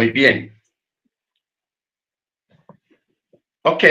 Muy 0.00 0.12
bien. 0.12 0.58
Ok, 3.60 3.84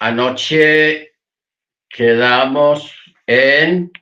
anoche 0.00 1.12
quedamos 1.88 2.92
en 3.24 3.92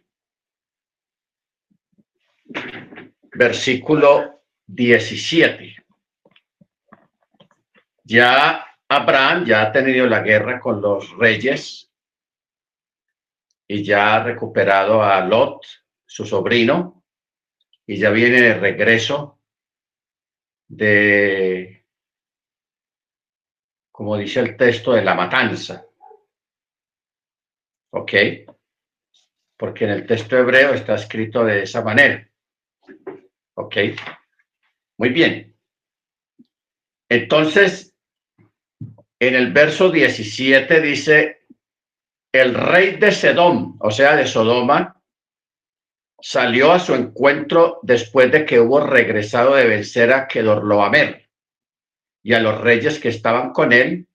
versículo 3.34 4.44
17. 4.64 5.76
Ya 8.04 8.66
Abraham 8.88 9.44
ya 9.44 9.60
ha 9.60 9.72
tenido 9.72 10.06
la 10.06 10.20
guerra 10.20 10.58
con 10.58 10.80
los 10.80 11.14
reyes 11.18 11.92
y 13.68 13.84
ya 13.84 14.16
ha 14.16 14.24
recuperado 14.24 15.02
a 15.02 15.20
Lot, 15.20 15.66
su 16.06 16.24
sobrino, 16.24 17.04
y 17.86 17.98
ya 17.98 18.08
viene 18.08 18.40
de 18.40 18.54
regreso 18.54 19.35
de, 20.68 21.84
como 23.90 24.16
dice 24.16 24.40
el 24.40 24.56
texto, 24.56 24.92
de 24.92 25.02
la 25.02 25.14
matanza. 25.14 25.86
¿Ok? 27.92 28.12
Porque 29.56 29.84
en 29.84 29.90
el 29.90 30.06
texto 30.06 30.36
hebreo 30.36 30.74
está 30.74 30.96
escrito 30.96 31.44
de 31.44 31.62
esa 31.62 31.82
manera. 31.82 32.28
¿Ok? 33.54 33.76
Muy 34.98 35.10
bien. 35.10 35.56
Entonces, 37.08 37.94
en 39.18 39.34
el 39.34 39.52
verso 39.52 39.90
17 39.90 40.80
dice, 40.80 41.46
el 42.32 42.54
rey 42.54 42.96
de 42.96 43.12
Sedom, 43.12 43.76
o 43.80 43.90
sea, 43.90 44.16
de 44.16 44.26
Sodoma, 44.26 44.95
salió 46.26 46.72
a 46.72 46.80
su 46.80 46.92
encuentro 46.92 47.78
después 47.84 48.32
de 48.32 48.44
que 48.44 48.58
hubo 48.58 48.80
regresado 48.80 49.54
de 49.54 49.64
vencer 49.64 50.12
a 50.12 50.26
Kedorloamer 50.26 51.30
y 52.20 52.34
a 52.34 52.40
los 52.40 52.60
reyes 52.60 52.98
que 52.98 53.10
estaban 53.10 53.52
con 53.52 53.72
él 53.72 54.08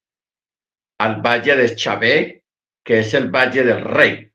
al 0.98 1.22
valle 1.22 1.56
de 1.56 1.74
Chabé, 1.74 2.44
que 2.84 3.00
es 3.00 3.14
el 3.14 3.32
valle 3.32 3.64
del 3.64 3.86
rey. 3.86 4.30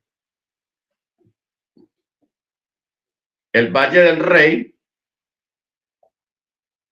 El 3.53 3.71
valle 3.71 4.01
del 4.01 4.21
rey 4.21 4.75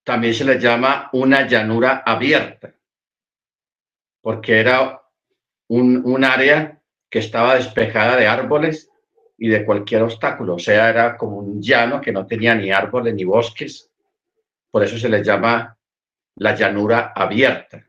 también 0.05 0.35
se 0.35 0.45
le 0.45 0.61
llama 0.61 1.09
una 1.15 1.47
llanura 1.49 2.03
abierta, 2.05 2.75
porque 4.21 4.61
era 4.61 5.01
un, 5.69 6.03
un 6.05 6.25
área 6.25 6.79
que 7.09 7.21
estaba 7.21 7.55
despejada 7.55 8.17
de 8.17 8.27
árboles 8.27 8.91
y 9.37 9.49
de 9.49 9.65
cualquier 9.65 10.03
obstáculo, 10.03 10.55
o 10.55 10.59
sea, 10.59 10.89
era 10.89 11.17
como 11.17 11.39
un 11.39 11.61
llano 11.61 12.01
que 12.01 12.13
no 12.13 12.27
tenía 12.27 12.55
ni 12.55 12.71
árboles 12.71 13.15
ni 13.15 13.25
bosques, 13.25 13.91
por 14.71 14.83
eso 14.83 14.99
se 14.99 15.09
le 15.09 15.23
llama 15.23 15.77
la 16.37 16.55
llanura 16.55 17.13
abierta, 17.15 17.85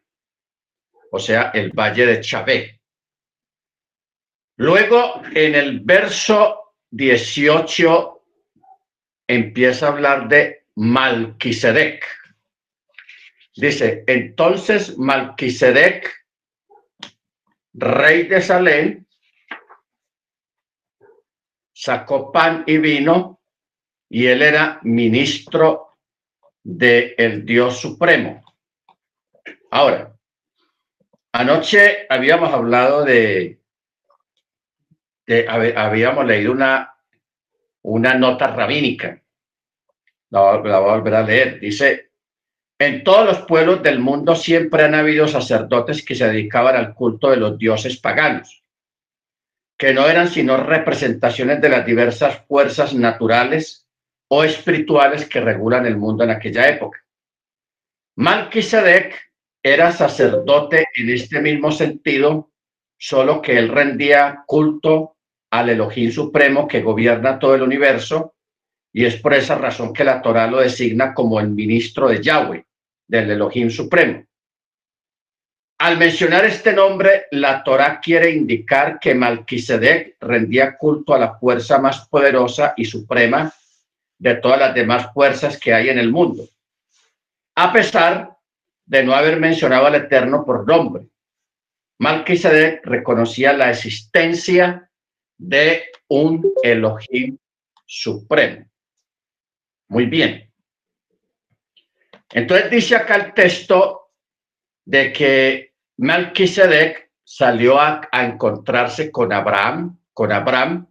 o 1.12 1.20
sea, 1.20 1.52
el 1.54 1.72
valle 1.72 2.06
de 2.06 2.22
Chabé. 2.22 2.82
Luego, 4.58 5.22
en 5.34 5.56
el 5.56 5.82
verso 5.82 6.74
18, 6.92 8.24
empieza 9.28 9.88
a 9.88 9.92
hablar 9.92 10.28
de 10.28 10.66
Malquisedec. 10.76 12.06
Dice, 13.56 14.04
entonces 14.08 14.98
Malquisedec, 14.98 16.12
rey 17.74 18.24
de 18.24 18.42
Salem, 18.42 19.05
sacó 21.76 22.32
pan 22.32 22.64
y 22.66 22.78
vino 22.78 23.42
y 24.10 24.28
él 24.28 24.42
era 24.42 24.80
ministro 24.84 25.98
del 26.64 27.14
el 27.18 27.46
Dios 27.46 27.78
Supremo. 27.78 28.42
Ahora, 29.72 30.16
anoche 31.34 32.08
habíamos 32.10 32.54
hablado 32.54 33.04
de, 33.04 33.60
habíamos 35.50 36.26
leído 36.26 36.54
una, 36.54 36.96
una 37.82 38.14
nota 38.14 38.48
rabínica. 38.48 39.22
La, 40.30 40.54
la 40.64 40.80
voy 40.80 40.92
a 40.92 40.96
volver 40.96 41.16
a 41.16 41.24
leer. 41.24 41.60
Dice, 41.60 42.12
en 42.80 43.04
todos 43.04 43.26
los 43.26 43.46
pueblos 43.46 43.84
del 43.84 44.00
mundo 44.00 44.36
siempre 44.36 44.84
han 44.84 44.96
habido 44.96 45.28
sacerdotes 45.28 46.06
que 46.06 46.16
se 46.16 46.28
dedicaban 46.28 46.78
al 46.78 46.94
culto 46.94 47.32
de 47.32 47.38
los 47.38 47.58
dioses 47.58 47.98
paganos 47.98 48.65
que 49.78 49.94
no 49.94 50.08
eran 50.08 50.30
sino 50.30 50.58
representaciones 50.58 51.62
de 51.62 51.70
las 51.70 51.86
diversas 51.86 52.46
fuerzas 52.48 52.94
naturales 52.94 53.88
o 54.30 54.44
espirituales 54.44 55.28
que 55.28 55.42
regulan 55.42 55.86
el 55.86 55.98
mundo 55.98 56.24
en 56.24 56.32
aquella 56.32 56.68
época. 56.70 57.04
Melquisedec 58.16 59.32
era 59.62 59.92
sacerdote 59.92 60.86
en 60.96 61.10
este 61.10 61.42
mismo 61.42 61.72
sentido, 61.72 62.52
solo 62.98 63.42
que 63.42 63.58
él 63.58 63.70
rendía 63.70 64.44
culto 64.46 65.18
al 65.52 65.70
Elohim 65.70 66.12
Supremo 66.12 66.68
que 66.68 66.82
gobierna 66.82 67.40
todo 67.40 67.56
el 67.56 67.62
universo, 67.62 68.36
y 68.94 69.06
es 69.06 69.18
por 69.18 69.34
esa 69.34 69.58
razón 69.58 69.92
que 69.92 70.06
la 70.06 70.22
Torah 70.22 70.48
lo 70.48 70.60
designa 70.60 71.14
como 71.14 71.40
el 71.40 71.50
ministro 71.50 72.08
de 72.08 72.24
Yahweh, 72.24 72.66
del 73.08 73.32
Elohim 73.32 73.70
Supremo. 73.70 74.24
Al 75.86 76.00
mencionar 76.00 76.44
este 76.46 76.74
nombre, 76.74 77.28
la 77.30 77.64
Torá 77.64 78.00
quiere 78.00 78.32
indicar 78.32 79.00
que 79.00 79.14
Malquisedec 79.14 80.16
rendía 80.20 80.76
culto 80.78 81.14
a 81.14 81.20
la 81.20 81.38
fuerza 81.38 81.78
más 81.78 82.08
poderosa 82.08 82.74
y 82.76 82.86
suprema 82.86 83.54
de 84.18 84.34
todas 84.38 84.58
las 84.58 84.74
demás 84.74 85.14
fuerzas 85.14 85.60
que 85.60 85.76
hay 85.76 85.90
en 85.90 86.00
el 86.00 86.12
mundo, 86.12 86.50
a 87.54 87.72
pesar 87.72 88.36
de 88.84 89.04
no 89.04 89.14
haber 89.14 89.40
mencionado 89.40 89.86
al 89.86 89.94
Eterno 89.94 90.44
por 90.44 90.68
nombre. 90.68 91.06
Malquisedec 92.00 92.84
reconocía 92.84 93.54
la 93.54 93.70
existencia 93.70 94.90
de 95.38 95.84
un 96.08 96.52
Elohim 96.64 97.38
supremo. 97.86 98.66
Muy 99.90 100.08
bien. 100.08 100.52
Entonces 102.32 102.72
dice 102.72 102.96
acá 102.96 103.18
el 103.18 103.34
texto 103.36 104.10
de 104.84 105.14
que 105.14 105.75
Melquisedec 105.98 107.12
salió 107.24 107.80
a, 107.80 108.08
encontrarse 108.12 109.12
con 109.12 109.34
Abraham, 109.34 110.00
con 110.14 110.32
Abraham, 110.32 110.88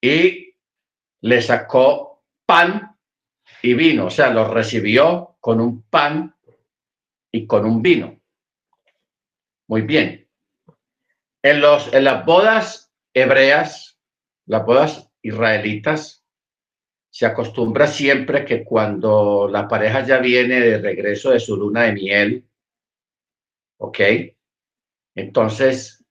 y 0.00 0.54
le 1.20 1.42
sacó 1.42 2.24
pan 2.46 2.96
y 3.62 3.74
vino, 3.74 4.06
o 4.06 4.10
sea, 4.10 4.30
lo 4.30 4.52
recibió 4.52 5.36
con 5.40 5.60
un 5.60 5.82
pan 5.82 6.34
y 7.32 7.46
con 7.46 7.64
un 7.64 7.82
vino. 7.82 8.20
Muy 9.66 9.82
bien. 9.82 10.28
En, 11.42 11.60
los, 11.60 11.92
en 11.92 12.04
las 12.04 12.24
bodas 12.24 12.92
hebreas, 13.12 13.98
las 14.46 14.64
bodas 14.64 15.10
israelitas, 15.22 16.24
se 17.10 17.26
acostumbra 17.26 17.86
siempre 17.86 18.44
que 18.44 18.64
cuando 18.64 19.48
la 19.50 19.66
pareja 19.66 20.04
ya 20.06 20.18
viene 20.18 20.60
de 20.60 20.78
regreso 20.78 21.30
de 21.30 21.40
su 21.40 21.56
luna 21.56 21.82
de 21.82 21.92
miel, 21.92 22.47
¿ok? 23.78 24.00
Entonces, 25.14 26.04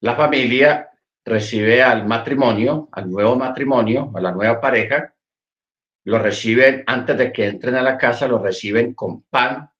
la 0.00 0.16
familia 0.16 0.90
recibe 1.24 1.82
al 1.82 2.06
matrimonio, 2.06 2.88
al 2.92 3.10
nuevo 3.10 3.36
matrimonio, 3.36 4.10
a 4.14 4.20
la 4.20 4.32
nueva 4.32 4.60
pareja, 4.60 5.14
lo 6.04 6.18
reciben 6.18 6.82
antes 6.86 7.16
de 7.16 7.32
que 7.32 7.46
entren 7.46 7.76
a 7.76 7.82
la 7.82 7.96
casa, 7.96 8.26
lo 8.26 8.38
reciben 8.38 8.94
con 8.94 9.22
pan 9.22 9.70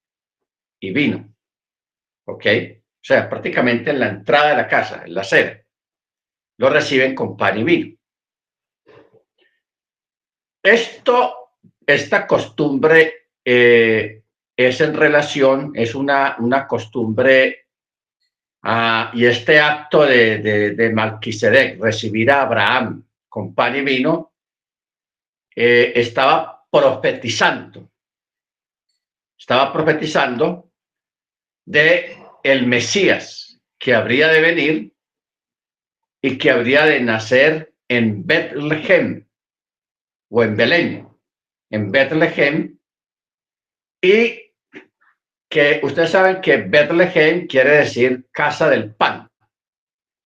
y 0.80 0.92
vino, 0.92 1.34
¿ok? 2.26 2.46
O 2.46 3.04
sea, 3.04 3.28
prácticamente 3.28 3.90
en 3.90 3.98
la 3.98 4.08
entrada 4.08 4.50
de 4.50 4.56
la 4.56 4.68
casa, 4.68 5.02
en 5.04 5.14
la 5.14 5.24
sede, 5.24 5.66
lo 6.58 6.70
reciben 6.70 7.14
con 7.14 7.36
pan 7.36 7.58
y 7.58 7.64
vino. 7.64 7.96
Esto, 10.62 11.56
esta 11.84 12.24
costumbre 12.24 13.30
eh, 13.44 14.21
es 14.56 14.80
en 14.80 14.94
relación, 14.94 15.72
es 15.74 15.94
una, 15.94 16.36
una 16.38 16.66
costumbre 16.66 17.66
uh, 18.64 19.16
y 19.16 19.26
este 19.26 19.60
acto 19.60 20.04
de, 20.04 20.38
de, 20.38 20.70
de 20.72 20.90
Malquisedec, 20.90 21.80
recibir 21.80 22.30
a 22.30 22.42
Abraham 22.42 23.04
con 23.28 23.54
pan 23.54 23.76
y 23.76 23.80
vino, 23.80 24.32
eh, 25.54 25.92
estaba 25.96 26.66
profetizando, 26.70 27.90
estaba 29.38 29.72
profetizando 29.72 30.70
de 31.64 32.16
el 32.42 32.66
Mesías 32.66 33.60
que 33.78 33.94
habría 33.94 34.28
de 34.28 34.40
venir 34.40 34.94
y 36.22 36.38
que 36.38 36.50
habría 36.50 36.84
de 36.84 37.00
nacer 37.00 37.74
en 37.88 38.26
Betlehem 38.26 39.26
o 40.30 40.42
en 40.42 40.56
Belén, 40.56 41.08
en 41.70 41.90
Betlehem, 41.90 42.78
que 45.52 45.80
ustedes 45.82 46.08
saben 46.08 46.40
que 46.40 46.56
Bethlehem 46.56 47.46
quiere 47.46 47.76
decir 47.76 48.26
casa 48.32 48.70
del 48.70 48.94
pan. 48.94 49.28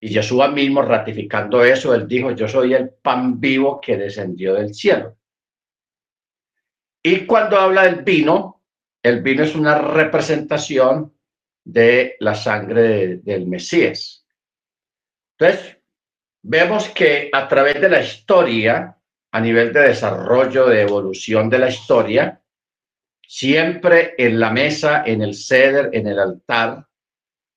Y 0.01 0.11
Jesús 0.11 0.41
mismo 0.53 0.83
ratificando 0.83 1.65
eso, 1.65 1.93
él 1.97 2.07
dijo, 2.07 2.31
yo 2.31 2.47
soy 2.47 2.75
el 2.75 2.91
pan 2.91 3.41
vivo 3.41 3.81
que 3.81 3.97
descendió 3.97 4.55
del 4.55 4.73
cielo. 4.73 5.17
Y 7.03 7.27
cuando 7.27 7.59
habla 7.59 7.83
del 7.83 8.05
vino, 8.05 8.63
el 9.03 9.21
vino 9.21 9.43
es 9.43 9.57
una 9.57 9.77
representación 9.79 11.13
de 11.65 12.15
la 12.21 12.37
sangre 12.37 13.17
del 13.17 13.49
Mesías. 13.49 14.25
Entonces, 15.37 15.77
vemos 16.43 16.89
que 16.91 17.31
a 17.33 17.49
través 17.49 17.81
de 17.81 17.89
la 17.89 18.01
historia, 18.01 18.97
a 19.33 19.41
nivel 19.41 19.73
de 19.73 19.89
desarrollo, 19.89 20.69
de 20.69 20.83
evolución 20.83 21.51
de 21.51 21.59
la 21.59 21.69
historia, 21.69 22.41
siempre 23.27 24.15
en 24.19 24.39
la 24.39 24.51
mesa, 24.51 25.03
en 25.05 25.23
el 25.23 25.35
ceder, 25.35 25.91
en 25.93 26.07
el 26.07 26.19
altar, 26.19 26.87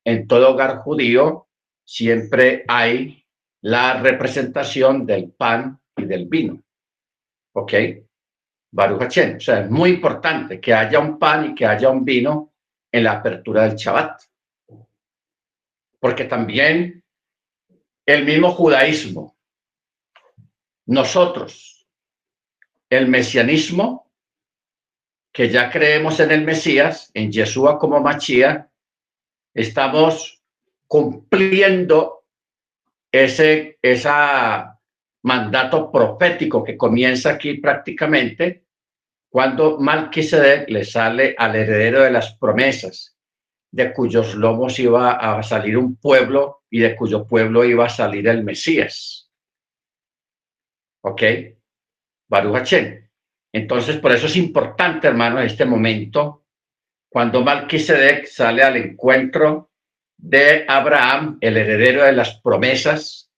en 0.03 0.27
todo 0.27 0.51
hogar 0.51 0.77
judío, 0.77 1.47
siempre 1.83 2.63
hay 2.67 3.25
la 3.61 4.01
representación 4.01 5.05
del 5.05 5.31
pan 5.31 5.79
y 5.97 6.05
del 6.05 6.25
vino. 6.25 6.63
¿Ok? 7.53 7.73
Baruch 8.71 9.01
O 9.01 9.39
sea, 9.39 9.61
es 9.61 9.69
muy 9.69 9.91
importante 9.91 10.59
que 10.59 10.73
haya 10.73 10.99
un 10.99 11.17
pan 11.17 11.51
y 11.51 11.55
que 11.55 11.65
haya 11.65 11.89
un 11.89 12.05
vino 12.05 12.53
en 12.91 13.03
la 13.03 13.13
apertura 13.13 13.63
del 13.63 13.75
Shabbat. 13.75 14.21
Porque 15.99 16.25
también 16.25 17.03
el 18.05 18.25
mismo 18.25 18.51
judaísmo, 18.51 19.35
nosotros, 20.85 21.87
el 22.89 23.07
mesianismo, 23.07 24.08
que 25.39 25.47
ya 25.47 25.71
creemos 25.71 26.19
en 26.19 26.31
el 26.31 26.43
Mesías, 26.43 27.11
en 27.13 27.31
Yeshua 27.31 27.79
como 27.79 28.01
Machía, 28.01 28.69
estamos 29.53 30.43
cumpliendo 30.85 32.25
ese 33.09 33.79
esa 33.81 34.77
mandato 35.23 35.93
profético 35.93 36.61
que 36.61 36.75
comienza 36.75 37.29
aquí 37.29 37.53
prácticamente 37.53 38.65
cuando 39.29 39.79
Malquisedec 39.79 40.69
le 40.69 40.83
sale 40.83 41.35
al 41.37 41.55
heredero 41.55 42.03
de 42.03 42.11
las 42.11 42.35
promesas, 42.35 43.15
de 43.71 43.93
cuyos 43.93 44.35
lomos 44.35 44.77
iba 44.77 45.11
a 45.13 45.41
salir 45.41 45.77
un 45.77 45.95
pueblo 45.95 46.63
y 46.69 46.81
de 46.81 46.97
cuyo 46.97 47.25
pueblo 47.25 47.63
iba 47.63 47.85
a 47.85 47.89
salir 47.89 48.27
el 48.27 48.43
Mesías. 48.43 49.31
¿Ok? 50.99 51.23
Baruch 52.27 52.73
Entonces, 53.51 53.97
por 53.97 54.11
eso 54.11 54.27
es 54.27 54.35
importante, 54.35 55.07
hermano, 55.07 55.39
en 55.39 55.47
este 55.47 55.65
momento, 55.65 56.45
cuando 57.09 57.41
Malquisedec 57.41 58.27
sale 58.27 58.63
al 58.63 58.77
encuentro 58.77 59.71
de 60.17 60.65
Abraham, 60.67 61.37
el 61.41 61.57
heredero 61.57 62.03
de 62.03 62.11
las 62.11 62.39
promesas, 62.41 63.31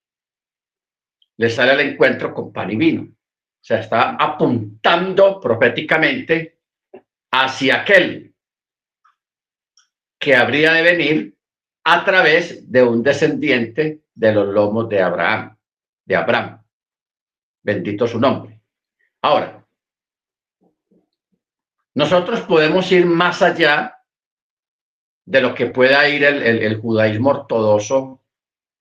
le 1.37 1.49
sale 1.49 1.71
al 1.71 1.79
encuentro 1.81 2.33
con 2.33 2.51
pan 2.51 2.71
y 2.71 2.75
vino. 2.75 3.03
O 3.03 3.63
sea, 3.63 3.79
está 3.79 4.11
apuntando 4.11 5.39
proféticamente 5.39 6.59
hacia 7.31 7.81
aquel 7.81 8.33
que 10.19 10.35
habría 10.35 10.73
de 10.73 10.81
venir 10.81 11.37
a 11.83 12.03
través 12.03 12.71
de 12.71 12.83
un 12.83 13.01
descendiente 13.01 14.01
de 14.13 14.33
los 14.33 14.47
lomos 14.47 14.89
de 14.89 15.01
Abraham, 15.01 15.57
de 16.05 16.15
Abraham. 16.15 16.63
Bendito 17.63 18.07
su 18.07 18.19
nombre. 18.19 18.59
Ahora, 19.21 19.60
nosotros 21.93 22.41
podemos 22.41 22.91
ir 22.91 23.05
más 23.05 23.41
allá 23.41 23.97
de 25.25 25.41
lo 25.41 25.53
que 25.53 25.67
pueda 25.67 26.07
ir 26.07 26.23
el, 26.23 26.79
judaísmo 26.79 27.29
ortodoxo 27.29 28.21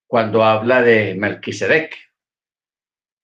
cuando 0.07 0.45
habla 0.45 0.83
de 0.83 1.15
Melquisedec. 1.15 1.97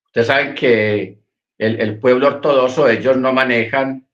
Ustedes 0.07 0.27
saben 0.27 0.55
que 0.55 1.19
el, 1.59 1.99
pueblo 1.99 2.29
ortodoxo, 2.29 2.89
ellos 2.89 3.17
no 3.17 3.33
manejan 3.33 4.07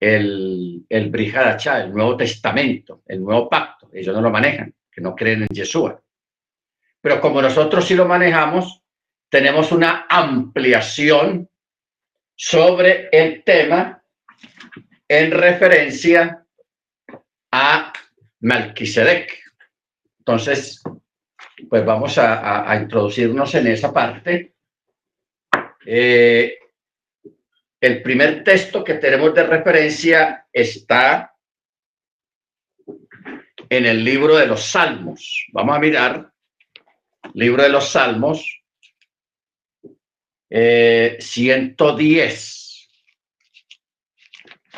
el, 0.00 0.84
el 0.88 1.14
el 1.14 1.92
Nuevo 1.92 2.16
Testamento, 2.16 3.02
el 3.06 3.22
Nuevo 3.22 3.48
Pacto, 3.48 3.88
ellos 3.92 4.14
no 4.14 4.20
lo 4.20 4.30
manejan, 4.30 4.74
que 4.90 5.00
no 5.00 5.14
creen 5.14 5.42
en 5.42 5.48
Yeshua. 5.48 6.00
Pero 7.00 7.20
como 7.20 7.42
nosotros 7.42 7.84
sí 7.84 7.94
lo 7.94 8.06
manejamos, 8.06 8.82
tenemos 9.28 9.72
una 9.72 10.06
ampliación 10.08 11.48
sobre 12.34 13.08
el 13.12 13.42
tema 13.44 14.02
en 15.08 15.30
referencia 15.30 16.44
a 17.50 17.92
Melquisedec. 18.40 19.38
Entonces, 20.18 20.82
pues 21.68 21.84
vamos 21.84 22.18
a, 22.18 22.76
introducirnos 22.80 23.54
en 23.54 23.66
esa 23.68 23.92
parte. 23.92 24.54
Eh, 25.84 26.58
el 27.80 28.02
primer 28.02 28.42
texto 28.42 28.82
que 28.82 28.94
tenemos 28.94 29.34
de 29.34 29.46
referencia 29.46 30.46
está 30.52 31.34
en 33.68 33.86
el 33.86 34.04
libro 34.04 34.36
de 34.36 34.46
los 34.46 34.64
Salmos. 34.64 35.46
Vamos 35.52 35.76
a 35.76 35.80
mirar, 35.80 36.32
libro 37.34 37.62
de 37.62 37.68
los 37.68 37.90
Salmos, 37.90 38.62
110. 40.48 42.65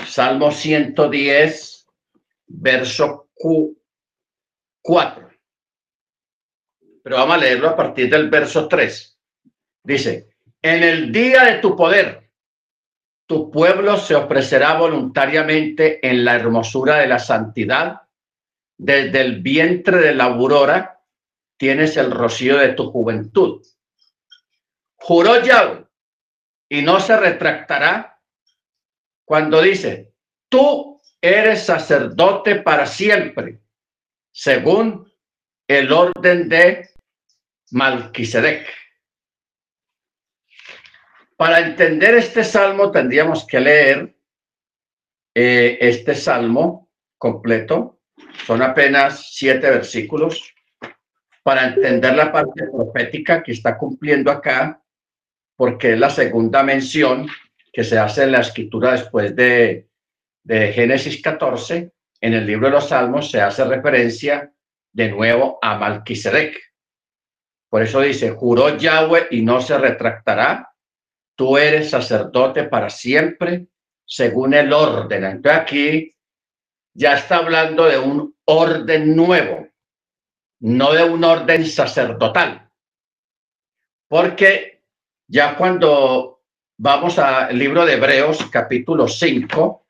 Salmo 0.06 0.50
110, 0.50 1.86
verso 2.46 3.30
4. 4.82 5.30
Pero 7.02 7.16
vamos 7.16 7.34
a 7.34 7.38
leerlo 7.38 7.68
a 7.68 7.76
partir 7.76 8.10
del 8.10 8.28
verso 8.28 8.68
3. 8.68 9.18
Dice, 9.82 10.30
en 10.62 10.82
el 10.82 11.12
día 11.12 11.44
de 11.44 11.58
tu 11.60 11.76
poder 11.76 12.28
tu 13.28 13.50
pueblo 13.50 13.98
se 13.98 14.14
ofrecerá 14.14 14.78
voluntariamente 14.78 16.06
en 16.08 16.24
la 16.24 16.34
hermosura 16.34 16.96
de 16.96 17.08
la 17.08 17.18
santidad. 17.18 18.00
Desde 18.78 19.20
el 19.20 19.42
vientre 19.42 19.98
de 19.98 20.14
la 20.14 20.24
aurora 20.24 21.02
tienes 21.58 21.98
el 21.98 22.10
rocío 22.10 22.56
de 22.56 22.70
tu 22.70 22.90
juventud. 22.90 23.62
Juró 24.96 25.42
Yahweh 25.42 25.84
y 26.70 26.80
no 26.80 27.00
se 27.00 27.18
retractará 27.18 28.17
cuando 29.28 29.60
dice, 29.60 30.14
tú 30.48 31.02
eres 31.20 31.66
sacerdote 31.66 32.62
para 32.62 32.86
siempre, 32.86 33.60
según 34.32 35.06
el 35.68 35.92
orden 35.92 36.48
de 36.48 36.88
Malquisedec. 37.72 38.66
Para 41.36 41.58
entender 41.60 42.14
este 42.14 42.42
salmo 42.42 42.90
tendríamos 42.90 43.46
que 43.46 43.60
leer 43.60 44.16
eh, 45.34 45.76
este 45.78 46.14
salmo 46.14 46.88
completo. 47.18 48.00
Son 48.46 48.62
apenas 48.62 49.34
siete 49.34 49.68
versículos 49.68 50.54
para 51.42 51.66
entender 51.66 52.16
la 52.16 52.32
parte 52.32 52.66
profética 52.72 53.42
que 53.42 53.52
está 53.52 53.76
cumpliendo 53.76 54.30
acá, 54.30 54.82
porque 55.54 55.92
es 55.92 55.98
la 55.98 56.08
segunda 56.08 56.62
mención 56.62 57.28
que 57.78 57.84
se 57.84 57.96
hace 57.96 58.24
en 58.24 58.32
la 58.32 58.40
escritura 58.40 58.90
después 58.90 59.36
de, 59.36 59.88
de 60.42 60.72
Génesis 60.72 61.22
14. 61.22 61.92
En 62.20 62.34
el 62.34 62.44
libro 62.44 62.66
de 62.66 62.72
los 62.72 62.88
Salmos 62.88 63.30
se 63.30 63.40
hace 63.40 63.62
referencia 63.62 64.52
de 64.92 65.08
nuevo 65.12 65.60
a 65.62 65.78
Malquisedec. 65.78 66.60
Por 67.70 67.84
eso 67.84 68.00
dice, 68.00 68.30
juró 68.30 68.76
Yahweh 68.76 69.28
y 69.30 69.42
no 69.42 69.60
se 69.60 69.78
retractará 69.78 70.74
tú 71.36 71.56
eres 71.56 71.90
sacerdote 71.90 72.64
para 72.64 72.90
siempre 72.90 73.68
según 74.04 74.54
el 74.54 74.72
orden. 74.72 75.22
Entonces 75.22 75.60
aquí 75.60 76.16
ya 76.94 77.14
está 77.14 77.36
hablando 77.36 77.84
de 77.84 77.96
un 77.96 78.36
orden 78.44 79.14
nuevo, 79.14 79.68
no 80.62 80.92
de 80.94 81.04
un 81.04 81.22
orden 81.22 81.64
sacerdotal. 81.64 82.72
Porque 84.08 84.82
ya 85.28 85.56
cuando 85.56 86.37
vamos 86.78 87.18
al 87.18 87.58
libro 87.58 87.84
de 87.84 87.94
Hebreos, 87.94 88.38
capítulo 88.50 89.08
5, 89.08 89.86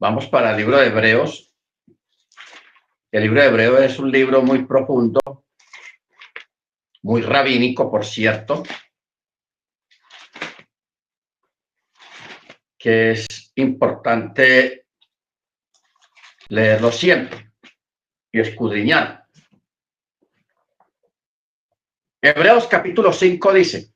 vamos 0.00 0.26
para 0.26 0.50
el 0.50 0.56
libro 0.56 0.76
de 0.76 0.88
Hebreos. 0.88 1.54
El 3.12 3.22
libro 3.22 3.40
de 3.40 3.46
Hebreos 3.46 3.80
es 3.82 3.98
un 3.98 4.10
libro 4.10 4.42
muy 4.42 4.64
profundo, 4.64 5.20
muy 7.02 7.22
rabínico, 7.22 7.90
por 7.90 8.04
cierto. 8.04 8.62
que 12.78 13.12
es 13.12 13.52
importante 13.54 14.88
leerlo 16.48 16.90
siempre 16.90 17.52
y 18.32 18.40
escudriñar. 18.40 19.28
Hebreos 22.20 22.66
capítulo 22.66 23.12
5 23.12 23.52
dice, 23.52 23.91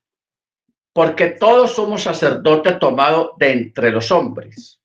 porque 0.96 1.26
todos 1.26 1.74
somos 1.74 2.04
sacerdote 2.04 2.72
tomado 2.72 3.34
de 3.38 3.52
entre 3.52 3.90
los 3.90 4.10
hombres. 4.10 4.80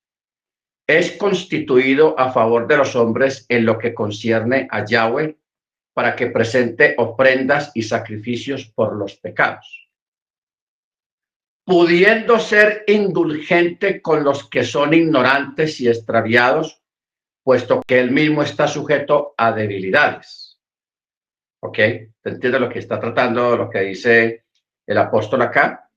Es 0.86 1.14
constituido 1.14 2.20
a 2.20 2.34
favor 2.34 2.68
de 2.68 2.76
los 2.76 2.98
hombres 2.98 3.46
en 3.48 3.66
lo 3.66 3.78
que 3.78 3.94
concierne 3.94 4.68
a 4.70 4.84
Yahweh 4.84 5.38
para 5.94 6.14
que 6.14 6.28
presente 6.28 6.96
ofrendas 6.98 7.72
y 7.76 7.84
sacrificios 7.84 8.66
por 8.76 8.98
los 8.98 9.16
pecados 9.16 9.88
pudiendo 11.64 12.40
ser 12.40 12.84
indulgente 12.88 14.02
con 14.02 14.26
los 14.26 14.50
que 14.50 14.66
son 14.66 14.94
ignorantes 14.94 15.80
y 15.80 15.88
extraviados, 15.88 16.82
puesto 17.44 17.82
que 17.88 18.00
él 18.00 18.12
mismo 18.12 18.44
está 18.44 18.68
sujeto 18.68 19.34
a 19.38 19.54
debilidades. 19.54 20.60
¿Ok? 21.62 21.78
¿Te 21.78 22.30
entiendes 22.30 22.60
lo 22.60 22.68
que 22.68 22.80
está 22.80 23.00
tratando, 23.00 23.56
lo 23.56 23.70
que 23.70 23.80
dice 23.82 24.46
el 24.86 24.98
apóstol 24.98 25.44
acá? 25.44 25.91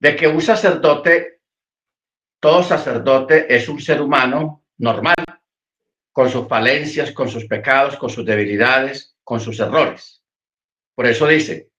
De 0.00 0.16
que 0.16 0.26
un 0.26 0.40
sacerdote, 0.40 1.40
todo 2.40 2.62
sacerdote 2.62 3.54
es 3.54 3.68
un 3.68 3.80
ser 3.80 4.00
humano 4.00 4.64
normal, 4.78 5.14
con 6.10 6.28
sus 6.28 6.48
falencias, 6.48 7.12
con 7.12 7.28
sus 7.28 7.44
pecados, 7.44 7.96
con 7.96 8.10
sus 8.10 8.24
debilidades, 8.24 9.14
con 9.22 9.40
sus 9.40 9.60
errores. 9.60 10.22
Por 10.94 11.06
eso 11.06 11.26
dice, 11.26 11.70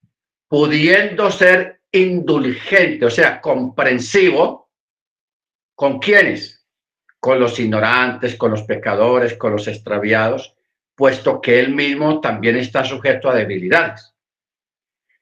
pudiendo 0.47 1.29
ser 1.31 1.81
indulgente, 1.91 3.05
o 3.05 3.09
sea, 3.09 3.41
comprensivo, 3.41 4.69
¿con 5.75 5.99
quiénes? 5.99 6.65
Con 7.19 7.39
los 7.39 7.59
ignorantes, 7.59 8.35
con 8.35 8.51
los 8.51 8.63
pecadores, 8.63 9.35
con 9.35 9.51
los 9.51 9.67
extraviados, 9.67 10.55
puesto 10.95 11.41
que 11.41 11.59
él 11.59 11.73
mismo 11.73 12.21
también 12.21 12.55
está 12.55 12.83
sujeto 12.83 13.29
a 13.29 13.35
debilidades. 13.35 14.13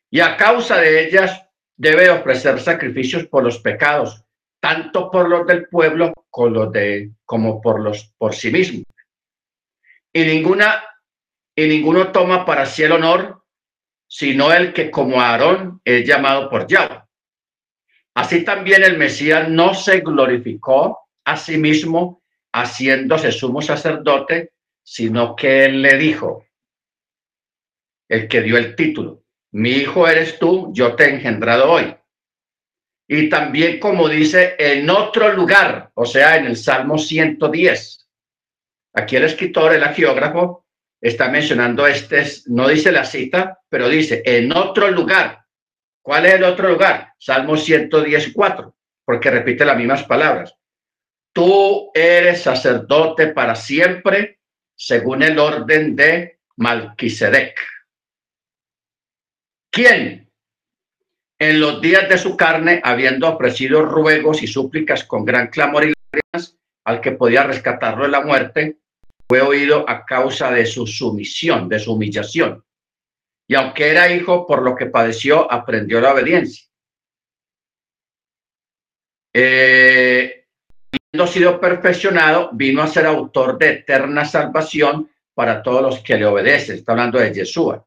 Y 0.09 0.19
a 0.19 0.35
causa 0.37 0.77
de 0.77 1.07
ellas 1.07 1.48
debe 1.79 2.11
ofrecer 2.11 2.59
sacrificios 2.59 3.25
por 3.25 3.43
los 3.43 3.57
pecados, 3.57 4.23
tanto 4.59 5.09
por 5.09 5.27
los 5.27 5.47
del 5.47 5.67
pueblo 5.67 6.13
como, 6.29 6.67
de, 6.67 7.11
como 7.25 7.59
por 7.59 7.79
los 7.79 8.13
por 8.17 8.35
sí 8.35 8.51
mismo. 8.51 8.83
Y 10.13 10.23
ninguna 10.25 10.83
y 11.55 11.67
ninguno 11.67 12.11
toma 12.11 12.45
para 12.45 12.67
sí 12.67 12.83
el 12.83 12.91
honor 12.91 13.39
sino 14.09 14.51
el 14.51 14.73
que 14.73 14.89
como 14.89 15.21
Aarón 15.21 15.81
es 15.85 16.05
llamado 16.05 16.49
por 16.49 16.67
Yahweh. 16.67 17.03
Así 18.15 18.43
también 18.43 18.83
el 18.83 18.97
Mesías 18.97 19.47
no 19.47 19.75
se 19.75 19.99
glorificó 19.99 21.07
a 21.23 21.37
sí 21.37 21.57
mismo 21.57 22.23
haciéndose 22.51 23.31
sumo 23.31 23.61
sacerdote, 23.61 24.51
sino 24.83 25.35
que 25.35 25.65
él 25.65 25.83
le 25.83 25.95
dijo, 25.97 26.43
el 28.09 28.27
que 28.27 28.41
dio 28.41 28.57
el 28.57 28.75
título, 28.75 29.23
mi 29.51 29.71
hijo 29.71 30.07
eres 30.07 30.37
tú, 30.39 30.71
yo 30.73 30.95
te 30.95 31.05
he 31.05 31.15
engendrado 31.15 31.71
hoy. 31.71 31.95
Y 33.07 33.27
también 33.29 33.79
como 33.79 34.07
dice 34.07 34.55
en 34.59 34.89
otro 34.89 35.33
lugar, 35.33 35.91
o 35.95 36.05
sea, 36.05 36.37
en 36.37 36.45
el 36.45 36.55
Salmo 36.55 36.97
110. 36.97 38.07
Aquí 38.93 39.15
el 39.15 39.23
escritor, 39.23 39.73
el 39.73 39.83
geógrafo, 39.89 40.67
está 41.01 41.29
mencionando 41.29 41.87
este, 41.87 42.23
no 42.47 42.67
dice 42.67 42.91
la 42.91 43.05
cita, 43.05 43.59
pero 43.69 43.89
dice 43.89 44.21
en 44.25 44.55
otro 44.55 44.91
lugar. 44.91 45.45
¿Cuál 46.01 46.25
es 46.27 46.35
el 46.35 46.43
otro 46.43 46.69
lugar? 46.69 47.13
Salmo 47.17 47.57
114, 47.57 48.33
porque 49.05 49.31
repite 49.31 49.65
las 49.65 49.77
mismas 49.77 50.03
palabras. 50.03 50.55
Tú 51.33 51.91
eres 51.93 52.43
sacerdote 52.43 53.27
para 53.27 53.55
siempre, 53.55 54.39
según 54.75 55.23
el 55.23 55.37
orden 55.39 55.95
de 55.95 56.39
Malquisedec. 56.57 57.59
¿Quién? 59.71 60.29
En 61.39 61.59
los 61.59 61.79
días 61.81 62.09
de 62.09 62.17
su 62.17 62.35
carne, 62.35 62.81
habiendo 62.83 63.29
ofrecido 63.29 63.83
ruegos 63.83 64.43
y 64.43 64.47
súplicas 64.47 65.03
con 65.03 65.23
gran 65.23 65.47
clamor 65.47 65.85
y 65.85 65.93
lágrimas 66.11 66.57
al 66.85 67.01
que 67.01 67.11
podía 67.11 67.43
rescatarlo 67.43 68.03
de 68.03 68.09
la 68.09 68.21
muerte, 68.21 68.79
fue 69.27 69.41
oído 69.41 69.87
a 69.87 70.05
causa 70.05 70.51
de 70.51 70.65
su 70.65 70.87
sumisión, 70.87 71.69
de 71.69 71.79
su 71.79 71.93
humillación. 71.93 72.65
Y 73.47 73.55
aunque 73.55 73.89
era 73.89 74.11
hijo, 74.11 74.45
por 74.45 74.63
lo 74.63 74.75
que 74.75 74.87
padeció, 74.87 75.51
aprendió 75.51 76.01
la 76.01 76.13
obediencia. 76.13 76.67
Eh, 79.33 80.47
habiendo 80.91 81.31
sido 81.31 81.59
perfeccionado, 81.59 82.49
vino 82.53 82.81
a 82.81 82.87
ser 82.87 83.05
autor 83.05 83.57
de 83.57 83.69
eterna 83.69 84.25
salvación 84.25 85.09
para 85.33 85.61
todos 85.61 85.81
los 85.81 85.99
que 85.99 86.17
le 86.17 86.25
obedecen. 86.25 86.77
Está 86.77 86.91
hablando 86.91 87.19
de 87.19 87.33
Yeshua. 87.33 87.85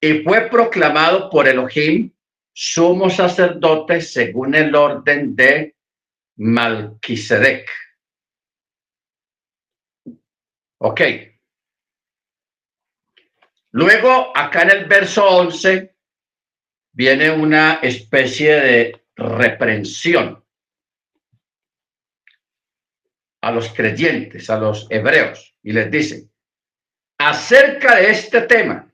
Y 0.00 0.22
fue 0.22 0.48
proclamado 0.48 1.28
por 1.28 1.46
Elohim 1.46 2.10
sumo 2.52 3.10
sacerdote 3.10 4.00
según 4.00 4.54
el 4.54 4.74
orden 4.74 5.36
de 5.36 5.76
Malquisedec. 6.36 7.68
Ok. 10.78 11.00
Luego, 13.72 14.36
acá 14.36 14.62
en 14.62 14.70
el 14.70 14.84
verso 14.86 15.28
11, 15.28 15.94
viene 16.92 17.30
una 17.30 17.74
especie 17.74 18.54
de 18.54 19.02
reprensión 19.14 20.44
a 23.42 23.50
los 23.52 23.72
creyentes, 23.72 24.50
a 24.50 24.58
los 24.58 24.86
hebreos, 24.90 25.54
y 25.62 25.72
les 25.72 25.90
dice, 25.90 26.28
acerca 27.18 27.96
de 27.96 28.10
este 28.10 28.42
tema, 28.42 28.89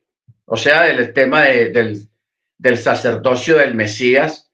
o 0.46 0.56
sea, 0.56 0.82
del 0.84 1.12
tema 1.12 1.42
del, 1.42 2.08
del 2.58 2.78
sacerdocio 2.78 3.58
del 3.58 3.74
Mesías 3.74 4.50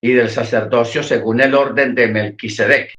y 0.00 0.12
del 0.12 0.30
sacerdocio 0.30 1.02
según 1.02 1.40
el 1.40 1.54
orden 1.54 1.94
de 1.94 2.08
Melquisedec. 2.08 2.94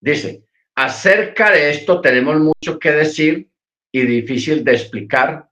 Dice, 0.00 0.48
Acerca 0.80 1.50
de 1.50 1.70
esto 1.70 2.00
tenemos 2.00 2.38
mucho 2.38 2.78
que 2.78 2.92
decir 2.92 3.50
y 3.90 4.02
difícil 4.02 4.62
de 4.62 4.74
explicar 4.74 5.48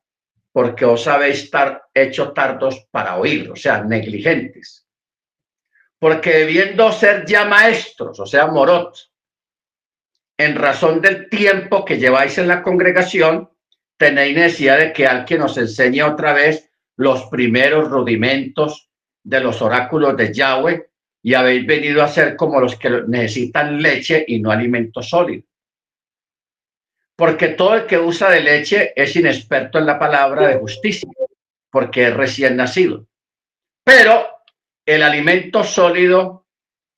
porque 0.52 0.85
os 0.85 1.09
habéis 1.09 1.43
estar 1.43 1.83
hecho 1.93 2.33
tardos 2.33 2.87
para 2.93 3.16
oír, 3.16 3.50
o 3.50 3.57
sea, 3.57 3.83
negligentes. 3.83 4.87
Porque 5.99 6.31
debiendo 6.31 6.93
ser 6.93 7.26
ya 7.26 7.45
maestros, 7.45 8.21
o 8.21 8.25
sea, 8.25 8.47
morot, 8.47 8.97
en 10.38 10.55
razón 10.55 11.00
del 11.00 11.28
tiempo 11.28 11.85
que 11.85 11.99
lleváis 11.99 12.38
en 12.38 12.47
la 12.47 12.62
congregación, 12.62 13.50
tenéis 13.97 14.37
necesidad 14.37 14.79
de 14.79 14.93
que 14.93 15.07
alguien 15.07 15.43
os 15.43 15.57
enseñe 15.57 16.03
otra 16.03 16.33
vez 16.33 16.71
los 16.97 17.25
primeros 17.26 17.88
rudimentos 17.88 18.91
de 19.23 19.41
los 19.41 19.61
oráculos 19.62 20.17
de 20.17 20.33
Yahweh 20.33 20.91
y 21.23 21.35
habéis 21.35 21.67
venido 21.67 22.03
a 22.03 22.09
ser 22.09 22.37
como 22.37 22.61
los 22.61 22.76
que 22.76 23.03
necesitan 23.09 23.83
leche 23.83 24.25
y 24.29 24.41
no 24.41 24.50
alimento 24.50 25.03
sólido. 25.03 25.45
Porque 27.17 27.49
todo 27.49 27.75
el 27.75 27.87
que 27.87 27.99
usa 27.99 28.31
de 28.31 28.43
leche 28.43 28.93
es 28.95 29.17
inexperto 29.17 29.79
en 29.79 29.87
la 29.87 29.99
palabra 29.99 30.49
de 30.49 30.59
justicia, 30.59 31.09
porque 31.71 32.09
es 32.09 32.15
recién 32.15 32.57
nacido. 32.57 33.07
Pero 33.83 34.26
el 34.85 35.03
alimento 35.03 35.65
sólido 35.65 36.47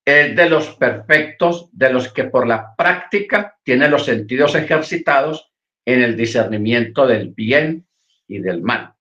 es 0.04 0.34
de 0.34 0.48
los 0.50 0.74
perfectos, 0.76 1.68
de 1.72 1.90
los 1.90 2.12
que 2.12 2.24
por 2.24 2.46
la 2.46 2.74
práctica 2.76 3.58
tienen 3.62 3.90
los 3.90 4.04
sentidos 4.04 4.54
ejercitados 4.54 5.47
en 5.88 6.02
el 6.02 6.18
discernimiento 6.18 7.06
del 7.06 7.30
bien 7.30 7.86
y 8.26 8.40
del 8.40 8.60
mal. 8.60 8.92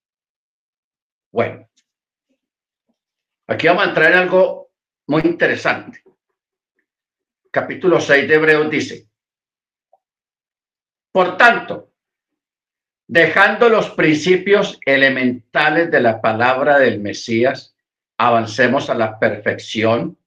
Bueno, 1.34 1.68
aquí 3.46 3.68
vamos 3.68 3.84
a 3.84 3.90
entrar 3.90 4.14
en 4.14 4.20
algo 4.20 4.72
muy 5.08 5.24
interesante. 5.24 6.02
Capítulo 7.52 8.00
6 8.00 8.30
de 8.30 8.34
Hebreos 8.34 8.72
dice, 8.72 9.10
por 11.12 11.36
tanto, 11.36 11.92
dejando 13.06 13.68
los 13.68 13.90
principios 13.90 14.80
elementales 14.86 15.92
de 15.92 16.00
la 16.00 16.22
palabra 16.22 16.80
del 16.80 17.02
Mesías, 17.02 17.76
avancemos 18.18 18.90
a 18.90 18.96
la 18.96 19.20
perfección, 19.20 20.18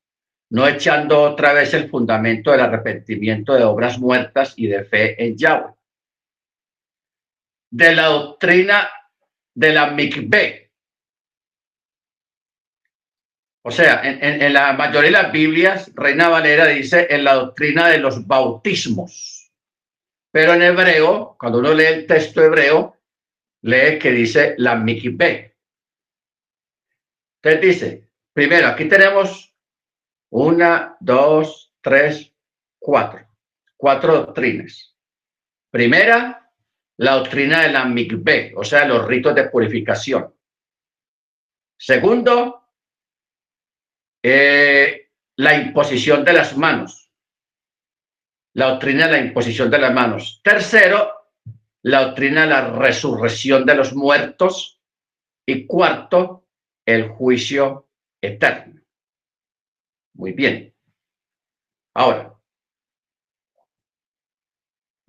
no 0.50 0.68
echando 0.68 1.22
otra 1.22 1.54
vez 1.54 1.72
el 1.72 1.88
fundamento 1.88 2.50
del 2.50 2.60
arrepentimiento 2.60 3.54
de 3.54 3.64
obras 3.64 3.98
muertas 3.98 4.52
y 4.58 4.66
de 4.66 4.84
fe 4.84 5.24
en 5.24 5.38
Yahweh. 5.38 5.79
De 7.70 7.94
la 7.94 8.06
doctrina 8.06 8.90
de 9.54 9.72
la 9.72 9.90
mikveh, 9.90 10.70
o 13.62 13.70
sea, 13.70 14.00
en, 14.02 14.52
la 14.52 14.72
mayoría 14.72 15.18
de 15.18 15.22
las 15.22 15.32
Biblias, 15.32 15.90
Reina 15.94 16.28
Valera 16.28 16.66
dice 16.66 17.06
en 17.10 17.24
la 17.24 17.34
doctrina 17.34 17.88
de 17.88 17.98
los 17.98 18.26
bautismos. 18.26 19.52
Pero 20.30 20.54
en 20.54 20.62
hebreo, 20.62 21.36
cuando 21.38 21.58
uno 21.58 21.74
lee 21.74 21.84
el 21.84 22.06
texto 22.06 22.42
hebreo, 22.42 22.96
lee 23.62 23.98
que 23.98 24.12
dice 24.12 24.54
la 24.56 24.76
mikveh. 24.76 25.54
Entonces 27.42 27.60
dice, 27.60 28.08
primero, 28.32 28.68
aquí 28.68 28.86
tenemos 28.86 29.54
una, 30.30 30.96
dos, 31.00 31.74
tres, 31.82 32.32
cuatro. 32.78 33.26
Cuatro 33.76 34.14
doctrinas. 34.14 34.96
Primera, 35.70 36.39
la 37.00 37.14
doctrina 37.14 37.62
de 37.62 37.72
la 37.72 37.86
mikveh, 37.86 38.52
o 38.54 38.62
sea, 38.62 38.84
los 38.84 39.06
ritos 39.06 39.34
de 39.34 39.48
purificación. 39.48 40.34
Segundo, 41.78 42.62
eh, 44.22 45.08
la 45.36 45.54
imposición 45.54 46.22
de 46.22 46.32
las 46.34 46.58
manos. 46.58 47.10
La 48.52 48.72
doctrina 48.72 49.06
de 49.06 49.12
la 49.12 49.18
imposición 49.18 49.70
de 49.70 49.78
las 49.78 49.94
manos. 49.94 50.42
Tercero, 50.44 51.10
la 51.82 52.04
doctrina 52.04 52.42
de 52.42 52.48
la 52.48 52.70
resurrección 52.70 53.64
de 53.64 53.76
los 53.76 53.94
muertos. 53.94 54.82
Y 55.46 55.66
cuarto, 55.66 56.48
el 56.84 57.08
juicio 57.08 57.88
eterno. 58.20 58.82
Muy 60.16 60.32
bien. 60.32 60.74
Ahora, 61.94 62.38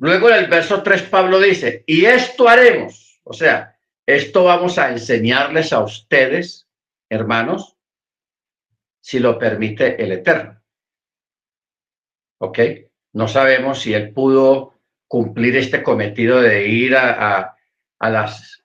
luego 0.01 0.29
en 0.29 0.36
el 0.36 0.48
verso 0.48 0.81
3 0.81 1.03
Pablo 1.03 1.39
dice, 1.39 1.84
y 1.86 2.05
esto 2.05 2.50
haremos, 2.50 3.22
o 3.24 3.34
sea, 3.34 3.77
esto 4.05 4.43
vamos 4.43 4.79
a 4.79 4.89
enseñarles 4.89 5.72
a 5.72 5.84
ustedes, 5.84 6.67
hermanos, 7.08 7.77
si 9.00 9.20
lo 9.20 9.38
permite 9.38 10.03
el 10.03 10.12
Eterno. 10.12 10.60
¿Ok? 12.39 12.60
No 13.13 13.27
sabemos 13.27 13.79
si 13.79 13.93
él 13.93 14.12
pudo 14.12 14.79
cumplir 15.08 15.55
este 15.58 15.84
cometido 15.84 16.41
de 16.41 16.67
ir 16.67 16.96
a, 16.96 17.55
las 18.00 18.63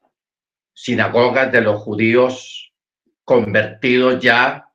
sinagogas 0.73 1.52
de 1.52 1.61
los 1.61 1.83
judíos 1.83 2.73
convertidos 3.25 4.23
ya 4.23 4.71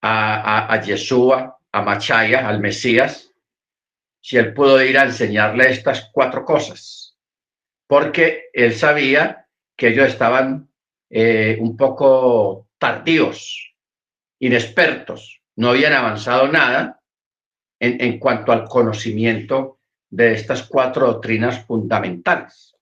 a, 0.00 0.72
a, 0.72 0.80
Yeshua, 0.80 1.58
a 1.72 1.82
Machaya, 1.82 2.48
al 2.48 2.60
Mesías, 2.60 3.31
si 4.22 4.38
él 4.38 4.54
pudo 4.54 4.82
ir 4.82 4.96
a 4.96 5.04
enseñarle 5.04 5.70
estas 5.70 6.08
cuatro 6.12 6.44
cosas, 6.44 7.18
porque 7.88 8.44
él 8.52 8.72
sabía 8.74 9.48
que 9.76 9.88
ellos 9.88 10.08
estaban 10.08 10.70
eh, 11.10 11.58
un 11.60 11.76
poco 11.76 12.68
tardíos, 12.78 13.74
inexpertos, 14.38 15.42
no 15.56 15.70
habían 15.70 15.92
avanzado 15.92 16.48
nada 16.48 17.02
en, 17.80 18.00
en 18.00 18.18
cuanto 18.18 18.52
al 18.52 18.64
conocimiento 18.64 19.80
de 20.08 20.34
estas 20.34 20.62
cuatro 20.68 21.06
doctrinas 21.06 21.66
fundamentales. 21.66 22.76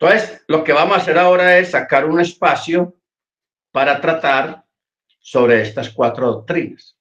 Entonces, 0.00 0.44
lo 0.48 0.64
que 0.64 0.72
vamos 0.72 0.96
a 0.96 1.00
hacer 1.00 1.18
ahora 1.18 1.58
es 1.58 1.72
sacar 1.72 2.06
un 2.06 2.20
espacio 2.20 2.96
para 3.70 4.00
tratar 4.00 4.64
sobre 5.18 5.60
estas 5.60 5.90
cuatro 5.90 6.26
doctrinas. 6.28 6.97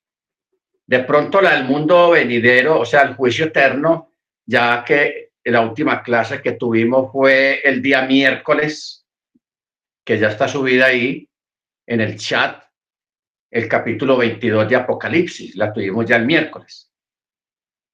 De 0.88 1.00
pronto, 1.00 1.42
la 1.42 1.56
del 1.56 1.66
mundo 1.66 2.12
venidero, 2.12 2.80
o 2.80 2.86
sea, 2.86 3.02
el 3.02 3.16
juicio 3.16 3.46
eterno, 3.46 4.14
ya 4.46 4.86
que 4.86 5.32
la 5.44 5.60
última 5.62 6.02
clase 6.02 6.42
que 6.42 6.54
tuvimos 6.54 7.12
fue 7.12 7.60
el 7.62 7.82
día 7.82 8.04
miércoles, 8.04 9.06
que 10.06 10.18
ya 10.18 10.30
está 10.30 10.48
subida 10.48 10.86
ahí 10.86 11.30
en 11.86 12.00
el 12.00 12.18
chat, 12.18 12.64
el 13.52 13.68
capítulo 13.68 14.16
22 14.16 14.70
de 14.70 14.76
Apocalipsis, 14.78 15.56
la 15.56 15.74
tuvimos 15.74 16.06
ya 16.06 16.16
el 16.16 16.26
miércoles, 16.26 16.90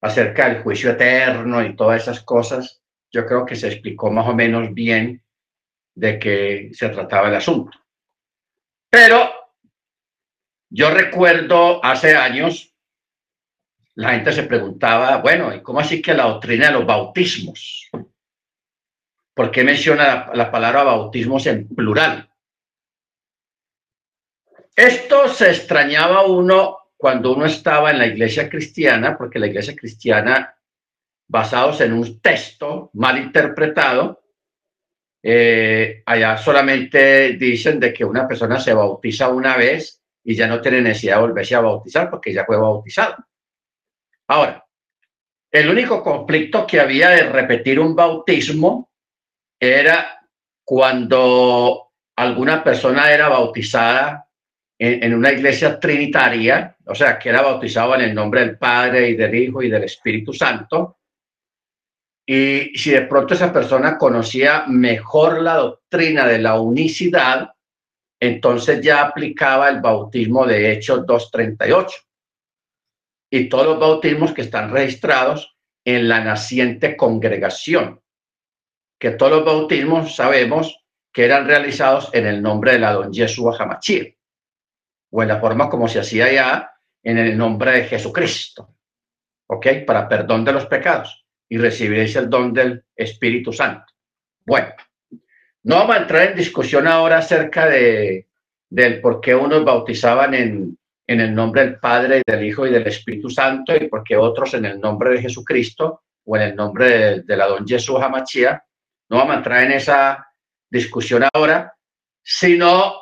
acerca 0.02 0.50
del 0.50 0.62
juicio 0.62 0.92
eterno 0.92 1.66
y 1.66 1.76
todas 1.76 2.04
esas 2.04 2.22
cosas. 2.22 2.84
Yo 3.12 3.26
creo 3.26 3.44
que 3.46 3.56
se 3.56 3.68
explicó 3.68 4.12
más 4.12 4.28
o 4.28 4.36
menos 4.36 4.72
bien 4.74 5.24
de 5.96 6.20
qué 6.20 6.70
se 6.74 6.90
trataba 6.90 7.30
el 7.30 7.36
asunto. 7.36 7.76
Pero 8.90 9.32
yo 10.70 10.92
recuerdo 10.92 11.84
hace 11.84 12.16
años 12.16 12.73
la 13.96 14.12
gente 14.12 14.32
se 14.32 14.44
preguntaba, 14.44 15.18
bueno, 15.18 15.54
¿y 15.54 15.62
cómo 15.62 15.80
así 15.80 16.02
que 16.02 16.14
la 16.14 16.24
doctrina 16.24 16.68
de 16.68 16.74
los 16.74 16.86
bautismos? 16.86 17.90
¿Por 19.34 19.52
qué 19.52 19.64
menciona 19.64 20.32
la, 20.34 20.52
palabra 20.52 20.84
bautismos 20.84 21.46
en 21.48 21.68
plural? 21.68 22.30
Esto 24.76 25.28
se 25.30 25.50
extrañaba 25.50 26.26
uno 26.26 26.78
cuando 26.98 27.34
uno 27.34 27.46
estaba 27.46 27.92
en 27.92 28.00
la 28.00 28.08
iglesia 28.08 28.50
cristiana, 28.50 29.18
porque 29.18 29.40
la 29.40 29.48
iglesia 29.48 29.76
cristiana, 29.76 30.56
basados 31.28 31.82
en 31.82 31.94
un 31.94 32.20
texto 32.20 32.90
mal 32.94 33.18
interpretado, 33.18 34.24
eh, 35.22 36.04
allá 36.06 36.38
solamente 36.38 37.34
dicen 37.34 37.80
de 37.80 37.94
que 37.94 38.04
una 38.04 38.28
persona 38.28 38.60
se 38.60 38.74
bautiza 38.74 39.30
una 39.30 39.56
vez 39.56 40.02
y 40.24 40.36
ya 40.36 40.48
no 40.48 40.62
tiene 40.62 40.82
necesidad 40.82 41.16
de 41.16 41.22
volverse 41.22 41.56
a 41.56 41.62
bautizar 41.62 42.10
porque 42.10 42.34
ya 42.34 42.46
fue 42.46 42.58
bautizado. 42.58 43.16
Ahora, 44.34 44.66
el 45.52 45.70
único 45.70 46.02
conflicto 46.02 46.66
que 46.66 46.80
había 46.80 47.10
de 47.10 47.30
repetir 47.30 47.80
un 47.80 47.96
bautismo 47.96 48.90
era 49.60 50.28
cuando 50.66 51.92
alguna 52.18 52.64
persona 52.64 53.12
era 53.12 53.30
bautizada 53.30 54.28
en, 54.80 55.14
una 55.14 55.32
iglesia 55.32 55.80
trinitaria, 55.80 56.76
o 56.84 56.96
sea, 56.96 57.20
que 57.20 57.30
era 57.30 57.44
bautizado 57.44 57.94
en 57.94 58.02
el 58.02 58.16
nombre 58.16 58.40
del 58.40 58.58
Padre 58.58 59.10
y 59.10 59.16
del 59.16 59.36
Hijo 59.36 59.62
y 59.62 59.70
del 59.70 59.84
Espíritu 59.84 60.34
Santo. 60.34 60.98
Y 62.26 62.76
si 62.76 62.90
de 62.90 63.04
pronto 63.04 63.36
esa 63.36 63.54
persona 63.54 64.00
conocía 64.00 64.66
mejor 64.68 65.44
la 65.44 65.58
doctrina 65.58 66.26
de 66.26 66.40
la 66.40 66.60
unicidad, 66.60 67.54
entonces 68.20 68.82
ya 68.82 69.04
aplicaba 69.04 69.70
el 69.70 69.80
bautismo 69.80 70.48
de 70.48 70.72
Hechos 70.72 71.06
238 71.06 72.04
y 73.36 73.50
todos 73.50 73.66
los 73.66 73.80
bautismos 73.80 74.32
que 74.32 74.44
están 74.44 74.72
registrados 74.72 75.58
en 75.84 76.08
la 76.08 76.24
naciente 76.24 76.96
congregación, 76.96 78.00
que 79.00 79.10
todos 79.10 79.32
los 79.32 79.44
bautismos 79.44 80.16
sabemos 80.16 80.86
que 81.12 81.26
eran 81.26 81.48
realizados 81.48 82.12
en 82.14 82.28
el 82.28 82.44
nombre 82.44 82.74
de 82.74 82.80
la 82.80 82.94
don 82.94 83.12
Yeshua 83.12 83.58
Hamachir, 83.58 84.16
o 85.10 85.24
en 85.24 85.30
la 85.30 85.40
forma 85.40 85.68
como 85.68 85.88
se 85.88 86.00
hacía 86.00 86.32
ya 86.32 86.74
en 87.02 87.18
el 87.18 87.36
nombre 87.36 87.72
de 87.72 87.84
Jesucristo, 87.86 88.76
¿ok? 89.48 89.68
Para 89.88 90.08
perdón 90.08 90.46
de 90.46 90.54
los 90.54 90.68
pecados 90.68 91.26
y 91.50 91.58
recibiréis 91.58 92.16
el 92.16 92.30
don 92.30 92.54
del 92.54 92.86
Espíritu 92.96 93.52
Santo. 93.52 93.96
Bueno, 94.46 94.68
no 95.64 95.78
vamos 95.78 95.96
a 95.96 96.02
entrar 96.02 96.30
en 96.30 96.36
discusión 96.36 96.88
ahora 96.88 97.18
acerca 97.18 97.66
de, 97.66 98.28
del 98.70 99.02
por 99.02 99.20
qué 99.22 99.34
unos 99.34 99.66
bautizaban 99.66 100.36
en, 100.36 100.78
en 101.06 101.20
el 101.20 101.34
nombre 101.34 101.66
del 101.66 101.80
Padre, 101.80 102.22
del 102.26 102.44
Hijo 102.44 102.66
y 102.66 102.72
del 102.72 102.88
Espíritu 102.88 103.30
Santo, 103.30 103.76
y 103.76 103.88
porque 103.88 104.16
otros 104.16 104.54
en 104.54 104.66
el 104.66 104.80
nombre 104.80 105.12
de 105.12 105.22
Jesucristo 105.22 106.04
o 106.26 106.38
en 106.38 106.44
el 106.44 106.56
nombre 106.56 107.22
de, 107.22 107.38
la 107.38 107.48
don 107.48 107.68
Jesús 107.68 108.00
Hamachía. 108.02 108.64
No 109.10 109.18
vamos 109.18 109.36
a 109.36 109.38
entrar 109.38 109.64
en 109.64 109.74
esa 109.74 110.28
discusión 110.70 111.24
ahora, 111.34 111.76
sino 112.24 112.96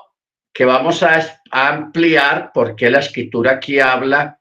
que 0.54 0.66
vamos 0.66 1.04
a, 1.04 1.42
ampliar 1.54 2.52
por 2.54 2.78
qué 2.78 2.90
la 2.90 3.00
escritura 3.00 3.52
aquí 3.52 3.78
habla 3.82 4.40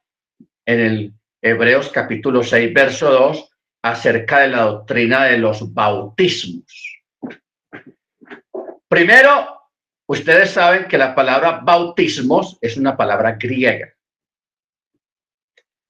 en 0.65 0.81
el 0.81 1.13
Hebreos 1.43 1.91
capítulo 1.91 2.45
6, 2.45 2.73
verso 2.73 3.11
2, 3.11 3.51
acerca 3.83 4.41
de 4.41 4.49
la 4.49 4.63
doctrina 4.63 5.25
de 5.25 5.39
los 5.39 5.75
bautismos. 5.75 7.03
Primero, 8.87 9.60
Ustedes 10.11 10.51
saben 10.51 10.89
que 10.89 10.99
la 10.99 11.15
palabra 11.15 11.61
bautismos 11.63 12.59
es 12.61 12.77
una 12.77 12.97
palabra 12.97 13.37
griega. 13.39 13.95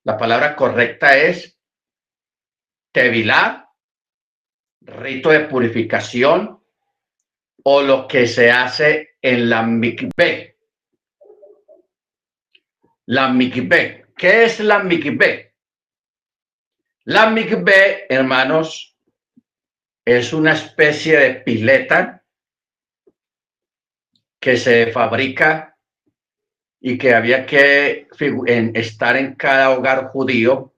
La 0.05 0.19
palabra 0.19 0.55
correcta 0.55 1.17
es 1.17 1.59
tevilá, 2.93 3.73
rito 4.83 5.31
de 5.31 5.41
purificación 5.47 6.63
o 7.65 7.81
lo 7.81 8.07
que 8.07 8.27
se 8.27 8.51
hace 8.51 9.17
en 9.23 9.49
la 9.49 9.63
mikveh. 9.63 10.59
La 13.07 13.33
mikveh. 13.33 14.13
¿Qué 14.15 14.45
es 14.45 14.61
la 14.61 14.81
mikveh? 14.81 15.55
La 17.05 17.31
mikveh, 17.31 18.05
hermanos, 18.07 18.99
es 20.05 20.35
una 20.35 20.53
especie 20.53 21.19
de 21.19 21.35
pileta 21.37 22.20
que 24.41 24.57
se 24.57 24.91
fabrica 24.91 25.77
y 26.81 26.97
que 26.97 27.15
había 27.15 27.45
que 27.45 28.09
estar 28.75 29.17
en 29.17 29.35
cada 29.35 29.71
hogar 29.71 30.07
judío 30.07 30.75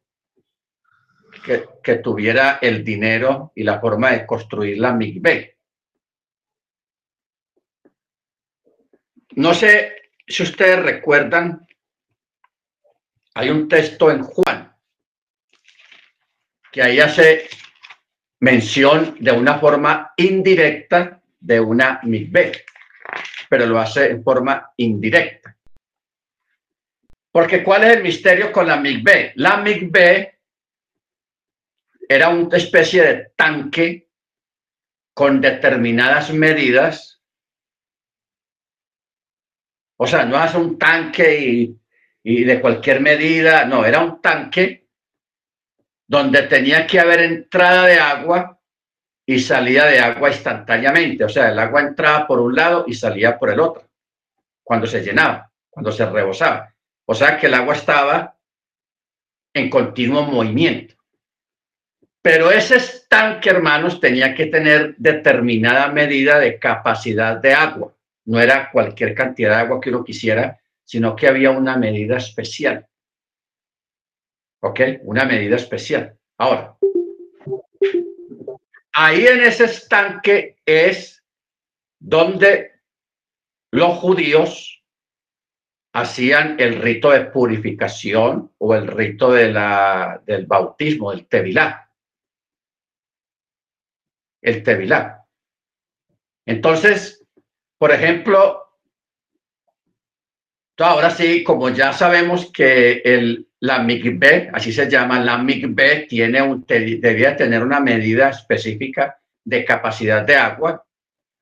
que, 1.83 1.94
tuviera 1.96 2.59
el 2.61 2.85
dinero 2.85 3.53
y 3.55 3.62
la 3.62 3.81
forma 3.81 4.11
de 4.12 4.27
construir 4.27 4.79
la 4.79 4.92
migbe. 4.92 5.57
No 9.35 9.55
sé 9.55 10.11
si 10.27 10.42
ustedes 10.42 10.83
recuerdan, 10.83 11.66
hay 13.35 13.51
un 13.51 13.68
texto 13.68 14.11
en 14.11 14.22
Juan 14.22 14.77
que 16.70 16.83
ahí 16.83 17.01
hace 17.01 17.48
mención 18.40 19.16
de 19.20 19.33
una 19.33 19.59
forma 19.59 20.12
indirecta 20.16 21.20
de 21.40 21.61
una 21.61 22.01
migbe 22.03 22.64
pero 23.52 23.66
lo 23.66 23.78
hace 23.78 24.12
en 24.12 24.24
forma 24.24 24.72
indirecta. 24.78 25.54
Porque 27.30 27.62
¿cuál 27.62 27.84
es 27.84 27.96
el 27.98 28.02
misterio 28.02 28.50
con 28.50 28.66
la 28.66 28.78
MIGB? 28.78 29.32
La 29.34 29.58
MIGB 29.58 30.32
era 32.08 32.30
una 32.30 32.56
especie 32.56 33.02
de 33.02 33.32
tanque 33.36 34.08
con 35.12 35.42
determinadas 35.42 36.32
medidas. 36.32 37.22
O 39.98 40.06
sea, 40.06 40.24
no 40.24 40.42
es 40.42 40.54
un 40.54 40.78
tanque 40.78 41.38
y, 41.38 41.78
y 42.22 42.44
de 42.44 42.58
cualquier 42.58 43.02
medida, 43.02 43.66
no, 43.66 43.84
era 43.84 44.00
un 44.00 44.22
tanque 44.22 44.88
donde 46.06 46.44
tenía 46.44 46.86
que 46.86 46.98
haber 46.98 47.20
entrada 47.20 47.84
de 47.84 48.00
agua 48.00 48.62
y 49.26 49.38
salía 49.38 49.87
de 49.87 50.00
agua 50.00 50.30
instantáneamente. 50.30 51.24
O 51.24 51.28
sea, 51.28 51.50
el 51.50 51.58
agua 51.58 51.82
entraba 51.82 52.26
por 52.26 52.40
un 52.40 52.54
lado 52.54 52.85
y 52.87 52.94
salía 52.94 53.38
por 53.38 53.50
el 53.50 53.61
otro, 53.61 53.88
cuando 54.62 54.87
se 54.87 55.02
llenaba, 55.02 55.50
cuando 55.70 55.92
se 55.92 56.06
rebosaba. 56.06 56.74
O 57.06 57.14
sea 57.14 57.38
que 57.38 57.46
el 57.46 57.54
agua 57.54 57.74
estaba 57.74 58.37
en 59.54 59.68
continuo 59.70 60.22
movimiento. 60.22 60.94
Pero 62.22 62.52
ese 62.52 62.76
estanque, 62.76 63.50
hermanos, 63.50 64.00
tenía 64.00 64.35
que 64.35 64.46
tener 64.46 64.94
determinada 64.96 65.88
medida 65.88 66.38
de 66.38 66.58
capacidad 66.58 67.37
de 67.37 67.52
agua. 67.52 67.92
No 68.24 68.40
era 68.40 68.70
cualquier 68.70 69.14
cantidad 69.14 69.56
de 69.56 69.62
agua 69.62 69.80
que 69.80 69.90
uno 69.90 70.04
quisiera, 70.04 70.61
sino 70.85 71.16
que 71.16 71.26
había 71.26 71.50
una 71.50 71.76
medida 71.76 72.16
especial. 72.16 72.87
¿Ok? 74.61 74.80
Una 75.02 75.24
medida 75.24 75.56
especial. 75.56 76.16
Ahora, 76.38 76.76
ahí 78.92 79.26
en 79.26 79.42
ese 79.42 79.64
estanque 79.64 80.57
es 80.64 81.24
donde 81.98 82.72
los 83.70 83.98
judíos 83.98 84.83
hacían 85.94 86.59
el 86.59 86.81
rito 86.81 87.11
de 87.11 87.26
purificación 87.26 88.52
o 88.59 88.74
el 88.74 88.87
rito 88.87 89.33
de 89.33 89.52
la, 89.52 90.22
del 90.26 90.46
bautismo, 90.46 91.11
del 91.11 91.26
tevilá. 91.26 91.90
El 94.40 94.62
tevilá. 94.62 95.26
Entonces, 96.46 97.24
por 97.78 97.92
ejemplo, 97.92 98.62
ahora 100.78 101.11
sí, 101.11 101.44
como 101.44 101.68
ya 101.68 101.92
sabemos 101.92 102.50
que 102.50 103.02
el, 103.05 103.51
la 103.62 103.79
MIGB, 103.79 104.51
así 104.53 104.72
se 104.72 104.90
llama, 104.90 105.20
la 105.20 105.38
MIGB 105.38 106.09
tiene 106.09 106.42
un, 106.42 106.64
debía 106.66 107.37
tener 107.37 107.62
una 107.62 107.79
medida 107.79 108.31
específica 108.31 109.20
de 109.44 109.64
capacidad 109.64 110.25
de 110.25 110.35
agua. 110.35 110.85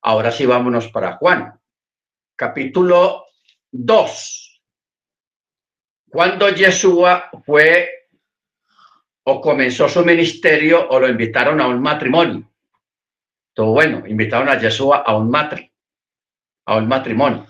Ahora 0.02 0.30
sí, 0.30 0.44
vámonos 0.44 0.88
para 0.88 1.12
Juan. 1.12 1.58
Capítulo 2.36 3.24
2. 3.72 4.62
Cuando 6.10 6.50
Yeshua 6.50 7.30
fue 7.46 7.88
o 9.24 9.40
comenzó 9.40 9.88
su 9.88 10.04
ministerio 10.04 10.90
o 10.90 11.00
lo 11.00 11.08
invitaron 11.08 11.58
a 11.58 11.68
un 11.68 11.80
matrimonio. 11.80 12.50
Todo 13.54 13.72
bueno, 13.72 14.06
invitaron 14.06 14.50
a 14.50 14.58
Yeshua 14.58 15.04
a 15.06 15.16
un 15.16 15.30
matri, 15.30 15.72
a 16.66 16.76
un 16.76 16.86
matrimonio. 16.86 17.46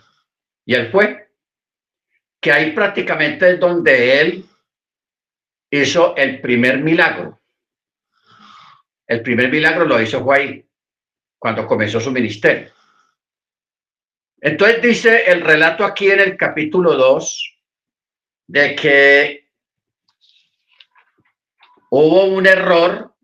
Y 0.65 0.75
él 0.75 0.93
fue 0.93 1.29
que 2.41 2.53
ahí 2.53 2.71
prácticamente 2.71 3.51
es 3.51 3.59
donde 3.59 4.21
él 4.21 4.45
hizo 5.71 6.17
el 6.17 6.41
primer 6.41 6.79
milagro. 6.79 7.41
El 9.07 9.23
primer 9.23 9.51
milagro 9.51 9.85
lo 9.85 10.01
hizo 10.01 10.23
fue 10.23 10.67
cuando 11.39 11.67
comenzó 11.67 12.01
su 12.01 12.11
ministerio. 12.11 12.73
Entonces 14.41 14.83
dice 14.83 15.31
el 15.31 15.43
relato 15.43 15.85
aquí 15.85 16.11
en 16.11 16.21
el 16.21 16.37
capítulo 16.37 16.95
2 16.95 17.59
de 18.47 18.75
que 18.75 19.49
hubo 21.91 22.25
un 22.25 22.47
error. 22.47 23.15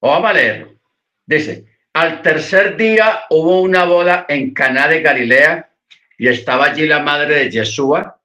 Vamos 0.00 0.30
a 0.30 0.32
leer. 0.32 0.76
Dice, 1.24 1.66
al 1.92 2.22
tercer 2.22 2.76
día 2.76 3.24
hubo 3.30 3.60
una 3.60 3.84
boda 3.84 4.26
en 4.28 4.52
Caná 4.52 4.88
de 4.88 5.00
Galilea 5.00 5.70
y 6.18 6.28
estaba 6.28 6.66
allí 6.66 6.86
la 6.86 7.00
madre 7.00 7.36
de 7.36 7.50
Yeshua 7.50 8.20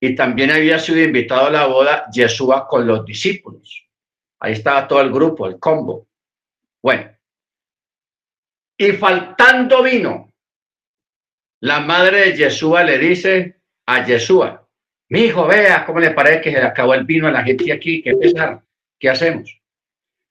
y 0.00 0.14
también 0.14 0.50
había 0.50 0.78
sido 0.78 1.00
invitado 1.00 1.46
a 1.46 1.50
la 1.50 1.66
boda 1.66 2.06
Yeshua 2.12 2.68
con 2.68 2.86
los 2.86 3.04
discípulos. 3.04 3.86
Ahí 4.40 4.52
estaba 4.52 4.86
todo 4.86 5.00
el 5.00 5.12
grupo, 5.12 5.46
el 5.46 5.58
combo. 5.58 6.06
Bueno, 6.82 7.10
y 8.76 8.92
faltando 8.92 9.82
vino, 9.82 10.32
la 11.60 11.80
madre 11.80 12.30
de 12.30 12.36
Yeshua 12.36 12.84
le 12.84 12.98
dice 12.98 13.60
a 13.86 14.06
Yeshua, 14.06 14.64
mi 15.08 15.22
hijo, 15.22 15.46
vea 15.46 15.84
cómo 15.84 15.98
le 15.98 16.12
parece 16.12 16.40
que 16.42 16.52
se 16.52 16.60
le 16.60 16.66
acabó 16.66 16.94
el 16.94 17.04
vino 17.04 17.26
a 17.26 17.32
la 17.32 17.42
gente 17.42 17.72
aquí, 17.72 18.02
qué 18.02 18.14
pesar, 18.14 18.62
¿qué 19.00 19.08
hacemos? 19.08 19.60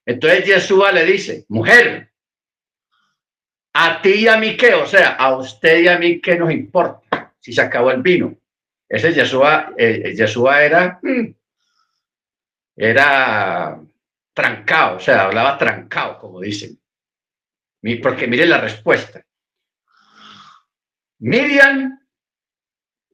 Entonces 0.05 0.45
Yeshua 0.45 0.93
le 0.93 1.03
dice, 1.03 1.45
mujer, 1.49 2.13
a 3.73 4.01
ti 4.01 4.13
y 4.13 4.27
a 4.27 4.37
mí 4.37 4.55
qué, 4.55 4.73
o 4.75 4.85
sea, 4.85 5.15
a 5.15 5.35
usted 5.35 5.79
y 5.79 5.87
a 5.89 5.99
mí 5.99 6.21
qué 6.21 6.37
nos 6.37 6.51
importa 6.51 7.33
si 7.39 7.51
se 7.51 7.61
acabó 7.61 7.91
el 7.91 8.01
vino. 8.01 8.37
Ese 8.89 9.13
Yeshua, 9.13 9.73
eh, 9.77 10.13
Yeshua 10.15 10.63
era, 10.63 10.99
mm, 11.01 11.33
era 12.75 13.81
trancado, 14.33 14.97
o 14.97 14.99
sea, 14.99 15.25
hablaba 15.25 15.57
trancado, 15.57 16.19
como 16.19 16.39
dicen. 16.41 16.79
Porque 18.01 18.27
mire 18.27 18.45
la 18.45 18.59
respuesta. 18.59 19.23
Miriam, 21.19 21.99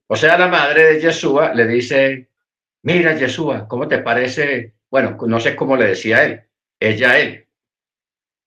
o 0.07 0.15
sea, 0.15 0.37
la 0.37 0.47
madre 0.47 0.93
de 0.93 1.01
Yeshua, 1.01 1.53
le 1.53 1.67
dice, 1.67 2.29
mira 2.81 3.15
Yeshua, 3.15 3.67
¿cómo 3.67 3.87
te 3.87 3.99
parece? 3.99 4.73
Bueno, 4.89 5.17
no 5.27 5.39
sé 5.39 5.55
cómo 5.55 5.75
le 5.75 5.87
decía 5.87 6.23
él, 6.23 6.43
ella 6.79 7.11
a 7.11 7.19
él 7.19 7.43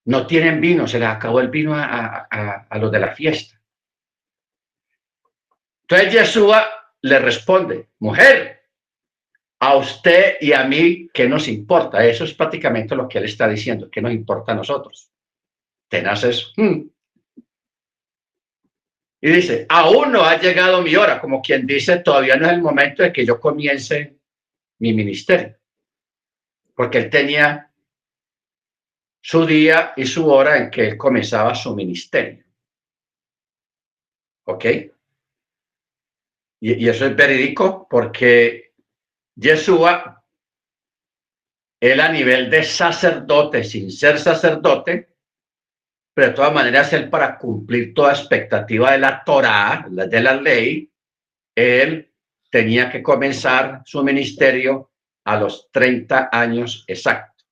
no 0.06 0.26
tienen 0.26 0.60
vino, 0.60 0.86
se 0.86 0.98
les 0.98 1.08
acabó 1.08 1.40
el 1.40 1.48
vino 1.48 1.74
a, 1.74 2.26
a, 2.30 2.78
los 2.78 2.90
de 2.90 3.00
la 3.00 3.14
fiesta. 3.14 3.60
Entonces 5.82 6.12
Yeshua 6.12 6.75
le 7.06 7.18
responde, 7.20 7.88
mujer, 8.00 8.64
a 9.60 9.76
usted 9.76 10.36
y 10.40 10.52
a 10.52 10.64
mí, 10.64 11.08
¿qué 11.14 11.28
nos 11.28 11.46
importa? 11.48 12.04
Eso 12.04 12.24
es 12.24 12.34
prácticamente 12.34 12.96
lo 12.96 13.08
que 13.08 13.18
él 13.18 13.24
está 13.24 13.48
diciendo, 13.48 13.88
¿qué 13.90 14.02
nos 14.02 14.12
importa 14.12 14.52
a 14.52 14.56
nosotros? 14.56 15.10
Tenaces. 15.88 16.52
Hmm. 16.56 16.88
Y 19.20 19.30
dice, 19.30 19.66
aún 19.68 20.12
no 20.12 20.22
ha 20.22 20.38
llegado 20.38 20.82
mi 20.82 20.94
hora, 20.96 21.20
como 21.20 21.40
quien 21.40 21.66
dice, 21.66 21.98
todavía 22.00 22.36
no 22.36 22.46
es 22.46 22.52
el 22.52 22.62
momento 22.62 23.02
de 23.02 23.12
que 23.12 23.24
yo 23.24 23.40
comience 23.40 24.18
mi 24.80 24.92
ministerio. 24.92 25.56
Porque 26.74 26.98
él 26.98 27.10
tenía 27.10 27.70
su 29.22 29.46
día 29.46 29.94
y 29.96 30.06
su 30.06 30.28
hora 30.28 30.58
en 30.58 30.70
que 30.70 30.88
él 30.88 30.96
comenzaba 30.96 31.54
su 31.54 31.74
ministerio. 31.74 32.44
¿Ok? 34.44 34.64
Y, 36.60 36.88
eso 36.88 37.06
es 37.06 37.16
verídico 37.16 37.86
porque 37.88 38.72
Yeshua, 39.34 40.24
él 41.80 42.00
a 42.00 42.10
nivel 42.10 42.50
de 42.50 42.64
sacerdote, 42.64 43.64
sin 43.64 43.90
ser 43.90 44.18
sacerdote, 44.18 45.14
pero 46.14 46.28
de 46.28 46.34
todas 46.34 46.54
maneras, 46.54 46.92
él 46.94 47.10
para 47.10 47.36
cumplir 47.36 47.92
toda 47.92 48.12
expectativa 48.12 48.92
de 48.92 48.98
la 48.98 49.22
Torah, 49.22 49.86
de 49.88 50.20
la 50.20 50.34
ley, 50.34 50.90
él 51.54 52.10
tenía 52.50 52.90
que 52.90 53.02
comenzar 53.02 53.82
su 53.84 54.02
ministerio 54.02 54.92
a 55.26 55.38
los 55.38 55.68
30 55.70 56.30
años 56.32 56.84
exactos. 56.86 57.46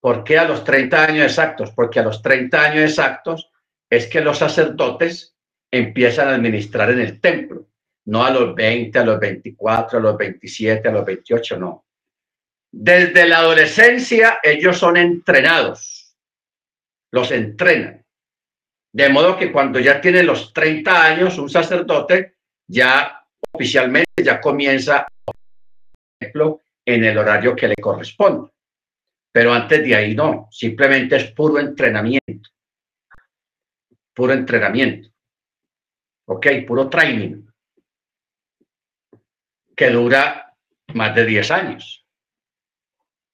¿Por 0.00 0.24
qué 0.24 0.38
a 0.38 0.48
los 0.48 0.64
30 0.64 1.04
años 1.04 1.26
exactos? 1.26 1.70
Porque 1.72 2.00
a 2.00 2.02
los 2.02 2.22
30 2.22 2.60
años 2.60 2.90
exactos 2.90 3.52
es 3.88 4.06
que 4.06 4.20
los 4.20 4.38
sacerdotes 4.38 5.36
empiezan 5.70 6.28
a 6.28 6.34
administrar 6.34 6.90
en 6.90 7.00
el 7.00 7.20
templo, 7.20 7.69
no 8.10 8.24
a 8.24 8.30
los 8.30 8.56
20, 8.56 8.98
a 8.98 9.04
los 9.04 9.20
24, 9.20 9.98
a 9.98 10.02
los 10.02 10.16
27, 10.16 10.88
a 10.88 10.92
los 10.92 11.04
28, 11.04 11.56
no. 11.58 11.84
Desde 12.72 13.24
la 13.28 13.38
adolescencia 13.38 14.40
ellos 14.42 14.78
son 14.78 14.96
entrenados, 14.96 16.16
los 17.12 17.30
entrenan. 17.30 18.04
De 18.92 19.08
modo 19.10 19.36
que 19.36 19.52
cuando 19.52 19.78
ya 19.78 20.00
tiene 20.00 20.24
los 20.24 20.52
30 20.52 21.04
años, 21.04 21.38
un 21.38 21.48
sacerdote 21.48 22.34
ya 22.66 23.24
oficialmente 23.52 24.24
ya 24.24 24.40
comienza 24.40 25.06
en 26.20 27.04
el 27.04 27.16
horario 27.16 27.54
que 27.54 27.68
le 27.68 27.76
corresponde. 27.76 28.50
Pero 29.32 29.52
antes 29.52 29.84
de 29.84 29.94
ahí 29.94 30.16
no, 30.16 30.48
simplemente 30.50 31.14
es 31.14 31.30
puro 31.30 31.60
entrenamiento. 31.60 32.50
Puro 34.12 34.32
entrenamiento. 34.32 35.08
Ok, 36.26 36.48
puro 36.66 36.88
training. 36.88 37.49
Que 39.80 39.88
dura 39.88 40.54
más 40.92 41.14
de 41.14 41.24
10 41.24 41.50
años. 41.52 42.06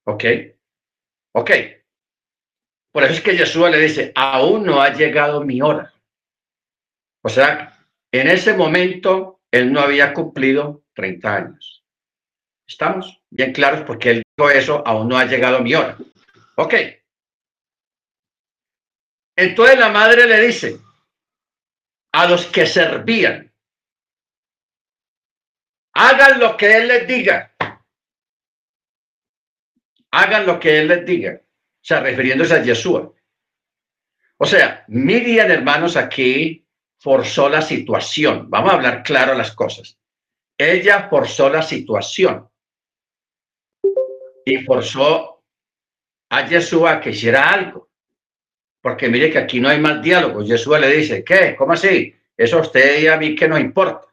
Ok. 0.05 0.23
Ok. 1.33 1.51
Por 2.93 3.03
eso 3.03 3.15
es 3.15 3.21
que 3.21 3.35
Jesús 3.35 3.69
le 3.69 3.77
dice, 3.77 4.13
aún 4.15 4.65
no 4.65 4.81
ha 4.81 4.93
llegado 4.93 5.43
mi 5.43 5.61
hora. 5.61 5.93
O 7.21 7.27
sea, 7.27 7.77
en 8.13 8.29
ese 8.29 8.53
momento 8.53 9.41
él 9.51 9.73
no 9.73 9.81
había 9.81 10.13
cumplido 10.13 10.85
30 10.93 11.35
años. 11.35 11.83
¿Estamos 12.65 13.21
bien 13.29 13.51
claros? 13.51 13.81
Porque 13.85 14.11
él 14.11 14.23
eso, 14.53 14.87
aún 14.87 15.09
no 15.09 15.17
ha 15.17 15.25
llegado 15.25 15.59
mi 15.59 15.75
hora. 15.75 15.97
Ok. 16.55 16.75
Entonces 19.35 19.77
la 19.77 19.89
madre 19.89 20.25
le 20.25 20.47
dice 20.47 20.79
a 22.13 22.25
los 22.25 22.45
que 22.45 22.65
servían, 22.65 23.46
hagan 25.97 26.39
lo 26.39 26.55
que 26.55 26.77
él 26.77 26.87
les 26.87 27.07
diga. 27.07 27.53
Hagan 30.11 30.45
lo 30.45 30.59
que 30.59 30.79
él 30.79 30.87
les 30.87 31.05
diga. 31.05 31.41
O 31.41 31.85
sea, 31.87 32.01
refiriéndose 32.01 32.53
a 32.53 32.63
Yeshua. 32.63 33.11
O 34.37 34.45
sea, 34.45 34.85
Miriam, 34.87 35.49
hermanos, 35.49 35.97
aquí 35.97 36.65
forzó 36.99 37.49
la 37.49 37.61
situación. 37.61 38.49
Vamos 38.49 38.71
a 38.71 38.75
hablar 38.75 39.03
claro 39.03 39.33
las 39.33 39.51
cosas. 39.53 39.97
ella 40.59 41.07
forzó 41.09 41.49
la 41.49 41.61
situación 41.61 42.49
y 44.43 44.57
forzó 44.63 45.43
a 46.29 46.47
Yeshua 46.47 46.93
a 46.93 46.99
que 47.01 47.09
hiciera 47.11 47.49
algo. 47.49 47.89
Porque 48.81 49.09
mire 49.09 49.31
que 49.31 49.39
aquí 49.39 49.59
no 49.59 49.69
hay 49.69 49.79
más 49.79 50.01
diálogo. 50.01 50.43
Yeshua 50.43 50.79
le 50.79 50.91
dice, 50.91 51.23
¿qué? 51.23 51.55
¿Cómo 51.55 51.73
así? 51.73 52.15
Eso 52.35 52.59
a 52.59 52.61
usted 52.61 53.01
y 53.01 53.07
a 53.07 53.17
mí 53.17 53.35
que 53.35 53.47
no 53.47 53.57
importa. 53.57 54.06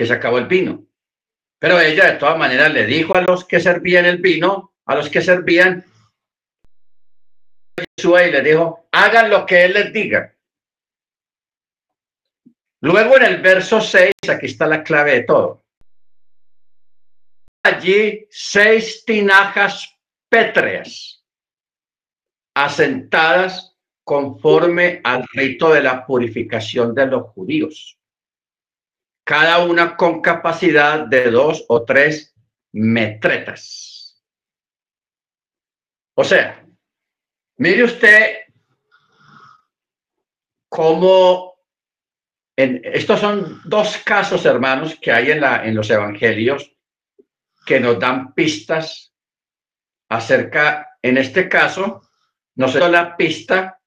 Que 0.00 0.06
se 0.06 0.14
acabó 0.14 0.38
el 0.38 0.46
vino. 0.46 0.82
Pero 1.58 1.78
ella 1.78 2.12
de 2.12 2.18
todas 2.18 2.38
maneras 2.38 2.72
le 2.72 2.86
dijo 2.86 3.14
a 3.14 3.20
los 3.20 3.44
que 3.44 3.60
servían 3.60 4.06
el 4.06 4.16
vino, 4.16 4.72
a 4.86 4.94
los 4.94 5.10
que 5.10 5.20
servían, 5.20 5.84
y 7.76 8.30
le 8.30 8.40
dijo, 8.40 8.88
hagan 8.92 9.28
lo 9.28 9.44
que 9.44 9.66
él 9.66 9.74
les 9.74 9.92
diga. 9.92 10.34
Luego 12.80 13.18
en 13.18 13.24
el 13.24 13.42
verso 13.42 13.78
6, 13.82 14.10
aquí 14.30 14.46
está 14.46 14.66
la 14.66 14.82
clave 14.82 15.16
de 15.16 15.22
todo. 15.24 15.66
Allí 17.62 18.26
seis 18.30 19.04
tinajas 19.04 19.94
pétreas 20.30 21.22
asentadas 22.56 23.76
conforme 24.02 25.02
al 25.04 25.26
rito 25.34 25.74
de 25.74 25.82
la 25.82 26.06
purificación 26.06 26.94
de 26.94 27.06
los 27.06 27.24
judíos, 27.32 27.99
cada 29.30 29.62
una 29.62 29.96
con 29.96 30.20
capacidad 30.20 31.06
de 31.06 31.30
dos 31.30 31.64
o 31.68 31.84
tres 31.84 32.34
metretas. 32.72 34.20
O 36.16 36.24
sea, 36.24 36.66
mire 37.56 37.84
usted 37.84 38.38
cómo 40.68 41.54
estos 42.56 43.20
son 43.20 43.62
dos 43.66 43.98
casos, 43.98 44.44
hermanos, 44.46 44.98
que 45.00 45.12
hay 45.12 45.30
en, 45.30 45.42
la, 45.42 45.64
en 45.64 45.76
los 45.76 45.88
evangelios 45.90 46.76
que 47.64 47.78
nos 47.78 48.00
dan 48.00 48.34
pistas 48.34 49.14
acerca, 50.08 50.98
en 51.00 51.18
este 51.18 51.48
caso, 51.48 52.02
no 52.56 52.66
sé 52.66 52.80
la 52.80 53.16
pista 53.16 53.80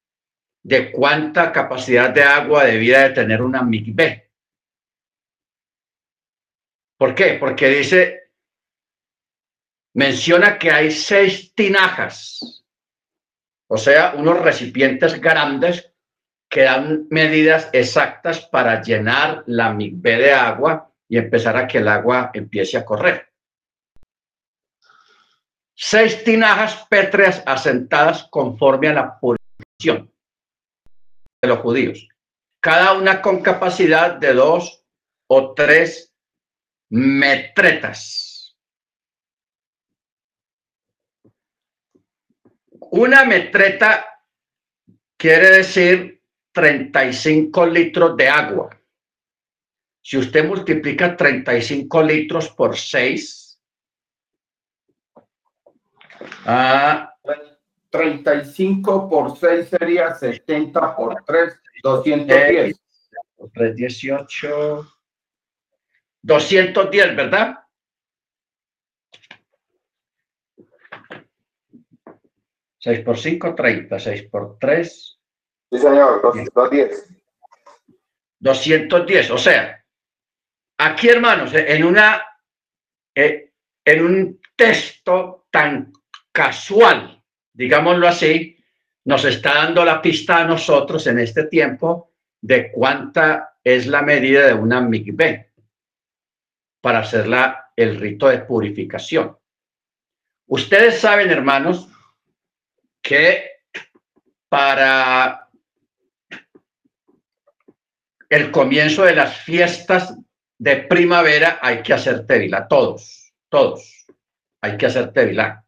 de 0.64 0.90
cuánta 0.90 1.52
capacidad 1.52 2.12
de 2.12 2.24
agua 2.24 2.64
debía 2.64 3.02
de 3.02 3.10
tener 3.10 3.42
una 3.42 3.62
migbe. 3.62 4.24
¿Por 7.04 7.16
qué? 7.16 7.34
Porque 7.34 7.68
dice, 7.68 8.32
menciona 9.94 10.58
que 10.58 10.72
hay 10.72 10.90
seis 10.90 11.54
tinajas, 11.54 12.64
o 13.68 13.78
sea, 13.78 14.14
unos 14.16 14.40
recipientes 14.40 15.20
grandes 15.20 15.92
que 16.50 16.62
dan 16.62 17.08
medidas 17.10 17.70
exactas 17.74 18.46
para 18.46 18.82
llenar 18.82 19.44
la 19.48 19.74
migbe 19.74 20.16
de 20.16 20.32
agua 20.32 20.94
y 21.10 21.18
empezar 21.18 21.58
a 21.58 21.68
que 21.68 21.80
el 21.80 21.90
agua 21.90 22.32
empiece 22.34 22.78
a 22.78 22.86
correr 22.86 23.34
seis 25.76 26.24
tinajas 26.24 26.88
pétreas 26.90 27.44
asentadas 27.46 28.30
conforme 28.30 28.88
a 28.88 28.94
la 28.94 29.20
purificación 29.20 30.10
de 31.42 31.50
los 31.50 31.60
judíos, 31.60 32.08
cada 32.62 32.94
una 32.94 33.22
con 33.22 33.42
capacidad 33.42 34.16
de 34.16 34.34
dos 34.34 34.86
o 35.28 35.54
tres 35.54 36.13
metretas. 36.94 38.56
Una 42.92 43.26
metreta 43.26 44.06
quiere 45.18 45.50
decir 45.58 46.22
35 46.52 47.66
litros 47.66 48.16
de 48.16 48.30
agua. 48.30 48.80
Si 50.02 50.18
usted 50.18 50.46
multiplica 50.46 51.18
35 51.18 52.04
litros 52.04 52.50
por 52.50 52.78
6, 52.78 53.44
Ah, 56.46 57.14
35 57.90 59.10
por 59.10 59.38
6 59.38 59.70
sería 59.70 60.14
70 60.14 60.96
por 60.96 61.24
3, 61.26 61.60
210. 61.84 62.76
3, 63.54 63.76
18. 63.76 64.88
210, 66.24 67.16
¿verdad? 67.16 67.60
Seis 72.80 73.00
por 73.02 73.18
cinco, 73.18 73.54
treinta. 73.54 74.00
Seis 74.00 74.24
por 74.24 74.58
tres. 74.60 75.20
Sí, 75.72 75.78
señor, 75.78 76.22
210. 76.22 77.10
210. 78.40 79.32
O 79.32 79.38
sea, 79.38 79.86
aquí, 80.78 81.10
hermanos, 81.10 81.54
en 81.54 81.84
una, 81.84 82.22
eh, 83.16 83.54
en 83.86 84.06
un 84.06 84.42
texto 84.56 85.48
tan 85.52 85.94
casual, 86.32 87.22
digámoslo 87.54 88.08
así, 88.08 88.58
nos 89.06 89.26
está 89.26 89.56
dando 89.56 89.84
la 89.84 90.02
pista 90.02 90.42
a 90.42 90.46
nosotros 90.46 91.06
en 91.08 91.20
este 91.20 91.46
tiempo 91.46 92.14
de 92.42 92.72
cuánta 92.72 93.58
es 93.64 93.88
la 93.88 94.02
medida 94.02 94.48
de 94.48 94.54
una 94.54 94.82
migbe 94.82 95.53
para 96.84 97.00
hacer 97.00 97.28
el 97.78 97.98
rito 97.98 98.28
de 98.28 98.40
purificación. 98.40 99.38
Ustedes 100.48 101.00
saben, 101.00 101.32
hermanos, 101.32 101.88
que 103.02 103.52
para 104.50 105.48
el 108.28 108.52
comienzo 108.52 109.04
de 109.04 109.16
las 109.16 109.38
fiestas 109.38 110.14
de 110.58 110.76
primavera 110.76 111.58
hay 111.62 111.82
que 111.82 111.94
hacer 111.94 112.28
tevila, 112.28 112.68
todos, 112.68 113.34
todos, 113.48 114.06
hay 114.62 114.76
que 114.76 114.88
hacer 114.88 115.14
tevila. 115.14 115.66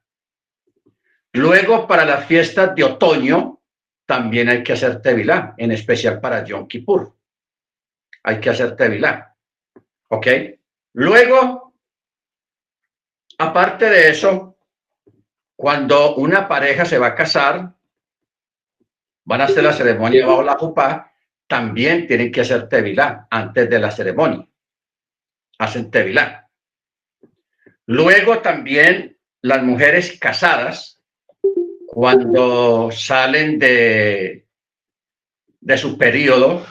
Luego, 1.32 1.88
para 1.88 2.04
las 2.04 2.26
fiestas 2.26 2.76
de 2.76 2.84
otoño, 2.84 3.62
también 4.06 4.50
hay 4.50 4.64
que 4.64 4.74
hacer 4.74 5.02
tevilá, 5.02 5.54
en 5.58 5.72
especial 5.72 6.20
para 6.20 6.44
Yom 6.44 6.68
Kippur. 6.68 7.16
Hay 8.24 8.42
que 8.42 8.50
hacer 8.50 8.76
tevilá. 8.76 9.34
¿Ok? 10.10 10.28
Luego, 10.98 11.74
aparte 13.38 13.90
de 13.90 14.12
eso, 14.12 14.58
cuando 15.54 16.16
una 16.16 16.48
pareja 16.48 16.86
se 16.86 16.98
va 16.98 17.08
a 17.08 17.16
casar, 17.16 17.74
van 19.26 19.42
a 19.42 19.44
hacer 19.44 19.62
la 19.62 19.74
ceremonia 19.74 20.26
bajo 20.26 20.42
la 20.42 20.58
jupa, 20.58 21.12
también 21.48 22.08
tienen 22.08 22.32
que 22.32 22.42
hacer 22.42 22.70
tevilá 22.70 23.28
antes 23.30 23.70
de 23.70 23.78
la 23.78 23.92
ceremonia. 23.92 24.48
Hacen 25.60 25.92
tevilá. 25.92 26.50
Luego 27.88 28.40
también 28.40 29.20
las 29.42 29.64
mujeres 29.64 30.18
casadas 30.18 31.02
cuando 31.88 32.90
salen 32.92 33.60
de, 33.60 34.48
de 35.60 35.78
su 35.78 35.98
periodo, 35.98 36.66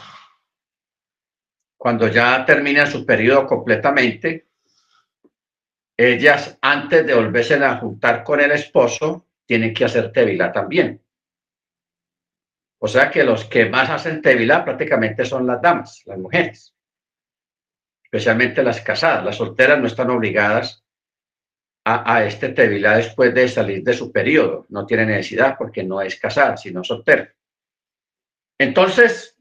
cuando 1.85 2.09
ya 2.09 2.47
terminan 2.47 2.87
su 2.87 3.05
periodo 3.05 3.47
completamente, 3.47 4.47
ellas 5.95 6.57
antes 6.63 7.07
de 7.07 7.13
volverse 7.15 7.63
a 7.63 7.77
juntar 7.77 8.25
con 8.25 8.41
el 8.41 8.53
esposo, 8.53 9.27
tienen 9.45 9.75
que 9.75 9.85
hacer 9.85 10.11
tevila 10.11 10.51
también. 10.51 11.03
O 12.79 12.89
sea 12.89 13.11
que 13.11 13.23
los 13.23 13.45
que 13.45 13.67
más 13.67 13.91
hacen 13.91 14.23
tevila 14.23 14.65
prácticamente 14.65 15.27
son 15.27 15.47
las 15.47 15.61
damas, 15.61 16.01
las 16.07 16.17
mujeres, 16.17 16.75
especialmente 18.03 18.63
las 18.63 18.81
casadas. 18.81 19.23
Las 19.23 19.37
solteras 19.37 19.79
no 19.79 19.87
están 19.87 20.09
obligadas 20.09 20.83
a, 21.85 22.25
este 22.25 22.49
Tevilá 22.49 22.97
después 22.97 23.35
de 23.35 23.47
salir 23.47 23.85
de 23.85 23.93
su 23.93 24.11
periodo. 24.11 24.65
No 24.71 24.87
tiene 24.87 25.05
necesidad 25.05 25.55
porque 25.59 25.85
no 25.85 26.01
es 26.01 26.19
casada, 26.19 26.57
sino 26.57 26.83
soltera. 26.83 27.31
Entonces, 28.59 29.34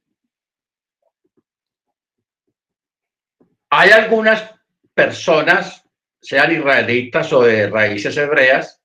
hay 3.75 3.89
algunas 3.89 4.51
personas, 4.93 5.83
sean 6.21 6.51
israelitas 6.51 7.33
o 7.33 7.41
de 7.41 7.67
raíces 7.67 8.15
hebreas, 8.17 8.79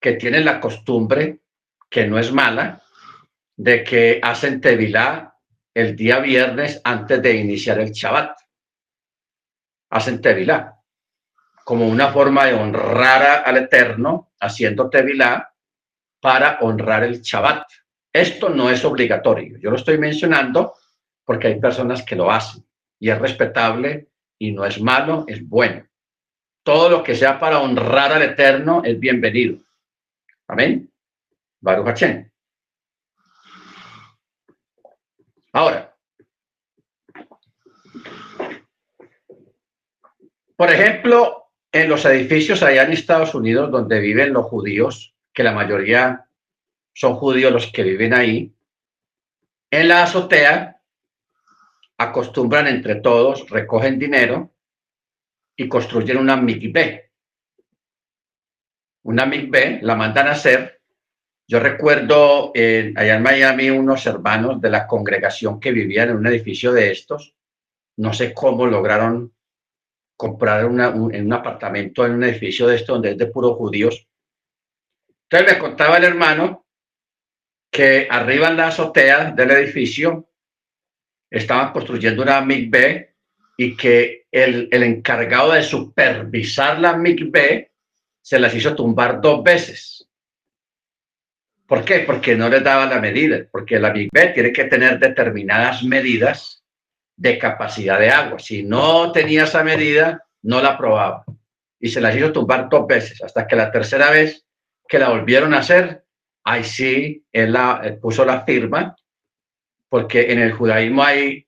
que 0.00 0.12
tienen 0.12 0.44
la 0.44 0.60
costumbre, 0.60 1.40
que 1.90 2.06
no 2.06 2.16
es 2.16 2.32
mala, 2.32 2.80
de 3.56 3.82
que 3.82 4.20
hacen 4.22 4.60
Tevilá 4.60 5.34
el 5.74 5.96
día 5.96 6.20
viernes 6.20 6.80
antes 6.84 7.20
de 7.20 7.34
iniciar 7.34 7.80
el 7.80 7.90
Shabbat. 7.90 8.38
Hacen 9.90 10.20
Tevilá 10.20 10.76
como 11.64 11.88
una 11.88 12.12
forma 12.12 12.44
de 12.44 12.54
honrar 12.54 13.42
al 13.44 13.56
Eterno, 13.56 14.30
haciendo 14.38 14.88
Tevilá 14.88 15.52
para 16.20 16.58
honrar 16.60 17.02
el 17.02 17.22
Shabbat. 17.22 17.64
Esto 18.12 18.50
no 18.50 18.70
es 18.70 18.84
obligatorio. 18.84 19.58
Yo 19.58 19.70
lo 19.70 19.76
estoy 19.76 19.98
mencionando 19.98 20.74
porque 21.24 21.48
hay 21.48 21.60
personas 21.60 22.04
que 22.04 22.14
lo 22.14 22.30
hacen 22.30 22.65
y 22.98 23.10
es 23.10 23.18
respetable 23.18 24.08
y 24.38 24.52
no 24.52 24.64
es 24.64 24.80
malo, 24.80 25.24
es 25.28 25.46
bueno. 25.46 25.86
Todo 26.62 26.88
lo 26.88 27.02
que 27.02 27.14
sea 27.14 27.38
para 27.38 27.60
honrar 27.60 28.12
al 28.12 28.22
Eterno 28.22 28.82
es 28.84 28.98
bienvenido. 28.98 29.58
Amén. 30.48 30.90
Baruch 31.60 31.86
Hashem. 31.86 32.30
Ahora, 35.52 35.96
por 40.56 40.70
ejemplo, 40.70 41.50
en 41.72 41.88
los 41.88 42.04
edificios 42.04 42.62
allá 42.62 42.84
en 42.84 42.92
Estados 42.92 43.34
Unidos 43.34 43.70
donde 43.70 44.00
viven 44.00 44.32
los 44.32 44.46
judíos, 44.46 45.14
que 45.32 45.42
la 45.42 45.52
mayoría 45.52 46.26
son 46.94 47.14
judíos 47.14 47.52
los 47.52 47.70
que 47.70 47.82
viven 47.82 48.14
ahí, 48.14 48.54
en 49.70 49.88
la 49.88 50.04
azotea 50.04 50.75
acostumbran 51.98 52.66
entre 52.66 52.96
todos, 52.96 53.48
recogen 53.48 53.98
dinero 53.98 54.52
y 55.56 55.68
construyen 55.68 56.18
una 56.18 56.36
mikveh. 56.36 57.10
Una 59.04 59.24
mikveh 59.24 59.80
la 59.82 59.94
mandan 59.94 60.28
a 60.28 60.32
hacer. 60.32 60.80
Yo 61.48 61.60
recuerdo 61.60 62.52
allá 62.54 63.16
en 63.16 63.22
Miami 63.22 63.70
unos 63.70 64.04
hermanos 64.06 64.60
de 64.60 64.70
la 64.70 64.86
congregación 64.86 65.60
que 65.60 65.70
vivían 65.70 66.10
en 66.10 66.16
un 66.16 66.26
edificio 66.26 66.72
de 66.72 66.90
estos. 66.90 67.34
No 67.98 68.12
sé 68.12 68.34
cómo 68.34 68.66
lograron 68.66 69.32
comprar 70.16 70.66
un, 70.66 70.80
un 70.80 71.32
apartamento 71.32 72.04
en 72.04 72.12
un 72.12 72.24
edificio 72.24 72.66
de 72.66 72.76
estos 72.76 72.96
donde 72.96 73.12
es 73.12 73.18
de 73.18 73.26
puros 73.26 73.56
judíos. 73.56 74.06
Entonces 75.28 75.54
me 75.54 75.58
contaba 75.58 75.98
el 75.98 76.04
hermano 76.04 76.66
que 77.70 78.08
arriba 78.10 78.48
en 78.48 78.56
la 78.56 78.68
azotea 78.68 79.30
del 79.30 79.50
edificio 79.52 80.28
estaban 81.30 81.72
construyendo 81.72 82.22
una 82.22 82.40
MIG-B 82.40 83.14
y 83.56 83.76
que 83.76 84.26
el, 84.30 84.68
el, 84.70 84.82
encargado 84.82 85.52
de 85.52 85.62
supervisar 85.62 86.78
la 86.78 86.96
MIG-B 86.96 87.70
se 88.22 88.38
las 88.38 88.54
hizo 88.54 88.74
tumbar 88.74 89.20
dos 89.20 89.42
veces. 89.42 90.08
¿Por 91.66 91.84
qué? 91.84 92.00
Porque 92.00 92.36
no 92.36 92.48
les 92.48 92.62
daba 92.62 92.86
la 92.86 93.00
medida, 93.00 93.46
porque 93.50 93.78
la 93.78 93.92
MIG-B 93.92 94.28
tiene 94.28 94.52
que 94.52 94.64
tener 94.64 94.98
determinadas 94.98 95.82
medidas 95.82 96.62
de 97.16 97.38
capacidad 97.38 97.98
de 97.98 98.10
agua. 98.10 98.38
Si 98.38 98.62
no 98.62 99.10
tenía 99.10 99.44
esa 99.44 99.64
medida, 99.64 100.24
no 100.42 100.60
la 100.60 100.70
aprobaba. 100.70 101.24
Y 101.80 101.88
se 101.88 102.00
las 102.00 102.14
hizo 102.14 102.32
tumbar 102.32 102.68
dos 102.68 102.86
veces, 102.86 103.22
hasta 103.22 103.46
que 103.46 103.56
la 103.56 103.70
tercera 103.70 104.10
vez 104.10 104.44
que 104.88 104.98
la 104.98 105.08
volvieron 105.08 105.54
a 105.54 105.58
hacer, 105.58 106.04
ahí 106.44 106.62
sí, 106.62 107.24
él, 107.32 107.52
la, 107.52 107.98
puso 108.00 108.24
la 108.24 108.44
firma 108.44 108.94
porque 109.88 110.32
en 110.32 110.40
el 110.40 110.52
judaísmo 110.52 111.02
hay 111.02 111.46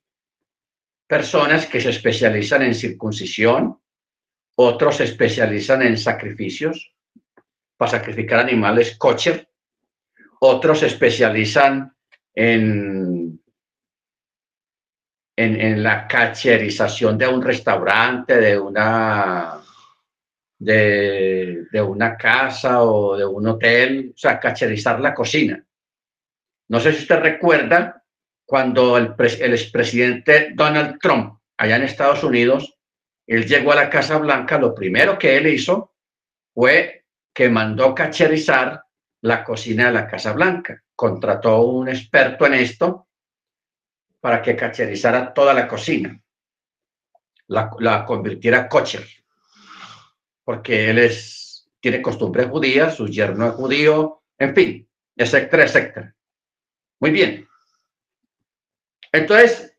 personas 1.07 1.65
que 1.65 1.81
se 1.81 1.89
especializan 1.89 2.61
en 2.61 2.75
circuncisión, 2.75 3.79
otros 4.55 4.97
se 4.97 5.05
especializan 5.05 5.81
en 5.81 5.97
sacrificios 5.97 6.93
para 7.77 7.91
sacrificar 7.91 8.39
animales 8.39 8.97
kosher, 8.97 9.49
otros 10.41 10.79
se 10.79 10.87
especializan 10.87 11.95
en, 12.33 13.41
en, 15.35 15.61
en, 15.61 15.83
la 15.83 16.07
cacherización 16.07 17.17
de 17.17 17.27
un 17.27 17.41
restaurante, 17.41 18.37
de 18.37 18.59
una, 18.59 19.61
de, 20.59 21.65
de 21.71 21.81
una 21.81 22.15
casa 22.17 22.83
o 22.83 23.17
de 23.17 23.25
un 23.25 23.47
hotel, 23.47 24.11
o 24.13 24.17
sea, 24.17 24.39
cacherizar 24.39 24.99
la 24.99 25.13
cocina. 25.13 25.63
No 26.67 26.79
sé 26.79 26.93
si 26.93 27.01
usted 27.01 27.19
recuerda 27.19 27.98
cuando 28.49 28.97
el, 28.97 29.13
el 29.19 29.53
expresidente 29.53 30.53
Donald 30.55 30.97
Trump, 30.99 31.39
allá 31.55 31.75
en 31.75 31.83
Estados 31.83 32.23
Unidos, 32.23 32.79
él 33.27 33.45
llegó 33.45 33.73
a 33.73 33.75
la 33.75 33.91
Casa 33.91 34.17
Blanca, 34.17 34.57
lo 34.57 34.73
primero 34.73 35.19
que 35.19 35.37
él 35.37 35.45
hizo 35.45 35.93
fue 36.51 37.05
que 37.31 37.47
mandó 37.47 37.93
cacherizar 37.93 38.81
la 39.21 39.43
cocina 39.43 39.85
de 39.85 39.91
la 39.91 40.07
Casa 40.07 40.33
Blanca. 40.33 40.81
Contrató 40.95 41.61
un 41.61 41.89
experto 41.89 42.47
en 42.47 42.55
esto 42.55 43.07
para 44.19 44.41
que 44.41 44.55
cacherizara 44.55 45.31
toda 45.31 45.53
la 45.53 45.67
cocina, 45.67 46.19
la, 47.49 47.69
la 47.77 48.03
convirtiera 48.03 48.67
kosher, 48.67 49.05
porque 50.43 50.89
él 50.89 50.97
es, 50.97 51.69
tiene 51.79 52.01
costumbres 52.01 52.47
judías, 52.47 52.95
su 52.95 53.07
yerno 53.07 53.45
es 53.45 53.53
judío, 53.53 54.23
en 54.39 54.55
fin, 54.55 54.89
etcétera, 55.15 55.65
etcétera. 55.65 56.15
Muy 56.99 57.11
bien. 57.11 57.48
Entonces, 59.11 59.75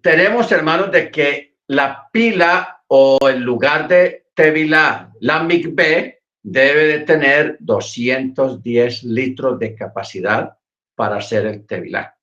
tenemos, 0.00 0.50
hermanos, 0.52 0.92
de 0.92 1.10
que 1.10 1.56
la 1.66 2.08
pila 2.12 2.82
o 2.86 3.18
el 3.28 3.40
lugar 3.40 3.88
de 3.88 4.28
Tevilá, 4.34 5.12
la 5.20 5.42
MIGB, 5.42 6.14
debe 6.42 6.84
de 6.84 7.00
tener 7.00 7.56
210 7.60 9.04
litros 9.04 9.58
de 9.58 9.74
capacidad 9.74 10.56
para 10.94 11.16
hacer 11.16 11.46
el 11.46 11.66
Tevilá. 11.66 12.16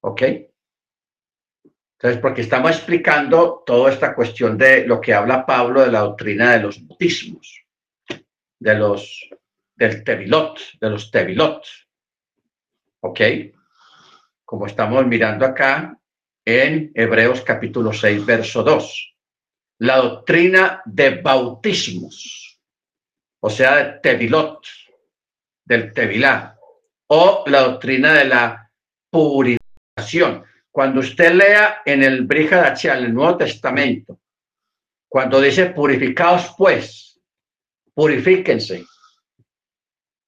¿Ok? 0.00 0.22
Entonces, 0.22 2.20
porque 2.20 2.42
estamos 2.42 2.72
explicando 2.72 3.62
toda 3.64 3.92
esta 3.92 4.14
cuestión 4.14 4.58
de 4.58 4.86
lo 4.86 5.00
que 5.00 5.14
habla 5.14 5.46
Pablo 5.46 5.82
de 5.82 5.92
la 5.92 6.00
doctrina 6.00 6.52
de 6.52 6.60
los 6.60 6.86
bautismos, 6.86 7.64
de 8.58 8.74
los, 8.74 9.30
del 9.74 10.04
Tevilot, 10.04 10.58
de 10.80 10.90
los 10.90 11.10
Tevilot. 11.10 11.64
¿Ok? 13.00 13.20
Como 14.54 14.68
estamos 14.68 15.04
mirando 15.04 15.44
acá 15.44 15.98
en 16.44 16.92
Hebreos 16.94 17.40
capítulo 17.40 17.92
6, 17.92 18.24
verso 18.24 18.62
2. 18.62 19.16
La 19.80 19.96
doctrina 19.96 20.80
de 20.84 21.20
bautismos, 21.20 22.60
o 23.40 23.50
sea, 23.50 23.74
de 23.74 23.98
Tevilot, 23.98 24.64
del 25.64 25.92
Tevilá, 25.92 26.56
o 27.08 27.42
la 27.48 27.62
doctrina 27.62 28.12
de 28.12 28.26
la 28.26 28.70
purificación. 29.10 30.44
Cuando 30.70 31.00
usted 31.00 31.34
lea 31.34 31.82
en 31.84 32.04
el 32.04 32.24
Brihadachial, 32.24 33.06
el 33.06 33.12
Nuevo 33.12 33.38
Testamento, 33.38 34.20
cuando 35.08 35.40
dice 35.40 35.66
purificados 35.66 36.54
pues, 36.56 37.20
purifíquense, 37.92 38.86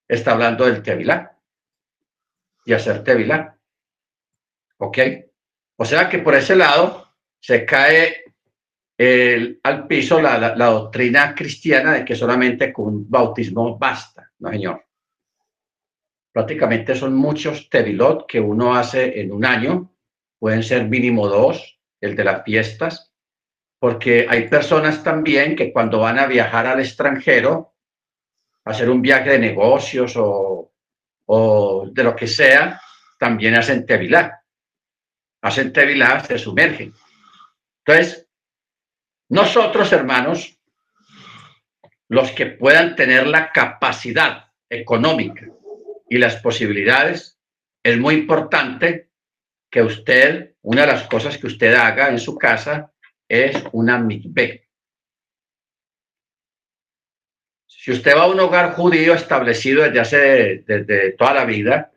está 0.09 0.33
hablando 0.33 0.65
del 0.65 0.83
Tevilá 0.83 1.39
y 2.65 2.73
hacer 2.73 3.05
Tevilá. 3.05 3.56
¿Ok? 4.79 4.99
O 5.77 5.85
sea 5.85 6.09
que 6.09 6.19
por 6.19 6.35
ese 6.35 6.57
lado 6.57 7.15
se 7.41 7.65
cae 7.65 8.25
el, 8.97 9.61
al 9.63 9.87
piso 9.87 10.21
la, 10.21 10.39
la, 10.39 10.57
la, 10.57 10.67
doctrina 10.67 11.35
cristiana 11.35 11.93
de 11.93 12.05
que 12.05 12.15
solamente 12.15 12.73
con 12.73 13.09
bautismo 13.09 13.79
basta, 13.79 14.31
no 14.39 14.51
señor. 14.51 14.85
Prácticamente 16.33 16.95
son 16.95 17.15
muchos 17.15 17.69
tevilot 17.69 18.27
que 18.27 18.41
uno 18.41 18.75
hace 18.75 19.21
en 19.21 19.33
un 19.33 19.45
año, 19.45 19.93
pueden 20.39 20.63
ser 20.63 20.87
mínimo 20.87 21.29
dos, 21.29 21.79
el 22.01 22.17
de 22.17 22.25
las 22.25 22.45
fiestas, 22.45 23.13
porque 23.79 24.27
hay 24.29 24.49
personas 24.49 25.03
también 25.03 25.57
que 25.57 25.73
cuando 25.73 26.01
van 26.01 26.19
a 26.19 26.27
viajar 26.27 26.67
al 26.67 26.81
extranjero, 26.81 27.75
hacer 28.65 28.91
un 28.91 29.01
viaje 29.01 29.31
de 29.31 29.39
negocios 29.39 30.15
o, 30.17 30.73
o 31.27 31.87
de 31.91 32.03
lo 32.03 32.17
que 32.17 32.27
sea, 32.27 32.81
también 33.19 33.55
hacen 33.55 33.87
tevilá 33.87 34.43
hacen 35.43 35.73
tevilá, 35.73 36.21
se 36.25 36.39
sumergen. 36.39 36.95
Entonces, 37.85 38.27
nosotros, 39.29 39.93
hermanos, 39.93 40.59
los 42.09 42.31
que 42.33 42.47
puedan 42.47 42.95
tener 42.97 43.27
la 43.27 43.53
capacidad 43.53 44.53
económica 44.69 45.47
y 46.09 46.19
las 46.19 46.37
posibilidades, 46.37 47.39
es 47.83 47.99
muy 47.99 48.15
importante 48.15 49.11
que 49.71 49.83
usted, 49.83 50.55
una 50.63 50.83
de 50.83 50.87
las 50.89 51.05
cosas 51.05 51.39
que 51.39 51.47
usted 51.47 51.75
haga 51.75 52.09
en 52.09 52.19
su 52.19 52.37
casa 52.37 52.93
es 53.29 53.63
una 53.73 53.99
mikveh. 53.99 54.67
Si 57.67 57.93
usted 57.93 58.17
va 58.17 58.23
a 58.23 58.29
un 58.29 58.41
hogar 58.41 58.75
judío 58.75 59.15
establecido 59.15 59.85
desde 59.85 60.01
hace, 60.01 60.65
desde 60.67 61.13
toda 61.13 61.35
la 61.35 61.45
vida, 61.45 61.93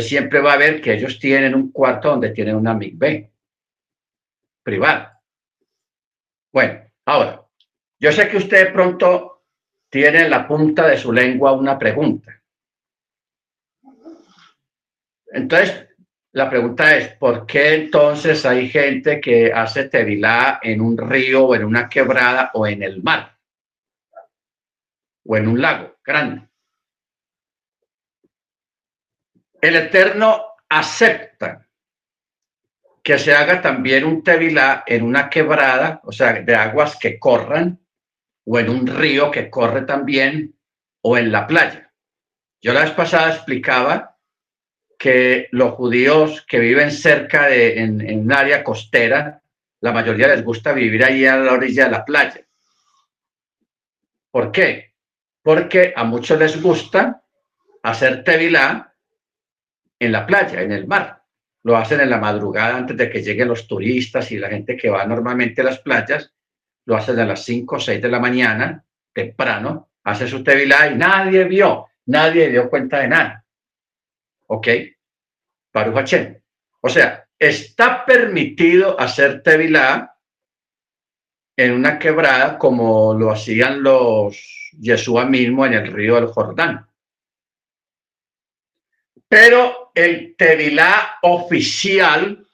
siempre 0.00 0.40
va 0.40 0.54
a 0.54 0.58
ver 0.58 0.80
que 0.80 0.94
ellos 0.94 1.18
tienen 1.18 1.54
un 1.54 1.72
cuarto 1.72 2.10
donde 2.10 2.30
tienen 2.30 2.56
una 2.56 2.74
MIG-B 2.74 3.30
privada. 4.62 5.22
Bueno, 6.52 6.80
ahora, 7.04 7.42
yo 7.98 8.12
sé 8.12 8.28
que 8.28 8.36
usted 8.36 8.72
pronto 8.72 9.44
tiene 9.88 10.22
en 10.22 10.30
la 10.30 10.46
punta 10.46 10.86
de 10.86 10.98
su 10.98 11.12
lengua 11.12 11.52
una 11.52 11.78
pregunta. 11.78 12.32
Entonces, 15.26 15.88
la 16.32 16.50
pregunta 16.50 16.96
es, 16.96 17.14
¿por 17.16 17.46
qué 17.46 17.74
entonces 17.74 18.44
hay 18.44 18.68
gente 18.68 19.20
que 19.20 19.52
hace 19.52 19.88
tevilá 19.88 20.60
en 20.62 20.80
un 20.80 20.98
río 20.98 21.46
o 21.46 21.54
en 21.54 21.64
una 21.64 21.88
quebrada 21.88 22.50
o 22.54 22.66
en 22.66 22.82
el 22.82 23.02
mar? 23.02 23.38
O 25.24 25.36
en 25.36 25.48
un 25.48 25.60
lago 25.60 25.96
grande. 26.04 26.48
El 29.60 29.76
Eterno 29.76 30.44
acepta 30.68 31.66
que 33.02 33.18
se 33.18 33.34
haga 33.34 33.62
también 33.62 34.04
un 34.04 34.24
tevilá 34.24 34.82
en 34.86 35.04
una 35.04 35.30
quebrada, 35.30 36.00
o 36.02 36.10
sea, 36.10 36.32
de 36.32 36.54
aguas 36.56 36.96
que 36.96 37.20
corran, 37.20 37.78
o 38.44 38.58
en 38.58 38.68
un 38.68 38.86
río 38.86 39.30
que 39.30 39.48
corre 39.48 39.82
también, 39.82 40.56
o 41.02 41.16
en 41.16 41.30
la 41.30 41.46
playa. 41.46 41.92
Yo 42.60 42.72
la 42.72 42.82
vez 42.82 42.90
pasada 42.90 43.32
explicaba 43.32 44.16
que 44.98 45.48
los 45.52 45.74
judíos 45.74 46.44
que 46.48 46.58
viven 46.58 46.90
cerca 46.90 47.46
de, 47.46 47.80
en, 47.80 48.18
un 48.18 48.32
área 48.32 48.64
costera, 48.64 49.40
la 49.80 49.92
mayoría 49.92 50.26
les 50.26 50.42
gusta 50.42 50.72
vivir 50.72 51.04
ahí 51.04 51.26
a 51.26 51.36
la 51.36 51.52
orilla 51.52 51.84
de 51.84 51.90
la 51.90 52.04
playa. 52.04 52.40
¿Por 54.32 54.50
qué? 54.50 54.94
Porque 55.42 55.92
a 55.94 56.02
muchos 56.02 56.38
les 56.40 56.60
gusta 56.60 57.22
hacer 57.84 58.24
tevilá 58.24 58.95
en 59.98 60.12
la 60.12 60.26
playa, 60.26 60.62
en 60.62 60.72
el 60.72 60.86
mar. 60.86 61.22
Lo 61.64 61.76
hacen 61.76 62.00
en 62.00 62.10
la 62.10 62.18
madrugada 62.18 62.76
antes 62.76 62.96
de 62.96 63.10
que 63.10 63.22
lleguen 63.22 63.48
los 63.48 63.66
turistas 63.66 64.30
y 64.30 64.38
la 64.38 64.48
gente 64.48 64.76
que 64.76 64.88
va 64.88 65.04
normalmente 65.04 65.62
a 65.62 65.64
las 65.64 65.80
playas. 65.80 66.32
Lo 66.84 66.96
hacen 66.96 67.18
a 67.18 67.26
las 67.26 67.44
5 67.44 67.76
o 67.76 67.80
6 67.80 68.00
de 68.00 68.08
la 68.08 68.20
mañana, 68.20 68.84
temprano, 69.12 69.90
hace 70.04 70.28
su 70.28 70.44
tevilá 70.44 70.88
y 70.88 70.94
nadie 70.94 71.44
vio, 71.44 71.88
nadie 72.06 72.48
dio 72.48 72.70
cuenta 72.70 73.00
de 73.00 73.08
nada. 73.08 73.44
¿Ok? 74.46 74.68
Baruch 75.72 76.14
O 76.80 76.88
sea, 76.88 77.26
está 77.38 78.04
permitido 78.04 78.98
hacer 78.98 79.42
tevilá 79.42 80.16
en 81.56 81.72
una 81.72 81.98
quebrada 81.98 82.58
como 82.58 83.14
lo 83.14 83.32
hacían 83.32 83.82
los 83.82 84.70
Yeshua 84.78 85.24
mismo 85.24 85.66
en 85.66 85.72
el 85.72 85.92
río 85.92 86.16
del 86.16 86.26
Jordán. 86.26 86.86
Pero 89.28 89.85
el 89.96 90.36
tevilá 90.36 91.16
oficial 91.22 92.46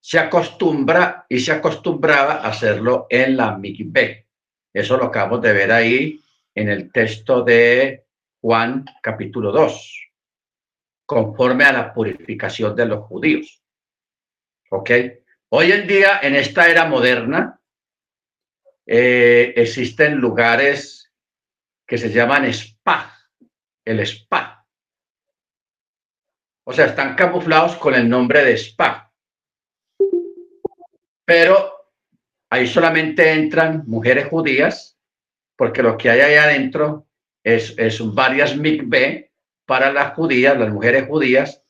se 0.00 0.18
acostumbra 0.18 1.24
y 1.28 1.38
se 1.38 1.52
acostumbraba 1.52 2.34
a 2.34 2.48
hacerlo 2.48 3.06
en 3.08 3.36
la 3.36 3.56
mikveh. 3.56 4.26
Eso 4.72 4.96
lo 4.96 5.04
acabamos 5.04 5.40
de 5.40 5.52
ver 5.52 5.70
ahí 5.70 6.20
en 6.52 6.68
el 6.68 6.90
texto 6.90 7.42
de 7.42 8.06
Juan 8.40 8.84
capítulo 9.00 9.52
2, 9.52 10.10
conforme 11.06 11.64
a 11.64 11.72
la 11.72 11.94
purificación 11.94 12.74
de 12.74 12.86
los 12.86 13.04
judíos. 13.04 13.62
¿Ok? 14.70 14.90
Hoy 15.50 15.70
en 15.70 15.86
día, 15.86 16.18
en 16.22 16.34
esta 16.34 16.68
era 16.68 16.86
moderna, 16.86 17.60
eh, 18.84 19.54
existen 19.56 20.16
lugares 20.16 21.12
que 21.86 21.98
se 21.98 22.10
llaman 22.10 22.46
spa, 22.46 23.16
el 23.84 24.00
spa. 24.00 24.53
O 26.64 26.72
sea, 26.72 26.86
están 26.86 27.14
camuflados 27.14 27.76
con 27.76 27.94
el 27.94 28.08
nombre 28.08 28.44
de 28.44 28.54
spa. 28.54 29.12
Pero 31.24 31.72
ahí 32.50 32.66
solamente 32.66 33.32
entran 33.32 33.84
mujeres 33.86 34.28
judías, 34.28 34.98
porque 35.56 35.82
lo 35.82 35.96
que 35.96 36.10
hay 36.10 36.20
ahí 36.20 36.34
adentro 36.34 37.06
es, 37.42 37.74
es 37.78 38.00
varias 38.14 38.56
mikveh 38.56 39.30
para 39.66 39.92
las 39.92 40.14
judías, 40.14 40.58
las 40.58 40.70
mujeres 40.70 41.06
judías, 41.06 41.62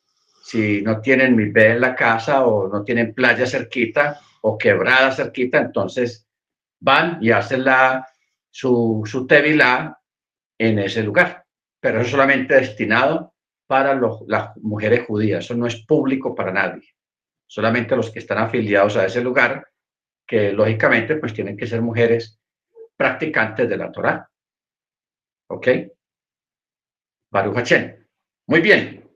si 0.42 0.82
no 0.82 1.00
tienen 1.00 1.36
mikveh 1.36 1.72
en 1.72 1.80
la 1.80 1.94
casa 1.94 2.44
o 2.44 2.68
no 2.68 2.84
tienen 2.84 3.14
playa 3.14 3.46
cerquita 3.46 4.20
o 4.42 4.58
quebrada 4.58 5.10
cerquita, 5.12 5.58
entonces 5.58 6.28
van 6.80 7.18
y 7.20 7.30
hacen 7.30 7.64
la, 7.64 8.06
su, 8.50 9.02
su 9.06 9.26
tevilá 9.26 9.98
en 10.58 10.78
ese 10.78 11.02
lugar. 11.02 11.46
Pero 11.80 12.02
es 12.02 12.10
solamente 12.10 12.54
destinado 12.54 13.33
para 13.74 14.00
las 14.28 14.56
mujeres 14.58 15.04
judías, 15.04 15.44
eso 15.44 15.56
no 15.56 15.66
es 15.66 15.84
público 15.84 16.32
para 16.32 16.52
nadie, 16.52 16.94
solamente 17.44 17.96
los 17.96 18.08
que 18.08 18.20
están 18.20 18.38
afiliados 18.38 18.96
a 18.96 19.04
ese 19.04 19.20
lugar, 19.20 19.66
que 20.24 20.52
lógicamente 20.52 21.16
pues 21.16 21.34
tienen 21.34 21.56
que 21.56 21.66
ser 21.66 21.82
mujeres 21.82 22.40
practicantes 22.96 23.68
de 23.68 23.76
la 23.76 23.90
Torah. 23.90 24.30
¿Ok? 25.48 25.68
Baruch 27.32 27.56
Hachem. 27.56 28.06
Muy 28.46 28.60
bien. 28.60 29.10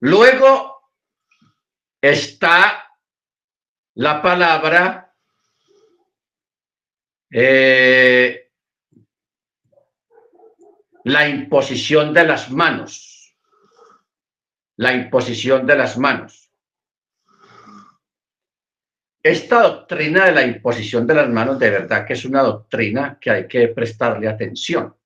Luego 0.00 0.90
está 2.00 2.92
la 3.94 4.20
palabra 4.20 5.14
eh, 7.30 8.41
la 11.04 11.28
imposición 11.28 12.14
de 12.14 12.24
las 12.24 12.50
manos. 12.50 13.34
La 14.76 14.92
imposición 14.92 15.66
de 15.66 15.76
las 15.76 15.98
manos. 15.98 16.50
Esta 19.22 19.62
doctrina 19.62 20.24
de 20.26 20.32
la 20.32 20.42
imposición 20.42 21.06
de 21.06 21.14
las 21.14 21.28
manos, 21.28 21.58
de 21.58 21.70
verdad 21.70 22.04
que 22.04 22.14
es 22.14 22.24
una 22.24 22.42
doctrina 22.42 23.18
que 23.20 23.30
hay 23.30 23.46
que 23.46 23.68
prestarle 23.68 24.28
atención. 24.28 24.96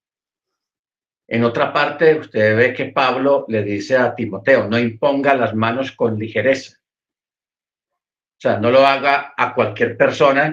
En 1.28 1.44
otra 1.44 1.72
parte, 1.72 2.18
usted 2.18 2.56
ve 2.56 2.72
que 2.72 2.86
Pablo 2.86 3.44
le 3.48 3.62
dice 3.62 3.96
a 3.96 4.14
Timoteo, 4.14 4.68
no 4.68 4.78
imponga 4.78 5.34
las 5.34 5.54
manos 5.54 5.92
con 5.92 6.18
ligereza. 6.18 6.78
O 8.38 8.40
sea, 8.40 8.58
no 8.58 8.70
lo 8.70 8.86
haga 8.86 9.34
a 9.36 9.54
cualquier 9.54 9.96
persona 9.96 10.52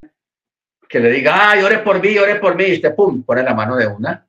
que 0.89 0.99
le 0.99 1.11
diga, 1.11 1.51
ay, 1.51 1.63
ore 1.63 1.79
por 1.79 2.01
mí, 2.01 2.17
ore 2.17 2.35
por 2.35 2.55
mí, 2.55 2.65
y 2.65 2.73
usted, 2.73 2.95
pum, 2.95 3.23
pone 3.23 3.43
la 3.43 3.53
mano 3.53 3.75
de 3.75 3.87
una. 3.87 4.27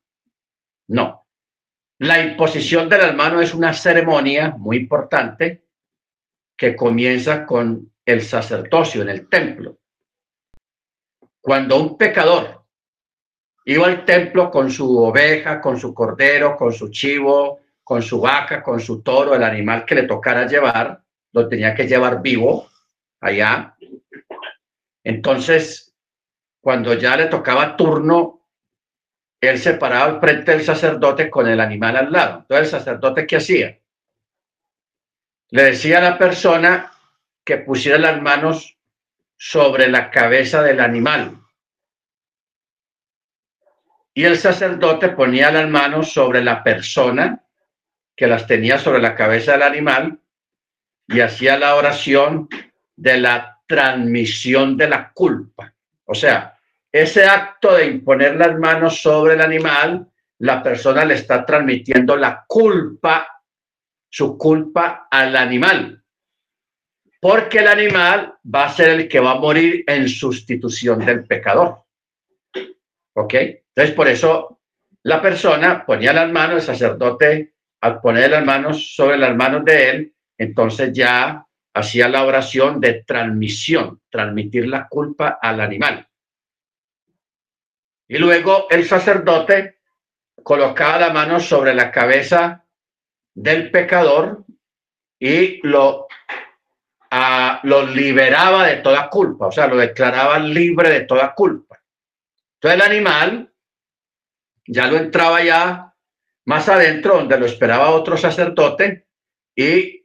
No. 0.88 1.26
La 1.98 2.20
imposición 2.20 2.88
de 2.88 2.98
las 2.98 3.14
manos 3.14 3.42
es 3.42 3.54
una 3.54 3.72
ceremonia 3.72 4.54
muy 4.58 4.76
importante 4.78 5.64
que 6.56 6.76
comienza 6.76 7.46
con 7.46 7.92
el 8.04 8.22
sacerdocio 8.22 9.02
en 9.02 9.08
el 9.08 9.28
templo. 9.28 9.78
Cuando 11.40 11.80
un 11.80 11.96
pecador 11.96 12.64
iba 13.64 13.86
al 13.86 14.04
templo 14.04 14.50
con 14.50 14.70
su 14.70 14.98
oveja, 14.98 15.60
con 15.60 15.78
su 15.78 15.94
cordero, 15.94 16.56
con 16.56 16.72
su 16.72 16.90
chivo, 16.90 17.60
con 17.82 18.02
su 18.02 18.20
vaca, 18.20 18.62
con 18.62 18.80
su 18.80 19.02
toro, 19.02 19.34
el 19.34 19.42
animal 19.42 19.84
que 19.84 19.94
le 19.94 20.02
tocara 20.04 20.46
llevar, 20.46 21.02
lo 21.32 21.48
tenía 21.48 21.74
que 21.74 21.86
llevar 21.86 22.22
vivo 22.22 22.68
allá. 23.20 23.76
Entonces, 25.02 25.94
cuando 26.60 26.94
ya 26.94 27.16
le 27.16 27.26
tocaba 27.26 27.76
turno 27.76 28.43
él 29.44 29.58
se 29.58 29.74
paraba 29.74 30.04
al 30.06 30.20
frente 30.20 30.52
del 30.52 30.64
sacerdote 30.64 31.30
con 31.30 31.48
el 31.48 31.60
animal 31.60 31.96
al 31.96 32.12
lado. 32.12 32.38
Entonces, 32.40 32.72
el 32.72 32.80
sacerdote, 32.80 33.26
¿qué 33.26 33.36
hacía? 33.36 33.78
Le 35.50 35.62
decía 35.62 35.98
a 35.98 36.10
la 36.10 36.18
persona 36.18 36.92
que 37.44 37.58
pusiera 37.58 37.98
las 37.98 38.20
manos 38.20 38.76
sobre 39.36 39.88
la 39.88 40.10
cabeza 40.10 40.62
del 40.62 40.80
animal. 40.80 41.38
Y 44.14 44.24
el 44.24 44.38
sacerdote 44.38 45.08
ponía 45.10 45.50
las 45.50 45.68
manos 45.68 46.12
sobre 46.12 46.42
la 46.42 46.62
persona 46.62 47.44
que 48.16 48.26
las 48.26 48.46
tenía 48.46 48.78
sobre 48.78 49.00
la 49.00 49.14
cabeza 49.14 49.52
del 49.52 49.62
animal 49.62 50.20
y 51.08 51.20
hacía 51.20 51.58
la 51.58 51.74
oración 51.74 52.48
de 52.96 53.18
la 53.18 53.60
transmisión 53.66 54.76
de 54.76 54.88
la 54.88 55.12
culpa. 55.12 55.74
O 56.04 56.14
sea, 56.14 56.53
ese 56.94 57.24
acto 57.24 57.74
de 57.74 57.86
imponer 57.86 58.36
las 58.36 58.56
manos 58.56 59.02
sobre 59.02 59.34
el 59.34 59.40
animal, 59.40 60.06
la 60.38 60.62
persona 60.62 61.04
le 61.04 61.14
está 61.14 61.44
transmitiendo 61.44 62.16
la 62.16 62.44
culpa, 62.46 63.26
su 64.08 64.38
culpa 64.38 65.08
al 65.10 65.34
animal. 65.34 66.04
Porque 67.20 67.58
el 67.58 67.66
animal 67.66 68.34
va 68.54 68.66
a 68.66 68.72
ser 68.72 68.90
el 68.90 69.08
que 69.08 69.18
va 69.18 69.32
a 69.32 69.40
morir 69.40 69.82
en 69.88 70.08
sustitución 70.08 71.04
del 71.04 71.24
pecador. 71.26 71.82
¿Ok? 73.14 73.34
Entonces, 73.34 73.92
por 73.96 74.06
eso 74.06 74.60
la 75.02 75.20
persona 75.20 75.84
ponía 75.84 76.12
las 76.12 76.30
manos, 76.30 76.58
el 76.58 76.62
sacerdote, 76.62 77.54
al 77.80 78.00
poner 78.00 78.30
las 78.30 78.44
manos 78.44 78.94
sobre 78.94 79.18
las 79.18 79.34
manos 79.34 79.64
de 79.64 79.90
él, 79.90 80.14
entonces 80.38 80.92
ya 80.92 81.44
hacía 81.74 82.08
la 82.08 82.24
oración 82.24 82.80
de 82.80 83.02
transmisión, 83.02 84.00
transmitir 84.08 84.68
la 84.68 84.86
culpa 84.86 85.40
al 85.42 85.60
animal. 85.60 86.06
Y 88.14 88.18
luego 88.18 88.68
el 88.70 88.86
sacerdote 88.86 89.80
colocaba 90.40 91.00
la 91.00 91.12
mano 91.12 91.40
sobre 91.40 91.74
la 91.74 91.90
cabeza 91.90 92.64
del 93.34 93.72
pecador 93.72 94.44
y 95.18 95.58
lo, 95.66 96.06
lo 97.64 97.86
liberaba 97.88 98.68
de 98.68 98.76
toda 98.76 99.10
culpa, 99.10 99.48
o 99.48 99.50
sea, 99.50 99.66
lo 99.66 99.78
declaraba 99.78 100.38
libre 100.38 100.90
de 100.90 101.00
toda 101.00 101.34
culpa. 101.34 101.82
Entonces 102.54 102.80
el 102.80 102.88
animal 102.88 103.52
ya 104.64 104.86
lo 104.86 104.96
entraba 104.96 105.42
ya 105.42 105.92
más 106.44 106.68
adentro, 106.68 107.16
donde 107.16 107.36
lo 107.36 107.46
esperaba 107.46 107.90
otro 107.90 108.16
sacerdote 108.16 109.08
y 109.56 110.04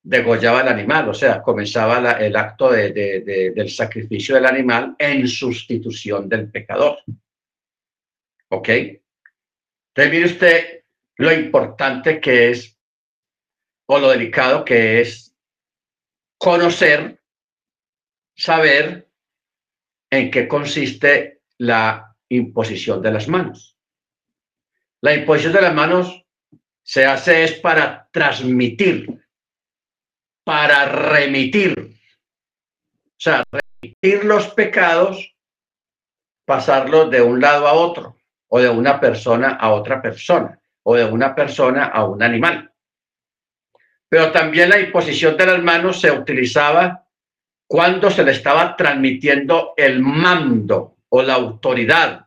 degollaba 0.00 0.60
el 0.60 0.68
animal, 0.68 1.08
o 1.08 1.14
sea, 1.14 1.42
comenzaba 1.42 2.12
el 2.12 2.36
acto 2.36 2.70
del 2.70 3.70
sacrificio 3.70 4.36
del 4.36 4.46
animal 4.46 4.94
en 5.00 5.26
sustitución 5.26 6.28
del 6.28 6.48
pecador. 6.48 6.98
¿Ok? 8.50 8.68
Entonces, 8.68 10.10
mire 10.10 10.24
usted 10.26 10.84
lo 11.16 11.32
importante 11.32 12.20
que 12.20 12.50
es, 12.50 12.78
o 13.86 13.98
lo 13.98 14.10
delicado 14.10 14.64
que 14.64 15.00
es 15.00 15.36
conocer, 16.38 17.20
saber 18.34 19.10
en 20.10 20.30
qué 20.30 20.48
consiste 20.48 21.42
la 21.58 22.16
imposición 22.28 23.02
de 23.02 23.12
las 23.12 23.28
manos. 23.28 23.76
La 25.00 25.14
imposición 25.14 25.52
de 25.52 25.62
las 25.62 25.74
manos 25.74 26.24
se 26.82 27.04
hace 27.04 27.44
es 27.44 27.52
para 27.60 28.08
transmitir, 28.10 29.06
para 30.44 30.86
remitir, 30.86 32.00
sea, 33.16 33.44
remitir 33.50 34.24
los 34.24 34.48
pecados, 34.48 35.36
pasarlos 36.44 37.10
de 37.10 37.22
un 37.22 37.40
lado 37.40 37.68
a 37.68 37.74
otro, 37.74 38.19
o 38.52 38.60
de 38.60 38.68
una 38.68 39.00
persona 39.00 39.50
a 39.50 39.72
otra 39.72 40.02
persona, 40.02 40.58
o 40.82 40.96
de 40.96 41.04
una 41.04 41.34
persona 41.34 41.86
a 41.86 42.04
un 42.04 42.22
animal. 42.22 42.72
Pero 44.08 44.32
también 44.32 44.70
la 44.70 44.80
imposición 44.80 45.36
de 45.36 45.46
las 45.46 45.62
manos 45.62 46.00
se 46.00 46.10
utilizaba 46.10 47.06
cuando 47.68 48.10
se 48.10 48.24
le 48.24 48.32
estaba 48.32 48.76
transmitiendo 48.76 49.74
el 49.76 50.00
mando 50.00 50.96
o 51.10 51.22
la 51.22 51.34
autoridad. 51.34 52.26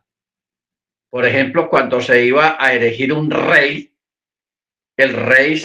Por 1.10 1.26
ejemplo, 1.26 1.68
cuando 1.68 2.00
se 2.00 2.24
iba 2.24 2.56
a 2.58 2.72
elegir 2.72 3.12
un 3.12 3.30
rey, 3.30 3.94
el 4.96 5.12
rey 5.12 5.62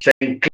se 0.00 0.10
inclina 0.20 0.48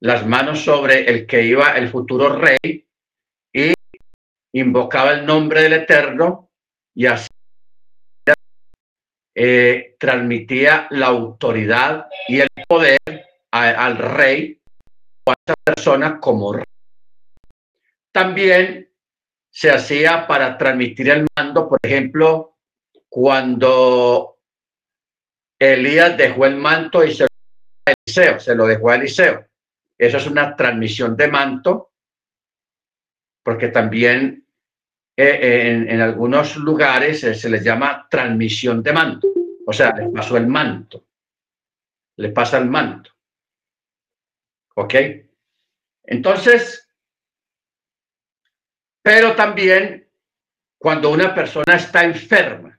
las 0.00 0.26
manos 0.26 0.60
sobre 0.60 1.10
el 1.10 1.26
que 1.26 1.42
iba 1.42 1.78
el 1.78 1.88
futuro 1.88 2.36
rey 2.36 2.86
invocaba 4.54 5.12
el 5.12 5.26
nombre 5.26 5.62
del 5.62 5.74
Eterno 5.74 6.50
y 6.94 7.06
así 7.06 7.28
eh, 9.36 9.96
transmitía 9.98 10.86
la 10.90 11.06
autoridad 11.06 12.06
y 12.28 12.40
el 12.40 12.48
poder 12.68 12.98
al 13.50 13.98
rey 13.98 14.60
o 15.26 15.30
a 15.32 15.34
esa 15.44 15.54
persona 15.64 16.20
como 16.20 16.52
rey. 16.52 16.64
También 18.12 18.92
se 19.50 19.70
hacía 19.70 20.26
para 20.26 20.56
transmitir 20.56 21.10
el 21.10 21.26
mando, 21.36 21.68
por 21.68 21.78
ejemplo, 21.82 22.56
cuando 23.08 24.38
Elías 25.58 26.16
dejó 26.16 26.46
el 26.46 26.56
manto 26.56 27.04
y 27.04 27.12
se 27.12 27.24
lo 27.24 27.28
dejó 27.28 27.86
a 27.86 27.92
Eliseo, 28.06 28.40
se 28.40 28.54
lo 28.54 28.66
dejó 28.66 28.90
a 28.90 28.94
Eliseo. 28.96 29.46
Eso 29.98 30.16
es 30.16 30.26
una 30.26 30.54
transmisión 30.54 31.16
de 31.16 31.28
manto, 31.28 31.92
porque 33.44 33.68
también 33.68 34.43
eh, 35.16 35.38
eh, 35.42 35.86
en, 35.88 36.00
algunos 36.00 36.56
lugares 36.56 37.20
se 37.20 37.48
les 37.48 37.62
llama 37.62 38.08
transmisión 38.10 38.82
de 38.82 38.92
manto. 38.92 39.28
O 39.66 39.72
sea, 39.72 39.94
le 39.94 40.08
pasó 40.08 40.36
el 40.36 40.46
manto, 40.46 41.06
le 42.16 42.30
pasa 42.30 42.58
el 42.58 42.66
manto. 42.66 43.10
¿Ok? 44.74 44.94
Entonces, 46.04 46.88
pero 49.02 49.34
también 49.34 50.08
cuando 50.78 51.10
una 51.10 51.34
persona 51.34 51.76
está 51.76 52.04
enferma, 52.04 52.78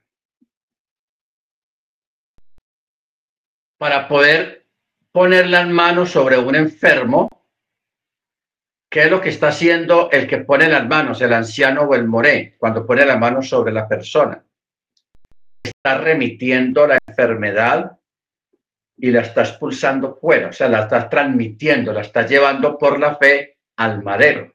para 3.77 4.07
poder 4.07 4.65
poner 5.11 5.47
las 5.47 5.67
manos 5.67 6.11
sobre 6.11 6.37
un 6.37 6.55
enfermo, 6.55 7.29
¿qué 8.95 9.03
es 9.03 9.11
lo 9.11 9.19
que 9.19 9.27
está 9.27 9.49
haciendo 9.49 10.09
el 10.09 10.25
que 10.25 10.37
pone 10.37 10.69
las 10.69 10.87
manos, 10.87 11.21
el 11.21 11.33
anciano 11.33 11.81
o 11.81 11.95
el 11.95 12.07
moré, 12.07 12.55
cuando 12.57 12.85
pone 12.85 13.05
las 13.05 13.19
manos 13.19 13.49
sobre 13.49 13.73
la 13.73 13.89
persona? 13.89 14.41
Está 15.61 15.97
remitiendo 15.97 16.87
la 16.87 16.97
enfermedad 17.05 17.99
y 18.95 19.11
la 19.11 19.19
está 19.19 19.41
expulsando 19.41 20.15
fuera, 20.15 20.47
o 20.47 20.53
sea, 20.53 20.69
la 20.69 20.83
está 20.83 21.09
transmitiendo, 21.09 21.91
la 21.91 22.03
está 22.03 22.25
llevando 22.25 22.77
por 22.77 22.97
la 22.97 23.17
fe 23.17 23.57
al 23.75 24.01
madero, 24.01 24.53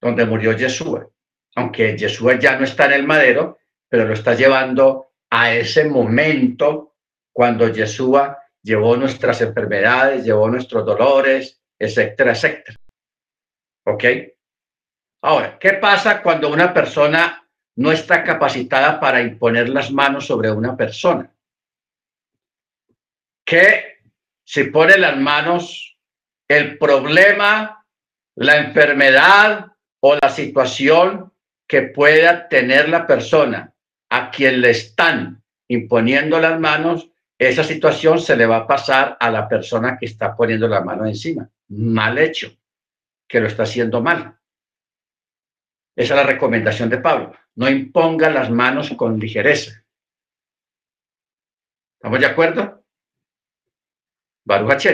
donde 0.00 0.26
murió 0.26 0.50
Yeshua. 0.50 1.08
Aunque 1.54 1.96
Yeshua 1.96 2.36
ya 2.36 2.58
no 2.58 2.64
está 2.64 2.86
en 2.86 2.94
el 2.94 3.06
madero, 3.06 3.58
pero 3.88 4.06
lo 4.06 4.12
está 4.12 4.34
llevando 4.34 5.12
a 5.30 5.54
ese 5.54 5.84
momento 5.84 6.96
cuando 7.32 7.68
Yeshua 7.68 8.36
llevó 8.60 8.96
nuestras 8.96 9.40
enfermedades, 9.40 10.24
llevó 10.24 10.50
nuestros 10.50 10.84
dolores, 10.84 11.62
etcétera, 11.78 12.32
etcétera. 12.32 12.78
¿Ok? 13.84 14.04
Ahora, 15.22 15.58
¿qué 15.58 15.74
pasa 15.74 16.22
cuando 16.22 16.50
una 16.50 16.72
persona 16.72 17.46
no 17.76 17.92
está 17.92 18.24
capacitada 18.24 18.98
para 19.00 19.22
imponer 19.22 19.68
las 19.68 19.90
manos 19.90 20.26
sobre 20.26 20.50
una 20.50 20.76
persona? 20.76 21.32
que 23.46 24.00
si 24.44 24.64
pone 24.64 24.98
las 24.98 25.16
manos, 25.16 25.96
el 26.48 26.76
problema, 26.78 27.86
la 28.34 28.58
enfermedad 28.58 29.66
o 30.00 30.16
la 30.20 30.28
situación 30.28 31.32
que 31.66 31.82
pueda 31.82 32.48
tener 32.48 32.88
la 32.88 33.06
persona 33.06 33.72
a 34.10 34.30
quien 34.30 34.60
le 34.60 34.70
están 34.70 35.42
imponiendo 35.68 36.38
las 36.38 36.60
manos, 36.60 37.08
esa 37.38 37.64
situación 37.64 38.18
se 38.18 38.36
le 38.36 38.46
va 38.46 38.58
a 38.58 38.66
pasar 38.66 39.16
a 39.20 39.30
la 39.30 39.48
persona 39.48 39.98
que 39.98 40.06
está 40.06 40.34
poniendo 40.34 40.66
la 40.68 40.80
mano 40.80 41.06
encima. 41.06 41.48
Mal 41.68 42.18
hecho, 42.18 42.56
que 43.28 43.40
lo 43.40 43.46
está 43.46 43.64
haciendo 43.64 44.00
mal. 44.00 44.38
Esa 45.94 46.14
es 46.14 46.20
la 46.20 46.26
recomendación 46.26 46.88
de 46.88 46.98
Pablo. 46.98 47.32
No 47.54 47.68
imponga 47.68 48.30
las 48.30 48.50
manos 48.50 48.90
con 48.96 49.18
ligereza. 49.18 49.84
¿Estamos 51.96 52.20
de 52.20 52.26
acuerdo? 52.26 52.84
Baruch 54.44 54.86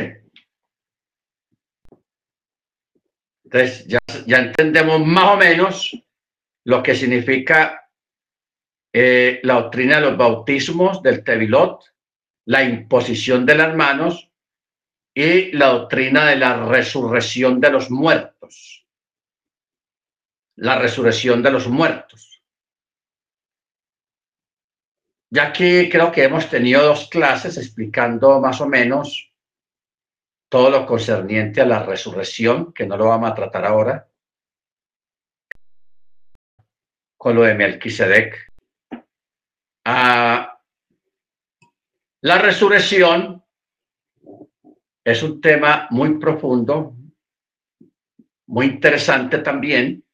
Entonces, 3.44 3.86
ya, 3.86 3.98
ya, 4.26 4.38
entendemos 4.38 5.04
más 5.04 5.34
o 5.34 5.36
menos 5.36 6.02
lo 6.64 6.82
que 6.82 6.94
significa 6.94 7.90
eh, 8.94 9.40
la 9.42 9.54
doctrina 9.54 9.96
de 9.96 10.02
los 10.02 10.16
bautismos 10.16 11.02
del 11.02 11.22
Tevilot, 11.22 11.91
la 12.44 12.62
imposición 12.64 13.46
de 13.46 13.54
las 13.54 13.74
manos 13.74 14.30
y 15.14 15.52
la 15.52 15.68
doctrina 15.68 16.26
de 16.26 16.36
la 16.36 16.64
resurrección 16.66 17.60
de 17.60 17.70
los 17.70 17.90
muertos. 17.90 18.86
La 20.56 20.78
resurrección 20.78 21.42
de 21.42 21.50
los 21.50 21.68
muertos. 21.68 22.42
Ya 25.30 25.48
aquí 25.48 25.88
creo 25.88 26.12
que 26.12 26.24
hemos 26.24 26.50
tenido 26.50 26.84
dos 26.84 27.08
clases 27.08 27.56
explicando 27.56 28.38
más 28.40 28.60
o 28.60 28.68
menos 28.68 29.32
todo 30.50 30.68
lo 30.68 30.84
concerniente 30.84 31.62
a 31.62 31.66
la 31.66 31.82
resurrección, 31.82 32.74
que 32.74 32.86
no 32.86 32.98
lo 32.98 33.06
vamos 33.06 33.30
a 33.30 33.34
tratar 33.34 33.64
ahora, 33.64 34.06
con 37.16 37.34
lo 37.34 37.42
de 37.42 37.54
Melquisedec. 37.54 38.52
Ah, 39.86 40.51
la 42.22 42.38
resurrección 42.38 43.42
es 45.04 45.22
un 45.22 45.40
tema 45.40 45.88
muy 45.90 46.18
profundo, 46.18 46.94
muy 48.46 48.66
interesante 48.66 49.38
también, 49.38 50.04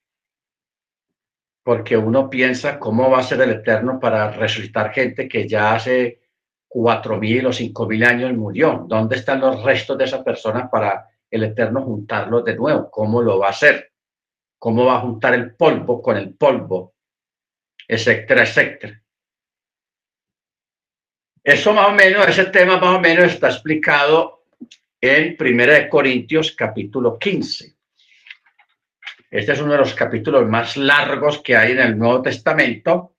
porque 1.62 1.98
uno 1.98 2.30
piensa 2.30 2.78
cómo 2.78 3.10
va 3.10 3.18
a 3.18 3.22
ser 3.22 3.42
el 3.42 3.50
Eterno 3.50 4.00
para 4.00 4.30
resucitar 4.30 4.90
gente 4.90 5.28
que 5.28 5.46
ya 5.46 5.74
hace 5.74 6.22
cuatro 6.66 7.18
mil 7.18 7.46
o 7.46 7.52
cinco 7.52 7.86
mil 7.86 8.02
años 8.04 8.34
murió. 8.34 8.86
¿Dónde 8.88 9.16
están 9.16 9.40
los 9.40 9.62
restos 9.62 9.98
de 9.98 10.04
esa 10.04 10.24
persona 10.24 10.70
para 10.70 11.06
el 11.30 11.42
Eterno 11.42 11.82
juntarlos 11.82 12.42
de 12.42 12.56
nuevo? 12.56 12.90
¿Cómo 12.90 13.20
lo 13.20 13.38
va 13.38 13.48
a 13.48 13.50
hacer? 13.50 13.92
¿Cómo 14.58 14.86
va 14.86 14.96
a 14.96 15.00
juntar 15.00 15.34
el 15.34 15.54
polvo 15.54 16.00
con 16.00 16.16
el 16.16 16.34
polvo? 16.34 16.94
Etcétera, 17.86 18.44
etcétera. 18.44 19.02
Eso 21.42 21.72
más 21.72 21.88
o 21.88 21.92
menos, 21.92 22.26
ese 22.28 22.46
tema 22.46 22.78
más 22.78 22.96
o 22.96 23.00
menos 23.00 23.32
está 23.32 23.48
explicado 23.48 24.44
en 25.00 25.36
Primera 25.36 25.74
de 25.74 25.88
Corintios 25.88 26.52
capítulo 26.52 27.18
15. 27.18 27.76
Este 29.30 29.52
es 29.52 29.60
uno 29.60 29.72
de 29.72 29.78
los 29.78 29.94
capítulos 29.94 30.48
más 30.48 30.76
largos 30.76 31.40
que 31.42 31.56
hay 31.56 31.72
en 31.72 31.80
el 31.80 31.98
Nuevo 31.98 32.22
Testamento. 32.22 33.14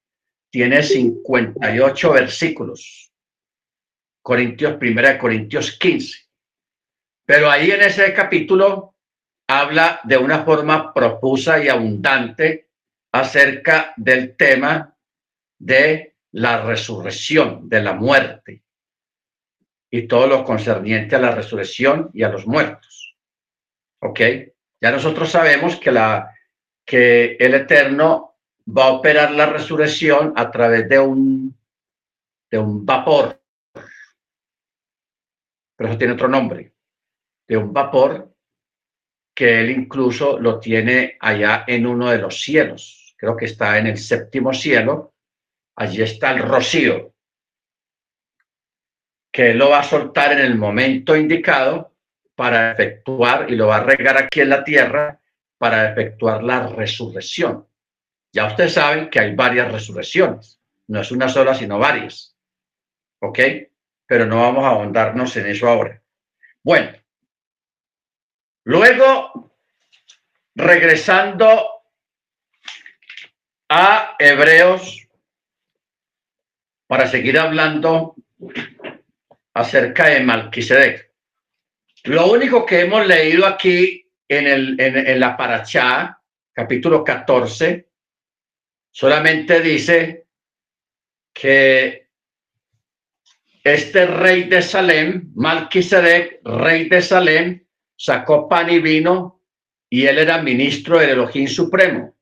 Tiene 0.50 0.82
58 0.82 2.12
versículos. 2.12 3.12
Corintios, 4.22 4.76
primera 4.76 5.14
de 5.14 5.18
Corintios 5.18 5.78
15. 5.78 6.18
Pero 7.26 7.50
ahí 7.50 7.72
en 7.72 7.82
ese 7.82 8.12
capítulo 8.14 8.96
habla 9.48 10.02
de 10.04 10.18
una 10.18 10.44
forma 10.44 10.94
profusa 10.94 11.64
y 11.64 11.70
abundante 11.70 12.70
acerca 13.12 13.94
del 13.96 14.36
tema 14.36 14.96
de 15.60 16.09
la 16.32 16.62
resurrección, 16.62 17.68
de 17.68 17.82
la 17.82 17.94
muerte 17.94 18.64
y 19.92 20.08
todo 20.08 20.28
lo 20.28 20.44
concerniente 20.44 21.16
a 21.16 21.20
la 21.20 21.32
resurrección 21.32 22.12
y 22.14 22.24
a 22.24 22.30
los 22.30 22.46
muertos. 22.46 23.16
¿Ok? 24.02 24.20
Ya 24.82 24.92
nosotros 24.92 25.30
sabemos 25.30 25.78
que, 25.78 25.92
la, 25.92 26.34
que 26.86 27.36
el 27.40 27.56
Eterno 27.56 28.38
va 28.66 28.86
a 28.86 28.94
operar 28.94 29.32
la 29.32 29.48
resurrección 29.48 30.34
a 30.36 30.52
través 30.52 30.88
de 30.88 31.00
un, 31.00 31.58
de 32.52 32.58
un 32.58 32.86
vapor 32.86 33.40
pero 35.80 35.92
eso 35.92 35.98
tiene 35.98 36.14
otro 36.16 36.28
nombre, 36.28 36.74
de 37.48 37.56
un 37.56 37.72
vapor 37.72 38.36
que 39.34 39.62
él 39.62 39.70
incluso 39.70 40.38
lo 40.38 40.60
tiene 40.60 41.16
allá 41.22 41.64
en 41.66 41.88
uno 41.88 42.10
de 42.10 42.18
los 42.18 42.42
cielos. 42.42 43.16
Creo 43.16 43.38
que 43.38 43.46
está 43.46 43.78
en 43.78 43.88
el 43.88 43.98
séptimo 43.98 44.54
cielo. 44.54 45.14
Allí 45.80 46.02
está 46.02 46.32
el 46.32 46.40
rocío, 46.40 47.14
que 49.32 49.52
él 49.52 49.58
lo 49.58 49.70
va 49.70 49.80
a 49.80 49.84
soltar 49.84 50.34
en 50.34 50.40
el 50.40 50.56
momento 50.56 51.16
indicado 51.16 51.96
para 52.36 52.74
efectuar, 52.74 53.50
y 53.50 53.56
lo 53.56 53.68
va 53.68 53.78
a 53.78 53.84
regar 53.84 54.18
aquí 54.18 54.42
en 54.42 54.50
la 54.50 54.62
tierra, 54.62 55.22
para 55.58 55.90
efectuar 55.90 56.44
la 56.44 56.68
resurrección. 56.68 57.66
Ya 58.34 58.48
ustedes 58.48 58.74
saben 58.74 59.10
que 59.10 59.22
hay 59.22 59.34
varias 59.36 59.72
resurrecciones, 59.72 60.60
no 60.88 61.00
es 61.00 61.14
una 61.14 61.30
sola, 61.30 61.56
sino 61.56 61.80
varias. 61.80 62.36
¿Ok? 63.22 63.40
Pero 64.06 64.26
no 64.26 64.42
vamos 64.42 64.66
a 64.66 64.72
ahondarnos 64.72 65.34
en 65.38 65.48
eso 65.48 65.70
ahora. 65.70 66.04
Bueno, 66.62 66.92
luego, 68.66 69.54
regresando 70.56 71.84
a 73.70 74.18
Hebreos, 74.20 75.09
para 76.90 77.06
seguir 77.06 77.38
hablando 77.38 78.16
acerca 79.54 80.08
de 80.08 80.22
Malquisedec. 80.22 81.12
Lo 82.06 82.32
único 82.32 82.66
que 82.66 82.80
hemos 82.80 83.06
leído 83.06 83.46
aquí 83.46 84.12
en, 84.28 84.48
el, 84.48 84.82
en, 84.82 85.20
la 85.20 85.38
Parachá, 85.38 86.20
capítulo 86.52 87.04
14, 87.04 87.88
solamente 88.90 89.62
dice 89.62 90.26
que 91.32 92.10
este 93.64 94.08
rey 94.08 94.46
de 94.46 94.64
Salem, 94.64 95.32
Malquisedec, 95.36 96.40
rey 96.44 96.90
de 96.90 97.04
Salem, 97.04 97.68
sacó 97.96 98.50
pan 98.50 98.68
y 98.72 98.80
vino 98.80 99.44
y 99.92 100.08
él 100.08 100.18
era 100.18 100.42
ministro 100.42 100.98
del 100.98 101.12
Elohim 101.12 101.48
Supremo. 101.48 102.16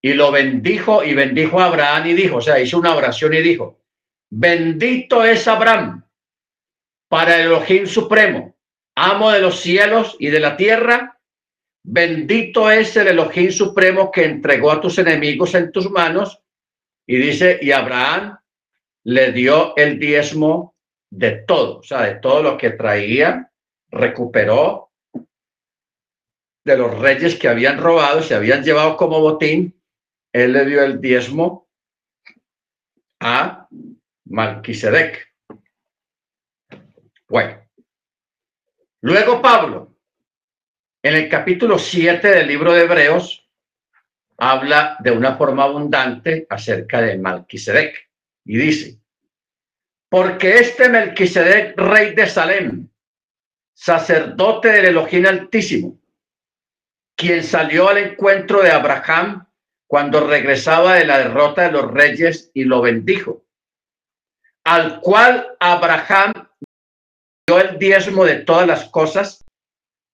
Y 0.00 0.14
lo 0.14 0.30
bendijo 0.30 1.02
y 1.02 1.14
bendijo 1.14 1.60
a 1.60 1.66
Abraham 1.66 2.06
y 2.06 2.12
dijo, 2.14 2.36
o 2.36 2.40
sea, 2.40 2.60
hizo 2.60 2.78
una 2.78 2.94
oración 2.94 3.34
y 3.34 3.42
dijo, 3.42 3.78
bendito 4.30 5.24
es 5.24 5.48
Abraham 5.48 6.04
para 7.08 7.36
el 7.36 7.46
Elohim 7.46 7.86
Supremo, 7.86 8.54
amo 8.94 9.30
de 9.32 9.40
los 9.40 9.60
cielos 9.60 10.16
y 10.18 10.28
de 10.28 10.40
la 10.40 10.56
tierra. 10.56 11.18
Bendito 11.82 12.70
es 12.70 12.96
el 12.96 13.08
Elohim 13.08 13.50
Supremo 13.50 14.10
que 14.10 14.24
entregó 14.24 14.70
a 14.70 14.80
tus 14.80 14.98
enemigos 14.98 15.54
en 15.54 15.72
tus 15.72 15.90
manos. 15.90 16.40
Y 17.06 17.16
dice, 17.16 17.58
y 17.62 17.72
Abraham 17.72 18.38
le 19.04 19.32
dio 19.32 19.74
el 19.76 19.98
diezmo 19.98 20.76
de 21.10 21.30
todo, 21.46 21.78
o 21.78 21.82
sea, 21.82 22.02
de 22.02 22.16
todo 22.16 22.42
lo 22.42 22.58
que 22.58 22.70
traía, 22.70 23.50
recuperó 23.90 24.90
de 26.64 26.76
los 26.76 26.98
reyes 26.98 27.36
que 27.36 27.48
habían 27.48 27.78
robado, 27.78 28.22
se 28.22 28.34
habían 28.34 28.62
llevado 28.62 28.96
como 28.98 29.20
botín, 29.20 29.77
él 30.32 30.52
le 30.52 30.64
dio 30.64 30.82
el 30.82 31.00
diezmo 31.00 31.68
a 33.20 33.68
Malquisedec. 34.26 35.34
Bueno, 37.28 37.66
luego 39.02 39.42
Pablo, 39.42 39.96
en 41.02 41.14
el 41.14 41.28
capítulo 41.28 41.78
7 41.78 42.28
del 42.28 42.48
libro 42.48 42.72
de 42.72 42.82
Hebreos, 42.82 43.48
habla 44.38 44.96
de 45.00 45.10
una 45.10 45.36
forma 45.36 45.64
abundante 45.64 46.46
acerca 46.48 47.00
de 47.00 47.18
Malquisedec 47.18 48.08
y 48.44 48.56
dice, 48.56 48.98
porque 50.08 50.58
este 50.58 50.88
Melquisedec, 50.88 51.78
rey 51.78 52.14
de 52.14 52.26
Salem, 52.26 52.88
sacerdote 53.74 54.68
del 54.68 54.86
Elohim 54.86 55.26
Altísimo, 55.26 56.00
quien 57.14 57.42
salió 57.42 57.88
al 57.88 57.98
encuentro 57.98 58.62
de 58.62 58.70
Abraham 58.70 59.47
cuando 59.88 60.20
regresaba 60.26 60.94
de 60.94 61.06
la 61.06 61.18
derrota 61.18 61.62
de 61.62 61.72
los 61.72 61.90
reyes 61.90 62.50
y 62.54 62.64
lo 62.64 62.82
bendijo, 62.82 63.44
al 64.64 65.00
cual 65.00 65.56
Abraham 65.58 66.32
el 67.56 67.78
diezmo 67.78 68.24
de 68.26 68.36
todas 68.40 68.66
las 68.66 68.88
cosas 68.90 69.44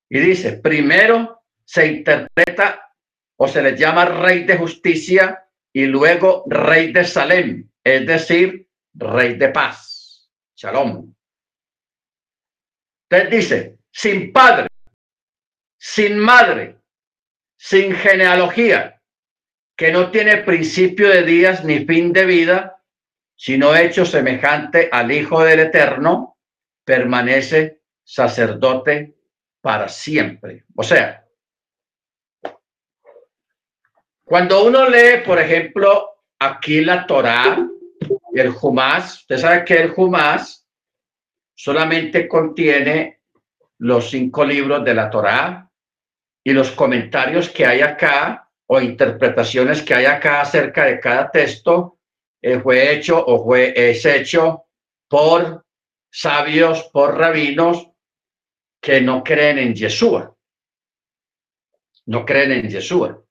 y 0.09 0.21
dice, 0.21 0.53
primero 0.53 1.43
se 1.65 1.89
interpreta 1.89 2.93
o 3.37 3.49
se 3.49 3.61
le 3.63 3.77
llama 3.77 4.05
rey 4.05 4.45
de 4.45 4.57
justicia 4.57 5.49
y 5.73 5.87
luego 5.87 6.45
rey 6.47 6.93
de 6.93 7.05
Salem, 7.05 7.69
es 7.83 8.07
decir, 8.07 8.69
rey 8.95 9.37
de 9.37 9.49
paz. 9.49 10.31
Shalom. 10.55 11.13
Entonces 13.11 13.31
dice, 13.31 13.79
sin 13.91 14.33
padre, 14.33 14.69
sin 15.77 16.17
madre, 16.19 16.79
sin 17.57 17.93
genealogía, 17.95 18.94
que 19.77 19.91
no 19.91 20.11
tiene 20.11 20.39
principio 20.39 21.09
de 21.09 21.23
días 21.23 21.65
ni 21.65 21.85
fin 21.85 22.13
de 22.13 22.25
vida, 22.25 22.83
sino 23.37 23.75
hecho 23.75 24.07
semejante 24.07 24.89
al 24.93 25.11
Hijo 25.11 25.43
del 25.43 25.61
Eterno, 25.61 26.39
permanece 26.85 27.81
sacerdote 28.05 29.17
para 29.61 29.89
siempre. 29.89 30.65
O 30.77 30.83
sea, 30.83 31.27
cuando 34.25 34.65
uno 34.65 34.89
lee, 34.89 35.23
por 35.25 35.39
ejemplo, 35.39 36.23
aquí 36.39 36.83
la 36.83 37.07
Torá, 37.07 37.67
el 38.33 38.51
Jumás, 38.51 39.21
usted 39.21 39.39
sabe 39.39 39.65
que 39.65 39.75
el 39.83 39.91
Jumás 39.91 40.67
solamente 41.55 42.29
contiene 42.29 43.21
los 43.79 44.11
cinco 44.11 44.45
libros 44.45 44.85
de 44.85 44.95
la 44.95 45.11
Torá 45.11 45.71
y 46.43 46.53
los 46.53 46.71
comentarios 46.73 47.49
que 47.49 47.67
hay 47.67 47.81
acá 47.81 48.51
o 48.67 48.81
interpretaciones 48.81 49.83
que 49.83 49.95
hay 49.95 50.07
acá 50.07 50.41
acerca 50.41 50.85
de 50.85 51.01
cada 51.01 51.31
texto 51.31 51.99
eh, 52.41 52.61
fue 52.61 52.93
hecho 52.93 53.25
o 53.25 53.45
fue 53.45 53.73
es 53.77 54.05
hecho 54.05 54.65
por 55.09 55.65
sabios 56.11 56.85
por 56.93 57.17
rabinos 57.17 57.91
que 58.81 59.01
no 59.01 59.25
creen 59.25 59.59
en 59.59 59.75
Yeshua. 59.75 60.37
No 62.07 62.25
creen 62.25 62.53
en 62.53 62.69
Yeshua. 62.69 63.23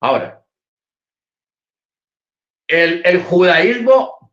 Ahora, 0.00 0.44
el, 2.66 3.02
el 3.04 3.22
judaísmo, 3.22 4.32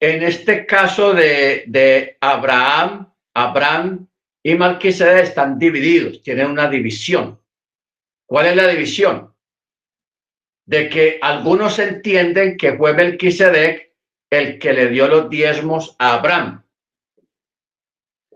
en 0.00 0.22
este 0.22 0.64
caso 0.64 1.12
de, 1.12 1.64
de 1.66 2.16
Abraham, 2.20 3.12
Abraham 3.34 4.08
y 4.42 4.54
Malquisedec 4.54 5.24
están 5.24 5.58
divididos, 5.58 6.22
tienen 6.22 6.46
una 6.50 6.68
división. 6.68 7.38
¿Cuál 8.26 8.46
es 8.46 8.56
la 8.56 8.68
división? 8.68 9.29
De 10.70 10.88
que 10.88 11.18
algunos 11.20 11.78
entienden 11.78 12.56
que 12.56 12.76
fue 12.76 12.94
Melquisedec 12.94 13.92
el 14.30 14.58
que 14.58 14.72
le 14.72 14.88
dio 14.88 15.08
los 15.08 15.28
diezmos 15.28 15.96
a 15.98 16.14
Abraham 16.14 16.62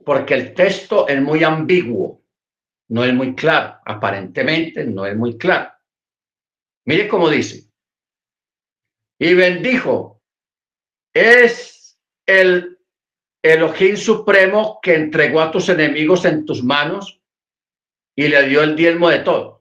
porque 0.04 0.34
el 0.34 0.54
texto 0.54 1.08
es 1.08 1.20
muy 1.20 1.42
ambiguo, 1.42 2.22
no 2.88 3.04
es 3.04 3.14
muy 3.14 3.34
claro, 3.34 3.80
aparentemente 3.84 4.84
no 4.84 5.06
es 5.06 5.16
muy 5.16 5.38
claro. 5.38 5.72
Mire 6.86 7.08
cómo 7.08 7.30
dice. 7.30 7.70
Y 9.18 9.34
bendijo, 9.34 10.22
es 11.14 11.98
el 12.26 12.78
Elohim 13.42 13.96
supremo 13.96 14.80
que 14.82 14.94
entregó 14.94 15.40
a 15.40 15.50
tus 15.50 15.68
enemigos 15.68 16.24
en 16.24 16.44
tus 16.44 16.62
manos 16.62 17.22
y 18.16 18.28
le 18.28 18.48
dio 18.48 18.62
el 18.62 18.76
diezmo 18.76 19.08
de 19.08 19.20
todo. 19.20 19.53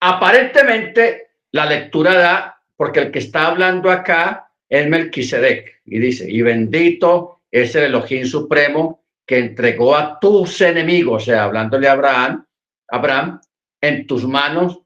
Aparentemente 0.00 1.28
la 1.52 1.66
lectura 1.66 2.14
da, 2.14 2.62
porque 2.76 3.00
el 3.00 3.10
que 3.10 3.18
está 3.18 3.46
hablando 3.46 3.90
acá 3.90 4.50
es 4.68 4.86
Melquisedec 4.86 5.80
y 5.84 5.98
dice, 5.98 6.30
y 6.30 6.42
bendito 6.42 7.40
es 7.50 7.74
el 7.74 7.84
Elohim 7.84 8.26
supremo 8.26 9.02
que 9.26 9.38
entregó 9.38 9.96
a 9.96 10.18
tus 10.20 10.60
enemigos, 10.60 11.22
o 11.22 11.26
sea, 11.26 11.44
hablándole 11.44 11.88
a 11.88 11.92
Abraham, 11.92 12.44
Abraham, 12.88 13.40
en 13.80 14.06
tus 14.06 14.26
manos, 14.26 14.80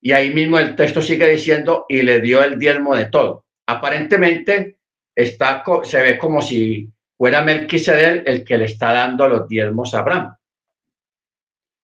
y 0.00 0.12
ahí 0.12 0.32
mismo 0.32 0.58
el 0.58 0.76
texto 0.76 1.02
sigue 1.02 1.28
diciendo, 1.28 1.86
y 1.88 2.02
le 2.02 2.20
dio 2.20 2.42
el 2.42 2.58
diezmo 2.58 2.94
de 2.94 3.06
todo. 3.06 3.44
Aparentemente 3.66 4.78
está, 5.14 5.64
se 5.82 6.00
ve 6.00 6.18
como 6.18 6.40
si 6.40 6.88
fuera 7.16 7.42
Melquisedec 7.42 8.22
el 8.26 8.44
que 8.44 8.58
le 8.58 8.66
está 8.66 8.92
dando 8.92 9.28
los 9.28 9.48
diezmos 9.48 9.94
a 9.94 10.00
Abraham. 10.00 10.36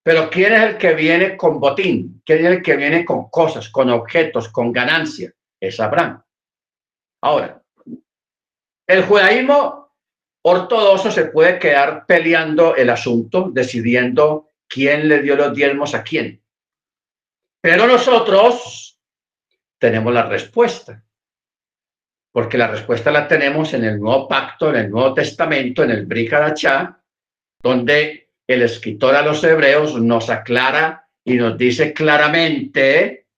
Pero 0.04 0.28
¿quién 0.28 0.52
es 0.52 0.62
el 0.62 0.76
que 0.76 0.94
viene 0.94 1.34
con 1.34 1.58
botín? 1.58 2.22
¿Quién 2.26 2.44
es 2.44 2.52
el 2.52 2.62
que 2.62 2.76
viene 2.76 3.06
con 3.06 3.30
cosas, 3.30 3.70
con 3.70 3.88
objetos, 3.88 4.50
con 4.50 4.70
ganancia? 4.70 5.32
Es 5.58 5.80
Abraham. 5.80 6.22
Ahora, 7.22 7.62
el 8.86 9.04
judaísmo 9.04 9.96
ortodoxo 10.42 11.10
se 11.10 11.24
puede 11.26 11.58
quedar 11.58 12.04
peleando 12.04 12.76
el 12.76 12.90
asunto, 12.90 13.48
decidiendo 13.50 14.50
quién 14.68 15.08
le 15.08 15.22
dio 15.22 15.36
los 15.36 15.54
diezmos 15.54 15.94
a 15.94 16.02
quién. 16.02 16.42
Pero 17.62 17.86
nosotros 17.86 18.98
tenemos 19.78 20.12
la 20.12 20.24
respuesta, 20.24 21.02
porque 22.30 22.58
la 22.58 22.68
respuesta 22.68 23.10
la 23.10 23.26
tenemos 23.26 23.72
en 23.72 23.84
el 23.84 23.98
Nuevo 23.98 24.28
Pacto, 24.28 24.68
en 24.68 24.76
el 24.76 24.90
Nuevo 24.90 25.14
Testamento, 25.14 25.82
en 25.82 25.92
el 25.92 26.04
Bricadachá, 26.04 27.00
donde 27.62 28.23
el 28.46 28.62
escritor 28.62 29.14
a 29.14 29.22
los 29.22 29.42
hebreos 29.44 30.00
nos 30.00 30.30
aclara 30.30 31.08
y 31.24 31.34
nos 31.34 31.56
dice 31.56 31.92
claramente, 31.92 33.28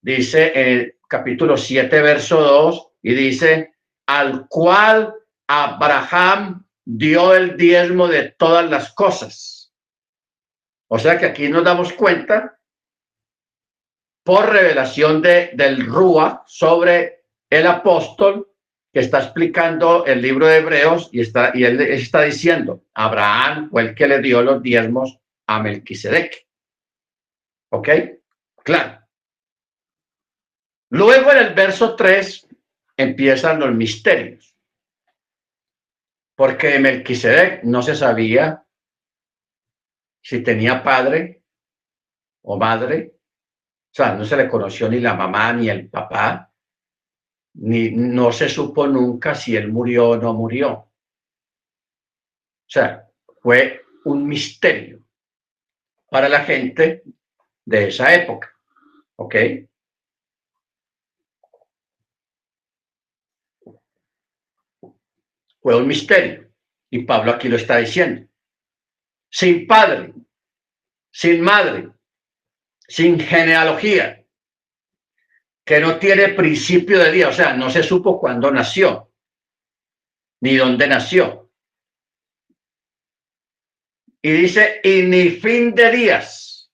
dice 0.00 0.52
en 0.54 0.94
capítulo 1.08 1.56
7, 1.56 2.02
verso 2.02 2.40
2, 2.40 2.88
y 3.02 3.14
dice, 3.14 3.74
al 4.06 4.48
cual 4.48 5.14
Abraham 5.46 6.66
dio 6.84 7.34
el 7.34 7.56
diezmo 7.56 8.08
de 8.08 8.30
todas 8.30 8.68
las 8.68 8.92
cosas. 8.92 9.72
O 10.88 10.98
sea 10.98 11.18
que 11.18 11.26
aquí 11.26 11.48
nos 11.48 11.64
damos 11.64 11.92
cuenta 11.92 12.58
por 14.24 14.50
revelación 14.50 15.22
de, 15.22 15.50
del 15.54 15.86
Rúa 15.86 16.44
sobre 16.46 17.24
el 17.48 17.66
apóstol 17.66 18.47
está 19.00 19.18
explicando 19.18 20.06
el 20.06 20.22
libro 20.22 20.46
de 20.46 20.58
Hebreos 20.58 21.10
y, 21.12 21.20
está, 21.20 21.52
y 21.54 21.64
él 21.64 21.80
está 21.80 22.22
diciendo, 22.22 22.84
Abraham 22.94 23.70
fue 23.70 23.82
el 23.82 23.94
que 23.94 24.08
le 24.08 24.20
dio 24.20 24.42
los 24.42 24.62
diezmos 24.62 25.18
a 25.46 25.62
Melquisedec. 25.62 26.46
¿Ok? 27.70 27.88
Claro. 28.64 29.00
Luego 30.90 31.32
en 31.32 31.38
el 31.38 31.54
verso 31.54 31.94
3 31.96 32.48
empiezan 32.96 33.60
los 33.60 33.74
misterios. 33.74 34.54
Porque 36.34 36.78
Melquisedec 36.78 37.64
no 37.64 37.82
se 37.82 37.94
sabía 37.94 38.64
si 40.22 40.42
tenía 40.42 40.82
padre 40.82 41.42
o 42.42 42.58
madre. 42.58 43.14
O 43.90 43.94
sea, 43.94 44.14
no 44.14 44.24
se 44.24 44.36
le 44.36 44.48
conoció 44.48 44.88
ni 44.88 45.00
la 45.00 45.14
mamá 45.14 45.52
ni 45.52 45.68
el 45.68 45.88
papá. 45.88 46.47
Ni 47.60 47.90
no 47.90 48.30
se 48.30 48.48
supo 48.48 48.86
nunca 48.86 49.34
si 49.34 49.56
él 49.56 49.72
murió 49.72 50.10
o 50.10 50.16
no 50.16 50.32
murió. 50.32 50.70
O 50.72 50.90
sea, 52.70 53.08
fue 53.42 53.82
un 54.04 54.26
misterio 54.26 55.00
para 56.10 56.28
la 56.28 56.44
gente 56.44 57.02
de 57.64 57.88
esa 57.88 58.14
época. 58.14 58.54
¿Ok? 59.16 59.34
Fue 65.60 65.76
un 65.76 65.86
misterio. 65.86 66.48
Y 66.90 67.04
Pablo 67.04 67.32
aquí 67.32 67.48
lo 67.48 67.56
está 67.56 67.78
diciendo. 67.78 68.28
Sin 69.30 69.66
padre, 69.66 70.14
sin 71.10 71.42
madre, 71.42 71.90
sin 72.86 73.20
genealogía, 73.20 74.17
que 75.68 75.80
no 75.80 75.98
tiene 75.98 76.30
principio 76.30 76.98
de 76.98 77.12
día, 77.12 77.28
o 77.28 77.32
sea, 77.32 77.52
no 77.52 77.68
se 77.68 77.82
supo 77.82 78.18
cuándo 78.18 78.50
nació, 78.50 79.12
ni 80.40 80.56
dónde 80.56 80.88
nació. 80.88 81.52
Y 84.22 84.30
dice, 84.30 84.80
y 84.82 85.02
ni 85.02 85.28
fin 85.28 85.74
de 85.74 85.90
días. 85.90 86.72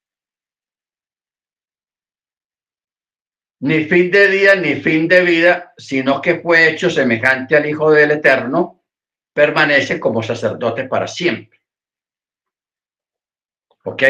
Ni 3.62 3.84
fin 3.86 4.12
de 4.12 4.28
día, 4.28 4.54
ni 4.54 4.76
fin 4.76 5.08
de 5.08 5.22
vida, 5.24 5.74
sino 5.76 6.20
que 6.20 6.38
fue 6.38 6.70
hecho 6.70 6.88
semejante 6.88 7.56
al 7.56 7.66
Hijo 7.66 7.90
del 7.90 8.12
Eterno, 8.12 8.84
permanece 9.32 9.98
como 9.98 10.22
sacerdote 10.22 10.84
para 10.84 11.08
siempre. 11.08 11.58
¿Ok? 13.86 14.02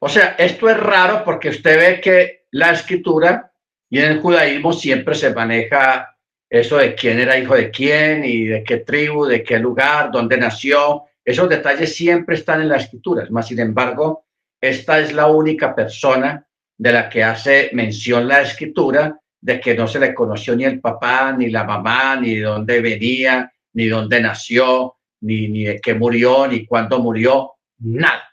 O 0.00 0.08
sea, 0.10 0.36
esto 0.38 0.68
es 0.68 0.76
raro 0.76 1.24
porque 1.24 1.48
usted 1.48 1.78
ve 1.78 2.00
que 2.02 2.46
la 2.50 2.72
escritura 2.72 3.47
y 3.90 3.98
en 4.00 4.12
el 4.12 4.20
judaísmo 4.20 4.72
siempre 4.72 5.14
se 5.14 5.34
maneja 5.34 6.16
eso 6.50 6.78
de 6.78 6.94
quién 6.94 7.20
era 7.20 7.38
hijo 7.38 7.54
de 7.54 7.70
quién 7.70 8.24
y 8.24 8.44
de 8.44 8.64
qué 8.64 8.78
tribu, 8.78 9.26
de 9.26 9.42
qué 9.42 9.58
lugar, 9.58 10.10
dónde 10.10 10.38
nació. 10.38 11.04
Esos 11.24 11.48
detalles 11.48 11.94
siempre 11.94 12.36
están 12.36 12.62
en 12.62 12.68
las 12.68 12.84
escrituras. 12.84 13.30
Más 13.30 13.48
sin 13.48 13.60
embargo, 13.60 14.26
esta 14.60 14.98
es 14.98 15.12
la 15.12 15.26
única 15.26 15.74
persona 15.74 16.46
de 16.76 16.92
la 16.92 17.08
que 17.08 17.22
hace 17.22 17.70
mención 17.72 18.28
la 18.28 18.42
escritura 18.42 19.20
de 19.40 19.60
que 19.60 19.74
no 19.74 19.86
se 19.86 20.00
le 20.00 20.14
conoció 20.14 20.56
ni 20.56 20.64
el 20.64 20.80
papá, 20.80 21.32
ni 21.32 21.50
la 21.50 21.64
mamá, 21.64 22.16
ni 22.16 22.36
de 22.36 22.42
dónde 22.42 22.80
venía, 22.80 23.52
ni 23.74 23.86
dónde 23.86 24.20
nació, 24.20 24.96
ni, 25.20 25.48
ni 25.48 25.64
de 25.64 25.80
qué 25.80 25.94
murió, 25.94 26.46
ni 26.46 26.66
cuándo 26.66 26.98
murió, 26.98 27.52
nada. 27.78 28.24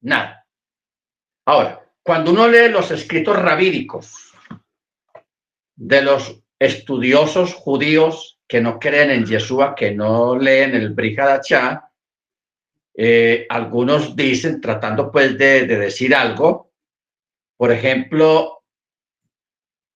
Nada. 0.00 0.46
Ahora, 1.46 1.87
cuando 2.08 2.30
uno 2.30 2.48
lee 2.48 2.70
los 2.70 2.90
escritos 2.90 3.36
rabídicos 3.36 4.32
de 5.76 6.00
los 6.00 6.40
estudiosos 6.58 7.52
judíos 7.52 8.40
que 8.48 8.62
no 8.62 8.78
creen 8.78 9.10
en 9.10 9.26
Yeshua, 9.26 9.74
que 9.74 9.90
no 9.90 10.34
leen 10.34 10.74
el 10.74 10.94
Brihadachá, 10.94 11.92
eh, 12.94 13.46
algunos 13.50 14.16
dicen, 14.16 14.58
tratando 14.58 15.12
pues 15.12 15.36
de, 15.36 15.66
decir 15.66 16.14
algo, 16.14 16.72
por 17.58 17.72
ejemplo, 17.72 18.64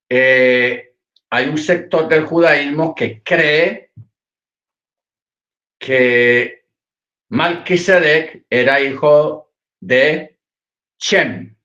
eh, 0.07 0.93
hay 1.31 1.49
un 1.49 1.57
sector 1.57 2.09
del 2.11 2.27
judaísmo 2.27 2.95
que 2.95 3.23
cree 3.23 3.91
que 5.79 6.67
Malquisedec 7.31 8.45
era 8.51 8.83
hijo 8.83 9.51
de 9.81 10.39
Chem. 10.99 11.57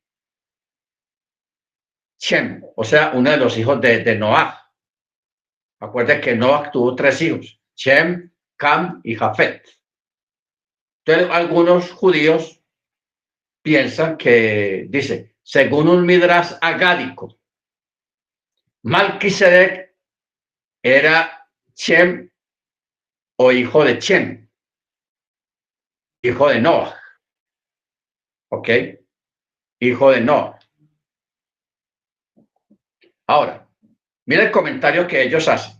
O 2.75 2.83
sea, 2.83 3.11
uno 3.13 3.31
de 3.31 3.37
los 3.37 3.57
hijos 3.57 3.79
de, 3.79 4.03
de 4.03 4.15
Noah. 4.15 4.71
Acuérdense 5.79 6.21
que 6.21 6.35
Noah 6.35 6.71
tuvo 6.71 6.95
tres 6.95 7.21
hijos, 7.21 7.61
Chem, 7.75 8.31
Cam 8.55 9.01
y 9.03 9.15
Jafet. 9.15 9.63
Entonces, 11.05 11.29
algunos 11.31 11.91
judíos 11.91 12.61
piensan 13.61 14.17
que, 14.17 14.87
dice, 14.89 15.35
según 15.43 15.87
un 15.87 16.05
midras 16.05 16.57
agádico, 16.61 17.39
Malquisedec 18.83 19.95
era 20.81 21.49
Chem 21.73 22.29
o 23.37 23.51
hijo 23.51 23.83
de 23.83 23.99
Chem, 23.99 24.49
hijo 26.23 26.49
de 26.49 26.61
Noah. 26.61 26.99
¿Ok? 28.49 28.69
Hijo 29.79 30.11
de 30.11 30.21
Noah. 30.21 30.56
Ahora, 33.27 33.67
mira 34.25 34.43
el 34.43 34.51
comentario 34.51 35.05
que 35.05 35.21
ellos 35.21 35.47
hacen. 35.47 35.77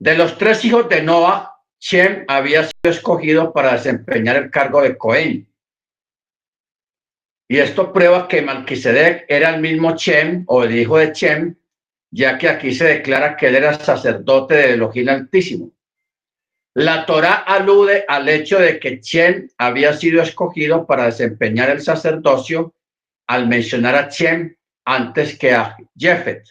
De 0.00 0.16
los 0.16 0.38
tres 0.38 0.64
hijos 0.64 0.88
de 0.88 1.02
Noah, 1.02 1.54
Chem 1.78 2.24
había 2.26 2.62
sido 2.64 2.92
escogido 2.92 3.52
para 3.52 3.74
desempeñar 3.74 4.36
el 4.36 4.50
cargo 4.50 4.82
de 4.82 4.96
Cohen. 4.96 5.48
Y 7.50 7.58
esto 7.58 7.92
prueba 7.92 8.28
que 8.28 8.42
Malquisedec 8.42 9.24
era 9.28 9.54
el 9.54 9.60
mismo 9.60 9.96
Chem 9.96 10.44
o 10.46 10.64
el 10.64 10.76
hijo 10.76 10.98
de 10.98 11.12
Chem, 11.12 11.56
ya 12.10 12.36
que 12.38 12.48
aquí 12.48 12.74
se 12.74 12.84
declara 12.84 13.36
que 13.36 13.48
él 13.48 13.56
era 13.56 13.74
sacerdote 13.74 14.54
del 14.54 14.70
Elohim 14.72 15.08
Altísimo. 15.08 15.72
La 16.74 17.06
Torá 17.06 17.34
alude 17.34 18.04
al 18.06 18.28
hecho 18.28 18.58
de 18.58 18.78
que 18.78 19.00
Chem 19.00 19.48
había 19.58 19.92
sido 19.94 20.22
escogido 20.22 20.86
para 20.86 21.06
desempeñar 21.06 21.70
el 21.70 21.80
sacerdocio 21.80 22.74
al 23.26 23.48
mencionar 23.48 23.94
a 23.94 24.08
Chem 24.08 24.57
antes 24.88 25.38
que 25.38 25.52
a 25.52 25.76
Jefet 25.94 26.48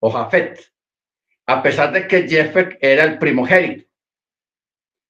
o 0.00 0.10
Jafet, 0.10 0.58
a 1.46 1.62
pesar 1.62 1.92
de 1.92 2.08
que 2.08 2.26
Jefet 2.26 2.78
era 2.80 3.04
el 3.04 3.18
primogénito. 3.18 3.84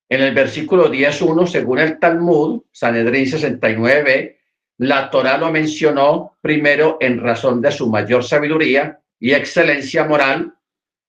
En 0.09 0.21
el 0.21 0.35
versículo 0.35 0.91
10.1, 0.91 1.47
según 1.47 1.79
el 1.79 2.01
Talmud, 2.01 2.65
Sanedrín 2.73 3.29
69, 3.29 4.41
la 4.79 5.11
Torá 5.11 5.39
lo 5.39 5.53
mencionó 5.53 6.37
primero 6.41 6.99
en 7.01 7.21
razón 7.21 7.61
de 7.61 7.71
su 7.71 7.89
mayor 7.89 8.25
sabiduría 8.25 9.01
y 9.21 9.33
excelencia 9.33 10.05
moral. 10.05 10.55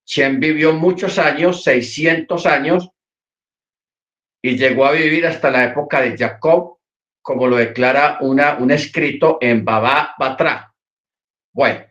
Shem 0.06 0.40
vivió 0.40 0.74
muchos 0.74 1.18
años, 1.18 1.64
600 1.64 2.46
años, 2.46 2.92
y 4.44 4.58
llegó 4.58 4.86
a 4.86 4.92
vivir 4.92 5.26
hasta 5.26 5.50
la 5.50 5.66
época 5.66 6.02
de 6.02 6.16
Jacob, 6.16 6.78
como 7.24 7.48
lo 7.48 7.56
declara 7.56 8.20
una, 8.22 8.58
un 8.60 8.70
escrito 8.70 9.40
en 9.42 9.66
Baba 9.66 10.14
Batra. 10.20 10.75
Bueno, 11.56 11.86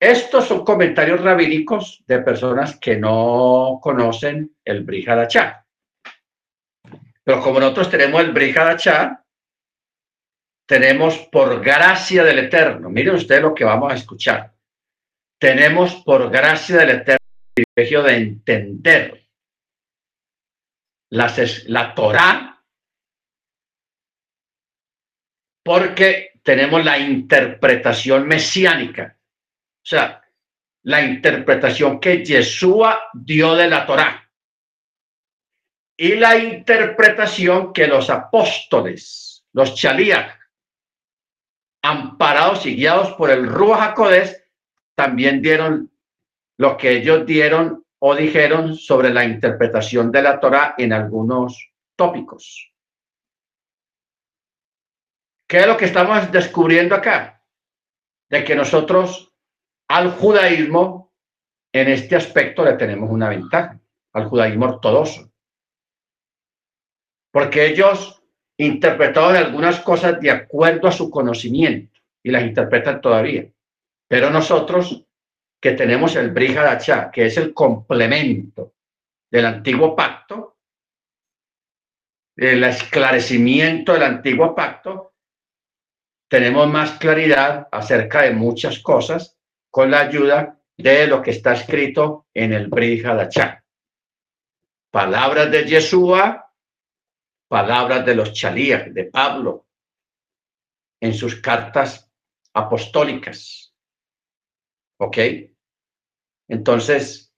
estos 0.00 0.48
son 0.48 0.64
comentarios 0.64 1.20
rabínicos 1.20 2.02
de 2.08 2.18
personas 2.18 2.76
que 2.76 2.96
no 2.96 3.78
conocen 3.80 4.56
el 4.64 4.82
Brihadachá. 4.82 5.64
Pero 7.22 7.40
como 7.40 7.60
nosotros 7.60 7.88
tenemos 7.88 8.20
el 8.20 8.32
Brihadachá, 8.32 9.24
tenemos 10.66 11.18
por 11.30 11.62
gracia 11.62 12.24
del 12.24 12.40
Eterno. 12.40 12.90
Miren 12.90 13.14
ustedes 13.14 13.42
lo 13.42 13.54
que 13.54 13.62
vamos 13.62 13.92
a 13.92 13.94
escuchar. 13.94 14.52
Tenemos 15.38 15.94
por 16.02 16.28
gracia 16.28 16.78
del 16.78 16.90
Eterno 16.90 17.26
el 17.54 17.64
privilegio 17.64 18.02
de 18.02 18.16
entender 18.16 19.28
las, 21.10 21.64
la 21.68 21.94
Torah 21.94 22.60
porque 25.62 26.33
tenemos 26.44 26.84
la 26.84 26.98
interpretación 26.98 28.28
mesiánica. 28.28 29.16
O 29.82 29.86
sea, 29.86 30.22
la 30.82 31.02
interpretación 31.02 31.98
que 31.98 32.24
Yeshua 32.24 33.08
dio 33.14 33.54
de 33.54 33.68
la 33.68 33.86
Torah 33.86 34.30
y 35.96 36.16
la 36.16 36.36
interpretación 36.36 37.72
que 37.72 37.86
los 37.86 38.10
apóstoles, 38.10 39.44
los 39.52 39.74
chalías, 39.74 40.34
amparados 41.82 42.66
y 42.66 42.76
guiados 42.76 43.12
por 43.14 43.30
el 43.30 43.46
Ruach 43.46 43.90
HaKodesh, 43.90 44.36
también 44.94 45.40
dieron 45.40 45.90
lo 46.58 46.76
que 46.76 46.98
ellos 46.98 47.24
dieron 47.24 47.84
o 47.98 48.14
dijeron 48.14 48.76
sobre 48.76 49.10
la 49.10 49.24
interpretación 49.24 50.12
de 50.12 50.22
la 50.22 50.38
Torah 50.38 50.74
en 50.76 50.92
algunos 50.92 51.72
tópicos. 51.96 52.73
¿Qué 55.46 55.58
es 55.58 55.66
lo 55.66 55.76
que 55.76 55.84
estamos 55.84 56.30
descubriendo 56.32 56.94
acá? 56.94 57.42
De 58.30 58.44
que 58.44 58.56
nosotros 58.56 59.32
al 59.88 60.12
judaísmo 60.12 61.12
en 61.72 61.88
este 61.88 62.16
aspecto 62.16 62.64
le 62.64 62.74
tenemos 62.74 63.10
una 63.10 63.28
ventaja, 63.28 63.78
al 64.12 64.26
judaísmo 64.26 64.66
ortodoxo. 64.66 65.30
Porque 67.32 67.66
ellos 67.66 68.22
interpretaron 68.56 69.36
algunas 69.36 69.80
cosas 69.80 70.20
de 70.20 70.30
acuerdo 70.30 70.88
a 70.88 70.92
su 70.92 71.10
conocimiento 71.10 72.00
y 72.22 72.30
las 72.30 72.44
interpretan 72.44 73.00
todavía. 73.00 73.46
Pero 74.08 74.30
nosotros 74.30 75.04
que 75.60 75.72
tenemos 75.72 76.14
el 76.16 76.30
Brihadachá, 76.30 77.10
que 77.10 77.26
es 77.26 77.36
el 77.36 77.52
complemento 77.52 78.74
del 79.30 79.46
antiguo 79.46 79.96
pacto, 79.96 80.58
el 82.36 82.62
esclarecimiento 82.64 83.94
del 83.94 84.02
antiguo 84.02 84.54
pacto, 84.54 85.13
tenemos 86.34 86.66
más 86.66 86.98
claridad 86.98 87.68
acerca 87.70 88.22
de 88.22 88.32
muchas 88.32 88.80
cosas 88.80 89.38
con 89.70 89.92
la 89.92 90.00
ayuda 90.00 90.60
de 90.76 91.06
lo 91.06 91.22
que 91.22 91.30
está 91.30 91.52
escrito 91.52 92.26
en 92.34 92.52
el 92.52 92.66
Brihadachá. 92.66 93.64
Palabras 94.90 95.48
de 95.52 95.64
Yeshua, 95.64 96.52
palabras 97.46 98.04
de 98.04 98.16
los 98.16 98.32
chalías, 98.32 98.92
de 98.92 99.04
Pablo, 99.04 99.68
en 101.00 101.14
sus 101.14 101.36
cartas 101.36 102.10
apostólicas. 102.52 103.72
¿Ok? 104.98 105.18
Entonces, 106.48 107.32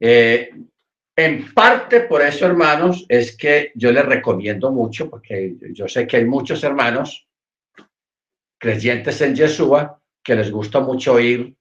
eh, 0.00 0.50
en 1.14 1.54
parte 1.54 2.00
por 2.00 2.20
eso, 2.20 2.46
hermanos, 2.46 3.06
es 3.08 3.36
que 3.36 3.70
yo 3.76 3.92
les 3.92 4.04
recomiendo 4.04 4.72
mucho, 4.72 5.08
porque 5.08 5.54
yo 5.70 5.86
sé 5.86 6.04
que 6.08 6.16
hay 6.16 6.24
muchos 6.24 6.64
hermanos 6.64 7.28
creyentes 8.64 9.20
en 9.20 9.36
Yeshua 9.36 10.00
que 10.22 10.34
les 10.34 10.50
gusta 10.50 10.80
mucho 10.80 11.20
ir 11.20 11.54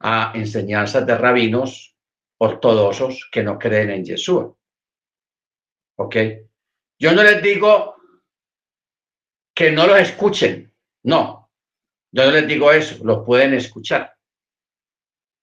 a 0.00 0.32
enseñanzas 0.34 1.06
de 1.06 1.16
rabinos 1.16 1.96
ortodoxos 2.40 3.28
que 3.30 3.44
no 3.44 3.56
creen 3.56 3.90
en 3.90 4.04
Yeshua. 4.04 4.52
¿Ok? 5.98 6.16
Yo 6.98 7.12
no 7.12 7.22
les 7.22 7.40
digo 7.40 7.94
que 9.54 9.70
no 9.70 9.86
los 9.86 10.00
escuchen, 10.00 10.72
no. 11.04 11.48
Yo 12.10 12.24
no 12.24 12.32
les 12.32 12.48
digo 12.48 12.72
eso, 12.72 13.04
lo 13.04 13.24
pueden 13.24 13.54
escuchar. 13.54 14.16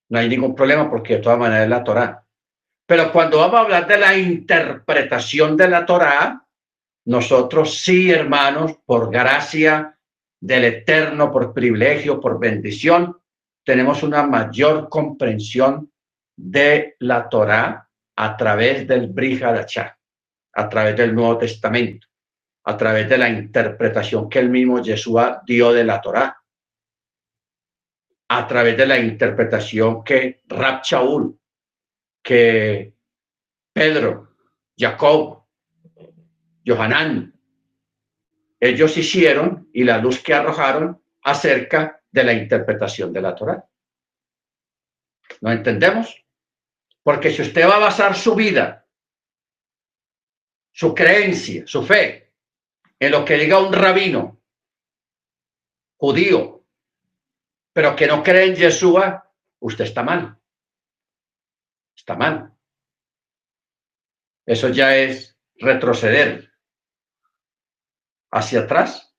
No 0.09 0.19
hay 0.19 0.27
ningún 0.27 0.53
problema 0.53 0.89
porque 0.89 1.15
de 1.15 1.21
todas 1.21 1.39
maneras 1.39 1.63
es 1.63 1.69
la 1.69 1.83
Torah. 1.83 2.25
Pero 2.85 3.09
cuando 3.13 3.39
vamos 3.39 3.55
a 3.55 3.63
hablar 3.63 3.87
de 3.87 3.97
la 3.97 4.17
interpretación 4.17 5.55
de 5.55 5.69
la 5.69 5.85
Torah, 5.85 6.45
nosotros 7.05 7.79
sí, 7.79 8.11
hermanos, 8.11 8.73
por 8.85 9.09
gracia 9.09 9.94
del 10.39 10.65
Eterno, 10.65 11.31
por 11.31 11.53
privilegio, 11.53 12.19
por 12.19 12.39
bendición, 12.39 13.17
tenemos 13.63 14.03
una 14.03 14.23
mayor 14.23 14.89
comprensión 14.89 15.91
de 16.35 16.95
la 16.99 17.27
Torah 17.29 17.89
a 18.15 18.37
través 18.37 18.87
del 18.87 19.07
Brihadachá, 19.07 19.97
a 20.53 20.69
través 20.69 20.95
del 20.95 21.15
Nuevo 21.15 21.37
Testamento, 21.37 22.07
a 22.65 22.77
través 22.77 23.09
de 23.09 23.17
la 23.17 23.29
interpretación 23.29 24.29
que 24.29 24.39
el 24.39 24.49
mismo 24.49 24.81
Yeshua 24.81 25.41
dio 25.45 25.71
de 25.73 25.83
la 25.83 26.01
Torah 26.01 26.37
a 28.27 28.47
través 28.47 28.77
de 28.77 28.85
la 28.85 28.99
interpretación 28.99 30.03
que 30.03 30.41
Rab 30.47 30.83
Shaul, 30.83 31.39
que 32.23 32.93
Pedro, 33.71 34.35
Jacob, 34.77 35.43
Johanán, 36.65 37.39
ellos 38.59 38.97
hicieron 38.97 39.64
y 39.75 39.83
la 39.83 39.97
luz 39.97 40.23
que 40.23 40.33
arrojaron 40.33 41.03
acerca 41.21 42.01
de 42.09 42.23
la 42.23 42.31
interpretación 42.31 43.11
de 43.11 43.21
la 43.21 43.35
Torah. 43.35 43.67
¿No 45.41 45.51
entendemos? 45.51 46.23
Porque 47.03 47.29
si 47.29 47.41
usted 47.41 47.67
va 47.67 47.75
a 47.75 47.79
basar 47.79 48.15
su 48.15 48.35
vida, 48.35 48.87
su 50.71 50.95
creencia, 50.95 51.67
su 51.67 51.85
fe, 51.85 52.31
en 52.97 53.11
lo 53.11 53.25
que 53.25 53.35
diga 53.35 53.59
un 53.59 53.73
rabino 53.73 54.41
judío 55.97 56.63
pero 57.73 57.93
que 57.97 58.07
no 58.07 58.23
cree 58.23 58.45
en 58.45 58.55
Yeshua, 58.55 59.29
usted 59.59 59.83
está 59.83 60.01
mal. 60.01 60.39
Está 61.93 62.15
mal. 62.15 62.53
Eso 64.45 64.69
ya 64.69 64.95
es 64.95 65.37
retroceder 65.55 66.53
hacia 68.31 68.61
atrás 68.61 69.14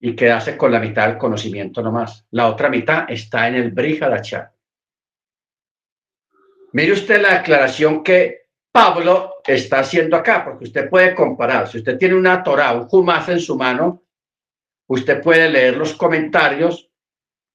y 0.00 0.14
quedarse 0.14 0.56
con 0.56 0.70
la 0.72 0.80
mitad 0.80 1.08
del 1.08 1.18
conocimiento 1.18 1.82
nomás. 1.82 2.26
La 2.30 2.48
otra 2.48 2.68
mitad 2.68 3.10
está 3.10 3.48
en 3.48 3.56
el 3.56 3.70
Brihadachá. 3.72 4.52
Mire 6.72 6.92
usted 6.92 7.20
la 7.20 7.36
aclaración 7.36 8.02
que 8.04 8.48
Pablo 8.70 9.36
está 9.44 9.80
haciendo 9.80 10.16
acá, 10.16 10.44
porque 10.44 10.64
usted 10.64 10.88
puede 10.88 11.14
comparar. 11.14 11.68
Si 11.68 11.78
usted 11.78 11.98
tiene 11.98 12.14
una 12.14 12.42
Torah, 12.42 12.74
un 12.74 12.86
Jumaz 12.86 13.28
en 13.30 13.40
su 13.40 13.56
mano, 13.56 14.02
usted 14.88 15.22
puede 15.22 15.48
leer 15.50 15.76
los 15.76 15.94
comentarios 15.94 16.90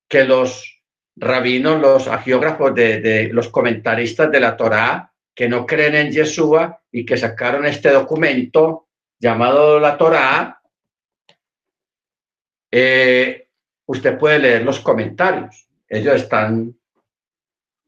que 0.10 0.24
los 0.24 0.82
rabinos, 1.16 1.80
los 1.80 2.08
agiógrafos 2.08 2.74
de, 2.74 3.30
los 3.32 3.50
comentaristas 3.50 4.32
de 4.32 4.40
la 4.40 4.58
Torá, 4.58 5.14
que 5.36 5.48
no 5.48 5.66
creen 5.66 5.96
en 5.96 6.12
Yeshua 6.12 6.82
y 6.92 7.06
que 7.06 7.18
sacaron 7.18 7.66
este 7.66 7.90
documento 7.92 8.90
llamado 9.20 9.80
la 9.80 9.98
Torá, 9.98 10.62
eh, 12.76 13.50
usted 13.86 14.18
puede 14.18 14.40
leer 14.40 14.64
los 14.64 14.80
comentarios. 14.80 15.70
Ellos 15.88 16.16
están 16.16 16.76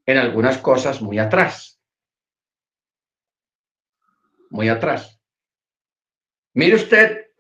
en 0.05 0.17
algunas 0.17 0.59
cosas 0.59 1.01
muy 1.01 1.17
atrás. 1.17 1.81
Muy 4.51 4.69
atrás. 4.69 5.19
Mire 6.53 6.75
usted, 6.75 7.31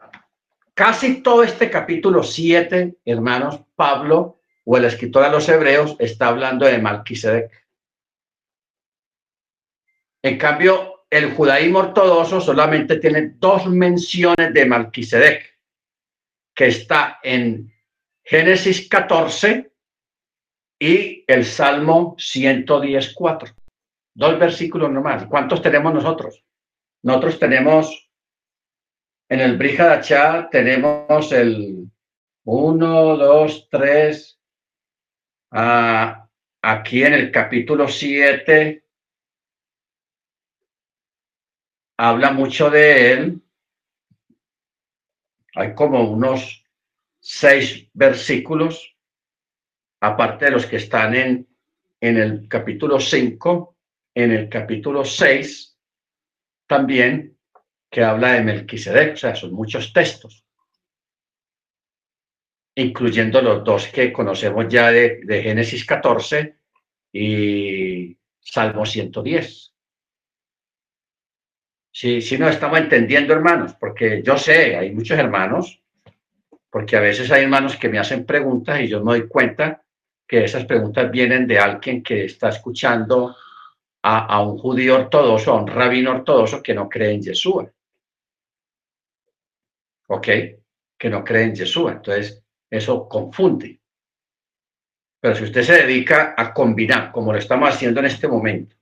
casi 0.73 1.21
todo 1.21 1.43
este 1.43 1.69
capítulo 1.69 2.23
7, 2.23 2.97
hermanos, 3.05 3.61
Pablo 3.75 4.39
o 4.63 4.77
el 4.77 4.85
escritor 4.85 5.23
a 5.23 5.29
los 5.29 5.47
hebreos 5.47 5.95
está 5.99 6.29
hablando 6.29 6.65
de 6.65 6.79
Malquisedec. 6.79 7.51
En 10.23 10.39
cambio, 10.39 11.05
el 11.11 11.35
judaísmo 11.35 11.77
ortodoxo 11.77 12.41
solamente 12.41 12.97
tiene 12.97 13.35
dos 13.37 13.67
menciones 13.67 14.51
de 14.51 14.65
Malquisedec, 14.65 15.54
que 16.55 16.67
está 16.67 17.19
en 17.21 17.71
Génesis 18.23 18.89
14 18.89 19.71
y 20.79 21.23
el 21.27 21.45
Salmo 21.45 22.15
114. 22.17 23.53
Dos 24.15 24.39
versículos 24.39 24.91
nomás. 24.91 25.25
¿Cuántos 25.27 25.61
tenemos 25.61 25.93
nosotros? 25.93 26.43
Nosotros 27.03 27.37
tenemos 27.37 28.09
en 29.29 29.41
el 29.41 29.57
Brihadachá 29.57 30.49
tenemos 30.49 31.31
el 31.31 31.91
1, 32.45 33.17
2, 33.17 33.67
3, 33.69 34.35
Ah, 35.57 36.27
aquí 36.61 37.03
en 37.03 37.13
el 37.13 37.31
capítulo 37.31 37.87
7 37.87 38.83
habla 41.97 42.31
mucho 42.31 42.69
de 42.69 43.13
él. 43.13 43.41
Hay 45.55 45.73
como 45.73 46.09
unos 46.09 46.63
seis 47.19 47.89
versículos, 47.93 48.95
aparte 50.01 50.45
de 50.45 50.51
los 50.51 50.65
que 50.65 50.75
están 50.77 51.15
en, 51.15 51.47
en 51.99 52.17
el 52.17 52.47
capítulo 52.47 52.99
5, 52.99 53.77
en 54.13 54.31
el 54.31 54.49
capítulo 54.49 55.03
6 55.03 55.77
también, 56.67 57.37
que 57.89 58.03
habla 58.03 58.33
de 58.33 58.43
Melquisedec, 58.43 59.13
o 59.13 59.17
sea, 59.17 59.35
son 59.35 59.53
muchos 59.53 59.93
textos 59.93 60.45
incluyendo 62.75 63.41
los 63.41 63.63
dos 63.63 63.87
que 63.87 64.11
conocemos 64.11 64.67
ya 64.69 64.91
de, 64.91 65.41
Génesis 65.41 65.85
14 65.85 66.57
y 67.13 68.17
Salmo 68.39 68.85
110. 68.85 69.74
Sí, 71.97 72.21
sí 72.21 72.37
nos 72.37 72.51
estamos 72.51 72.77
entendiendo, 72.77 73.33
hermanos, 73.33 73.73
porque 73.79 74.21
yo 74.21 74.37
sé, 74.37 74.75
hay 74.75 74.93
muchos 74.93 75.17
hermanos, 75.17 75.81
porque 76.69 76.97
a 76.97 76.99
veces 76.99 77.31
hay 77.31 77.43
hermanos 77.43 77.77
que 77.77 77.87
me 77.87 77.99
hacen 77.99 78.25
preguntas 78.25 78.81
y 78.81 78.89
yo 78.89 79.01
me 79.01 79.13
doy 79.13 79.29
cuenta 79.29 79.81
que 80.27 80.43
esas 80.43 80.65
preguntas 80.65 81.09
vienen 81.09 81.47
de 81.47 81.57
alguien 81.57 82.03
que 82.03 82.25
está 82.25 82.49
escuchando 82.49 83.33
a, 84.01 84.25
a 84.25 84.41
un 84.41 84.57
judío 84.57 84.95
ortodoxo, 84.95 85.53
a 85.53 85.61
un 85.61 85.67
rabino 85.67 86.11
ortodoxo 86.11 86.61
que 86.61 86.73
no 86.73 86.89
cree 86.89 87.13
en 87.13 87.21
Yeshua. 87.21 87.71
¿Ok? 90.07 90.27
Que 90.97 91.09
no 91.09 91.23
cree 91.23 91.43
en 91.43 91.55
Yeshua. 91.55 91.93
Entonces, 91.93 92.43
eso 92.69 93.07
confunde. 93.07 93.79
Pero 95.21 95.33
si 95.33 95.45
usted 95.45 95.63
se 95.63 95.83
dedica 95.83 96.35
a 96.35 96.53
combinar, 96.53 97.13
como 97.13 97.31
lo 97.31 97.39
estamos 97.39 97.69
haciendo 97.69 98.01
en 98.01 98.07
este 98.07 98.27
momento, 98.27 98.75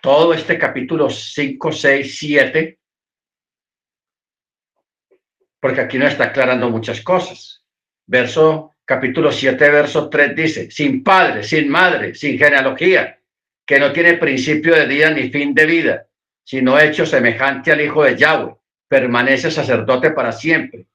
todo 0.00 0.34
este 0.34 0.58
capítulo 0.58 1.10
5, 1.10 1.72
6, 1.72 2.18
7, 2.18 2.78
porque 5.60 5.80
aquí 5.80 5.98
no 5.98 6.06
está 6.06 6.24
aclarando 6.24 6.70
muchas 6.70 7.00
cosas. 7.00 7.64
Verso, 8.06 8.72
capítulo 8.84 9.32
7, 9.32 9.70
verso 9.70 10.08
3 10.08 10.36
dice, 10.36 10.70
sin 10.70 11.02
padre, 11.02 11.42
sin 11.42 11.68
madre, 11.68 12.14
sin 12.14 12.38
genealogía, 12.38 13.18
que 13.64 13.80
no 13.80 13.92
tiene 13.92 14.14
principio 14.14 14.74
de 14.74 14.86
día 14.86 15.10
ni 15.10 15.28
fin 15.30 15.52
de 15.54 15.66
vida, 15.66 16.06
sino 16.44 16.78
hecho 16.78 17.04
semejante 17.04 17.72
al 17.72 17.80
Hijo 17.80 18.04
de 18.04 18.16
Yahweh, 18.16 18.54
permanece 18.88 19.50
sacerdote 19.50 20.12
para 20.12 20.30
siempre. 20.30 20.86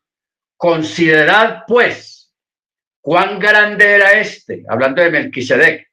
Considerad, 0.55 1.63
pues, 1.67 2.33
cuán 3.01 3.39
grande 3.39 3.95
era 3.95 4.13
este, 4.13 4.63
hablando 4.69 5.01
de 5.01 5.11
Melquisedec, 5.11 5.91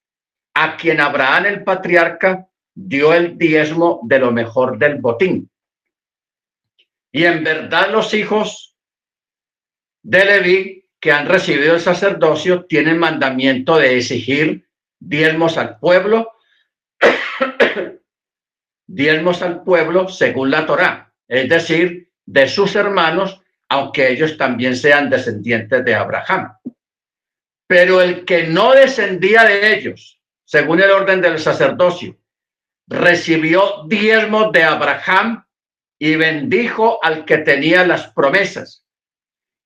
a 0.54 0.76
quien 0.76 1.00
Abraham 1.00 1.46
el 1.46 1.64
patriarca 1.64 2.46
dio 2.80 3.12
el 3.12 3.36
diezmo 3.36 4.00
de 4.04 4.20
lo 4.20 4.30
mejor 4.30 4.78
del 4.78 5.00
botín. 5.00 5.50
Y 7.10 7.24
en 7.24 7.42
verdad 7.42 7.90
los 7.90 8.14
hijos 8.14 8.76
de 10.02 10.24
Leví 10.24 10.84
que 11.00 11.10
han 11.10 11.26
recibido 11.26 11.74
el 11.74 11.80
sacerdocio 11.80 12.66
tienen 12.66 12.98
mandamiento 12.98 13.78
de 13.78 13.96
exigir 13.96 14.68
diezmos 15.00 15.58
al 15.58 15.78
pueblo, 15.78 16.32
diezmos 18.86 19.42
al 19.42 19.64
pueblo 19.64 20.08
según 20.08 20.50
la 20.52 20.64
Torá, 20.64 21.12
es 21.26 21.48
decir, 21.48 22.12
de 22.26 22.46
sus 22.46 22.76
hermanos, 22.76 23.40
aunque 23.68 24.08
ellos 24.08 24.36
también 24.36 24.76
sean 24.76 25.10
descendientes 25.10 25.84
de 25.84 25.94
Abraham. 25.94 26.52
Pero 27.66 28.00
el 28.00 28.24
que 28.24 28.44
no 28.44 28.72
descendía 28.72 29.44
de 29.44 29.74
ellos, 29.74 30.20
según 30.44 30.80
el 30.80 30.90
orden 30.90 31.20
del 31.20 31.38
sacerdocio, 31.38 32.16
recibió 32.88 33.84
diezmos 33.86 34.50
de 34.52 34.64
Abraham 34.64 35.44
y 35.98 36.16
bendijo 36.16 37.02
al 37.04 37.24
que 37.24 37.38
tenía 37.38 37.86
las 37.86 38.08
promesas. 38.12 38.84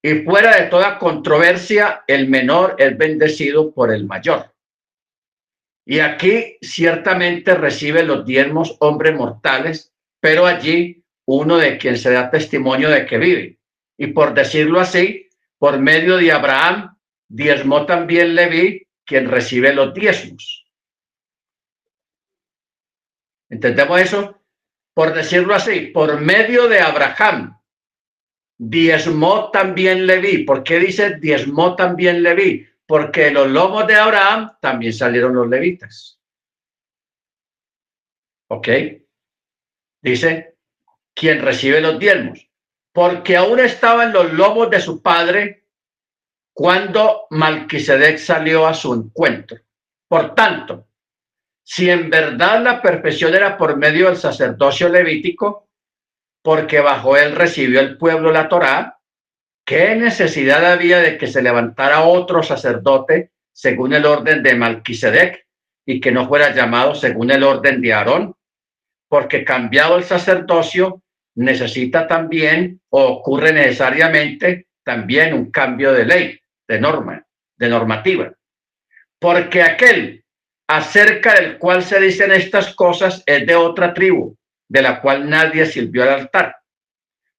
Y 0.03 0.25
fuera 0.25 0.57
de 0.57 0.69
toda 0.69 0.99
controversia, 0.99 2.03
el 2.09 2.29
menor 2.29 2.75
es 2.79 2.97
bendecido 2.99 3.73
por 3.73 3.93
el 3.93 4.05
mayor. 4.05 4.53
Y 5.87 6.01
aquí 6.01 6.59
ciertamente 6.61 7.55
recibe 7.55 8.03
los 8.03 8.25
diezmos 8.25 8.77
hombres 8.81 9.15
mortales, 9.15 9.93
pero 10.21 10.47
allí 10.47 11.05
uno 11.27 11.57
de 11.57 11.79
quien 11.79 11.97
se 11.97 12.11
da 12.13 12.31
testimonio 12.31 12.91
de 12.91 13.07
que 13.07 13.19
vive. 13.19 13.59
Y 13.97 14.09
por 14.09 14.35
decirlo 14.35 14.81
así, 14.81 15.29
por 15.59 15.79
medio 15.79 16.17
de 16.17 16.33
Abraham, 16.33 16.97
diezmó 17.29 17.87
también 17.87 18.35
Leví, 18.35 18.87
quien 19.05 19.29
recibe 19.29 19.73
los 19.73 19.95
diezmos. 19.95 20.62
¿Entendemos 23.53 24.01
eso? 24.01 24.41
Por 24.95 25.13
decirlo 25.13 25.55
así, 25.55 25.89
por 25.89 26.19
medio 26.19 26.69
de 26.69 26.81
Abraham, 26.81 27.61
diezmó 28.57 29.51
también 29.51 30.07
Leví. 30.07 30.45
¿Por 30.45 30.65
qué 30.65 30.79
dice 30.79 31.17
diezmó 31.17 31.77
también 31.77 32.23
Leví? 32.23 32.67
Porque 32.87 33.31
los 33.31 33.49
lomos 33.49 33.87
de 33.87 33.97
Abraham 33.97 34.53
también 34.59 34.95
salieron 34.95 35.35
los 35.35 35.47
levitas. 35.49 36.19
¿Ok? 38.49 38.69
Dice, 40.01 40.57
quien 41.15 41.43
recibe 41.43 41.83
los 41.83 41.99
diezmos. 41.99 42.49
Porque 42.91 43.37
aún 43.37 43.61
estaban 43.61 44.15
los 44.15 44.33
lomos 44.33 44.71
de 44.71 44.81
su 44.81 45.03
padre 45.03 45.67
cuando 46.55 47.27
Malquisedec 47.29 48.17
salió 48.17 48.67
a 48.67 48.73
su 48.73 48.95
encuentro. 48.95 49.59
Por 50.09 50.35
tanto, 50.35 50.89
si 51.65 51.89
en 51.91 52.11
verdad 52.11 52.63
la 52.63 52.83
perfección 52.83 53.35
era 53.35 53.57
por 53.57 53.77
medio 53.77 54.07
del 54.07 54.17
sacerdocio 54.17 54.89
levítico, 54.89 55.69
porque 56.43 56.81
bajo 56.81 57.17
él 57.17 57.37
recibió 57.37 57.81
el 57.81 57.97
pueblo 57.97 58.33
la 58.33 58.49
Torá, 58.49 58.99
¿qué 59.65 59.95
necesidad 59.95 60.65
había 60.71 60.99
de 60.99 61.17
que 61.17 61.29
se 61.29 61.43
levantara 61.43 62.03
otro 62.03 62.43
sacerdote 62.43 63.31
según 63.53 63.93
el 63.93 64.07
orden 64.07 64.43
de 64.43 64.55
Malquisedec 64.55 65.47
y 65.87 66.01
que 66.01 66.11
no 66.11 66.27
fuera 66.27 66.53
llamado 66.53 66.95
según 66.95 67.31
el 67.31 67.45
orden 67.45 67.81
de 67.81 67.93
Aarón? 67.93 68.35
Porque 69.09 69.45
cambiado 69.45 69.97
el 69.97 70.05
sacerdocio, 70.05 71.03
necesita 71.35 72.07
también 72.07 72.81
o 72.91 73.05
ocurre 73.05 73.53
necesariamente 73.53 74.67
también 74.83 75.33
un 75.33 75.51
cambio 75.51 75.93
de 75.93 76.05
ley, 76.05 76.41
de 76.67 76.81
norma, 76.81 77.25
de 77.57 77.69
normativa. 77.69 78.33
Porque 79.19 79.63
aquel 79.63 80.22
acerca 80.77 81.35
del 81.35 81.59
cual 81.59 81.83
se 81.83 82.01
dicen 82.01 82.33
estas 82.33 82.75
cosas 82.75 83.23
es 83.27 83.47
de 83.47 83.55
otra 83.55 83.93
tribu, 83.93 84.35
de 84.69 84.81
la 84.81 85.03
cual 85.03 85.29
nadie 85.29 85.67
sirvió 85.67 86.03
al 86.03 86.09
altar. 86.09 86.57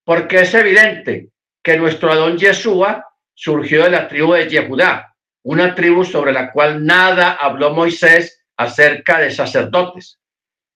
Porque 0.04 0.42
es 0.42 0.54
evidente 0.54 1.30
que 1.64 1.76
nuestro 1.78 2.12
Adón 2.12 2.38
Yeshua 2.38 3.04
surgió 3.34 3.86
de 3.86 3.90
la 3.90 4.08
tribu 4.08 4.34
de 4.34 4.48
Yehudá, 4.48 5.16
una 5.44 5.74
tribu 5.74 6.06
sobre 6.06 6.32
la 6.32 6.52
cual 6.52 6.86
nada 6.86 7.32
habló 7.32 7.74
Moisés 7.74 8.40
acerca 8.56 9.18
de 9.18 9.32
sacerdotes. 9.32 10.20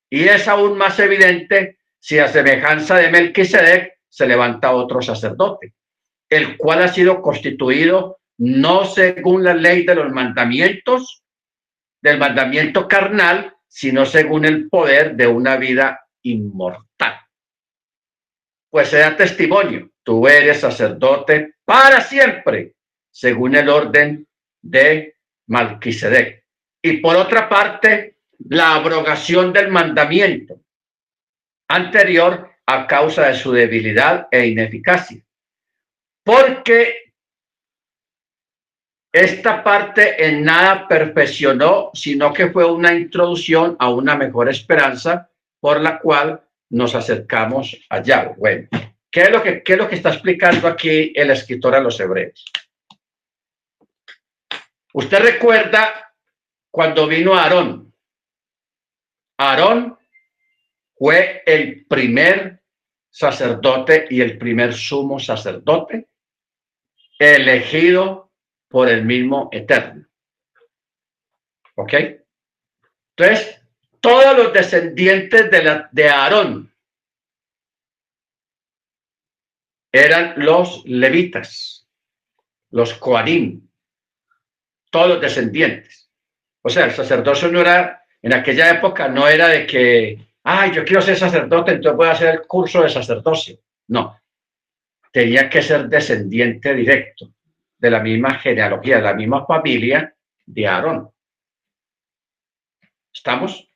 Y 0.10 0.28
es 0.28 0.48
aún 0.48 0.80
más 0.80 0.98
evidente 0.98 1.78
si 2.00 2.18
a 2.18 2.28
semejanza 2.28 2.96
de 2.96 3.12
Melquisedec 3.12 4.00
se 4.10 4.26
levanta 4.26 4.72
otro 4.72 5.00
sacerdote, 5.04 5.76
el 6.28 6.58
cual 6.58 6.82
ha 6.82 6.88
sido 6.88 7.22
constituido 7.22 8.18
no 8.40 8.86
según 8.86 9.44
la 9.44 9.54
ley 9.54 9.86
de 9.86 9.94
los 9.94 10.12
mandamientos, 10.12 11.24
del 12.08 12.18
mandamiento 12.18 12.88
carnal, 12.88 13.54
sino 13.68 14.06
según 14.06 14.46
el 14.46 14.70
poder 14.70 15.16
de 15.16 15.28
una 15.28 15.58
vida 15.58 16.00
inmortal. 16.24 17.20
Pues 18.70 18.90
sea 18.90 19.16
testimonio, 19.16 19.92
tú 20.04 20.28
eres 20.28 20.60
sacerdote 20.60 21.56
para 21.66 22.02
siempre, 22.02 22.74
según 23.12 23.56
el 23.56 23.70
orden 23.70 24.28
de 24.62 25.16
Malquisedec. 25.48 26.44
Y 26.82 26.98
por 26.98 27.16
otra 27.16 27.50
parte, 27.50 28.18
la 28.40 28.76
abrogación 28.76 29.52
del 29.52 29.70
mandamiento 29.70 30.62
anterior 31.68 32.52
a 32.66 32.88
causa 32.88 33.28
de 33.28 33.36
su 33.36 33.52
debilidad 33.52 34.28
e 34.32 34.48
ineficacia. 34.48 35.22
Porque 36.24 37.07
esta 39.24 39.64
parte 39.64 40.26
en 40.26 40.44
nada 40.44 40.88
perfeccionó, 40.88 41.92
sino 41.94 42.34
que 42.34 42.50
fue 42.50 42.70
una 42.70 42.94
introducción 42.94 43.76
a 43.80 43.90
una 43.90 44.16
mejor 44.16 44.50
esperanza 44.50 45.30
por 45.60 45.82
la 45.82 46.00
cual 46.00 46.42
nos 46.70 46.96
acercamos 46.96 47.78
allá. 47.90 48.34
Bueno, 48.38 48.68
¿qué 49.10 49.22
es 49.22 49.32
lo 49.32 49.42
que, 49.42 49.64
qué 49.64 49.74
es 49.74 49.80
lo 49.80 49.88
que 49.88 49.96
está 49.96 50.10
explicando 50.10 50.68
aquí 50.68 51.14
el 51.16 51.32
escritor 51.32 51.76
a 51.76 51.80
los 51.80 52.00
hebreos? 52.00 52.46
Usted 54.94 55.20
recuerda 55.20 56.14
cuando 56.72 57.08
vino 57.08 57.36
Aarón. 57.36 57.94
Aarón 59.38 59.98
fue 60.96 61.44
el 61.46 61.86
primer 61.86 62.62
sacerdote 63.10 64.08
y 64.10 64.22
el 64.22 64.38
primer 64.38 64.74
sumo 64.74 65.20
sacerdote 65.20 66.08
elegido 67.20 68.27
por 68.68 68.90
el 68.90 69.06
mismo 69.06 69.50
eterno. 69.52 70.06
¿Ok? 71.76 71.94
Entonces, 73.16 73.62
todos 74.00 74.38
los 74.38 74.54
descendientes 74.54 75.50
de, 75.50 75.64
la, 75.64 75.90
de 75.92 76.10
Aarón 76.10 76.74
eran 79.92 80.34
los 80.38 80.84
levitas, 80.86 81.88
los 82.72 82.94
coarim, 82.96 83.68
todos 84.92 85.10
los 85.10 85.22
descendientes. 85.22 86.12
O 86.62 86.70
sea, 86.70 86.86
el 86.86 86.92
sacerdocio 86.92 87.50
no 87.50 87.62
era, 87.62 88.04
en 88.22 88.34
aquella 88.34 88.72
época 88.72 89.08
no 89.08 89.28
era 89.28 89.48
de 89.48 89.66
que, 89.66 90.28
ay, 90.44 90.74
yo 90.74 90.84
quiero 90.84 91.02
ser 91.02 91.18
sacerdote, 91.18 91.72
entonces 91.72 91.98
voy 91.98 92.08
a 92.08 92.12
hacer 92.12 92.36
el 92.36 92.48
curso 92.48 92.82
de 92.82 92.90
sacerdocio. 92.90 93.60
No, 93.88 94.20
tenía 95.12 95.50
que 95.50 95.62
ser 95.62 95.88
descendiente 95.88 96.74
directo 96.76 97.32
de 97.78 97.92
la 97.92 98.00
misma 98.00 98.40
genealogía, 98.40 98.98
de 98.98 99.04
la 99.04 99.14
misma 99.14 99.46
familia 99.46 100.16
de 100.46 100.68
Aarón. 100.68 101.12
¿Estamos? 103.14 103.68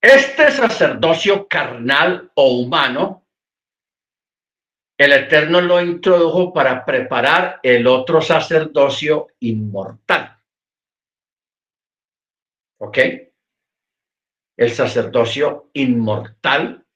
Este 0.00 0.50
sacerdocio 0.50 1.46
carnal 1.46 2.30
o 2.34 2.54
humano, 2.60 3.26
el 4.96 5.12
Eterno 5.12 5.60
lo 5.60 5.80
introdujo 5.80 6.52
para 6.52 6.84
preparar 6.84 7.60
el 7.62 7.86
otro 7.86 8.20
sacerdocio 8.20 9.28
inmortal. 9.40 10.38
¿Ok? 12.78 12.98
El 14.56 14.70
sacerdocio 14.70 15.70
inmortal 15.74 16.86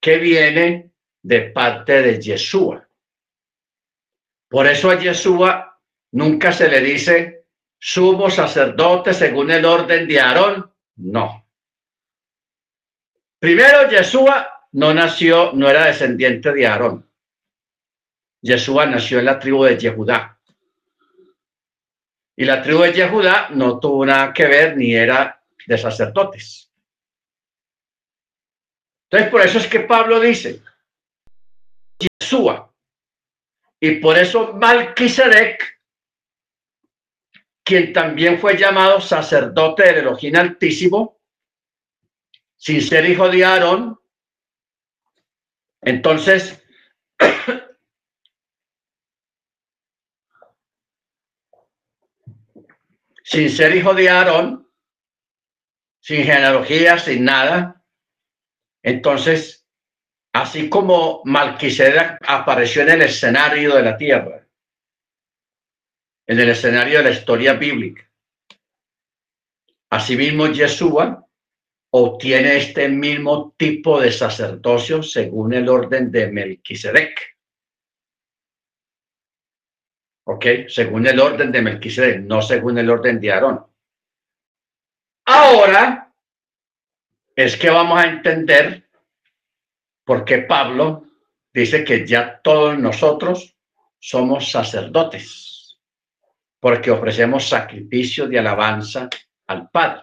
que 0.00 0.18
viene 0.18 0.92
de 1.22 1.50
parte 1.50 2.02
de 2.02 2.20
Yeshua. 2.20 2.83
Por 4.54 4.68
eso 4.68 4.88
a 4.88 4.96
Yeshua 4.96 5.80
nunca 6.12 6.52
se 6.52 6.68
le 6.68 6.80
dice 6.80 7.46
sumo 7.76 8.30
sacerdote 8.30 9.12
según 9.12 9.50
el 9.50 9.64
orden 9.64 10.06
de 10.06 10.20
Aarón, 10.20 10.72
No. 10.94 11.44
Primero, 13.40 13.90
Yeshua 13.90 14.68
no 14.70 14.94
nació, 14.94 15.50
no 15.54 15.68
era 15.68 15.86
descendiente 15.86 16.52
de 16.52 16.68
Aarón. 16.68 17.10
Yeshua 18.42 18.86
nació 18.86 19.18
en 19.18 19.24
la 19.24 19.40
tribu 19.40 19.64
de 19.64 19.76
Yehudá. 19.76 20.38
Y 22.36 22.44
la 22.44 22.62
tribu 22.62 22.82
de 22.82 22.92
Yehudá 22.92 23.48
no 23.50 23.80
tuvo 23.80 24.06
nada 24.06 24.32
que 24.32 24.46
ver 24.46 24.76
ni 24.76 24.94
era 24.94 25.42
de 25.66 25.78
sacerdotes. 25.78 26.70
Entonces, 29.10 29.30
por 29.32 29.40
eso 29.40 29.58
es 29.58 29.66
que 29.66 29.80
Pablo 29.80 30.20
dice, 30.20 30.62
Yeshua. 31.98 32.70
Y 33.86 33.96
por 33.96 34.16
eso 34.16 34.54
Malquisedec, 34.54 35.78
quien 37.62 37.92
también 37.92 38.38
fue 38.38 38.56
llamado 38.56 38.98
sacerdote 38.98 39.82
del 39.82 39.96
Elohim 39.96 40.36
Altísimo, 40.36 41.20
sin 42.56 42.80
ser 42.80 43.04
hijo 43.04 43.28
de 43.28 43.44
Aarón, 43.44 44.00
entonces 45.82 46.64
sin 53.22 53.50
ser 53.50 53.76
hijo 53.76 53.92
de 53.92 54.08
Aarón, 54.08 54.66
sin 56.00 56.24
genealogía, 56.24 56.98
sin 56.98 57.26
nada. 57.26 57.84
Entonces, 58.82 59.63
así 60.34 60.68
como 60.68 61.22
Malquisedec 61.24 62.18
apareció 62.26 62.82
en 62.82 62.90
el 62.90 63.02
escenario 63.02 63.76
de 63.76 63.82
la 63.82 63.96
tierra, 63.96 64.44
en 66.26 66.40
el 66.40 66.48
escenario 66.48 66.98
de 66.98 67.04
la 67.04 67.10
historia 67.10 67.54
bíblica, 67.54 68.10
asimismo 69.90 70.48
Yeshua 70.48 71.24
obtiene 71.90 72.56
este 72.56 72.88
mismo 72.88 73.54
tipo 73.56 74.00
de 74.00 74.10
sacerdocio 74.10 75.04
según 75.04 75.54
el 75.54 75.68
orden 75.68 76.10
de 76.10 76.26
Melquisedec. 76.26 77.36
¿Ok? 80.26 80.46
Según 80.66 81.06
el 81.06 81.20
orden 81.20 81.52
de 81.52 81.62
Melquisedec, 81.62 82.22
no 82.22 82.42
según 82.42 82.78
el 82.78 82.90
orden 82.90 83.20
de 83.20 83.32
Aarón. 83.32 83.66
Ahora 85.26 86.12
es 87.36 87.56
que 87.56 87.70
vamos 87.70 88.02
a 88.02 88.08
entender 88.08 88.83
por 90.04 90.24
qué 90.24 90.38
Pablo 90.38 91.06
dice 91.52 91.84
que 91.84 92.06
ya 92.06 92.40
todos 92.42 92.78
nosotros 92.78 93.56
somos 93.98 94.50
sacerdotes, 94.50 95.78
porque 96.60 96.90
ofrecemos 96.90 97.48
sacrificio 97.48 98.28
de 98.28 98.38
alabanza 98.38 99.08
al 99.46 99.70
Padre. 99.70 100.02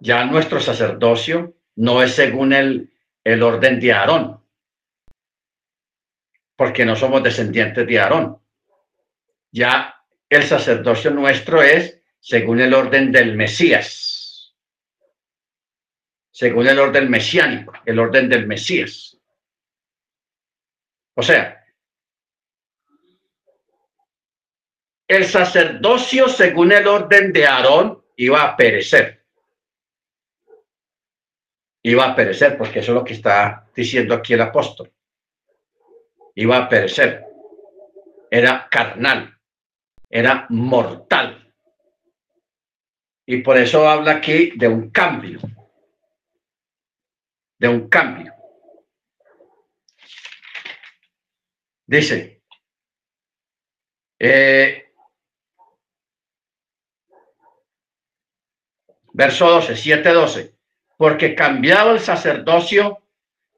Ya 0.00 0.24
nuestro 0.24 0.60
sacerdocio 0.60 1.54
no 1.76 2.02
es 2.02 2.14
según 2.14 2.52
el, 2.52 2.92
el 3.24 3.42
orden 3.42 3.80
de 3.80 3.92
Aarón, 3.92 4.44
porque 6.56 6.84
no 6.84 6.96
somos 6.96 7.22
descendientes 7.22 7.86
de 7.86 8.00
Aarón. 8.00 8.42
Ya 9.50 9.94
el 10.28 10.42
sacerdocio 10.42 11.10
nuestro 11.10 11.62
es 11.62 12.02
según 12.20 12.60
el 12.60 12.74
orden 12.74 13.12
del 13.12 13.36
Mesías, 13.36 14.07
según 16.38 16.68
el 16.68 16.78
orden 16.78 17.10
mesiánico, 17.10 17.72
el 17.84 17.98
orden 17.98 18.28
del 18.28 18.46
Mesías. 18.46 19.18
O 21.16 21.20
sea, 21.20 21.66
el 25.08 25.24
sacerdocio 25.24 26.28
según 26.28 26.70
el 26.70 26.86
orden 26.86 27.32
de 27.32 27.44
Aarón 27.44 28.04
iba 28.14 28.44
a 28.44 28.56
perecer. 28.56 29.26
Iba 31.82 32.06
a 32.06 32.14
perecer, 32.14 32.56
porque 32.56 32.78
eso 32.78 32.92
es 32.92 32.94
lo 32.94 33.04
que 33.04 33.14
está 33.14 33.68
diciendo 33.74 34.14
aquí 34.14 34.34
el 34.34 34.42
apóstol 34.42 34.92
iba 36.36 36.56
a 36.56 36.68
perecer. 36.68 37.24
Era 38.30 38.68
carnal, 38.70 39.36
era 40.08 40.46
mortal. 40.50 41.52
Y 43.26 43.38
por 43.38 43.56
eso 43.56 43.88
habla 43.88 44.12
aquí 44.12 44.52
de 44.54 44.68
un 44.68 44.90
cambio, 44.90 45.40
de 47.58 47.68
un 47.68 47.88
cambio. 47.88 48.32
Dice, 51.86 52.42
eh, 54.18 54.92
verso 59.12 59.50
12, 59.50 59.76
7, 59.76 60.12
12, 60.12 60.54
porque 60.96 61.34
cambiado 61.34 61.92
el 61.92 62.00
sacerdocio, 62.00 63.02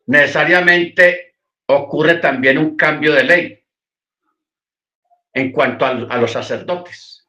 necesariamente 0.06 1.36
ocurre 1.66 2.14
también 2.14 2.58
un 2.58 2.76
cambio 2.76 3.12
de 3.12 3.24
ley 3.24 3.64
en 5.32 5.52
cuanto 5.52 5.86
a, 5.86 5.92
los 5.92 6.32
sacerdotes. 6.32 7.28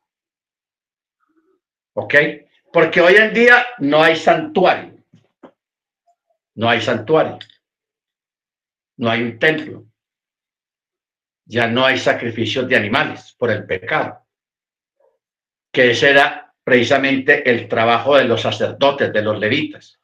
¿Ok? 1.93 2.15
Porque 2.72 3.01
hoy 3.01 3.15
en 3.15 3.34
día 3.34 3.65
no 3.80 4.01
hay 4.01 4.15
santuario. 4.15 5.00
No 6.55 6.69
hay 6.69 6.81
santuario. 6.81 7.39
No 8.97 9.09
hay 9.09 9.23
un 9.23 9.39
templo. 9.39 9.85
Ya 11.45 11.67
no 11.67 11.85
hay 11.85 11.97
sacrificios 11.97 12.67
de 12.67 12.75
animales 12.75 13.35
por 13.37 13.51
el 13.51 13.65
pecado. 13.65 14.25
Que 15.71 15.91
ese 15.91 16.11
era 16.11 16.53
precisamente 16.63 17.49
el 17.49 17.67
trabajo 17.67 18.15
de 18.15 18.25
los 18.25 18.41
sacerdotes, 18.41 19.11
de 19.11 19.21
los 19.21 19.39
levitas. 19.39 19.99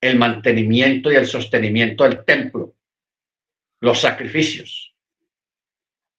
El 0.00 0.18
mantenimiento 0.18 1.10
y 1.10 1.16
el 1.16 1.26
sostenimiento 1.26 2.04
del 2.04 2.24
templo 2.24 2.74
los 3.82 4.00
sacrificios. 4.00 4.94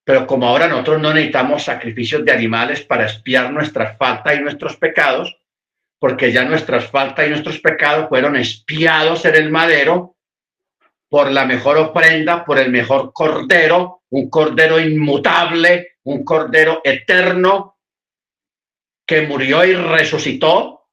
Pero 0.03 0.27
como 0.27 0.47
ahora 0.47 0.67
nosotros 0.67 1.01
no 1.01 1.13
necesitamos 1.13 1.63
sacrificios 1.63 2.25
de 2.25 2.33
animales 2.33 2.81
para 2.81 3.05
espiar 3.05 3.51
nuestras 3.51 3.97
faltas 3.97 4.37
y 4.37 4.41
nuestros 4.41 4.75
pecados, 4.75 5.37
porque 6.03 6.33
ya 6.33 6.43
nuestras 6.43 6.91
faltas 6.91 7.25
y 7.25 7.29
nuestros 7.29 7.59
pecados 7.59 8.09
fueron 8.09 8.35
espiados 8.35 9.23
en 9.23 9.35
el 9.35 9.49
madero 9.49 10.17
por 11.07 11.31
la 11.31 11.45
mejor 11.45 11.77
ofrenda, 11.77 12.43
por 12.43 12.59
el 12.59 12.69
mejor 12.69 13.13
cordero, 13.13 14.01
un 14.09 14.29
cordero 14.29 14.81
inmutable, 14.81 15.93
un 16.03 16.25
cordero 16.25 16.81
eterno 16.83 17.77
que 19.07 19.21
murió 19.21 19.63
y 19.63 19.75
resucitó 19.75 20.89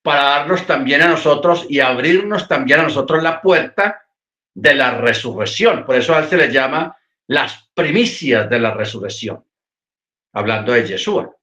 para 0.00 0.22
darnos 0.22 0.66
también 0.66 1.02
a 1.02 1.08
nosotros 1.08 1.66
y 1.68 1.80
abrirnos 1.80 2.48
también 2.48 2.80
a 2.80 2.84
nosotros 2.84 3.22
la 3.22 3.42
puerta 3.42 4.06
de 4.54 4.76
la 4.76 4.92
resurrección. 4.92 5.84
Por 5.84 5.96
eso 5.96 6.14
a 6.14 6.20
él 6.20 6.28
se 6.30 6.38
le 6.38 6.50
llama 6.50 6.96
las 7.26 7.68
primicias 7.74 8.48
de 8.48 8.60
la 8.60 8.72
resurrección, 8.72 9.44
hablando 10.32 10.72
de 10.72 10.86
Yeshua. 10.88 11.36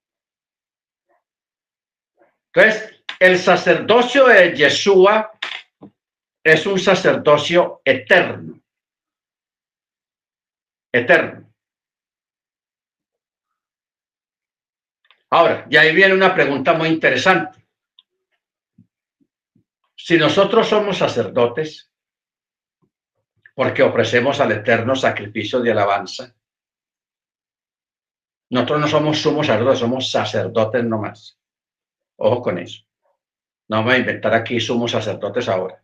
Entonces, 2.57 3.03
el 3.19 3.37
sacerdocio 3.37 4.25
de 4.25 4.55
Yeshua 4.55 5.31
es 6.43 6.65
un 6.65 6.79
sacerdocio 6.79 7.83
eterno. 7.85 8.59
Eterno. 10.91 11.53
Ahora, 15.29 15.67
y 15.69 15.77
ahí 15.77 15.93
viene 15.93 16.15
una 16.15 16.33
pregunta 16.33 16.73
muy 16.73 16.87
interesante. 16.87 17.63
Si 19.95 20.17
nosotros 20.17 20.67
somos 20.67 20.97
sacerdotes, 20.97 21.91
porque 23.53 23.83
ofrecemos 23.83 24.39
al 24.39 24.53
eterno 24.53 24.95
sacrificio 24.95 25.59
de 25.59 25.73
alabanza. 25.73 26.35
Nosotros 28.49 28.79
no 28.79 28.87
somos 28.87 29.19
sumos 29.19 29.45
sacerdotes, 29.45 29.79
somos 29.79 30.09
sacerdotes 30.09 30.83
nomás. 30.83 31.37
Ojo 32.17 32.41
con 32.41 32.57
eso. 32.57 32.83
No 33.69 33.77
vamos 33.77 33.93
a 33.93 33.97
inventar 33.97 34.33
aquí 34.33 34.59
sumos 34.59 34.91
sacerdotes 34.91 35.47
ahora. 35.49 35.83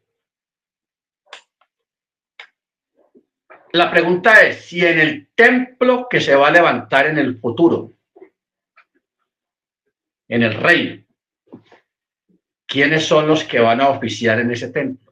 La 3.74 3.90
pregunta 3.90 4.44
es 4.44 4.66
si 4.66 4.86
en 4.86 5.00
el 5.00 5.30
templo 5.34 6.08
que 6.10 6.22
se 6.22 6.36
va 6.36 6.50
a 6.50 6.52
levantar 6.52 7.08
en 7.08 7.18
el 7.18 7.40
futuro, 7.40 7.92
en 10.28 10.44
el 10.44 10.54
reino, 10.54 11.04
¿quiénes 12.68 13.06
son 13.06 13.28
los 13.28 13.44
que 13.44 13.60
van 13.60 13.82
a 13.82 13.90
oficiar 13.90 14.40
en 14.40 14.52
ese 14.52 14.70
templo? 14.70 15.04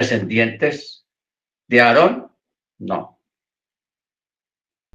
descendientes 0.00 1.06
de 1.68 1.80
Aarón? 1.80 2.32
No. 2.78 3.20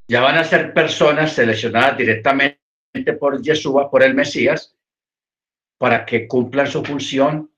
Ya 0.08 0.20
van 0.20 0.36
a 0.36 0.44
ser 0.44 0.74
personas 0.74 1.32
seleccionadas 1.32 1.96
directamente 1.96 2.55
por 3.04 3.42
Yeshua, 3.42 3.90
por 3.90 4.02
el 4.02 4.14
Mesías, 4.14 4.76
para 5.78 6.04
que 6.04 6.26
cumplan 6.26 6.66
su 6.66 6.84
función 6.84 7.52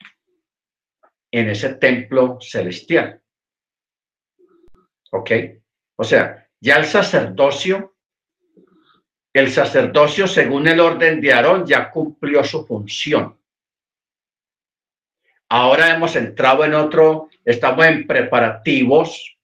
en 1.30 1.50
ese 1.50 1.74
templo 1.74 2.38
celestial. 2.40 3.22
¿Ok? 5.12 5.30
O 5.96 6.04
sea, 6.04 6.48
ya 6.60 6.76
el 6.76 6.84
sacerdocio 6.84 7.94
el 9.38 9.52
sacerdocio 9.52 10.26
según 10.26 10.66
el 10.66 10.80
orden 10.80 11.20
de 11.20 11.32
Aarón 11.32 11.66
ya 11.66 11.90
cumplió 11.90 12.42
su 12.42 12.66
función. 12.66 13.38
Ahora 15.48 15.94
hemos 15.94 16.16
entrado 16.16 16.64
en 16.64 16.74
otro, 16.74 17.28
estamos 17.44 17.86
en 17.86 18.06
preparativos 18.06 19.38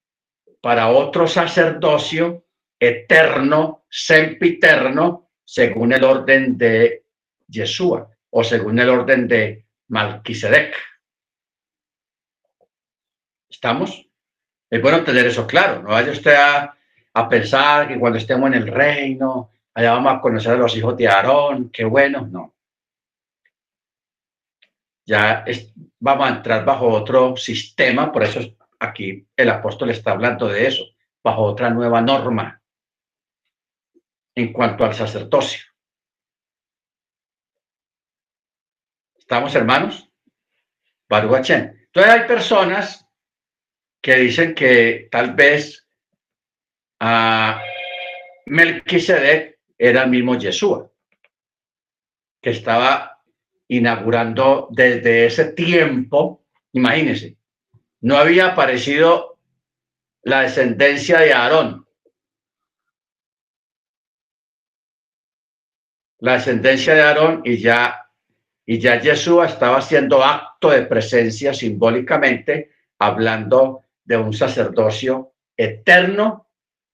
para 0.60 0.88
otro 0.88 1.26
sacerdocio 1.26 2.44
eterno, 2.78 3.84
sempiterno, 3.88 5.23
según 5.44 5.92
el 5.92 6.02
orden 6.04 6.56
de 6.56 7.04
Yeshua 7.48 8.08
o 8.30 8.42
según 8.42 8.78
el 8.78 8.88
orden 8.88 9.28
de 9.28 9.66
Malquisedec. 9.88 10.74
¿Estamos? 13.48 14.08
Es 14.68 14.82
bueno 14.82 15.04
tener 15.04 15.26
eso 15.26 15.46
claro. 15.46 15.82
No 15.82 15.90
vaya 15.90 16.10
usted 16.10 16.34
a, 16.34 16.76
a 17.14 17.28
pensar 17.28 17.86
que 17.86 17.98
cuando 17.98 18.18
estemos 18.18 18.48
en 18.48 18.54
el 18.54 18.66
reino, 18.66 19.50
allá 19.74 19.92
vamos 19.92 20.14
a 20.14 20.20
conocer 20.20 20.52
a 20.52 20.56
los 20.56 20.76
hijos 20.76 20.96
de 20.96 21.08
Aarón, 21.08 21.70
qué 21.70 21.84
bueno. 21.84 22.26
No. 22.26 22.54
Ya 25.06 25.44
vamos 26.00 26.26
a 26.26 26.36
entrar 26.36 26.64
bajo 26.64 26.88
otro 26.88 27.36
sistema, 27.36 28.10
por 28.10 28.24
eso 28.24 28.40
aquí 28.80 29.26
el 29.36 29.50
apóstol 29.50 29.90
está 29.90 30.12
hablando 30.12 30.48
de 30.48 30.66
eso, 30.66 30.84
bajo 31.22 31.42
otra 31.42 31.70
nueva 31.70 32.00
norma 32.00 32.62
en 34.34 34.52
cuanto 34.52 34.84
al 34.84 34.94
sacerdocio. 34.94 35.64
¿Estamos 39.16 39.54
hermanos? 39.54 40.10
Baruch 41.08 41.50
Entonces 41.50 42.12
hay 42.12 42.26
personas 42.26 43.06
que 44.02 44.16
dicen 44.16 44.54
que 44.54 45.08
tal 45.10 45.34
vez 45.34 45.86
a 47.00 47.62
Melquisedec 48.46 49.60
era 49.78 50.02
el 50.02 50.10
mismo 50.10 50.36
Yeshua, 50.36 50.90
que 52.42 52.50
estaba 52.50 53.22
inaugurando 53.68 54.68
desde 54.70 55.26
ese 55.26 55.52
tiempo, 55.52 56.44
imagínense, 56.72 57.38
no 58.00 58.16
había 58.16 58.48
aparecido 58.48 59.38
la 60.22 60.42
descendencia 60.42 61.20
de 61.20 61.32
Aarón, 61.32 61.83
la 66.24 66.36
descendencia 66.36 66.94
de 66.94 67.02
Aarón 67.02 67.42
y 67.44 67.58
ya 67.58 68.08
y 68.64 68.78
ya 68.78 68.98
Yeshua 68.98 69.44
estaba 69.44 69.76
haciendo 69.76 70.24
acto 70.24 70.70
de 70.70 70.86
presencia 70.86 71.52
simbólicamente, 71.52 72.70
hablando 72.98 73.84
de 74.02 74.16
un 74.16 74.32
sacerdocio 74.32 75.34
eterno, 75.54 76.48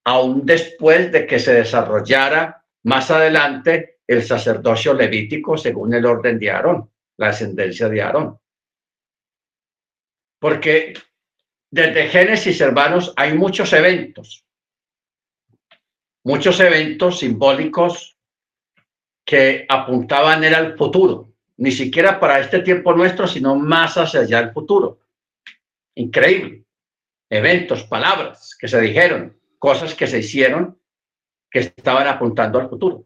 aún 0.05 0.45
después 0.45 1.13
de 1.13 1.29
que 1.29 1.39
se 1.39 1.55
desarrollara 1.55 2.65
más 2.83 3.13
adelante 3.13 4.01
el 4.05 4.25
sacerdocio 4.25 4.95
levítico 4.95 5.57
según 5.57 5.95
el 5.95 6.07
orden 6.07 6.37
de 6.37 6.51
Aarón, 6.51 6.91
la 7.17 7.29
ascendencia 7.29 7.89
de 7.89 8.03
Aarón. 8.03 8.41
Porque 10.41 10.95
desde 11.71 12.09
Génesis, 12.09 12.61
hermanos, 12.61 13.13
hay 13.15 13.35
muchos 13.35 13.73
eventos, 13.75 14.45
muchos 16.25 16.59
eventos 16.59 17.21
simbólicos 17.21 18.17
que 19.25 19.67
apuntaban 19.69 20.43
era 20.45 20.59
al 20.59 20.77
futuro 20.77 21.31
ni 21.61 21.73
siquiera 21.73 22.19
para 22.19 22.41
este 22.41 22.61
tiempo 22.61 22.95
nuestro, 22.95 23.29
sino 23.29 23.55
más 23.55 23.99
hacia 23.99 24.21
allá 24.21 24.41
el 24.41 24.53
futuro. 24.53 24.99
Increíble. 25.95 26.65
Eventos, 27.29 27.85
palabras 27.85 28.57
que 28.59 28.67
se 28.67 28.81
dijeron, 28.81 29.39
cosas 29.59 29.95
que 29.95 30.07
se 30.07 30.21
hicieron 30.21 30.81
que 31.51 31.59
estaban 31.59 32.07
apuntando 32.07 32.59
al 32.59 32.71
futuro. 32.71 33.05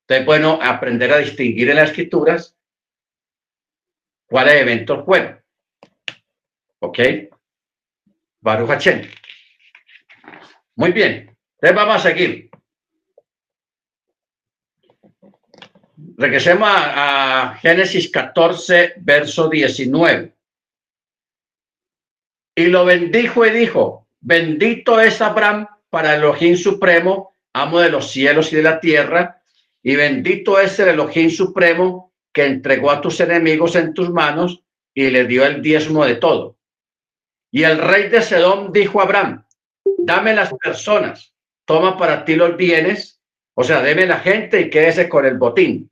Entonces, 0.00 0.24
bueno, 0.24 0.58
aprender 0.62 1.12
a 1.12 1.18
distinguir 1.18 1.68
en 1.68 1.76
las 1.76 1.90
escrituras 1.90 2.56
cuáles 4.26 4.54
eventos 4.54 5.04
fueron. 5.04 5.38
¿Ok? 6.78 6.98
Baruch 8.40 8.70
Hachem. 8.70 9.10
Muy 10.74 10.92
bien. 10.92 11.36
Entonces 11.60 11.76
vamos 11.76 11.96
a 11.96 11.98
seguir. 11.98 12.48
Regresemos 15.96 16.68
a, 16.70 17.58
Génesis 17.60 18.10
14, 18.10 18.94
verso 18.98 19.48
19. 19.48 20.32
Y 22.54 22.66
lo 22.66 22.84
bendijo 22.84 23.46
y 23.46 23.50
dijo, 23.50 24.06
bendito 24.20 25.00
es 25.00 25.20
Abraham 25.20 25.66
para 25.88 26.14
Elohim 26.14 26.56
Supremo, 26.56 27.32
amo 27.52 27.80
de 27.80 27.90
los 27.90 28.10
cielos 28.10 28.52
y 28.52 28.56
de 28.56 28.62
la 28.62 28.80
tierra, 28.80 29.42
y 29.82 29.96
bendito 29.96 30.60
es 30.60 30.78
el 30.80 30.88
Elohim 30.88 31.30
Supremo 31.30 32.12
que 32.32 32.44
entregó 32.44 32.90
a 32.90 33.00
tus 33.00 33.20
enemigos 33.20 33.76
en 33.76 33.94
tus 33.94 34.10
manos 34.10 34.62
y 34.92 35.08
le 35.10 35.26
dio 35.26 35.46
el 35.46 35.62
diezmo 35.62 36.04
de 36.04 36.16
todo. 36.16 36.58
Y 37.50 37.62
el 37.62 37.78
rey 37.78 38.08
de 38.08 38.20
Sedón 38.20 38.72
dijo 38.72 39.00
a 39.00 39.04
Abraham, 39.04 39.46
dame 39.98 40.34
las 40.34 40.52
personas, 40.54 41.32
toma 41.64 41.96
para 41.96 42.24
ti 42.24 42.34
los 42.34 42.56
bienes, 42.56 43.15
o 43.58 43.64
sea, 43.64 43.80
deme 43.80 44.06
la 44.06 44.18
gente 44.18 44.60
y 44.60 44.70
quédese 44.70 45.08
con 45.08 45.24
el 45.24 45.38
botín. 45.38 45.90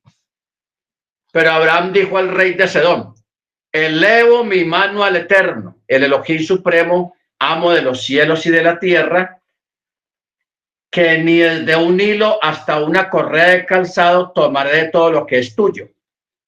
Pero 1.32 1.50
Abraham 1.50 1.92
dijo 1.94 2.18
al 2.18 2.28
rey 2.28 2.52
de 2.52 2.68
Sedón, 2.68 3.14
elevo 3.72 4.44
mi 4.44 4.64
mano 4.64 5.02
al 5.02 5.16
Eterno, 5.16 5.78
el 5.88 6.04
Elohim 6.04 6.42
Supremo, 6.42 7.16
amo 7.38 7.72
de 7.72 7.80
los 7.80 8.02
cielos 8.02 8.44
y 8.44 8.50
de 8.50 8.62
la 8.62 8.78
tierra, 8.78 9.40
que 10.90 11.18
ni 11.18 11.38
de 11.38 11.74
un 11.74 11.98
hilo 11.98 12.38
hasta 12.42 12.84
una 12.84 13.08
correa 13.08 13.48
de 13.48 13.64
calzado 13.64 14.30
tomaré 14.32 14.84
de 14.84 14.88
todo 14.90 15.10
lo 15.10 15.26
que 15.26 15.38
es 15.38 15.56
tuyo, 15.56 15.88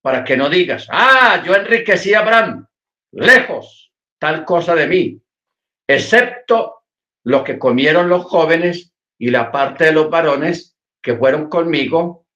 para 0.02 0.22
que 0.22 0.36
no 0.36 0.50
digas, 0.50 0.86
ah, 0.90 1.42
yo 1.44 1.54
enriquecí 1.54 2.12
a 2.12 2.20
Abraham, 2.20 2.66
lejos 3.12 3.90
tal 4.18 4.44
cosa 4.44 4.74
de 4.74 4.86
mí, 4.86 5.20
excepto 5.88 6.84
lo 7.24 7.42
que 7.42 7.58
comieron 7.58 8.10
los 8.10 8.24
jóvenes 8.26 8.92
y 9.18 9.30
la 9.30 9.50
parte 9.50 9.86
de 9.86 9.92
los 9.92 10.10
varones 10.10 10.75
que 11.06 11.16
fueron 11.16 11.48
conmigo 11.48 12.26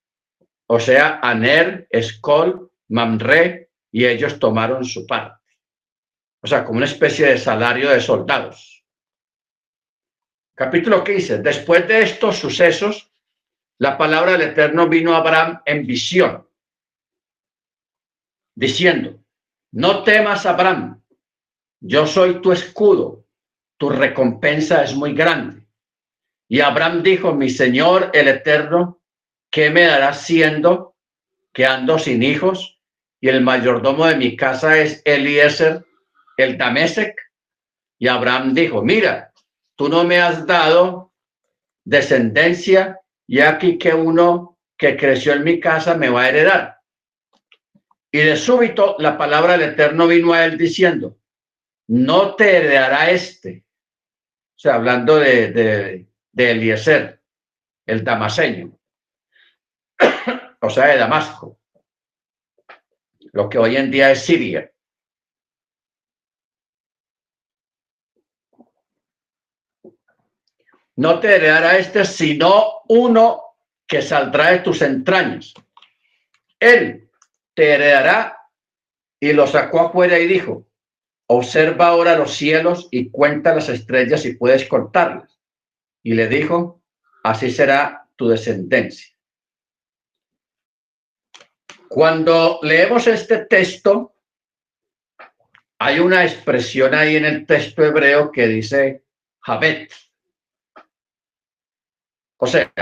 o 0.73 0.79
sea, 0.79 1.19
Aner, 1.21 1.89
Escol, 1.91 2.71
Mamre, 2.91 3.73
y 3.91 4.07
ellos 4.07 4.39
tomaron 4.39 4.85
su 4.85 5.05
parte. 5.05 5.45
O 6.41 6.47
sea, 6.47 6.65
como 6.65 6.77
una 6.77 6.87
especie 6.87 7.27
de 7.27 7.39
salario 7.39 7.91
de 7.91 8.01
soldados. 8.01 8.87
Capítulo 10.55 11.03
15. 11.03 11.39
Después 11.39 11.89
de 11.89 12.03
estos 12.03 12.39
sucesos, 12.39 13.11
la 13.79 13.99
palabra 13.99 14.33
del 14.33 14.43
Eterno 14.43 14.89
vino 14.89 15.13
a 15.13 15.19
Abraham 15.19 15.61
en 15.65 15.85
visión, 15.85 16.49
diciendo, 18.55 19.19
no 19.73 20.05
temas, 20.05 20.47
Abraham, 20.47 21.03
yo 21.81 22.07
soy 22.07 22.41
tu 22.41 22.53
escudo, 22.53 23.27
tu 23.77 23.91
recompensa 23.91 24.85
es 24.85 24.95
muy 24.95 25.15
grande. 25.15 25.60
Y 26.53 26.61
Abraham 26.63 27.05
dijo, 27.05 27.33
mi 27.33 27.49
Señor 27.49 28.11
el 28.13 28.27
Eterno, 28.27 29.01
¿qué 29.53 29.71
me 29.71 29.83
dará 29.83 30.13
siendo 30.13 30.97
que 31.53 31.65
ando 31.65 31.97
sin 31.97 32.25
hijos 32.25 32.83
y 33.21 33.29
el 33.29 33.41
mayordomo 33.41 34.05
de 34.07 34.17
mi 34.17 34.37
casa 34.37 34.77
es 34.77 35.01
Eliezer, 35.05 35.85
el 36.37 36.59
Damesec? 36.59 37.15
Y 38.01 38.09
Abraham 38.09 38.53
dijo, 38.53 38.83
mira, 38.83 39.33
tú 39.77 39.89
no 39.89 40.03
me 40.03 40.19
has 40.19 40.45
dado 40.45 41.13
descendencia 41.85 43.01
y 43.29 43.39
aquí 43.39 43.79
que 43.79 43.95
uno 43.95 44.59
que 44.77 44.97
creció 44.97 45.35
en 45.35 45.45
mi 45.45 45.61
casa 45.61 45.95
me 45.95 46.09
va 46.09 46.23
a 46.23 46.29
heredar. 46.31 46.81
Y 48.11 48.19
de 48.19 48.37
súbito 48.37 48.97
la 48.99 49.17
palabra 49.17 49.57
del 49.57 49.71
Eterno 49.71 50.09
vino 50.09 50.33
a 50.33 50.45
él 50.47 50.59
diciendo, 50.59 51.17
no 51.87 52.35
te 52.35 52.57
heredará 52.57 53.09
este. 53.13 53.65
O 54.57 54.59
sea, 54.59 54.75
hablando 54.75 55.15
de, 55.15 55.53
de, 55.53 56.10
de 56.41 56.51
Eliezer, 56.53 57.21
el 57.87 58.03
damaseño 58.03 58.81
o 60.61 60.71
sea, 60.71 60.87
de 60.87 60.99
Damasco, 60.99 61.59
lo 63.33 63.49
que 63.49 63.59
hoy 63.59 63.77
en 63.77 63.91
día 63.91 64.11
es 64.11 64.25
Siria. 64.25 64.71
No 70.97 71.19
te 71.19 71.37
heredará 71.37 71.79
este, 71.79 72.05
sino 72.05 72.83
uno 72.89 73.43
que 73.87 74.03
saldrá 74.03 74.51
de 74.51 74.59
tus 74.59 74.83
entrañas. 74.83 75.55
Él 76.59 77.11
te 77.55 77.75
heredará 77.75 78.37
y 79.19 79.33
lo 79.33 79.47
sacó 79.47 79.81
afuera 79.81 80.19
y 80.19 80.27
dijo, 80.27 80.67
observa 81.27 81.89
ahora 81.89 82.17
los 82.17 82.35
cielos 82.35 82.89
y 82.91 83.11
cuenta 83.11 83.55
las 83.55 83.71
estrellas 83.71 84.23
si 84.23 84.35
puedes 84.35 84.69
contarlas. 84.69 85.30
Y 86.03 86.15
le 86.15 86.29
dijo, 86.29 86.83
así 87.25 87.51
será 87.51 88.09
tu 88.17 88.29
descendencia. 88.29 89.09
Cuando 91.89 92.61
leemos 92.63 93.07
este 93.07 93.47
texto, 93.47 94.15
hay 95.79 95.99
una 95.99 96.25
expresión 96.25 96.95
ahí 96.95 97.17
en 97.17 97.25
el 97.25 97.47
texto 97.47 97.85
hebreo 97.85 98.31
que 98.31 98.47
dice 98.47 99.05
Jabet. 99.41 99.93
O 102.37 102.47
sea, 102.47 102.73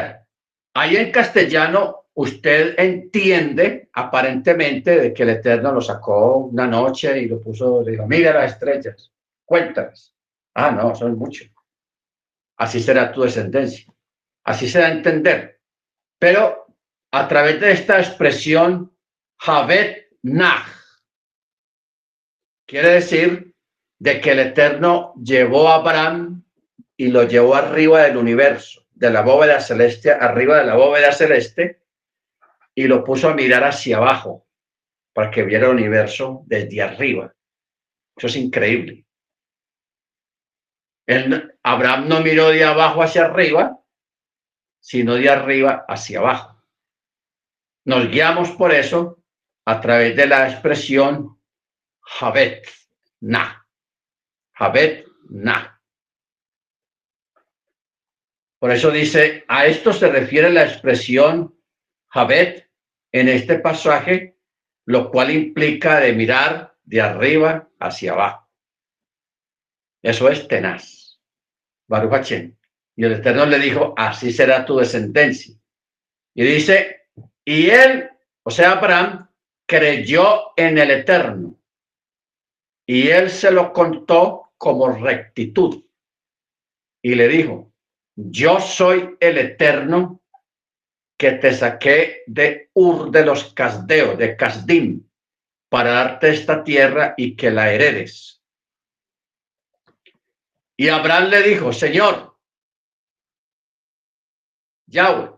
Ahí 0.81 0.97
en 0.97 1.11
castellano 1.11 2.05
usted 2.15 2.79
entiende 2.79 3.89
aparentemente 3.95 4.97
de 5.01 5.13
que 5.13 5.25
el 5.25 5.31
Eterno 5.31 5.73
lo 5.73 5.81
sacó 5.81 6.37
una 6.37 6.69
noche 6.69 7.19
y 7.21 7.27
lo 7.27 7.41
puso, 7.41 7.83
le 7.83 7.91
dijo, 7.91 8.07
mira 8.07 8.33
las 8.33 8.53
estrellas, 8.53 9.13
cuéntalas. 9.45 10.15
Ah, 10.55 10.71
no, 10.71 10.95
son 10.95 11.19
muchos. 11.19 11.51
Así 12.59 12.81
será 12.81 13.13
tu 13.13 13.23
descendencia. 13.23 13.93
Así 14.45 14.69
se 14.69 14.81
da 14.81 14.89
a 14.89 14.93
entender. 14.93 15.61
Pero 16.19 16.67
a 17.13 17.29
través 17.29 17.61
de 17.61 17.73
esta 17.73 17.99
expresión, 17.99 18.95
Javet 19.39 20.09
Nah, 20.23 20.65
quiere 22.67 22.89
decir 22.91 23.55
de 24.01 24.21
que 24.21 24.33
el 24.33 24.41
Eterno 24.41 25.15
llevó 25.23 25.69
a 25.69 25.77
Abraham 25.77 26.45
y 26.97 27.09
lo 27.09 27.23
llevó 27.23 27.55
arriba 27.55 28.03
del 28.03 28.17
universo, 28.17 28.85
de 28.91 29.11
la 29.11 29.23
bóveda 29.23 29.61
celeste, 29.61 30.11
arriba 30.11 30.59
de 30.59 30.67
la 30.67 30.75
bóveda 30.75 31.13
celeste, 31.13 31.83
y 32.75 32.89
lo 32.89 33.05
puso 33.05 33.29
a 33.29 33.35
mirar 33.35 33.65
hacia 33.65 33.97
abajo 33.97 34.47
para 35.13 35.31
que 35.31 35.45
viera 35.45 35.67
el 35.67 35.75
universo 35.75 36.43
desde 36.47 36.83
arriba. 36.83 37.35
Eso 38.17 38.27
es 38.27 38.37
increíble. 38.37 39.08
Abraham 41.63 42.09
no 42.09 42.21
miró 42.21 42.51
de 42.51 42.65
abajo 42.65 43.03
hacia 43.03 43.25
arriba, 43.25 43.81
sino 44.79 45.15
de 45.15 45.31
arriba 45.31 45.85
hacia 45.89 46.19
abajo. 46.19 46.63
Nos 47.85 48.09
guiamos 48.09 48.51
por 48.51 48.73
eso 48.73 49.23
a 49.65 49.81
través 49.81 50.15
de 50.17 50.27
la 50.27 50.51
expresión 50.51 51.41
Javet 52.01 52.69
Na. 53.21 53.67
Javet 54.53 55.07
Na. 55.31 55.81
Por 58.59 58.73
eso 58.73 58.91
dice, 58.91 59.45
a 59.49 59.67
esto 59.67 59.93
se 59.93 60.09
refiere 60.09 60.51
la 60.51 60.65
expresión 60.65 61.59
Javet 62.09 62.71
en 63.13 63.29
este 63.29 63.59
pasaje, 63.61 64.37
lo 64.85 65.11
cual 65.11 65.31
implica 65.31 66.01
de 66.01 66.13
mirar 66.13 66.77
de 66.83 67.01
arriba 67.01 67.69
hacia 67.79 68.13
abajo. 68.13 68.49
Eso 70.03 70.29
es 70.29 70.47
tenaz. 70.49 70.98
Baruch 71.89 72.31
Y 72.31 73.05
el 73.05 73.13
Eterno 73.13 73.47
le 73.47 73.59
dijo, 73.59 73.95
así 73.97 74.33
será 74.33 74.65
tu 74.65 74.77
descendencia. 74.77 75.55
Y 76.35 76.45
dice, 76.45 77.09
y 77.45 77.71
él, 77.71 78.09
o 78.45 78.51
sea, 78.51 78.73
Abraham, 78.73 79.29
creyó 79.67 80.53
en 80.57 80.79
el 80.79 80.91
Eterno. 80.91 81.59
Y 82.87 83.09
él 83.09 83.31
se 83.31 83.51
lo 83.51 83.73
contó 83.73 84.53
como 84.57 84.89
rectitud. 84.91 85.85
Y 87.03 87.15
le 87.15 87.29
dijo, 87.29 87.73
yo 88.17 88.61
soy 88.61 89.17
el 89.21 89.39
Eterno 89.39 90.21
que 91.19 91.33
te 91.33 91.53
saqué 91.53 92.23
de 92.27 92.71
Ur 92.75 93.11
de 93.11 93.25
los 93.25 93.53
Casdeos, 93.53 94.17
de 94.19 94.37
Casdim, 94.37 95.07
para 95.69 95.91
darte 95.91 96.31
esta 96.31 96.63
tierra 96.63 97.15
y 97.17 97.37
que 97.37 97.51
la 97.51 97.73
heredes. 97.73 98.38
Y 100.81 100.89
Abraham 100.89 101.31
le 101.31 101.43
dijo, 101.43 101.73
Señor, 101.73 102.37
Yahweh, 104.87 105.33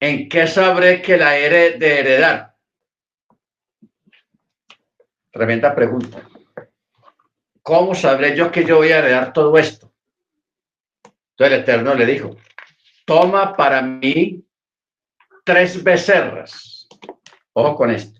¿en 0.00 0.30
qué 0.30 0.46
sabré 0.46 1.02
que 1.02 1.18
la 1.18 1.38
he 1.38 1.76
de 1.76 2.00
heredar? 2.00 2.56
Tremenda 5.30 5.74
pregunta. 5.74 6.26
¿Cómo 7.60 7.94
sabré 7.94 8.34
yo 8.34 8.50
que 8.50 8.64
yo 8.64 8.76
voy 8.76 8.90
a 8.90 9.00
heredar 9.00 9.34
todo 9.34 9.58
esto? 9.58 9.92
Entonces 11.32 11.58
el 11.58 11.62
Eterno 11.62 11.94
le 11.94 12.06
dijo, 12.06 12.36
toma 13.04 13.54
para 13.54 13.82
mí 13.82 14.42
tres 15.44 15.84
becerras. 15.84 16.88
Ojo 17.52 17.76
con 17.76 17.90
esto. 17.90 18.18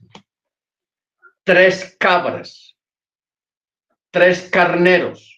Tres 1.45 1.97
cabras. 1.99 2.77
Tres 4.11 4.51
carneros. 4.51 5.38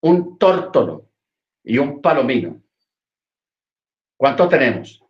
Un 0.00 0.38
tórtolo 0.38 1.10
y 1.64 1.78
un 1.78 2.00
palomino. 2.00 2.62
¿Cuánto 4.16 4.48
tenemos? 4.48 5.02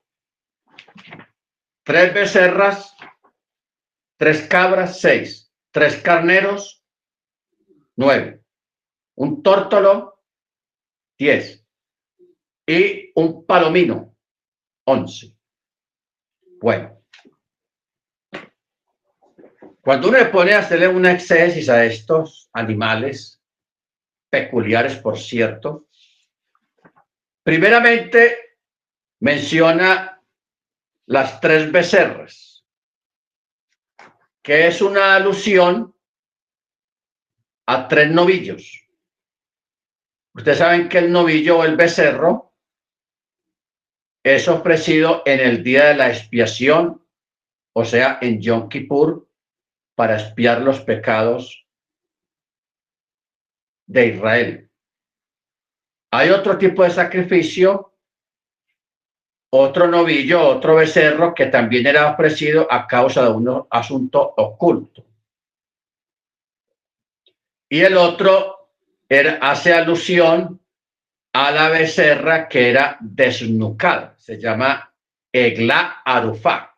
Tres 1.84 2.12
becerras, 2.14 2.96
tres 4.16 4.46
cabras, 4.48 5.00
seis. 5.00 5.52
Tres 5.70 6.00
carneros, 6.02 6.82
nueve. 7.96 8.42
Un 9.14 9.42
tórtolo, 9.42 10.22
diez. 11.18 11.64
Y 12.66 13.12
un 13.14 13.44
palomino, 13.44 14.16
once. 14.84 15.36
Bueno. 16.60 16.98
Cuando 19.82 20.08
uno 20.08 20.18
le 20.18 20.24
pone 20.26 20.54
a 20.54 20.60
hacerle 20.60 20.88
una 20.88 21.12
exégesis 21.12 21.68
a 21.68 21.84
estos 21.84 22.48
animales, 22.52 23.35
peculiares 24.36 24.96
por 24.96 25.18
cierto, 25.18 25.88
primeramente 27.42 28.58
menciona 29.20 30.22
las 31.06 31.40
tres 31.40 31.72
becerras, 31.72 32.62
que 34.42 34.66
es 34.66 34.82
una 34.82 35.14
alusión 35.14 35.94
a 37.66 37.88
tres 37.88 38.10
novillos. 38.10 38.86
Ustedes 40.34 40.58
saben 40.58 40.88
que 40.90 40.98
el 40.98 41.10
novillo 41.10 41.60
o 41.60 41.64
el 41.64 41.76
becerro 41.76 42.52
es 44.22 44.48
ofrecido 44.48 45.22
en 45.24 45.40
el 45.40 45.62
día 45.64 45.86
de 45.86 45.94
la 45.94 46.10
expiación, 46.10 47.02
o 47.72 47.84
sea, 47.86 48.18
en 48.20 48.42
Yom 48.42 48.68
Kippur, 48.68 49.30
para 49.94 50.20
expiar 50.20 50.60
los 50.60 50.80
pecados 50.80 51.65
de 53.86 54.06
Israel. 54.08 54.70
Hay 56.10 56.30
otro 56.30 56.56
tipo 56.58 56.82
de 56.82 56.90
sacrificio 56.90 57.92
otro 59.50 59.86
novillo, 59.86 60.42
otro 60.48 60.76
becerro 60.76 61.34
que 61.34 61.46
también 61.46 61.86
era 61.86 62.10
ofrecido 62.10 62.66
a 62.70 62.86
causa 62.86 63.24
de 63.24 63.30
un 63.30 63.66
asunto 63.70 64.34
oculto. 64.36 65.04
Y 67.68 67.80
el 67.80 67.96
otro 67.96 68.70
hace 69.40 69.72
alusión 69.72 70.60
a 71.32 71.50
la 71.50 71.68
becerra 71.68 72.48
que 72.48 72.70
era 72.70 72.96
desnucada, 73.00 74.14
se 74.18 74.38
llama 74.38 74.92
Egla 75.32 76.02
Arufá. 76.04 76.76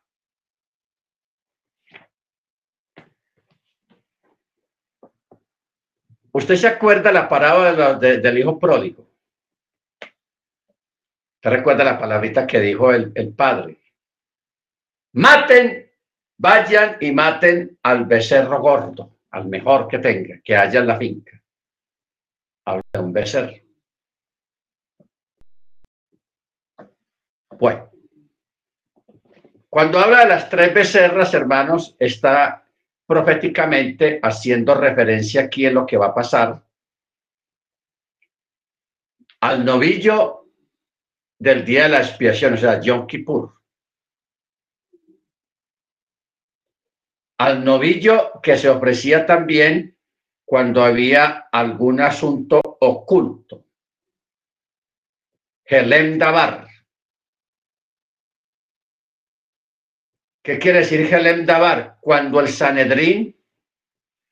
¿Usted 6.32 6.56
se 6.56 6.66
acuerda 6.66 7.10
la 7.12 7.28
parábola 7.28 7.94
del 7.94 8.38
hijo 8.38 8.58
pródigo? 8.58 9.06
¿Te 11.40 11.50
recuerda 11.50 11.84
la 11.84 11.98
palabrita 11.98 12.46
que 12.46 12.60
dijo 12.60 12.92
el, 12.92 13.12
el 13.14 13.32
padre? 13.32 13.78
Maten, 15.14 15.90
vayan 16.36 16.96
y 17.00 17.12
maten 17.12 17.78
al 17.82 18.04
becerro 18.04 18.60
gordo, 18.60 19.18
al 19.30 19.46
mejor 19.46 19.88
que 19.88 19.98
tenga, 19.98 20.40
que 20.42 20.56
haya 20.56 20.80
en 20.80 20.86
la 20.86 20.96
finca. 20.96 21.42
Habla 22.66 22.82
de 22.92 23.00
un 23.00 23.12
becerro. 23.12 23.56
Bueno, 27.58 27.90
cuando 29.68 29.98
habla 29.98 30.20
de 30.20 30.28
las 30.28 30.48
tres 30.48 30.72
becerras, 30.72 31.34
hermanos, 31.34 31.96
está 31.98 32.67
proféticamente 33.08 34.20
haciendo 34.22 34.74
referencia 34.74 35.44
aquí 35.44 35.64
en 35.64 35.74
lo 35.74 35.86
que 35.86 35.96
va 35.96 36.08
a 36.08 36.14
pasar 36.14 36.62
al 39.40 39.64
novillo 39.64 40.50
del 41.38 41.64
día 41.64 41.84
de 41.84 41.88
la 41.88 42.00
expiación, 42.00 42.54
o 42.54 42.56
sea, 42.58 42.80
Yom 42.80 43.06
Kippur. 43.06 43.54
Al 47.38 47.64
novillo 47.64 48.40
que 48.42 48.58
se 48.58 48.68
ofrecía 48.68 49.24
también 49.24 49.96
cuando 50.44 50.84
había 50.84 51.48
algún 51.50 52.00
asunto 52.00 52.60
oculto. 52.80 53.64
Helem 55.64 56.18
Dabar. 56.18 56.67
¿Qué 60.48 60.58
quiere 60.58 60.78
decir 60.78 61.00
Helem 61.12 61.44
Dabar? 61.44 61.98
Cuando 62.00 62.40
el 62.40 62.48
Sanedrín 62.48 63.36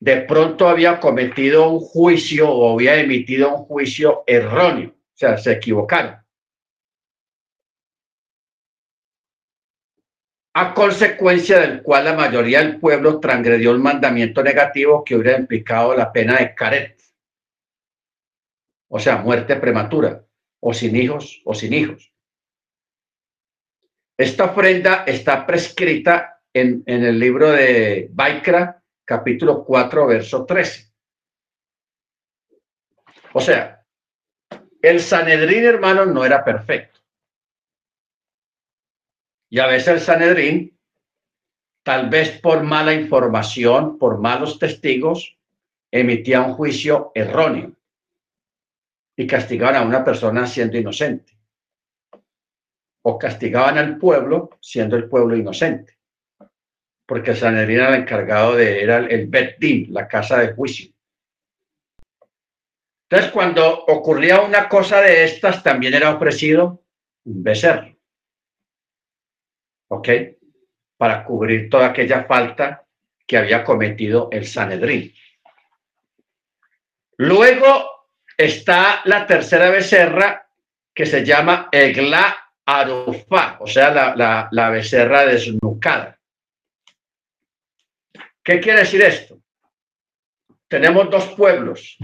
de 0.01 0.23
pronto 0.23 0.67
había 0.67 0.99
cometido 0.99 1.69
un 1.69 1.79
juicio 1.79 2.51
o 2.51 2.73
había 2.73 2.97
emitido 2.97 3.55
un 3.55 3.65
juicio 3.67 4.25
erróneo, 4.27 4.93
o 4.93 5.13
sea, 5.13 5.37
se 5.37 5.53
equivocaron. 5.53 6.17
a 10.55 10.73
consecuencia 10.73 11.59
del 11.59 11.83
cual 11.83 12.07
la 12.07 12.15
mayoría 12.15 12.61
del 12.61 12.81
pueblo 12.81 13.21
transgredió 13.21 13.73
el 13.73 13.79
mandamiento 13.79 14.43
negativo 14.43 15.05
que 15.05 15.17
hubiera 15.17 15.39
implicado 15.39 15.95
la 15.95 16.11
pena 16.11 16.39
de 16.39 16.55
caret, 16.55 16.99
o 18.89 18.99
sea, 18.99 19.19
muerte 19.19 19.57
prematura, 19.57 20.25
o 20.61 20.73
sin 20.73 20.97
hijos, 20.97 21.43
o 21.45 21.55
sin 21.55 21.75
hijos. 21.75 22.16
Esta 24.19 24.47
ofrenda 24.47 25.05
está 25.07 25.45
prescrita 25.45 26.41
en, 26.53 26.83
el 26.87 27.19
libro 27.19 27.51
de 27.51 28.09
Baikra, 28.13 28.83
capítulo 29.05 29.63
4, 29.63 30.07
verso 30.07 30.47
13. 30.47 30.91
O 33.35 33.41
sea, 33.41 33.85
el 34.81 35.01
Sanedrín, 35.01 35.65
hermano, 35.65 36.07
no 36.07 36.25
era 36.25 36.43
perfecto. 36.43 37.01
Y 39.51 39.59
a 39.59 39.67
veces 39.67 39.89
el 39.89 40.01
Sanedrín, 40.01 40.79
tal 41.83 42.09
vez 42.09 42.41
por 42.41 42.63
mala 42.63 42.95
información, 42.95 43.99
por 43.99 44.19
malos 44.19 44.59
testigos, 44.59 45.37
emitía 45.91 46.41
un 46.41 46.55
juicio 46.55 47.13
erróneo 47.15 47.73
y 49.15 49.27
castigaban 49.27 49.77
a 49.77 49.83
una 49.83 50.03
persona 50.03 50.47
siendo 50.47 50.79
inocente. 50.79 51.36
O 53.09 53.17
castigaban 53.17 53.79
al 53.79 53.99
pueblo 53.99 54.59
siendo 54.61 54.97
el 54.97 55.09
pueblo 55.09 55.37
inocente. 55.37 55.97
Porque 57.07 57.31
el 57.31 57.37
Sanedrín 57.37 57.77
era 57.77 57.91
el 57.91 58.03
encargado 58.03 58.57
de, 58.57 58.83
era 58.83 58.97
el 58.97 59.29
Beddin, 59.29 59.95
la 59.95 60.09
casa 60.09 60.41
de 60.41 60.55
juicio. 60.55 60.93
Entonces, 63.09 63.31
cuando 63.31 63.85
ocurría 63.85 64.41
una 64.41 64.69
cosa 64.69 65.01
de 65.01 65.23
estas, 65.23 65.63
también 65.63 65.95
era 65.95 66.17
ofrecido 66.17 66.83
un 67.27 67.45
becerro. 67.45 67.97
¿Ok? 69.89 70.09
Para 70.97 71.23
cubrir 71.23 71.71
toda 71.71 71.87
aquella 71.87 72.25
falta 72.25 72.85
que 73.25 73.37
había 73.37 73.63
cometido 73.63 74.31
el 74.33 74.49
Sanedrín. 74.49 75.15
Luego 77.19 78.09
está 78.37 79.03
la 79.05 79.25
tercera 79.29 79.71
becerra 79.71 80.51
que 80.93 81.07
se 81.07 81.25
llama 81.25 81.69
Egla 81.71 82.46
Arufa, 82.67 83.59
o 83.61 83.67
sea, 83.67 83.91
la, 83.91 84.17
la, 84.17 84.49
la 84.51 84.71
becerra 84.71 85.25
desnucada. 85.25 86.19
¿Qué 88.43 88.61
quiere 88.61 88.81
decir 88.81 89.03
esto? 89.03 89.41
Tenemos 90.69 91.09
dos 91.11 91.29
pueblos, 91.35 91.97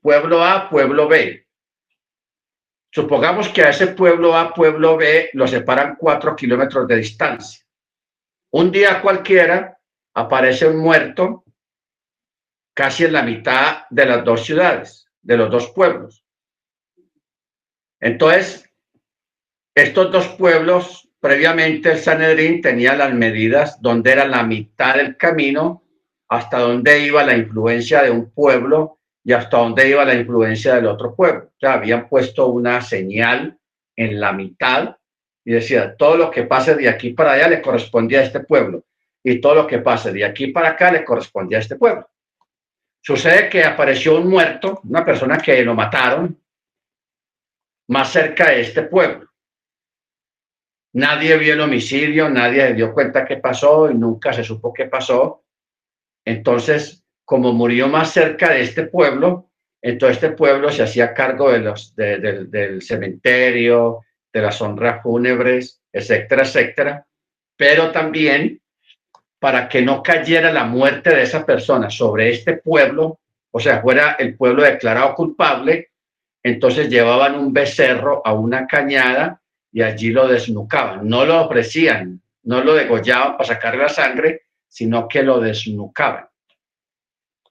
pueblo 0.00 0.44
A, 0.44 0.68
pueblo 0.68 1.08
B. 1.08 1.46
Supongamos 2.92 3.48
que 3.48 3.62
a 3.62 3.70
ese 3.70 3.88
pueblo 3.88 4.36
A, 4.36 4.52
pueblo 4.52 4.96
B, 4.96 5.30
lo 5.34 5.46
separan 5.46 5.96
cuatro 5.96 6.34
kilómetros 6.34 6.88
de 6.88 6.96
distancia. 6.96 7.64
Un 8.52 8.72
día 8.72 9.00
cualquiera 9.00 9.78
aparece 10.14 10.66
un 10.66 10.78
muerto 10.78 11.44
casi 12.74 13.04
en 13.04 13.12
la 13.12 13.22
mitad 13.22 13.84
de 13.90 14.06
las 14.06 14.24
dos 14.24 14.44
ciudades, 14.44 15.06
de 15.22 15.36
los 15.36 15.50
dos 15.50 15.70
pueblos. 15.70 16.24
Entonces, 18.00 18.69
estos 19.74 20.10
dos 20.10 20.28
pueblos, 20.28 21.08
previamente 21.20 21.92
el 21.92 21.98
Sanedrín 21.98 22.60
tenía 22.60 22.94
las 22.94 23.12
medidas 23.14 23.80
donde 23.80 24.12
era 24.12 24.26
la 24.26 24.42
mitad 24.42 24.96
del 24.96 25.16
camino 25.16 25.84
hasta 26.28 26.58
donde 26.58 27.00
iba 27.00 27.24
la 27.24 27.36
influencia 27.36 28.02
de 28.02 28.10
un 28.10 28.30
pueblo 28.30 28.98
y 29.22 29.32
hasta 29.32 29.58
dónde 29.58 29.88
iba 29.88 30.04
la 30.04 30.14
influencia 30.14 30.74
del 30.74 30.86
otro 30.86 31.14
pueblo. 31.14 31.44
O 31.44 31.58
sea, 31.58 31.74
habían 31.74 32.08
puesto 32.08 32.48
una 32.48 32.80
señal 32.80 33.58
en 33.96 34.20
la 34.20 34.32
mitad 34.32 34.96
y 35.44 35.52
decía, 35.52 35.96
todo 35.96 36.16
lo 36.16 36.30
que 36.30 36.44
pase 36.44 36.74
de 36.74 36.88
aquí 36.88 37.10
para 37.10 37.32
allá 37.32 37.48
le 37.48 37.62
correspondía 37.62 38.20
a 38.20 38.24
este 38.24 38.40
pueblo 38.40 38.84
y 39.22 39.40
todo 39.40 39.54
lo 39.54 39.66
que 39.66 39.78
pase 39.78 40.12
de 40.12 40.24
aquí 40.24 40.48
para 40.48 40.70
acá 40.70 40.90
le 40.90 41.04
correspondía 41.04 41.58
a 41.58 41.60
este 41.60 41.76
pueblo. 41.76 42.08
Sucede 43.02 43.48
que 43.48 43.64
apareció 43.64 44.16
un 44.18 44.28
muerto, 44.28 44.80
una 44.84 45.04
persona 45.04 45.38
que 45.38 45.62
lo 45.62 45.74
mataron 45.74 46.38
más 47.88 48.12
cerca 48.12 48.50
de 48.50 48.60
este 48.60 48.82
pueblo. 48.82 49.29
Nadie 50.92 51.36
vio 51.36 51.54
el 51.54 51.60
homicidio, 51.60 52.28
nadie 52.28 52.74
dio 52.74 52.92
cuenta 52.92 53.24
qué 53.24 53.36
pasó 53.36 53.90
y 53.90 53.94
nunca 53.94 54.32
se 54.32 54.42
supo 54.42 54.72
qué 54.72 54.86
pasó. 54.86 55.44
Entonces, 56.24 57.04
como 57.24 57.52
murió 57.52 57.88
más 57.88 58.12
cerca 58.12 58.50
de 58.50 58.62
este 58.62 58.84
pueblo, 58.84 59.50
entonces 59.80 60.16
este 60.16 60.36
pueblo 60.36 60.70
se 60.70 60.82
hacía 60.82 61.14
cargo 61.14 61.50
de 61.50 61.60
los, 61.60 61.94
del 61.94 62.82
cementerio, 62.82 64.00
de 64.32 64.42
las 64.42 64.60
honras 64.60 65.02
fúnebres, 65.02 65.80
etcétera, 65.92 66.42
etcétera. 66.42 67.06
Pero 67.56 67.90
también 67.90 68.60
para 69.38 69.68
que 69.68 69.80
no 69.80 70.02
cayera 70.02 70.52
la 70.52 70.64
muerte 70.64 71.10
de 71.10 71.22
esa 71.22 71.46
persona 71.46 71.88
sobre 71.88 72.30
este 72.30 72.58
pueblo, 72.58 73.20
o 73.50 73.58
sea, 73.58 73.80
fuera 73.80 74.16
el 74.18 74.36
pueblo 74.36 74.62
declarado 74.62 75.14
culpable, 75.14 75.90
entonces 76.42 76.88
llevaban 76.88 77.36
un 77.36 77.52
becerro 77.52 78.22
a 78.24 78.34
una 78.34 78.66
cañada 78.66 79.39
y 79.72 79.82
allí 79.82 80.10
lo 80.10 80.26
desnucaban. 80.26 81.08
No 81.08 81.24
lo 81.24 81.44
ofrecían, 81.44 82.20
no 82.42 82.62
lo 82.62 82.74
degollaban 82.74 83.36
para 83.36 83.44
sacar 83.44 83.76
la 83.76 83.88
sangre, 83.88 84.46
sino 84.68 85.08
que 85.08 85.22
lo 85.22 85.40
desnucaban 85.40 86.30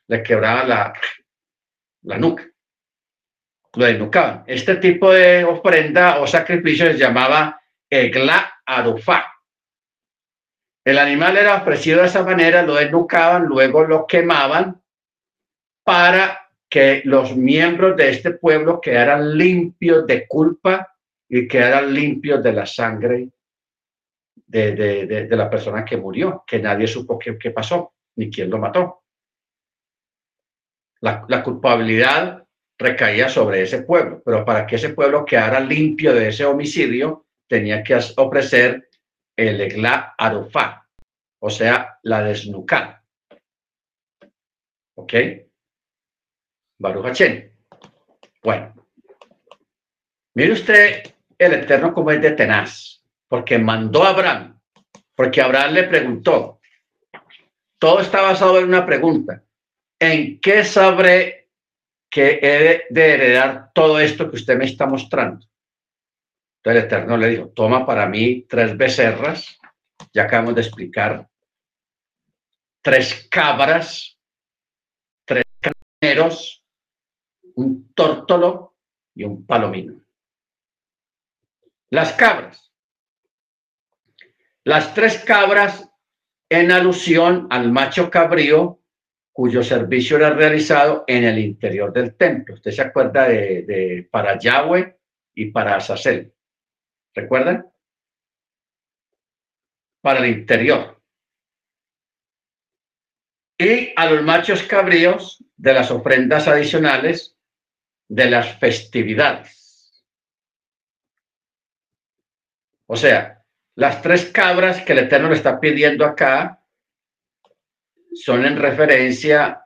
le 0.09 0.23
quebraba 0.23 0.63
la, 0.63 0.93
la 2.03 2.17
nuca. 2.17 2.43
Lo 3.75 3.85
desnucaban. 3.85 4.43
Este 4.47 4.75
tipo 4.77 5.11
de 5.11 5.45
ofrenda 5.45 6.19
o 6.19 6.27
sacrificio 6.27 6.87
se 6.87 6.97
llamaba 6.97 7.61
egla 7.89 8.61
arufá. 8.65 9.31
El 10.83 10.97
animal 10.97 11.37
era 11.37 11.57
ofrecido 11.57 12.01
de 12.01 12.07
esa 12.07 12.23
manera, 12.23 12.63
lo 12.63 12.75
desnucaban, 12.75 13.45
luego 13.45 13.83
lo 13.83 14.07
quemaban 14.07 14.81
para 15.83 16.49
que 16.67 17.03
los 17.05 17.35
miembros 17.35 17.95
de 17.95 18.09
este 18.09 18.31
pueblo 18.31 18.81
quedaran 18.81 19.37
limpios 19.37 20.07
de 20.07 20.27
culpa 20.27 20.95
y 21.29 21.47
quedaran 21.47 21.93
limpios 21.93 22.43
de 22.43 22.53
la 22.53 22.65
sangre 22.65 23.29
de, 24.47 25.05
de, 25.05 25.35
la 25.35 25.49
persona 25.49 25.85
que 25.85 25.95
murió, 25.95 26.43
que 26.45 26.59
nadie 26.59 26.87
supo 26.87 27.19
qué, 27.19 27.37
qué 27.37 27.51
pasó 27.51 27.93
ni 28.15 28.31
quién 28.31 28.49
lo 28.49 28.57
mató. 28.57 29.03
La, 31.01 31.43
culpabilidad 31.43 32.45
recaía 32.77 33.29
sobre 33.29 33.61
ese 33.61 33.83
pueblo, 33.83 34.21
pero 34.25 34.43
para 34.43 34.65
que 34.65 34.75
ese 34.75 34.89
pueblo 34.89 35.23
quedara 35.23 35.59
limpio 35.59 36.13
de 36.13 36.29
ese 36.29 36.45
homicidio, 36.45 37.27
tenía 37.47 37.83
que 37.83 37.97
ofrecer 38.17 38.89
el 39.37 39.61
egla 39.61 40.15
arufá, 40.17 40.87
o 41.39 41.49
sea, 41.49 41.99
la 42.03 42.23
desnucada. 42.23 43.05
¿Ok? 44.95 45.13
Baruch 46.79 47.21
Bueno, 48.43 48.73
mire 50.33 50.51
usted 50.53 51.03
el 51.39 51.53
Eterno 51.53 51.93
como 51.93 52.11
es 52.11 52.21
de 52.21 52.31
tenaz, 52.31 53.03
porque 53.27 53.57
mandó 53.57 54.03
a 54.03 54.09
Abraham, 54.09 54.59
porque 55.15 55.41
Abraham 55.41 55.73
le 55.73 55.83
preguntó. 55.85 56.59
Todo 57.79 58.01
está 58.01 58.21
basado 58.21 58.59
en 58.59 58.65
una 58.65 58.85
pregunta. 58.85 59.43
¿en 59.99 60.39
qué 60.39 60.63
sabré 60.63 61.49
que 62.09 62.39
he 62.41 62.85
de 62.89 63.13
heredar 63.13 63.71
todo 63.73 63.99
esto 63.99 64.29
que 64.29 64.37
usted 64.37 64.57
me 64.57 64.65
está 64.65 64.87
mostrando? 64.87 65.45
Entonces 66.57 66.83
el 66.83 66.87
Eterno 66.87 67.17
le 67.17 67.29
dijo, 67.29 67.49
toma 67.49 67.85
para 67.85 68.07
mí 68.07 68.45
tres 68.47 68.75
becerras, 68.75 69.59
ya 70.13 70.23
acabamos 70.23 70.55
de 70.55 70.61
explicar, 70.61 71.29
tres 72.81 73.27
cabras, 73.29 74.17
tres 75.25 75.43
carneros, 75.59 76.63
un 77.55 77.93
tórtolo 77.93 78.75
y 79.13 79.23
un 79.23 79.45
palomino. 79.45 80.01
Las 81.91 82.13
cabras. 82.13 82.71
Las 84.63 84.93
tres 84.93 85.23
cabras 85.23 85.89
en 86.49 86.71
alusión 86.71 87.47
al 87.49 87.71
macho 87.71 88.09
cabrío 88.09 88.79
cuyo 89.31 89.63
servicio 89.63 90.17
era 90.17 90.31
realizado 90.31 91.05
en 91.07 91.23
el 91.23 91.39
interior 91.39 91.93
del 91.93 92.15
templo. 92.15 92.55
Usted 92.55 92.71
se 92.71 92.81
acuerda 92.81 93.27
de, 93.27 94.07
para 94.11 94.37
Yahweh 94.37 94.97
y 95.33 95.45
para 95.51 95.77
Azazel. 95.77 96.33
¿Recuerdan? 97.13 97.71
Para 100.01 100.19
el 100.19 100.39
interior. 100.39 101.01
Y 103.57 103.93
a 103.95 104.09
los 104.09 104.23
machos 104.23 104.63
cabríos 104.63 105.43
de 105.55 105.73
las 105.73 105.89
ofrendas 105.89 106.47
adicionales 106.47 107.37
de 108.07 108.29
las 108.29 108.57
festividades. 108.59 109.58
O 112.91 112.95
sea, 112.95 113.45
las 113.75 114.01
tres 114.01 114.31
cabras 114.31 114.81
que 114.81 114.93
el 114.93 114.99
Eterno 114.99 115.29
le 115.29 115.35
está 115.35 115.59
pidiendo 115.59 116.03
acá 116.03 116.63
son 118.15 118.45
en 118.47 118.57
referencia 118.57 119.63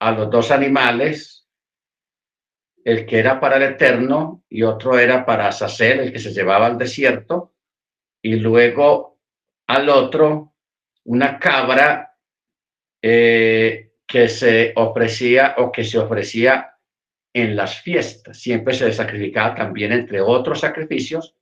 a 0.00 0.10
los 0.12 0.30
dos 0.30 0.50
animales, 0.50 1.46
el 2.84 3.04
que 3.04 3.18
era 3.18 3.38
para 3.38 3.56
el 3.56 3.64
Eterno 3.64 4.44
y 4.48 4.62
otro 4.62 4.98
era 4.98 5.26
para 5.26 5.48
Azazel, 5.48 6.00
el 6.00 6.12
que 6.12 6.20
se 6.20 6.32
llevaba 6.32 6.64
al 6.64 6.78
desierto, 6.78 7.52
y 8.22 8.36
luego 8.36 9.20
al 9.66 9.90
otro 9.90 10.54
una 11.04 11.38
cabra 11.38 12.16
eh, 13.02 13.92
que 14.06 14.30
se 14.30 14.72
ofrecía 14.76 15.56
o 15.58 15.70
que 15.70 15.84
se 15.84 15.98
ofrecía 15.98 16.78
en 17.34 17.56
las 17.56 17.82
fiestas. 17.82 18.38
Siempre 18.38 18.72
se 18.72 18.90
sacrificaba 18.90 19.54
también, 19.54 19.92
entre 19.92 20.22
otros 20.22 20.60
sacrificios, 20.60 21.36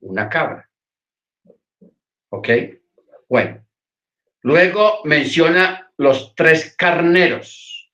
una 0.00 0.28
cabra. 0.28 0.68
¿Ok? 2.30 2.48
Bueno. 3.28 3.66
Luego 4.42 5.00
menciona 5.04 5.92
los 5.96 6.34
tres 6.34 6.76
carneros. 6.76 7.92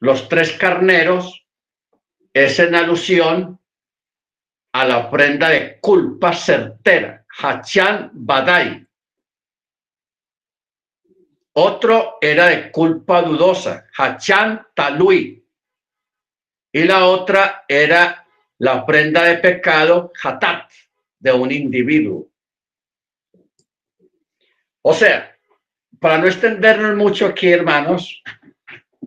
Los 0.00 0.28
tres 0.28 0.52
carneros 0.58 1.46
es 2.32 2.58
en 2.58 2.74
alusión 2.74 3.60
a 4.72 4.84
la 4.84 5.06
ofrenda 5.06 5.50
de 5.50 5.78
culpa 5.78 6.32
certera, 6.32 7.24
Hachan 7.38 8.10
Badai. 8.12 8.86
Otro 11.54 12.16
era 12.20 12.46
de 12.46 12.72
culpa 12.72 13.20
dudosa, 13.22 13.86
Hachan 13.96 14.66
Talui. 14.74 15.46
Y 16.72 16.84
la 16.84 17.06
otra 17.06 17.64
era 17.68 18.26
la 18.62 18.84
ofrenda 18.84 19.24
de 19.24 19.38
pecado, 19.38 20.12
Hatat, 20.22 20.70
de 21.18 21.32
un 21.32 21.50
individuo. 21.50 22.28
O 24.82 24.94
sea, 24.94 25.36
para 25.98 26.18
no 26.18 26.28
extendernos 26.28 26.96
mucho 26.96 27.26
aquí, 27.26 27.48
hermanos, 27.48 28.22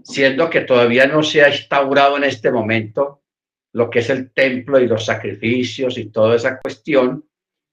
siendo 0.03 0.49
que 0.49 0.61
todavía 0.61 1.07
no 1.07 1.23
se 1.23 1.41
ha 1.41 1.47
instaurado 1.47 2.17
en 2.17 2.25
este 2.25 2.51
momento 2.51 3.23
lo 3.71 3.89
que 3.89 3.99
es 3.99 4.09
el 4.09 4.33
templo 4.33 4.77
y 4.77 4.87
los 4.87 5.05
sacrificios 5.05 5.97
y 5.97 6.09
toda 6.09 6.35
esa 6.35 6.59
cuestión, 6.59 7.25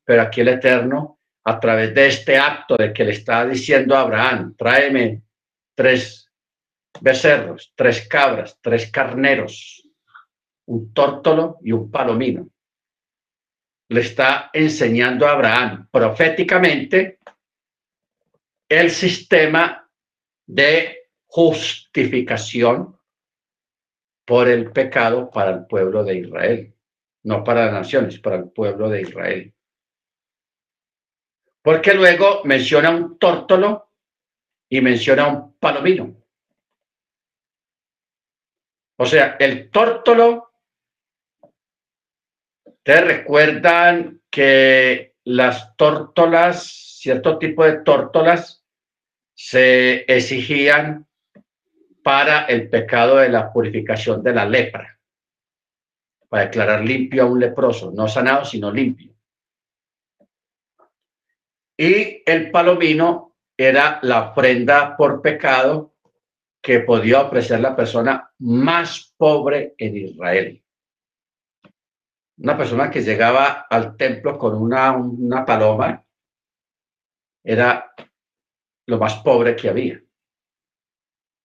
pero 0.04 0.22
aquí 0.22 0.42
el 0.42 0.48
Eterno, 0.48 1.18
a 1.42 1.58
través 1.58 1.92
de 1.92 2.06
este 2.06 2.36
acto 2.36 2.76
de 2.76 2.92
que 2.92 3.04
le 3.04 3.12
está 3.12 3.44
diciendo 3.44 3.96
a 3.96 4.02
Abraham, 4.02 4.54
tráeme 4.56 5.22
tres 5.74 6.30
becerros, 7.00 7.72
tres 7.74 8.06
cabras, 8.06 8.56
tres 8.62 8.88
carneros, 8.88 9.81
un 10.66 10.92
tórtolo 10.92 11.58
y 11.62 11.72
un 11.72 11.90
palomino. 11.90 12.48
Le 13.88 14.00
está 14.00 14.50
enseñando 14.52 15.26
a 15.26 15.32
Abraham 15.32 15.88
proféticamente 15.90 17.18
el 18.68 18.90
sistema 18.90 19.90
de 20.46 21.10
justificación 21.26 22.98
por 24.24 24.48
el 24.48 24.70
pecado 24.70 25.30
para 25.30 25.50
el 25.50 25.66
pueblo 25.66 26.04
de 26.04 26.18
Israel, 26.18 26.74
no 27.24 27.44
para 27.44 27.66
las 27.66 27.74
naciones, 27.74 28.18
para 28.18 28.36
el 28.36 28.50
pueblo 28.50 28.88
de 28.88 29.02
Israel. 29.02 29.54
Porque 31.62 31.94
luego 31.94 32.42
menciona 32.44 32.90
un 32.90 33.18
tórtolo 33.18 33.90
y 34.68 34.80
menciona 34.80 35.28
un 35.28 35.54
palomino. 35.58 36.16
O 38.96 39.06
sea, 39.06 39.36
el 39.38 39.70
tórtolo, 39.70 40.51
te 42.82 43.00
recuerdan 43.00 44.20
que 44.30 45.14
las 45.24 45.76
tórtolas, 45.76 46.98
cierto 47.00 47.38
tipo 47.38 47.64
de 47.64 47.78
tórtolas, 47.78 48.64
se 49.34 50.04
exigían 50.12 51.06
para 52.02 52.44
el 52.46 52.68
pecado 52.68 53.16
de 53.16 53.28
la 53.28 53.52
purificación 53.52 54.22
de 54.22 54.32
la 54.32 54.44
lepra, 54.44 54.98
para 56.28 56.44
declarar 56.44 56.84
limpio 56.84 57.22
a 57.22 57.26
un 57.26 57.38
leproso, 57.38 57.92
no 57.92 58.08
sanado, 58.08 58.44
sino 58.44 58.70
limpio. 58.70 59.12
Y 61.76 62.22
el 62.26 62.50
palomino 62.50 63.36
era 63.56 64.00
la 64.02 64.30
ofrenda 64.30 64.96
por 64.96 65.22
pecado 65.22 65.94
que 66.60 66.80
podía 66.80 67.22
ofrecer 67.22 67.60
la 67.60 67.74
persona 67.74 68.32
más 68.38 69.14
pobre 69.16 69.74
en 69.78 69.96
Israel. 69.96 70.61
Una 72.42 72.56
persona 72.56 72.90
que 72.90 73.02
llegaba 73.02 73.66
al 73.70 73.96
templo 73.96 74.36
con 74.36 74.60
una, 74.60 74.90
una 74.90 75.44
paloma 75.44 76.04
era 77.44 77.94
lo 78.88 78.98
más 78.98 79.14
pobre 79.22 79.54
que 79.54 79.68
había, 79.68 80.02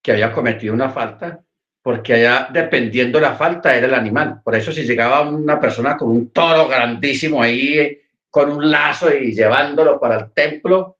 que 0.02 0.12
había 0.12 0.32
cometido 0.32 0.74
una 0.74 0.90
falta, 0.90 1.40
porque 1.84 2.16
allá, 2.16 2.50
dependiendo 2.52 3.20
la 3.20 3.36
falta, 3.36 3.76
era 3.76 3.86
el 3.86 3.94
animal. 3.94 4.42
Por 4.44 4.56
eso 4.56 4.72
si 4.72 4.88
llegaba 4.88 5.22
una 5.22 5.60
persona 5.60 5.96
con 5.96 6.10
un 6.10 6.32
toro 6.32 6.68
grandísimo 6.68 7.44
ahí, 7.44 8.02
con 8.32 8.52
un 8.52 8.72
lazo 8.72 9.14
y 9.14 9.36
llevándolo 9.36 10.00
para 10.00 10.18
el 10.18 10.32
templo, 10.32 10.98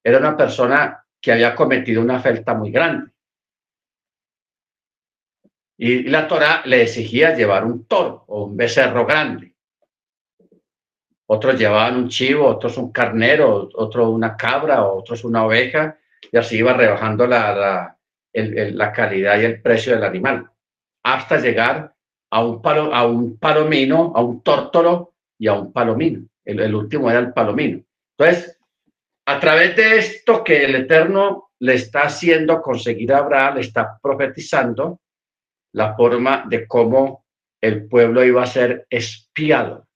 era 0.00 0.18
una 0.18 0.36
persona 0.36 1.04
que 1.20 1.32
había 1.32 1.56
cometido 1.56 2.00
una 2.00 2.20
falta 2.20 2.54
muy 2.54 2.70
grande. 2.70 3.10
Y 5.76 6.04
la 6.04 6.28
Torah 6.28 6.62
le 6.64 6.82
exigía 6.82 7.34
llevar 7.34 7.64
un 7.64 7.84
toro 7.86 8.24
o 8.28 8.44
un 8.44 8.56
becerro 8.56 9.04
grande 9.06 9.54
otros 11.26 11.58
llevaban 11.58 11.96
un 11.96 12.08
chivo, 12.08 12.46
otros 12.46 12.76
un 12.76 12.92
carnero, 12.92 13.68
otro 13.74 14.10
una 14.10 14.36
cabra, 14.36 14.84
otros 14.84 15.24
una 15.24 15.44
oveja, 15.44 15.98
y 16.30 16.36
así 16.36 16.58
iba 16.58 16.74
rebajando 16.74 17.26
la, 17.26 17.96
la, 18.32 18.92
calidad 18.92 19.40
y 19.40 19.44
el 19.44 19.62
precio 19.62 19.94
del 19.94 20.04
animal, 20.04 20.48
hasta 21.02 21.38
llegar 21.38 21.94
a 22.30 22.44
un, 22.44 22.60
palo, 22.60 22.94
a 22.94 23.06
un 23.06 23.38
palomino, 23.38 24.12
a 24.14 24.22
un 24.22 24.42
tórtolo 24.42 25.14
y 25.38 25.46
a 25.48 25.54
un 25.54 25.72
palomino. 25.72 26.26
El, 26.44 26.60
el 26.60 26.74
último 26.74 27.10
era 27.10 27.20
el 27.20 27.32
palomino. 27.32 27.82
Entonces, 28.18 28.58
a 29.26 29.40
través 29.40 29.76
de 29.76 29.98
esto 29.98 30.44
que 30.44 30.64
el 30.64 30.74
Eterno 30.74 31.52
le 31.60 31.74
está 31.74 32.02
haciendo 32.02 32.60
conseguir 32.60 33.12
a 33.12 33.18
Abraham, 33.18 33.54
le 33.56 33.60
está 33.62 33.98
profetizando 34.02 35.00
la 35.74 35.94
forma 35.94 36.44
de 36.48 36.66
cómo 36.66 37.24
el 37.62 37.86
pueblo 37.88 38.24
iba 38.24 38.42
a 38.42 38.46
ser 38.46 38.86
espiado 38.90 39.86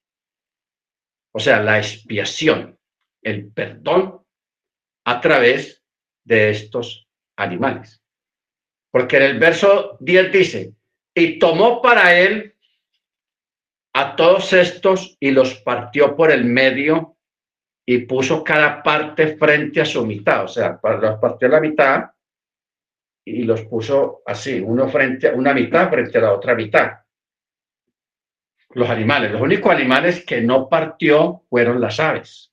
o 1.39 1.41
sea, 1.41 1.63
la 1.63 1.79
expiación, 1.79 2.77
el 3.23 3.53
perdón 3.53 4.25
a 5.07 5.21
través 5.21 5.85
de 6.25 6.51
estos 6.51 7.07
animales. 7.37 8.03
Porque 8.91 9.19
en 9.19 9.23
el 9.23 9.39
verso 9.39 9.97
10 10.01 10.33
dice, 10.33 10.75
y 11.15 11.39
tomó 11.39 11.81
para 11.83 12.19
él 12.19 12.57
a 13.95 14.17
todos 14.17 14.53
estos 14.53 15.17
y 15.21 15.31
los 15.31 15.55
partió 15.61 16.17
por 16.17 16.33
el 16.33 16.45
medio 16.45 17.17
y 17.87 17.99
puso 17.99 18.43
cada 18.43 18.83
parte 18.83 19.37
frente 19.37 19.81
a 19.81 19.85
su 19.85 20.05
mitad, 20.05 20.45
o 20.45 20.49
sea, 20.49 20.81
los 20.83 21.21
partió 21.21 21.47
la 21.47 21.61
mitad 21.61 22.11
y 23.29 23.43
los 23.45 23.63
puso 23.63 24.23
así, 24.27 24.61
uno 24.61 24.89
frente 24.89 25.31
una 25.31 25.53
mitad 25.53 25.91
frente 25.91 26.19
a 26.19 26.23
la 26.23 26.33
otra 26.33 26.55
mitad 26.55 26.93
los 28.71 28.89
animales. 28.89 29.33
Los 29.33 29.41
únicos 29.41 29.73
animales 29.73 30.25
que 30.25 30.41
no 30.41 30.69
partió 30.69 31.45
fueron 31.49 31.81
las 31.81 31.99
aves, 32.01 32.53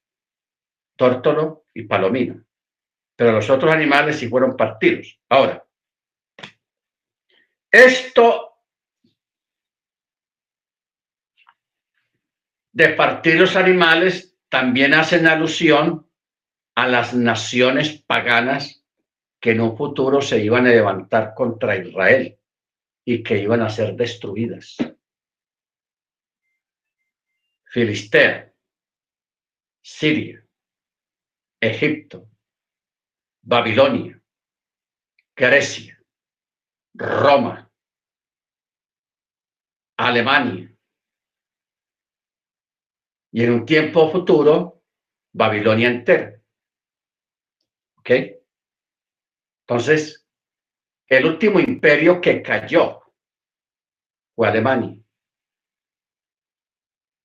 tórtolo 0.95 1.65
y 1.73 1.83
palomino. 1.83 2.43
Pero 3.15 3.33
los 3.33 3.49
otros 3.49 3.73
animales 3.73 4.17
sí 4.17 4.27
fueron 4.27 4.57
partidos. 4.57 5.19
Ahora, 5.29 5.65
esto 7.71 8.59
de 12.71 12.89
partir 12.89 13.39
los 13.39 13.55
animales 13.55 14.37
también 14.49 14.93
hacen 14.93 15.27
alusión 15.27 16.09
a 16.75 16.87
las 16.87 17.13
naciones 17.13 18.01
paganas 18.01 18.84
que 19.45 19.51
en 19.51 19.61
un 19.61 19.77
futuro 19.77 20.23
se 20.23 20.43
iban 20.43 20.65
a 20.65 20.71
levantar 20.71 21.35
contra 21.35 21.77
Israel 21.77 22.35
y 23.05 23.21
que 23.21 23.37
iban 23.37 23.61
a 23.61 23.69
ser 23.69 23.95
destruidas. 23.95 24.75
Filistea, 27.65 28.51
Siria, 29.83 30.43
Egipto, 31.61 32.27
Babilonia, 33.43 34.19
Grecia, 35.35 36.03
Roma, 36.95 37.71
Alemania. 39.97 40.75
Y 43.31 43.43
en 43.43 43.53
un 43.53 43.63
tiempo 43.63 44.11
futuro, 44.11 44.81
Babilonia 45.33 45.89
entera. 45.89 46.41
¿Ok? 47.97 48.34
Entonces, 49.67 50.25
el 51.07 51.25
último 51.25 51.59
imperio 51.59 52.21
que 52.21 52.41
cayó 52.41 53.01
fue 54.35 54.47
Alemania 54.47 55.05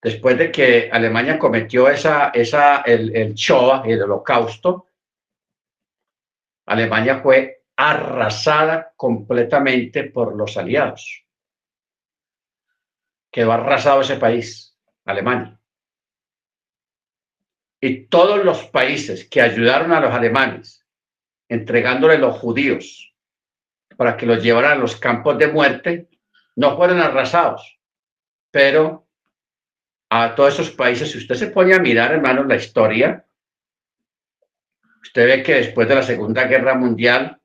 después 0.03 0.39
de 0.39 0.51
que 0.51 0.89
Alemania 0.91 1.39
cometió 1.39 1.89
esa, 1.89 2.31
esa, 2.31 2.83
el, 2.83 3.15
el 3.15 3.35
Shoah, 3.35 3.83
el 3.85 4.03
holocausto, 4.03 4.87
Alemania 6.67 7.21
fue 7.21 7.65
arrasada 7.77 8.93
completamente 8.97 10.05
por 10.05 10.37
los 10.37 10.57
aliados. 10.57 11.25
Quedó 13.31 13.53
arrasado 13.53 14.01
ese 14.01 14.17
país, 14.17 14.77
Alemania. 15.05 15.59
Y 17.81 18.07
todos 18.07 18.45
los 18.45 18.65
países 18.67 19.29
que 19.29 19.41
ayudaron 19.41 19.93
a 19.93 20.01
los 20.01 20.13
alemanes, 20.13 20.80
entregándole 21.51 22.17
los 22.17 22.39
judíos 22.39 23.13
para 23.97 24.17
que 24.17 24.25
los 24.25 24.43
llevaran 24.43 24.79
a 24.79 24.81
los 24.81 24.97
campos 24.97 25.37
de 25.37 25.49
muerte, 25.49 26.09
no 26.57 26.77
fueron 26.77 27.01
arrasados, 27.01 27.79
pero 28.51 29.07
a 30.09 30.35
todos 30.35 30.55
esos 30.55 30.71
países, 30.71 31.11
si 31.11 31.19
usted 31.19 31.35
se 31.35 31.49
pone 31.49 31.75
a 31.75 31.81
mirar, 31.81 32.13
hermanos, 32.13 32.47
la 32.47 32.57
historia, 32.57 33.27
usted 35.03 35.27
ve 35.27 35.43
que 35.43 35.55
después 35.55 35.89
de 35.89 35.95
la 35.97 36.03
Segunda 36.03 36.45
Guerra 36.45 36.75
Mundial 36.75 37.41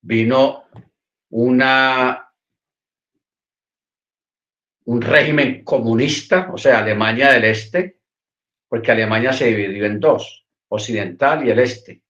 vino 0.00 0.64
una, 1.30 2.32
un 4.86 5.02
régimen 5.02 5.64
comunista, 5.64 6.50
o 6.52 6.58
sea, 6.58 6.78
Alemania 6.78 7.30
del 7.32 7.44
Este, 7.44 7.98
porque 8.68 8.90
Alemania 8.90 9.32
se 9.32 9.46
dividió 9.46 9.84
en 9.84 10.00
dos, 10.00 10.46
occidental 10.68 11.46
y 11.46 11.50
el 11.50 11.58
este. 11.58 12.02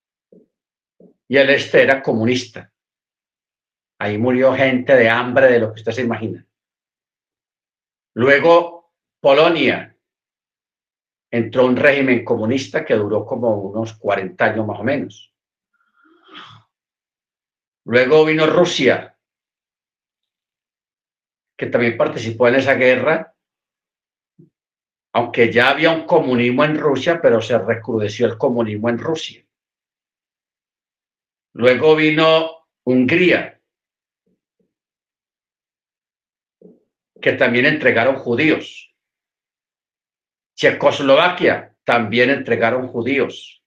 Y 1.29 1.37
el 1.37 1.51
este 1.51 1.83
era 1.83 2.03
comunista. 2.03 2.73
Ahí 4.01 4.17
murió 4.17 4.55
gente 4.55 4.95
de 4.95 5.11
hambre, 5.11 5.53
de 5.53 5.61
lo 5.61 5.73
que 5.73 5.81
usted 5.81 5.93
se 5.93 6.03
imagina. 6.03 6.47
Luego 8.15 8.93
Polonia 9.21 9.97
entró 11.31 11.67
un 11.67 11.77
régimen 11.77 12.25
comunista 12.25 12.85
que 12.85 12.95
duró 12.95 13.27
como 13.27 13.55
unos 13.57 13.95
40 13.95 14.45
años 14.45 14.67
más 14.67 14.81
o 14.81 14.85
menos. 14.85 15.35
Luego 17.85 18.25
vino 18.25 18.47
Rusia, 18.47 19.19
que 21.57 21.67
también 21.67 21.97
participó 21.97 22.49
en 22.49 22.57
esa 22.57 22.75
guerra, 22.75 23.35
aunque 25.13 25.53
ya 25.53 25.71
había 25.71 25.91
un 25.91 26.07
comunismo 26.07 26.65
en 26.65 26.79
Rusia, 26.79 27.21
pero 27.21 27.41
se 27.41 27.59
recrudeció 27.59 28.27
el 28.27 28.39
comunismo 28.39 28.89
en 28.89 28.99
Rusia. 28.99 29.48
Luego 31.59 31.97
vino 31.97 32.68
Hungría, 32.85 33.60
que 37.20 37.32
también 37.32 37.66
entregaron 37.66 38.14
judíos. 38.14 38.94
Checoslovaquia 40.55 41.74
también 41.82 42.30
entregaron 42.30 42.86
judíos. 42.86 43.60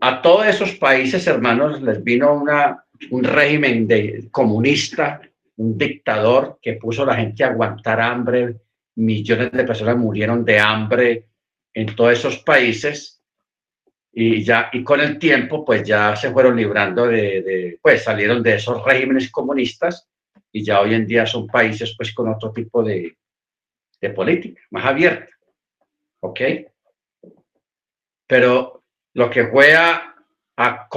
A 0.00 0.20
todos 0.20 0.46
esos 0.46 0.72
países, 0.74 1.26
hermanos, 1.26 1.80
les 1.80 2.04
vino 2.04 2.34
una, 2.34 2.84
un 3.10 3.24
régimen 3.24 3.88
de, 3.88 4.28
comunista, 4.30 5.22
un 5.56 5.78
dictador 5.78 6.58
que 6.60 6.74
puso 6.74 7.04
a 7.04 7.06
la 7.06 7.16
gente 7.16 7.42
a 7.42 7.48
aguantar 7.48 8.02
hambre. 8.02 8.60
Millones 8.96 9.50
de 9.50 9.64
personas 9.64 9.96
murieron 9.96 10.44
de 10.44 10.58
hambre 10.58 11.28
en 11.72 11.96
todos 11.96 12.12
esos 12.12 12.40
países 12.40 13.21
y 14.12 14.44
ya 14.44 14.68
y 14.72 14.84
con 14.84 15.00
el 15.00 15.18
tiempo 15.18 15.64
pues 15.64 15.82
ya 15.82 16.14
se 16.14 16.30
fueron 16.30 16.56
librando 16.56 17.06
de, 17.06 17.42
de, 17.42 17.78
pues 17.80 18.04
salieron 18.04 18.42
de 18.42 18.56
esos 18.56 18.84
regímenes 18.84 19.30
comunistas 19.30 20.06
y 20.52 20.62
ya 20.62 20.80
hoy 20.80 20.94
en 20.94 21.06
día 21.06 21.24
son 21.24 21.46
países 21.46 21.94
pues 21.96 22.12
con 22.14 22.28
otro 22.28 22.52
tipo 22.52 22.82
de, 22.82 23.16
de 24.00 24.10
política 24.10 24.60
más 24.70 24.84
abierta. 24.84 25.32
¿ok? 26.20 26.40
Pero 28.26 28.84
lo 29.14 29.30
que 29.30 29.46
fue 29.48 29.74
a, 29.74 30.14
a 30.56 30.88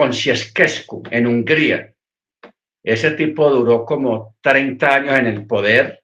en 1.12 1.28
Hungría, 1.28 1.94
ese 2.84 3.12
tipo 3.12 3.50
duró 3.50 3.86
como 3.86 4.36
30 4.42 4.96
años 4.96 5.20
en 5.20 5.28
el 5.28 5.48
poder 5.48 6.04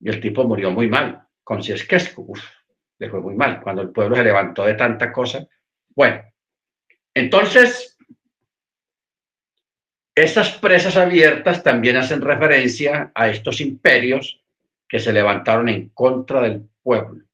y 0.00 0.08
el 0.08 0.20
tipo 0.20 0.44
murió 0.44 0.70
muy 0.70 0.88
mal. 0.88 1.26
Koncieszewski, 1.44 2.22
le 2.98 3.10
fue 3.10 3.20
muy 3.20 3.34
mal 3.34 3.60
cuando 3.60 3.82
el 3.82 3.90
pueblo 3.90 4.16
se 4.16 4.24
levantó 4.24 4.64
de 4.64 4.74
tanta 4.74 5.12
cosa. 5.12 5.46
Bueno, 5.94 6.22
entonces, 7.12 7.96
esas 10.14 10.52
presas 10.58 10.96
abiertas 10.96 11.62
también 11.62 11.96
hacen 11.96 12.20
referencia 12.20 13.10
a 13.14 13.28
estos 13.28 13.60
imperios 13.60 14.40
que 14.88 15.00
se 15.00 15.12
levantaron 15.12 15.68
en 15.68 15.88
contra 15.90 16.42
del 16.42 16.68
pueblo. 16.82 17.24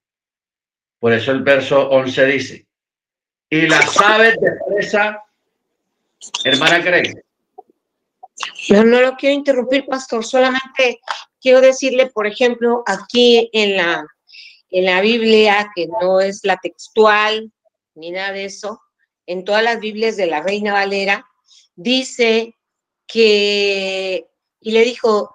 Por 0.99 1.13
eso 1.13 1.33
el 1.33 1.43
verso 1.43 1.89
11 1.89 2.27
dice, 2.27 2.67
y 3.49 3.67
las 3.67 4.01
aves 4.01 4.37
de 4.41 4.53
presa, 4.67 5.25
hermana 6.45 6.79
Greg. 6.79 7.25
Yo 8.69 8.85
no 8.85 9.01
lo 9.01 9.17
quiero 9.17 9.35
interrumpir, 9.35 9.87
pastor, 9.87 10.25
solamente 10.25 11.01
quiero 11.41 11.61
decirle, 11.61 12.07
por 12.07 12.27
ejemplo, 12.27 12.83
aquí 12.87 13.51
en 13.53 13.77
la, 13.77 14.07
en 14.71 14.85
la 14.85 15.01
Biblia, 15.01 15.71
que 15.75 15.89
no 15.89 16.21
es 16.21 16.41
la 16.45 16.57
textual 16.57 17.53
ni 17.95 18.11
nada 18.11 18.33
de 18.33 18.45
eso, 18.47 18.81
en 19.27 19.45
todas 19.45 19.63
las 19.63 19.81
Biblias 19.81 20.17
de 20.17 20.27
la 20.27 20.43
Reina 20.43 20.73
Valera, 20.73 21.27
dice 21.75 22.57
que, 23.07 24.29
y 24.61 24.71
le 24.73 24.85
dijo, 24.85 25.35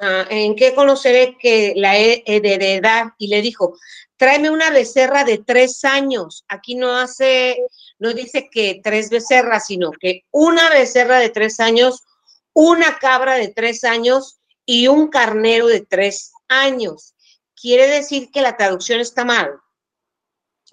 ah, 0.00 0.26
¿en 0.30 0.54
qué 0.54 0.74
conoceré 0.74 1.36
que 1.38 1.72
la 1.76 1.98
he 1.98 2.22
de 2.26 2.54
heredar? 2.54 3.14
Y 3.18 3.28
le 3.28 3.42
dijo, 3.42 3.76
tráeme 4.16 4.50
una 4.50 4.70
becerra 4.70 5.24
de 5.24 5.38
tres 5.38 5.84
años. 5.84 6.44
Aquí 6.48 6.74
no 6.74 6.96
hace, 6.96 7.58
no 7.98 8.12
dice 8.12 8.48
que 8.50 8.80
tres 8.82 9.10
becerras, 9.10 9.66
sino 9.66 9.90
que 9.92 10.24
una 10.30 10.70
becerra 10.70 11.18
de 11.18 11.30
tres 11.30 11.60
años, 11.60 12.04
una 12.52 12.98
cabra 12.98 13.34
de 13.34 13.48
tres 13.48 13.84
años 13.84 14.38
y 14.64 14.88
un 14.88 15.08
carnero 15.08 15.66
de 15.66 15.80
tres 15.80 16.32
años. 16.48 17.15
Quiere 17.60 17.88
decir 17.88 18.30
que 18.30 18.42
la 18.42 18.56
traducción 18.56 19.00
está 19.00 19.24
mal. 19.24 19.58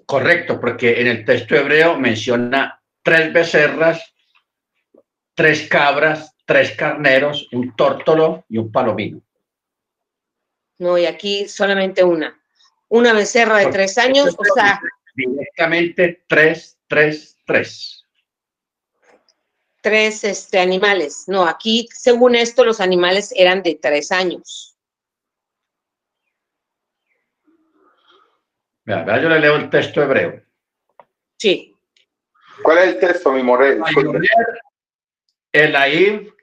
Correcto, 0.05 0.59
porque 0.59 0.99
en 0.99 1.07
el 1.07 1.25
texto 1.25 1.55
hebreo 1.55 1.97
menciona 1.97 2.81
tres 3.01 3.31
becerras, 3.31 4.13
tres 5.33 5.67
cabras, 5.69 6.35
tres 6.45 6.75
carneros, 6.75 7.47
un 7.53 7.75
tórtolo 7.75 8.45
y 8.49 8.57
un 8.57 8.71
palomino. 8.71 9.21
No, 10.79 10.97
y 10.97 11.05
aquí 11.05 11.47
solamente 11.47 12.03
una 12.03 12.37
una 12.93 13.11
becerra 13.11 13.57
de 13.57 13.71
tres 13.71 13.97
años, 13.97 14.35
o 14.37 14.43
sea... 14.53 14.79
Directamente 15.15 16.23
tres, 16.27 16.77
tres, 16.87 17.35
tres. 17.43 18.05
Tres 19.81 20.23
este, 20.23 20.59
animales. 20.59 21.23
No, 21.25 21.43
aquí, 21.47 21.89
según 21.91 22.35
esto, 22.35 22.63
los 22.63 22.79
animales 22.79 23.33
eran 23.35 23.63
de 23.63 23.79
tres 23.81 24.11
años. 24.11 24.72
Mira, 28.85 29.21
yo 29.21 29.29
le 29.29 29.39
leo 29.39 29.55
el 29.55 29.69
texto 29.69 30.01
hebreo. 30.01 30.43
Sí. 31.37 31.73
¿Cuál 32.61 32.77
es 32.79 32.83
el 32.95 32.99
texto, 32.99 33.31
mi 33.31 33.43
morel? 33.43 33.81
Elaib, 35.51 36.33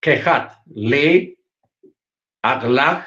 Kehat, 0.00 0.62
Li, 0.66 1.38
Aglag, 2.42 3.04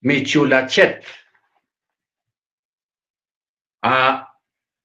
Michulachet. 0.00 1.04
A 3.82 4.28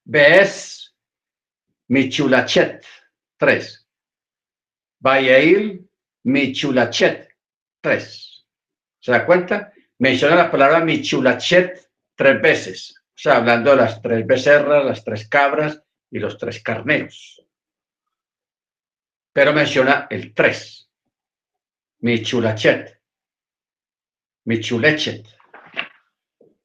Bes 0.06 0.96
Michulachet. 1.88 2.86
Tres. 3.38 3.88
Bayeil 5.00 5.90
Michulachet. 6.24 7.30
Tres. 7.82 8.46
¿Se 9.00 9.12
da 9.12 9.26
cuenta? 9.26 9.74
Menciona 10.00 10.36
la 10.36 10.52
palabra 10.52 10.80
Michulachet 10.80 11.90
tres 12.16 12.42
veces. 12.42 12.96
O 13.10 13.22
sea, 13.22 13.38
hablando 13.38 13.72
de 13.72 13.78
las 13.78 14.02
tres 14.02 14.26
becerras, 14.26 14.86
las 14.86 15.04
tres 15.04 15.28
cabras 15.28 15.82
y 16.10 16.20
los 16.20 16.38
tres 16.38 16.64
carneros. 16.64 17.46
Pero 19.34 19.54
menciona 19.54 20.08
el 20.10 20.34
tres. 20.34 20.90
Michulachet. 22.00 23.00
Michulechet. 24.46 25.28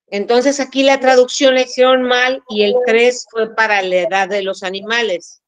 Entonces 0.06 0.60
aquí 0.60 0.84
la 0.84 1.00
traducción 1.00 1.54
le 1.54 1.62
hicieron 1.62 2.04
mal 2.04 2.42
y 2.48 2.62
el 2.62 2.74
3 2.86 3.26
fue 3.30 3.54
para 3.54 3.82
la 3.82 3.96
edad 3.96 4.28
de 4.28 4.42
los 4.42 4.62
animales. 4.62 5.42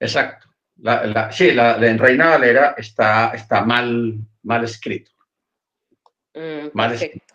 Exacto. 0.00 0.48
La, 0.78 1.30
sí, 1.30 1.52
la, 1.52 1.76
en 1.76 1.98
Reina 1.98 2.30
Valera 2.30 2.74
está, 2.76 3.30
está 3.34 3.64
mal, 3.64 4.18
mal 4.42 4.64
escrito. 4.64 5.12
Mm, 6.34 6.78
escrito. 6.92 7.34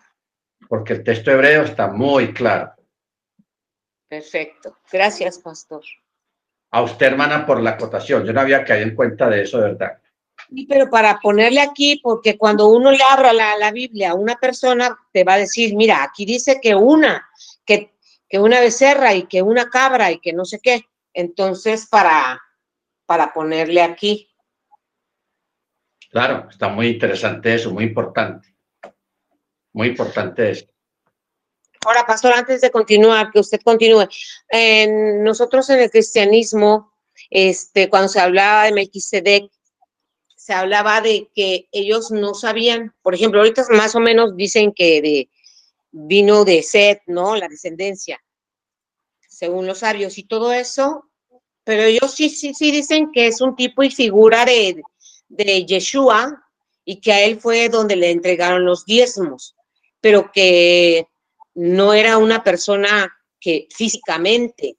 Porque 0.68 0.94
el 0.94 1.04
texto 1.04 1.32
hebreo 1.32 1.64
está 1.64 1.88
muy 1.88 2.34
claro. 2.34 2.74
Perfecto. 4.08 4.78
Gracias, 4.92 5.40
pastor. 5.40 5.84
A 6.72 6.82
usted, 6.82 7.08
hermana, 7.08 7.46
por 7.46 7.62
la 7.62 7.72
acotación. 7.72 8.26
Yo 8.26 8.34
no 8.34 8.42
había 8.42 8.64
caído 8.64 8.88
en 8.88 8.96
cuenta 8.96 9.30
de 9.30 9.44
eso, 9.44 9.58
de 9.58 9.72
verdad. 9.72 9.98
Sí, 10.50 10.66
pero 10.68 10.90
para 10.90 11.20
ponerle 11.20 11.62
aquí, 11.62 12.00
porque 12.04 12.38
cuando 12.38 12.68
uno 12.68 12.92
le 12.92 13.04
abra 13.04 13.34
la, 13.34 13.58
la, 13.58 13.72
Biblia 13.72 14.12
a 14.12 14.16
una 14.16 14.36
persona, 14.36 14.98
te 15.12 15.24
va 15.24 15.34
a 15.34 15.40
decir, 15.40 15.76
mira, 15.76 16.04
aquí 16.04 16.26
dice 16.26 16.60
que 16.62 16.76
una, 16.76 17.28
que, 17.66 17.96
que 18.28 18.40
una 18.40 18.60
becerra 18.60 19.14
y 19.14 19.28
que 19.28 19.42
una 19.42 19.70
cabra 19.70 20.12
y 20.12 20.20
que 20.20 20.34
no 20.34 20.46
sé 20.46 20.60
qué. 20.62 20.86
Entonces, 21.14 21.88
para, 21.88 22.42
para 23.06 23.34
ponerle 23.34 23.82
aquí. 23.82 24.30
Claro, 26.10 26.48
está 26.50 26.68
muy 26.68 26.88
interesante 26.88 27.56
eso, 27.56 27.72
muy 27.72 27.86
importante. 27.86 28.55
Muy 29.76 29.90
importante 29.90 30.52
eso. 30.52 30.66
Ahora, 31.86 32.06
pastor, 32.08 32.32
antes 32.32 32.62
de 32.62 32.72
continuar, 32.72 33.30
que 33.30 33.42
usted 33.42 33.60
continúe. 33.62 34.08
nosotros 35.22 35.70
en 35.70 35.82
el 35.82 35.92
cristianismo, 35.92 36.94
este, 37.30 37.90
cuando 37.90 38.08
se 38.08 38.22
hablaba 38.22 38.64
de 38.64 38.72
Melquisedec, 38.72 39.52
se 40.38 40.54
hablaba 40.54 41.02
de 41.02 41.30
que 41.36 41.68
ellos 41.74 42.10
no 42.10 42.36
sabían, 42.36 42.96
por 43.02 43.16
ejemplo, 43.16 43.42
ahorita 43.42 43.66
más 43.72 43.96
o 43.96 44.00
menos 44.00 44.38
dicen 44.38 44.72
que 44.74 45.02
de, 45.02 45.30
vino 45.92 46.46
de 46.46 46.64
Seth, 46.64 47.02
¿no? 47.08 47.36
La 47.36 47.50
descendencia, 47.50 48.24
según 49.28 49.68
los 49.68 49.80
sabios 49.80 50.18
y 50.18 50.24
todo 50.24 50.54
eso, 50.54 51.10
pero 51.66 51.84
ellos 51.84 52.14
sí, 52.14 52.30
sí, 52.30 52.54
sí 52.54 52.72
dicen 52.72 53.12
que 53.12 53.28
es 53.28 53.42
un 53.42 53.58
tipo 53.58 53.84
y 53.84 53.92
figura 53.92 54.46
de, 54.46 54.82
de 55.28 55.66
Yeshua 55.66 56.46
y 56.86 57.02
que 57.02 57.12
a 57.12 57.24
él 57.26 57.42
fue 57.42 57.68
donde 57.68 57.98
le 57.98 58.12
entregaron 58.12 58.64
los 58.64 58.86
diezmos, 58.86 59.55
pero 60.06 60.32
que 60.32 61.08
no 61.56 61.92
era 61.92 62.20
una 62.20 62.44
persona 62.44 63.12
que 63.40 63.68
físicamente, 63.76 64.78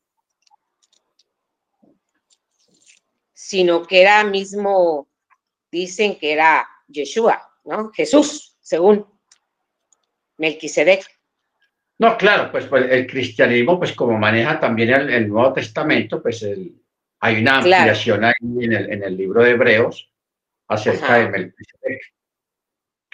sino 3.33 3.85
que 3.85 4.03
era 4.03 4.23
mismo, 4.23 5.09
dicen 5.69 6.17
que 6.17 6.31
era 6.31 6.65
Yeshua, 6.87 7.43
¿no? 7.65 7.91
Jesús, 7.91 8.57
según 8.61 9.05
Melquisedec. 10.37 11.05
No, 11.99 12.17
claro, 12.17 12.53
pues, 12.53 12.67
pues, 12.67 12.89
el 12.89 13.09
cristianismo, 13.09 13.81
pues 13.81 13.95
como 13.95 14.17
maneja 14.17 14.61
también 14.61 14.91
el, 14.91 15.29
Nuevo 15.29 15.55
Testamento, 15.55 16.23
pues 16.23 16.47
hay 17.19 17.41
una 17.41 17.57
ampliación 17.57 18.23
ahí 18.23 18.33
en 18.61 18.73
el, 18.73 18.93
en 18.93 19.03
el, 19.03 19.17
libro 19.17 19.43
de 19.43 19.51
Hebreos 19.51 20.09
acerca 20.69 21.17
de 21.17 21.31
Melquisedec, 21.31 22.16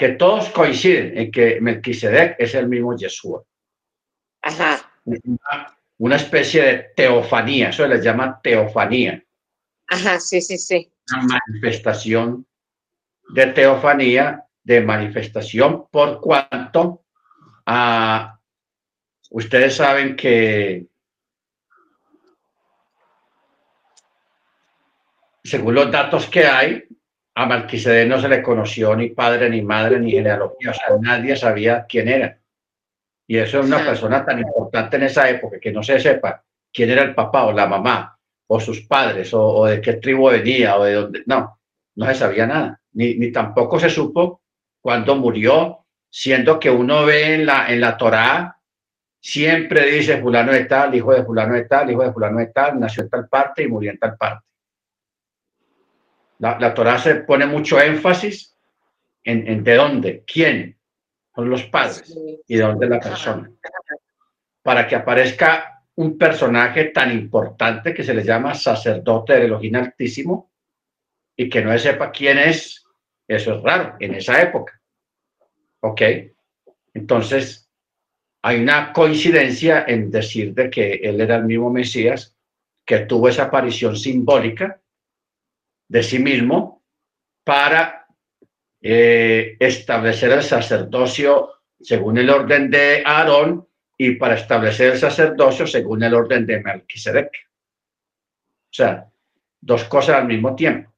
que 0.02 0.08
todos 0.14 0.48
coinciden 0.48 1.16
en 1.16 1.30
que 1.30 1.60
Melquisedec 1.60 2.34
es 2.36 2.56
el 2.56 2.66
mismo 2.66 2.96
Yeshua. 2.96 3.44
Ajá. 4.42 4.80
Una, 5.98 6.16
especie 6.16 6.60
de 6.60 6.78
teofanía, 6.96 7.68
eso 7.68 7.86
le 7.86 8.02
llama 8.02 8.40
teofanía. 8.42 9.24
Ajá, 9.86 10.18
sí, 10.18 10.42
sí, 10.42 10.58
sí. 10.58 10.90
Una 11.08 11.38
manifestación 11.46 12.44
de 13.28 13.46
teofanía, 13.46 14.44
de 14.64 14.80
manifestación, 14.80 15.86
por 15.88 16.20
cuanto 16.20 17.04
a, 17.66 18.40
ustedes 19.30 19.76
saben 19.76 20.16
que 20.16 20.88
según 25.44 25.76
los 25.76 25.92
datos 25.92 26.26
que 26.26 26.44
hay, 26.44 26.88
a 27.34 27.46
Malquisedec 27.46 28.08
no 28.08 28.20
se 28.20 28.28
le 28.28 28.42
conoció 28.42 28.94
ni 28.94 29.10
padre, 29.10 29.48
ni 29.48 29.62
madre, 29.62 29.98
ni 29.98 30.10
genealogía, 30.10 30.70
o 30.70 30.74
sea, 30.74 30.88
nadie 31.00 31.36
sabía 31.36 31.86
quién 31.88 32.08
era. 32.08 32.38
Y 33.26 33.38
eso 33.38 33.60
es 33.60 33.66
una 33.66 33.78
persona 33.78 34.24
tan 34.24 34.40
importante 34.40 34.96
en 34.96 35.04
esa 35.04 35.28
época 35.30 35.58
que 35.58 35.72
no 35.72 35.82
se 35.82 35.98
sepa 35.98 36.44
quién 36.72 36.90
era 36.90 37.02
el 37.02 37.14
papá 37.14 37.44
o 37.44 37.52
la 37.52 37.66
mamá 37.66 38.18
o 38.46 38.60
sus 38.60 38.82
padres 38.82 39.32
o, 39.32 39.64
de 39.66 39.80
qué 39.80 39.94
tribu 39.94 40.28
venía 40.28 40.76
o 40.76 40.84
de 40.84 40.94
dónde. 40.94 41.22
No, 41.26 41.58
no 41.94 42.06
se 42.06 42.14
sabía 42.14 42.46
nada. 42.46 42.80
Ni, 42.92 43.14
ni 43.14 43.32
tampoco 43.32 43.78
se 43.80 43.88
supo 43.88 44.42
cuándo 44.80 45.16
murió, 45.16 45.86
siendo 46.10 46.60
que 46.60 46.70
uno 46.70 47.06
ve 47.06 47.36
en 47.36 47.46
la, 47.46 47.72
en 47.72 47.80
la 47.80 47.96
Torá, 47.96 48.58
siempre 49.18 49.86
dice 49.86 50.20
fulano 50.20 50.52
de 50.52 50.64
tal, 50.64 50.94
hijo 50.94 51.14
de 51.14 51.24
fulano 51.24 51.54
de 51.54 51.64
tal, 51.64 51.90
hijo 51.90 52.02
de 52.02 52.12
fulano 52.12 52.38
de 52.38 52.48
tal, 52.48 52.78
nació 52.78 53.04
en 53.04 53.08
tal 53.08 53.28
parte 53.28 53.62
y 53.62 53.68
murió 53.68 53.92
en 53.92 53.98
tal 53.98 54.16
parte. 54.16 54.44
La, 56.42 56.58
la 56.58 56.74
Torá 56.74 56.98
se 56.98 57.14
pone 57.14 57.46
mucho 57.46 57.80
énfasis 57.80 58.52
en, 59.22 59.46
en 59.46 59.62
de 59.62 59.74
dónde, 59.76 60.24
quién, 60.26 60.76
son 61.32 61.48
los 61.48 61.62
padres 61.66 62.12
y 62.48 62.56
de 62.56 62.62
dónde 62.62 62.88
la 62.88 62.98
persona. 62.98 63.48
Para 64.60 64.88
que 64.88 64.96
aparezca 64.96 65.84
un 65.94 66.18
personaje 66.18 66.86
tan 66.86 67.12
importante 67.12 67.94
que 67.94 68.02
se 68.02 68.12
le 68.12 68.24
llama 68.24 68.54
sacerdote 68.54 69.34
del 69.34 69.44
Elohim 69.44 69.76
Altísimo 69.76 70.50
y 71.36 71.48
que 71.48 71.62
no 71.62 71.78
sepa 71.78 72.10
quién 72.10 72.38
es, 72.38 72.84
eso 73.28 73.54
es 73.54 73.62
raro 73.62 73.94
en 74.00 74.14
esa 74.16 74.42
época. 74.42 74.80
¿Ok? 75.78 76.02
Entonces, 76.92 77.70
hay 78.42 78.60
una 78.60 78.92
coincidencia 78.92 79.84
en 79.86 80.10
decir 80.10 80.54
de 80.54 80.68
que 80.68 80.94
él 80.94 81.20
era 81.20 81.36
el 81.36 81.44
mismo 81.44 81.70
Mesías 81.70 82.36
que 82.84 83.06
tuvo 83.06 83.28
esa 83.28 83.44
aparición 83.44 83.94
simbólica 83.94 84.81
de 85.92 86.02
sí 86.02 86.18
mismo 86.18 86.82
para 87.44 88.06
eh, 88.80 89.58
establecer 89.60 90.32
el 90.32 90.42
sacerdocio 90.42 91.50
según 91.78 92.16
el 92.16 92.30
orden 92.30 92.70
de 92.70 93.02
Aarón 93.04 93.68
y 93.98 94.12
para 94.12 94.36
establecer 94.36 94.92
el 94.92 94.98
sacerdocio 94.98 95.66
según 95.66 96.02
el 96.02 96.14
orden 96.14 96.46
de 96.46 96.60
Melquisedec. 96.60 97.28
O 97.28 98.74
sea, 98.74 99.06
dos 99.60 99.84
cosas 99.84 100.16
al 100.16 100.26
mismo 100.26 100.56
tiempo. 100.56 100.90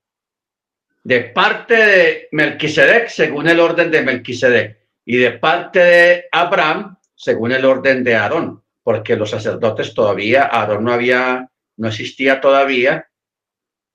De 1.02 1.22
parte 1.22 1.74
de 1.74 2.28
Melquisedec, 2.30 3.08
según 3.08 3.48
el 3.48 3.58
orden 3.58 3.90
de 3.90 4.00
Melquisedec, 4.00 4.78
y 5.04 5.16
de 5.16 5.32
parte 5.32 5.80
de 5.80 6.24
Abraham, 6.30 6.96
según 7.16 7.50
el 7.50 7.64
orden 7.64 8.04
de 8.04 8.14
Aarón, 8.14 8.62
porque 8.84 9.16
los 9.16 9.30
sacerdotes 9.30 9.92
todavía, 9.92 10.44
Aarón 10.44 10.84
no 10.84 10.92
había, 10.92 11.50
no 11.78 11.88
existía 11.88 12.40
todavía, 12.40 13.08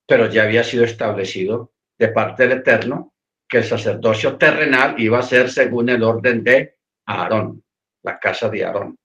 pero 0.09 0.27
ya 0.27 0.43
había 0.43 0.63
sido 0.63 0.85
establecido 0.85 1.71
de 1.95 2.07
parte 2.07 2.47
del 2.47 2.57
Eterno 2.57 3.13
que 3.47 3.59
el 3.59 3.63
sacerdocio 3.63 4.37
terrenal 4.37 4.99
iba 4.99 5.19
a 5.19 5.23
ser 5.23 5.51
según 5.51 5.87
el 5.89 6.01
orden 6.01 6.43
de 6.43 6.79
Aarón, 7.05 7.63
la 8.01 8.19
casa 8.19 8.49
de 8.49 8.65
Aarón. 8.65 8.97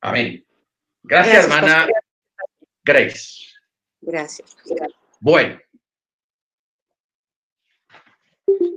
Amén. 0.00 0.44
Gracias, 1.04 1.44
hermana 1.44 1.86
Grace. 2.84 3.44
Gracias. 4.00 4.56
Bueno. 5.20 5.60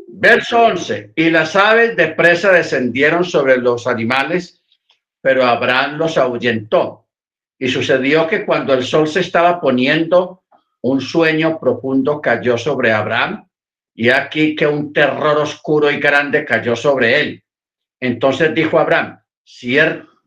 Verso 0.07 0.63
11. 0.63 1.13
Y 1.15 1.31
las 1.31 1.55
aves 1.55 1.95
de 1.95 2.09
presa 2.09 2.51
descendieron 2.51 3.23
sobre 3.23 3.57
los 3.57 3.87
animales, 3.87 4.63
pero 5.19 5.43
Abraham 5.45 5.97
los 5.97 6.15
ahuyentó. 6.19 7.07
Y 7.57 7.69
sucedió 7.69 8.27
que 8.27 8.45
cuando 8.45 8.75
el 8.75 8.83
sol 8.83 9.07
se 9.07 9.21
estaba 9.21 9.59
poniendo, 9.59 10.40
un 10.81 11.01
sueño 11.01 11.59
profundo 11.59 12.21
cayó 12.21 12.57
sobre 12.57 12.91
Abraham 12.91 13.47
y 13.93 14.09
aquí 14.09 14.55
que 14.55 14.65
un 14.65 14.93
terror 14.93 15.37
oscuro 15.37 15.91
y 15.91 15.99
grande 15.99 16.43
cayó 16.45 16.75
sobre 16.75 17.19
él. 17.19 17.43
Entonces 17.99 18.53
dijo 18.53 18.79
Abraham, 18.79 19.19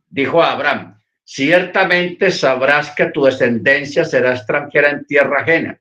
dijo 0.09 0.43
Abraham, 0.43 1.01
ciertamente 1.24 2.31
sabrás 2.31 2.94
que 2.94 3.06
tu 3.06 3.24
descendencia 3.24 4.05
será 4.05 4.35
extranjera 4.35 4.90
en 4.90 5.06
tierra 5.06 5.40
ajena. 5.40 5.81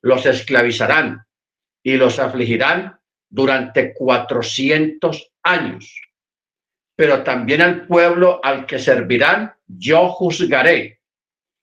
Los 0.00 0.26
esclavizarán 0.26 1.24
y 1.82 1.96
los 1.96 2.18
afligirán 2.18 2.98
durante 3.28 3.94
cuatrocientos 3.94 5.30
años. 5.42 6.00
Pero 6.96 7.22
también 7.22 7.62
al 7.62 7.86
pueblo 7.86 8.40
al 8.42 8.66
que 8.66 8.78
servirán 8.78 9.54
yo 9.66 10.08
juzgaré 10.08 11.01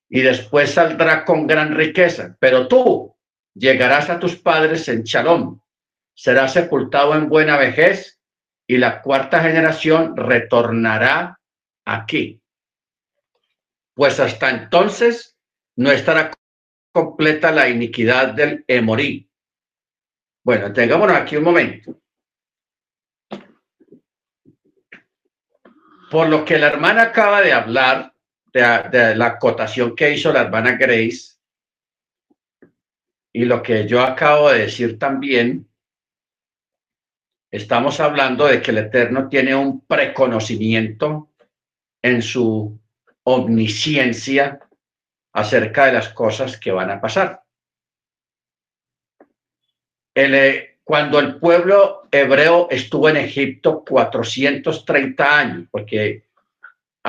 y 0.09 0.21
después 0.21 0.71
saldrá 0.71 1.23
con 1.23 1.47
gran 1.47 1.75
riqueza. 1.75 2.35
Pero 2.39 2.67
tú, 2.67 3.15
llegarás 3.53 4.09
a 4.09 4.19
tus 4.19 4.35
padres 4.35 4.87
en 4.87 5.03
Shalom, 5.03 5.61
serás 6.13 6.53
sepultado 6.53 7.15
en 7.15 7.29
buena 7.29 7.57
vejez 7.57 8.19
y 8.67 8.77
la 8.77 9.01
cuarta 9.01 9.41
generación 9.41 10.17
retornará 10.17 11.39
aquí. 11.85 12.41
Pues 13.93 14.19
hasta 14.19 14.49
entonces 14.49 15.37
no 15.75 15.91
estará 15.91 16.31
completa 16.91 17.51
la 17.51 17.69
iniquidad 17.69 18.33
del 18.33 18.63
Emorí. 18.67 19.29
Bueno, 20.43 20.73
tengámonos 20.73 21.15
aquí 21.15 21.37
un 21.37 21.43
momento. 21.43 21.99
Por 26.09 26.27
lo 26.27 26.43
que 26.43 26.57
la 26.57 26.67
hermana 26.67 27.03
acaba 27.03 27.41
de 27.41 27.53
hablar, 27.53 28.13
de, 28.53 29.15
la 29.15 29.25
acotación 29.25 29.95
que 29.95 30.13
hizo 30.13 30.31
la 30.31 30.41
hermana 30.41 30.73
Grace, 30.73 31.37
y 33.31 33.45
lo 33.45 33.61
que 33.61 33.87
yo 33.87 34.01
acabo 34.01 34.49
de 34.49 34.59
decir 34.59 34.97
también, 34.97 35.67
estamos 37.51 37.99
hablando 37.99 38.47
de 38.47 38.61
que 38.61 38.71
el 38.71 38.79
Eterno 38.79 39.29
tiene 39.29 39.55
un 39.55 39.81
preconocimiento 39.85 41.31
en 42.01 42.21
su 42.21 42.79
omnisciencia 43.23 44.59
acerca 45.33 45.85
de 45.85 45.93
las 45.93 46.09
cosas 46.09 46.57
que 46.57 46.71
van 46.71 46.89
a 46.89 46.99
pasar. 46.99 47.43
Eh, 50.15 50.79
cuando 50.83 51.19
el 51.19 51.35
pueblo 51.35 52.07
hebreo 52.11 52.67
estuvo 52.71 53.09
en 53.09 53.17
Egipto 53.17 53.85
430 53.85 55.39
años, 55.39 55.67
porque 55.69 56.28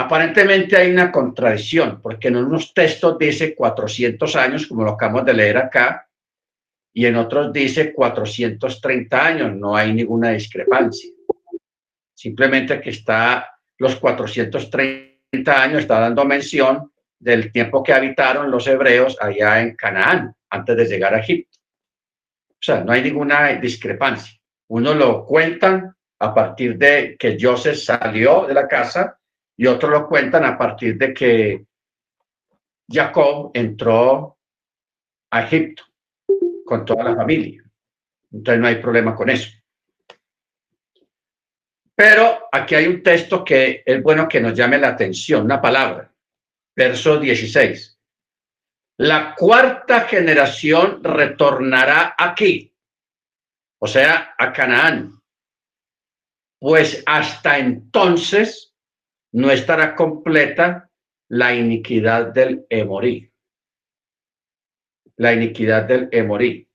aparentemente 0.01 0.77
hay 0.77 0.91
una 0.91 1.13
contradicción, 1.13 2.01
porque 2.01 2.29
en 2.29 2.37
unos 2.37 2.73
textos 2.73 3.19
dice 3.19 3.55
400 3.55 4.37
años, 4.37 4.67
como 4.67 4.85
lo 4.85 4.93
acabamos 4.93 5.27
de 5.27 5.35
leer 5.35 5.59
acá, 5.59 6.09
y 6.93 7.07
en 7.07 7.17
otros 7.17 7.53
dice 7.53 7.93
430 7.93 9.27
años, 9.27 9.55
no 9.55 9.77
hay 9.77 9.93
ninguna 9.93 10.31
discrepancia. 10.31 11.11
Simplemente 12.15 12.81
que 12.81 12.91
está 12.91 13.49
los 13.79 13.97
430 13.97 15.63
años, 15.63 15.81
está 15.81 16.01
dando 16.01 16.25
mención 16.25 16.93
del 17.19 17.53
tiempo 17.53 17.83
que 17.83 17.93
habitaron 17.93 18.51
los 18.51 18.67
hebreos 18.67 19.17
allá 19.21 19.61
en 19.61 19.77
Canaán, 19.77 20.35
antes 20.49 20.77
de 20.77 20.87
llegar 20.87 21.15
a 21.15 21.21
Egipto. 21.21 21.59
O 22.49 22.63
sea, 22.63 22.83
no 22.83 22.93
hay 22.93 23.03
ninguna 23.03 23.49
discrepancia. 23.55 24.39
Uno 24.69 24.95
lo 24.95 25.25
cuentan 25.25 25.95
a 26.19 26.35
partir 26.35 26.77
de 26.77 27.17
que 27.19 27.39
Joseph 27.41 27.77
salió 27.77 28.47
de 28.47 28.55
la 28.55 28.67
casa 28.67 29.20
y 29.61 29.67
otro 29.67 29.91
lo 29.91 30.09
cuentan 30.09 30.43
a 30.47 30.57
partir 30.57 30.97
de 30.97 31.13
que 31.13 31.67
Jacob 32.91 33.51
entró 33.53 34.39
a 35.31 35.43
Egipto 35.43 35.85
con 36.65 36.83
toda 36.87 37.05
la 37.05 37.15
familia. 37.15 37.63
Entonces 38.33 38.59
no 38.59 38.67
hay 38.67 38.77
problema 38.77 39.15
con 39.15 39.29
eso. 39.29 39.51
Pero 41.95 42.49
aquí 42.51 42.75
hay 42.75 42.87
un 42.87 43.03
texto 43.03 43.45
que 43.45 43.83
es 43.85 44.03
bueno 44.03 44.27
que 44.27 44.41
nos 44.41 44.55
llame 44.55 44.79
la 44.79 44.89
atención, 44.89 45.45
una 45.45 45.61
palabra, 45.61 46.11
verso 46.75 47.21
16. 47.21 48.01
La 48.97 49.35
cuarta 49.35 50.09
generación 50.09 51.05
retornará 51.05 52.15
aquí, 52.17 52.75
o 53.79 53.87
sea, 53.87 54.35
a 54.39 54.55
Canaán, 54.55 55.21
pues 56.59 57.03
hasta 57.05 57.59
entonces 57.59 58.70
no 59.33 59.51
estará 59.51 59.95
completa 59.95 60.91
la 61.29 61.55
iniquidad 61.55 62.33
del 62.33 62.67
Emorí. 62.69 63.31
La 65.17 65.33
iniquidad 65.33 65.85
del 65.85 66.09
Emorí. 66.11 66.69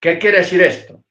¿Qué 0.00 0.18
quiere 0.18 0.38
decir 0.38 0.62
esto? 0.62 1.02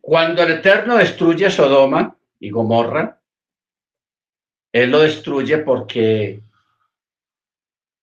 Cuando 0.00 0.42
el 0.42 0.52
Eterno 0.52 0.96
destruye 0.96 1.50
Sodoma 1.50 2.16
y 2.38 2.50
Gomorra, 2.50 3.20
Él 4.72 4.90
lo 4.90 5.00
destruye 5.00 5.58
porque 5.58 6.42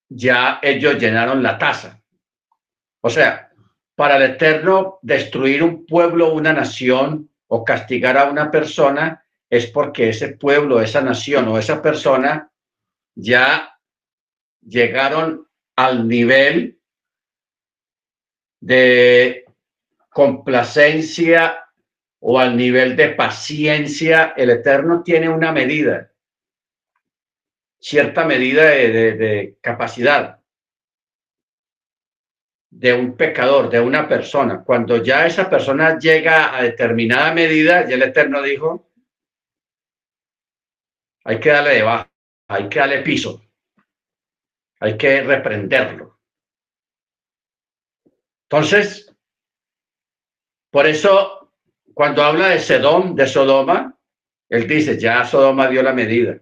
ya 0.09 0.59
ellos 0.61 0.97
llenaron 0.97 1.43
la 1.43 1.57
taza. 1.57 2.01
O 3.01 3.09
sea, 3.09 3.51
para 3.95 4.17
el 4.17 4.33
Eterno 4.33 4.99
destruir 5.01 5.63
un 5.63 5.85
pueblo, 5.85 6.33
una 6.33 6.53
nación 6.53 7.28
o 7.49 7.65
castigar 7.65 8.17
a 8.17 8.29
una 8.29 8.49
persona 8.51 9.25
es 9.49 9.67
porque 9.67 10.09
ese 10.09 10.29
pueblo, 10.37 10.81
esa 10.81 11.01
nación 11.01 11.47
o 11.47 11.57
esa 11.57 11.81
persona 11.81 12.51
ya 13.15 13.79
llegaron 14.61 15.47
al 15.75 16.07
nivel 16.07 16.79
de 18.59 19.45
complacencia 20.09 21.65
o 22.19 22.39
al 22.39 22.55
nivel 22.55 22.95
de 22.95 23.09
paciencia. 23.09 24.33
El 24.37 24.51
Eterno 24.51 25.01
tiene 25.01 25.29
una 25.29 25.51
medida, 25.51 26.11
cierta 27.79 28.25
medida 28.25 28.65
de, 28.65 29.57
capacidad 29.61 30.38
de 32.71 32.93
un 32.93 33.17
pecador, 33.17 33.69
de 33.69 33.79
una 33.79 34.07
persona. 34.07 34.63
Cuando 34.63 34.97
ya 35.03 35.25
esa 35.25 35.49
persona 35.49 35.97
llega 35.97 36.55
a 36.55 36.63
determinada 36.63 37.33
medida, 37.33 37.87
ya 37.87 37.95
el 37.95 38.03
Eterno 38.03 38.41
dijo, 38.41 38.91
hay 41.23 41.39
que 41.39 41.49
darle 41.49 41.75
de 41.75 41.83
baja, 41.83 42.11
hay 42.47 42.69
que 42.69 42.79
darle 42.79 43.01
piso, 43.01 43.41
hay 44.79 44.97
que 44.97 45.21
reprenderlo. 45.21 46.19
Entonces, 48.43 49.15
por 50.71 50.87
eso, 50.87 51.51
cuando 51.93 52.23
habla 52.23 52.49
de 52.49 52.59
Sedón, 52.59 53.15
de 53.15 53.27
Sodoma, 53.27 53.95
él 54.49 54.67
dice, 54.67 54.99
ya 54.99 55.23
Sodoma 55.25 55.67
dio 55.67 55.83
la 55.83 55.93
medida. 55.93 56.39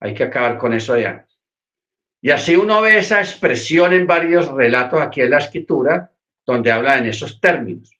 Hay 0.00 0.14
que 0.14 0.24
acabar 0.24 0.58
con 0.58 0.74
eso 0.74 0.98
ya. 0.98 1.23
Y 2.24 2.30
así 2.30 2.56
uno 2.56 2.80
ve 2.80 2.96
esa 2.96 3.20
expresión 3.20 3.92
en 3.92 4.06
varios 4.06 4.48
relatos 4.48 4.98
aquí 4.98 5.20
en 5.20 5.28
la 5.28 5.40
escritura, 5.40 6.10
donde 6.46 6.72
habla 6.72 6.96
en 6.96 7.04
esos 7.04 7.38
términos. 7.38 7.90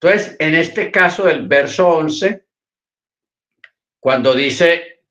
Entonces, 0.00 0.36
en 0.38 0.54
este 0.54 0.92
caso 0.92 1.24
del 1.24 1.48
verso 1.48 1.88
11, 1.88 2.46
cuando 3.98 4.34
dice, 4.34 5.02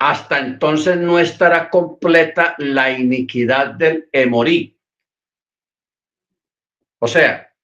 hasta 0.00 0.40
entonces 0.40 0.96
no 0.96 1.20
estará 1.20 1.70
completa 1.70 2.56
la 2.58 2.90
iniquidad 2.90 3.68
del 3.74 4.08
Emorí. 4.10 4.76
O 6.98 7.06
sea, 7.06 7.54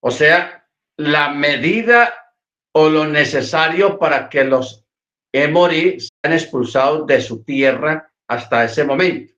o 0.00 0.10
sea, 0.10 0.68
la 0.96 1.28
medida 1.30 2.34
o 2.72 2.88
lo 2.88 3.06
necesario 3.06 3.96
para 3.96 4.28
que 4.28 4.42
los 4.42 4.84
Emorí 5.32 6.00
sean 6.00 6.32
expulsados 6.32 7.06
de 7.06 7.20
su 7.20 7.44
tierra 7.44 8.08
hasta 8.28 8.64
ese 8.64 8.84
momento. 8.84 9.34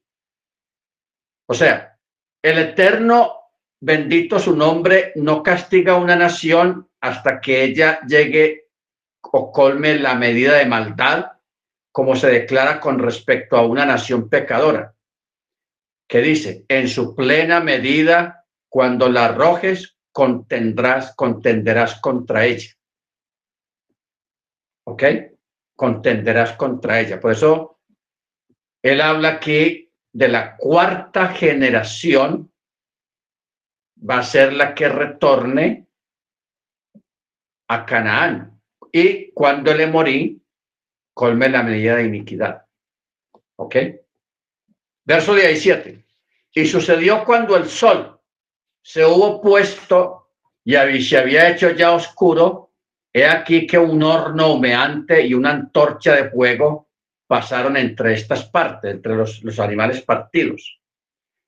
O 1.49 1.55
sea, 1.55 1.99
el 2.43 2.59
Eterno, 2.59 3.51
bendito 3.81 4.39
su 4.39 4.55
nombre, 4.57 5.13
no 5.17 5.43
castiga 5.43 5.95
a 5.95 5.97
una 5.97 6.17
nación 6.17 6.89
hasta 7.01 7.41
que 7.41 7.65
ella 7.65 8.01
llegue 8.07 8.69
o 9.23 9.53
colme 9.53 9.97
la 9.97 10.15
medida 10.15 10.57
de 10.59 10.67
maldad, 10.67 11.33
como 11.93 12.17
se 12.17 12.29
declara 12.29 12.81
con 12.81 12.99
respecto 12.99 13.57
a 13.57 13.67
una 13.67 13.85
nación 13.85 14.29
pecadora, 14.29 14.95
que 16.09 16.21
dice, 16.21 16.65
en 16.69 16.89
su 16.89 17.15
plena 17.15 17.61
medida, 17.61 18.47
cuando 18.69 19.09
la 19.09 19.27
arrojes, 19.27 19.97
contendrás, 20.13 21.15
contenderás 21.15 22.01
contra 22.01 22.45
ella. 22.47 22.71
¿Ok? 24.87 25.03
Contenderás 25.77 26.53
contra 26.53 27.01
ella. 27.01 27.21
Por 27.21 27.33
eso, 27.33 27.80
él 28.83 29.01
habla 29.01 29.29
aquí 29.31 29.91
de 30.13 30.29
la 30.29 30.57
cuarta 30.57 31.29
generación 31.29 32.53
va 34.09 34.19
a 34.19 34.23
ser 34.23 34.53
la 34.53 34.75
que 34.75 34.89
retorne 34.89 35.87
a 37.69 37.85
Canaán 37.85 38.61
y 38.93 39.31
cuando 39.33 39.73
le 39.75 39.87
morí, 39.87 40.43
colme 41.15 41.49
la 41.49 41.63
medida 41.63 41.97
de 41.97 42.07
iniquidad. 42.07 42.67
¿Ok? 43.57 43.77
Verso 45.05 45.35
17. 45.35 46.05
Y 46.55 46.67
sucedió 46.67 47.25
cuando 47.25 47.57
el 47.57 47.69
sol 47.69 48.19
se 48.83 49.05
hubo 49.05 49.41
puesto 49.41 50.31
y 50.65 51.03
se 51.03 51.19
había 51.19 51.49
hecho 51.51 51.71
ya 51.71 51.93
oscuro, 51.93 52.73
he 53.13 53.27
aquí 53.27 53.67
que 53.67 53.79
un 53.79 54.03
horno 54.03 54.55
humeante 54.55 55.25
y 55.25 55.35
una 55.35 55.51
antorcha 55.51 56.15
de 56.15 56.31
fuego 56.31 56.90
pasaron 57.31 57.77
entre 57.77 58.15
estas 58.15 58.45
partes, 58.47 58.91
entre 58.91 59.15
los, 59.15 59.41
los 59.45 59.61
animales 59.61 60.03
partidos. 60.03 60.81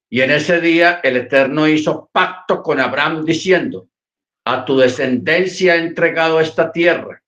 Y 0.08 0.20
en 0.20 0.30
ese 0.30 0.60
día 0.60 1.00
el 1.02 1.16
Eterno 1.16 1.66
hizo 1.66 2.08
pacto 2.12 2.62
con 2.62 2.78
Abraham 2.78 3.24
diciendo, 3.24 3.88
a 4.46 4.64
tu 4.64 4.78
descendencia 4.78 5.74
he 5.74 5.80
entregado 5.80 6.38
esta 6.38 6.70
tierra 6.70 7.20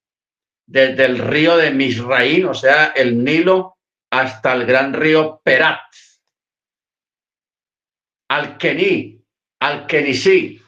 desde 0.67 1.05
el 1.05 1.19
río 1.19 1.57
de 1.57 1.73
Misraín, 1.73 2.45
o 2.45 2.55
sea, 2.55 2.93
el 2.95 3.25
Nilo, 3.25 3.77
hasta 4.13 4.53
el 4.53 4.67
gran 4.67 4.93
río 4.93 5.41
Perat, 5.43 5.81
al 8.29 8.57
Kení, 8.57 9.21
al 9.59 9.87
Kenisí, 9.89 10.63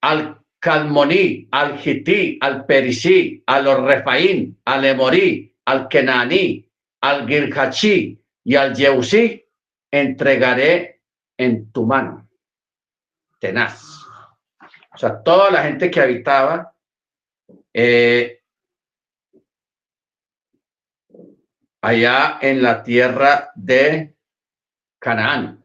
al 0.00 0.40
Calmoní, 0.58 1.46
al 1.52 1.78
Hití, 1.78 2.38
al 2.40 2.66
Perisí, 2.66 3.40
al 3.46 3.86
Refaín, 3.86 4.58
al 4.64 4.84
Emorí, 4.84 5.48
al 5.68 5.86
Kenaní, 5.86 6.66
al 7.02 7.28
Girhachí 7.28 8.18
y 8.42 8.56
al 8.56 8.74
Yeusí, 8.74 9.46
entregaré 9.90 11.02
en 11.36 11.70
tu 11.70 11.84
mano. 11.84 12.26
Tenaz. 13.38 13.82
O 14.94 14.96
sea, 14.96 15.22
toda 15.22 15.50
la 15.50 15.62
gente 15.64 15.90
que 15.90 16.00
habitaba 16.00 16.74
eh, 17.74 18.40
allá 21.82 22.38
en 22.40 22.62
la 22.62 22.82
tierra 22.82 23.52
de 23.54 24.16
Canaán. 24.98 25.62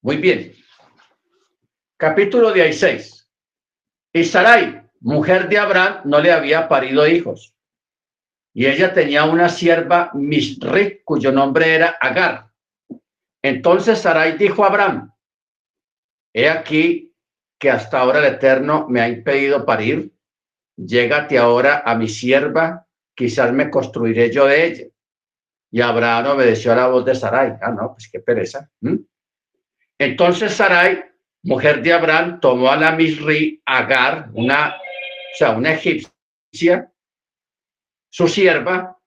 Muy 0.00 0.16
bien. 0.16 0.54
Capítulo 1.98 2.50
16. 2.50 3.30
Y 4.14 4.24
Sarai, 4.24 4.88
mujer 5.00 5.50
de 5.50 5.58
Abraham, 5.58 6.00
no 6.06 6.18
le 6.18 6.32
había 6.32 6.66
parido 6.66 7.06
hijos. 7.06 7.54
Y 8.54 8.66
ella 8.66 8.92
tenía 8.92 9.24
una 9.24 9.48
sierva 9.48 10.10
Misri, 10.14 11.02
cuyo 11.04 11.32
nombre 11.32 11.74
era 11.74 11.96
Agar. 12.00 12.48
Entonces 13.42 14.00
Sarai 14.00 14.36
dijo 14.36 14.64
a 14.64 14.68
Abraham, 14.68 15.12
he 16.32 16.48
aquí 16.48 17.14
que 17.58 17.70
hasta 17.70 18.00
ahora 18.00 18.18
el 18.18 18.34
Eterno 18.34 18.86
me 18.88 19.00
ha 19.00 19.08
impedido 19.08 19.64
parir 19.64 20.12
llégate 20.78 21.36
ahora 21.38 21.82
a 21.84 21.94
mi 21.96 22.08
sierva, 22.08 22.86
quizás 23.14 23.52
me 23.52 23.70
construiré 23.70 24.30
yo 24.30 24.46
de 24.46 24.66
ella. 24.66 24.84
Y 25.70 25.80
Abraham 25.80 26.36
obedeció 26.36 26.72
a 26.72 26.76
la 26.76 26.86
voz 26.86 27.04
de 27.04 27.14
Sarai. 27.14 27.54
Ah, 27.60 27.72
no, 27.72 27.92
pues 27.92 28.08
qué 28.10 28.20
pereza. 28.20 28.70
Entonces 29.98 30.52
Sarai, 30.52 31.04
mujer 31.42 31.82
de 31.82 31.92
Abraham, 31.92 32.40
tomó 32.40 32.70
a 32.70 32.76
la 32.76 32.92
Misri 32.92 33.60
Agar, 33.66 34.30
una, 34.32 34.76
o 34.76 35.36
sea, 35.36 35.50
una 35.50 35.72
egipcia, 35.72 36.90
su 38.10 38.28
sierva, 38.28 38.98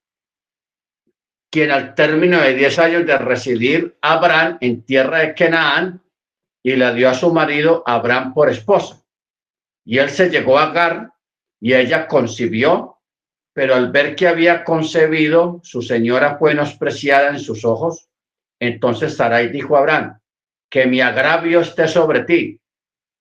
quien 1.51 1.71
al 1.71 1.95
término 1.95 2.39
de 2.39 2.53
diez 2.53 2.79
años 2.79 3.05
de 3.05 3.17
residir 3.17 3.97
Abraham 4.01 4.57
en 4.61 4.83
tierra 4.83 5.19
de 5.19 5.35
Canaán, 5.35 6.01
y 6.63 6.75
la 6.75 6.93
dio 6.93 7.09
a 7.09 7.13
su 7.13 7.33
marido 7.33 7.83
Abraham 7.85 8.33
por 8.33 8.49
esposa. 8.49 9.03
Y 9.83 9.97
él 9.97 10.09
se 10.09 10.29
llegó 10.29 10.59
a 10.59 10.65
Agar 10.65 11.11
y 11.59 11.73
ella 11.73 12.07
concibió, 12.07 12.99
pero 13.53 13.75
al 13.75 13.91
ver 13.91 14.15
que 14.15 14.27
había 14.27 14.63
concebido, 14.63 15.59
su 15.63 15.81
señora 15.81 16.37
fue 16.37 16.51
menospreciada 16.51 17.29
en 17.29 17.39
sus 17.39 17.65
ojos. 17.65 18.07
Entonces 18.59 19.17
Sarai 19.17 19.49
dijo 19.49 19.75
a 19.75 19.79
Abraham, 19.79 20.19
que 20.69 20.85
mi 20.85 21.01
agravio 21.01 21.61
esté 21.61 21.87
sobre 21.87 22.23
ti. 22.23 22.61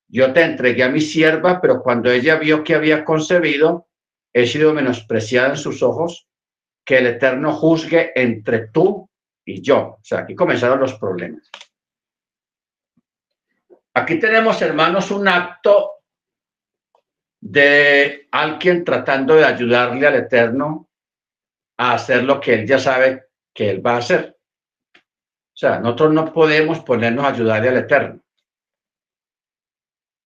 Yo 0.09 0.33
te 0.33 0.43
entregué 0.43 0.85
a 0.85 0.89
mi 0.89 1.01
sierva, 1.01 1.61
pero 1.61 1.83
cuando 1.83 2.11
ella 2.11 2.37
vio 2.37 2.63
que 2.63 2.75
había 2.75 3.05
concebido, 3.05 3.89
he 4.33 4.47
sido 4.47 4.73
menospreciada 4.73 5.51
en 5.51 5.57
sus 5.57 5.83
ojos, 5.83 6.29
que 6.85 6.99
el 6.99 7.07
Eterno 7.07 7.53
juzgue 7.53 8.13
entre 8.15 8.69
tú 8.69 9.09
y 9.45 9.63
yo. 9.63 9.79
O 9.79 10.01
sea, 10.03 10.21
aquí 10.21 10.35
comenzaron 10.35 10.81
los 10.81 10.95
problemas. 10.95 11.51
Aquí 13.95 14.19
tenemos, 14.19 14.61
hermanos, 14.63 15.11
un 15.11 15.29
acto 15.29 15.93
de 17.41 18.29
alguien 18.31 18.85
tratando 18.85 19.35
de 19.35 19.45
ayudarle 19.45 20.07
al 20.07 20.15
Eterno 20.17 20.89
a 21.79 21.95
hacer 21.95 22.25
lo 22.25 22.41
que 22.41 22.55
él 22.55 22.67
ya 22.67 22.79
sabe 22.79 23.31
que 23.53 23.71
él 23.71 23.85
va 23.85 23.95
a 23.95 23.99
hacer. 23.99 24.37
O 24.95 25.57
sea, 25.61 25.81
nosotros 25.81 26.13
no 26.13 26.33
podemos 26.33 26.81
ponernos 26.81 27.25
a 27.25 27.29
ayudarle 27.29 27.69
al 27.69 27.79
Eterno. 27.79 28.21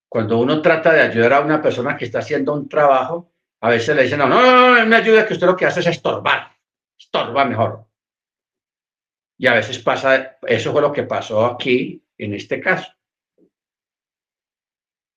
Cuando 0.09 0.39
uno 0.39 0.63
trata 0.63 0.93
de 0.93 1.03
ayudar 1.03 1.33
a 1.33 1.41
una 1.41 1.61
persona 1.61 1.97
que 1.97 2.05
está 2.05 2.21
haciendo 2.21 2.53
un 2.53 2.69
trabajo, 2.69 3.34
a 3.65 3.71
veces 3.71 3.97
le 3.97 4.03
dicen, 4.03 4.19
no, 4.19 4.29
no, 4.29 4.43
no, 4.43 4.79
no 4.79 4.87
me 4.87 4.97
ayuda, 4.97 5.27
que 5.27 5.35
usted 5.35 5.47
lo 5.47 5.57
que 5.57 5.67
hace 5.67 5.81
es 5.81 5.87
estorbar, 5.87 6.53
estorba 6.99 7.45
mejor. 7.45 7.87
Y 9.39 9.47
a 9.47 9.55
veces 9.55 9.79
pasa, 9.79 10.39
eso 10.43 10.73
fue 10.73 10.83
lo 10.83 10.93
que 10.93 11.05
pasó 11.05 11.45
aquí 11.45 12.05
en 12.19 12.35
este 12.35 12.61
caso 12.61 12.95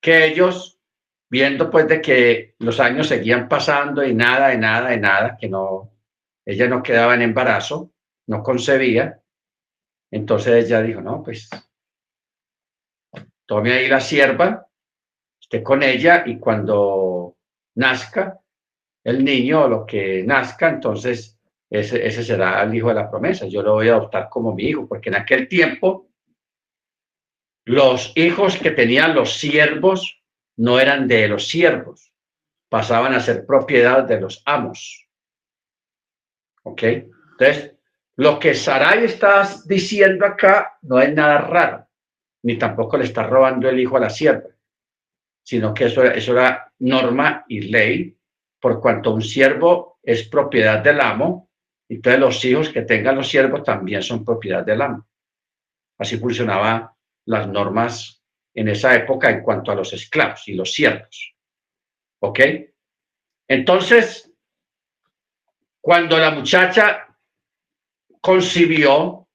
que 0.02 0.26
ellos, 0.26 0.80
viendo 1.30 1.69
pues 1.69 1.88
de 1.88 2.02
que 2.02 2.56
los 2.60 2.80
años 2.80 3.07
seguían 3.07 3.49
pasando 3.49 4.03
y 4.06 4.14
nada, 4.14 4.53
y 4.53 4.57
nada, 4.57 4.94
y 4.94 4.99
nada, 4.99 5.38
que 5.38 5.49
no, 5.49 5.91
ella 6.45 6.68
no 6.68 6.82
quedaba 6.82 7.15
en 7.15 7.24
embarazo, 7.24 7.91
no 8.28 8.44
concebía, 8.44 9.22
entonces 10.11 10.65
ella 10.65 10.82
dijo, 10.82 11.02
no, 11.02 11.24
pues 11.24 11.49
tome 13.45 13.74
ahí 13.74 13.88
la 13.88 13.99
sierva, 13.99 14.68
esté 15.41 15.64
con 15.64 15.84
ella 15.84 16.24
y 16.26 16.40
cuando 16.40 17.36
nazca 17.78 18.40
el 19.04 19.24
niño 19.24 19.64
o 19.64 19.68
lo 19.68 19.86
que 19.86 20.24
nazca, 20.24 20.70
entonces 20.70 21.40
ese, 21.70 22.06
ese 22.06 22.24
será 22.24 22.62
el 22.64 22.76
hijo 22.76 22.90
de 22.90 22.95
la 22.95 23.10
promesa. 23.10 23.48
Yo 23.48 23.62
lo 23.62 23.74
voy 23.74 23.88
a 23.88 23.94
adoptar 23.94 24.28
como 24.30 24.54
mi 24.54 24.64
hijo, 24.64 24.88
porque 24.88 25.10
en 25.10 25.16
aquel 25.16 25.48
tiempo 25.48 26.10
los 27.66 28.14
hijos 28.16 28.58
que 28.58 28.72
tenían 28.72 29.16
los 29.16 29.38
siervos 29.38 30.22
no 30.58 30.80
eran 30.80 31.08
de 31.08 31.28
los 31.28 31.48
siervos, 31.48 32.12
pasaban 32.70 33.14
a 33.14 33.20
ser 33.20 33.45
propiedad 33.45 34.04
de 34.04 34.22
los 34.22 34.41
amos. 34.45 35.08
¿Ok? 36.64 36.84
Entonces, 36.84 37.76
lo 38.16 38.40
que 38.40 38.56
Sarai 38.56 39.06
está 39.06 39.48
diciendo 39.66 40.26
acá 40.26 40.80
no 40.82 40.99
es 40.99 41.14
nada 41.14 41.40
raro, 41.40 41.88
ni 42.44 42.58
tampoco 42.58 42.98
le 42.98 43.06
está 43.06 43.24
robando 43.24 43.70
el 43.70 43.80
hijo 43.80 43.98
a 43.98 44.02
la 44.02 44.10
sierva, 44.10 44.49
sino 45.48 45.74
que 45.74 45.86
eso, 45.86 46.03
eso 46.03 46.34
era 46.34 46.74
norma 46.80 47.45
y 47.48 47.61
ley, 47.61 48.18
por 48.60 48.82
cuanto 48.82 49.14
un 49.14 49.22
siervo 49.22 49.98
es 50.03 50.28
propiedad 50.28 50.80
del 50.84 50.99
amo, 50.99 51.49
entonces 51.88 52.19
los 52.19 52.44
hijos 52.44 52.68
que 52.68 52.82
tengan 52.82 53.15
los 53.15 53.30
siervos 53.30 53.64
también 53.64 54.03
son 54.03 54.26
propiedad 54.26 54.65
del 54.65 54.82
amo. 54.82 55.07
Así 55.99 56.18
funcionaba 56.18 56.94
las 57.28 57.48
normas 57.48 58.22
en 58.53 58.68
esa 58.68 58.94
época 58.94 59.30
en 59.30 59.41
cuanto 59.41 59.72
a 59.72 59.76
los 59.76 59.94
esclavos 59.94 60.45
y 60.49 60.53
los 60.53 60.74
siervos. 60.74 61.34
¿Ok? 62.19 62.40
Entonces, 63.48 64.30
cuando 65.80 66.18
la 66.18 66.32
muchacha 66.32 67.07
concibió, 68.19 69.30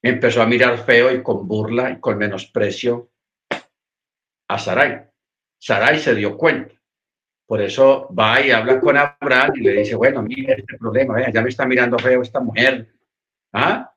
empezó 0.00 0.40
a 0.40 0.46
mirar 0.46 0.78
feo 0.78 1.14
y 1.14 1.22
con 1.22 1.46
burla 1.46 1.90
y 1.90 2.00
con 2.00 2.16
menosprecio 2.16 3.10
a 4.54 4.58
Sarai. 4.58 5.02
Sarai 5.58 5.98
se 5.98 6.14
dio 6.14 6.36
cuenta. 6.36 6.74
Por 7.46 7.60
eso 7.60 8.08
va 8.16 8.40
y 8.40 8.50
habla 8.50 8.80
con 8.80 8.96
Abraham 8.96 9.52
y 9.56 9.60
le 9.60 9.72
dice, 9.72 9.96
bueno, 9.96 10.22
mire 10.22 10.54
este 10.58 10.78
problema, 10.78 11.30
ya 11.30 11.42
me 11.42 11.48
está 11.48 11.66
mirando 11.66 11.98
feo 11.98 12.22
esta 12.22 12.40
mujer. 12.40 12.88
¿Ah? 13.52 13.92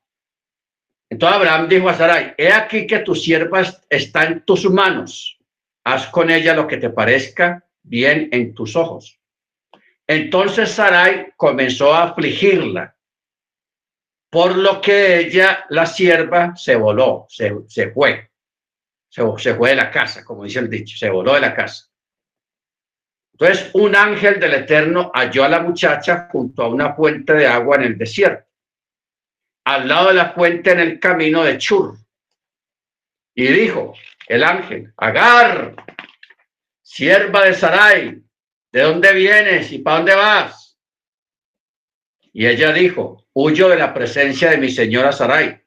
Entonces 1.08 1.36
Abraham 1.36 1.68
dijo 1.68 1.88
a 1.88 1.94
Sarai, 1.94 2.34
he 2.36 2.52
aquí 2.52 2.86
que 2.86 3.00
tu 3.00 3.14
sierva 3.14 3.62
está 3.88 4.24
en 4.24 4.44
tus 4.44 4.68
manos, 4.68 5.38
haz 5.84 6.08
con 6.08 6.30
ella 6.30 6.54
lo 6.54 6.66
que 6.66 6.78
te 6.78 6.90
parezca 6.90 7.64
bien 7.82 8.28
en 8.32 8.54
tus 8.54 8.74
ojos. 8.74 9.20
Entonces 10.06 10.70
Sarai 10.70 11.32
comenzó 11.36 11.94
a 11.94 12.04
afligirla, 12.04 12.96
por 14.30 14.56
lo 14.56 14.80
que 14.80 15.18
ella, 15.18 15.64
la 15.68 15.86
sierva, 15.86 16.56
se 16.56 16.74
voló, 16.74 17.26
se, 17.28 17.92
fue, 17.92 18.30
se, 19.14 19.22
se 19.38 19.54
fue 19.54 19.70
de 19.70 19.76
la 19.76 19.92
casa, 19.92 20.24
como 20.24 20.42
dice 20.42 20.58
el 20.58 20.68
dicho, 20.68 20.96
se 20.96 21.08
voló 21.08 21.34
de 21.34 21.40
la 21.40 21.54
casa. 21.54 21.84
Entonces 23.32 23.70
un 23.74 23.94
ángel 23.94 24.40
del 24.40 24.54
Eterno 24.54 25.12
halló 25.14 25.44
a 25.44 25.48
la 25.48 25.60
muchacha 25.60 26.28
junto 26.32 26.62
a 26.62 26.68
una 26.68 26.94
fuente 26.94 27.32
de 27.34 27.46
agua 27.46 27.76
en 27.76 27.82
el 27.82 27.98
desierto 27.98 28.48
al 29.64 29.88
lado 29.88 30.08
de 30.08 30.14
la 30.14 30.32
fuente 30.32 30.72
en 30.72 30.80
el 30.80 31.00
camino 31.00 31.42
de 31.42 31.56
Chur. 31.58 31.96
Y 33.34 33.46
dijo 33.46 33.94
el 34.28 34.44
ángel, 34.44 34.92
Agar, 34.96 35.74
sierva 36.82 37.44
de 37.44 37.54
Sarai, 37.54 38.22
¿de 38.72 38.82
dónde 38.82 39.12
vienes 39.14 39.72
y 39.72 39.78
para 39.78 39.96
dónde 39.96 40.14
vas? 40.14 40.78
Y 42.32 42.46
ella 42.46 42.72
dijo, 42.72 43.26
huyo 43.32 43.68
de 43.68 43.76
la 43.76 43.94
presencia 43.94 44.50
de 44.50 44.58
mi 44.58 44.68
señora 44.68 45.12
Sarai. 45.12 45.63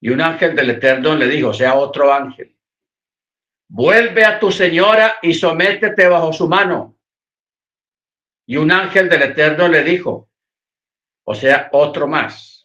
Y 0.00 0.10
un 0.10 0.20
ángel 0.20 0.54
del 0.54 0.70
Eterno 0.70 1.14
le 1.14 1.26
dijo, 1.26 1.52
sea 1.54 1.74
otro 1.74 2.12
ángel, 2.12 2.56
vuelve 3.68 4.24
a 4.24 4.38
tu 4.38 4.50
señora 4.50 5.18
y 5.22 5.34
sométete 5.34 6.06
bajo 6.08 6.32
su 6.32 6.48
mano. 6.48 6.96
Y 8.46 8.56
un 8.56 8.70
ángel 8.70 9.08
del 9.08 9.22
Eterno 9.22 9.68
le 9.68 9.82
dijo, 9.82 10.30
o 11.24 11.34
sea, 11.34 11.68
otro 11.72 12.06
más, 12.06 12.64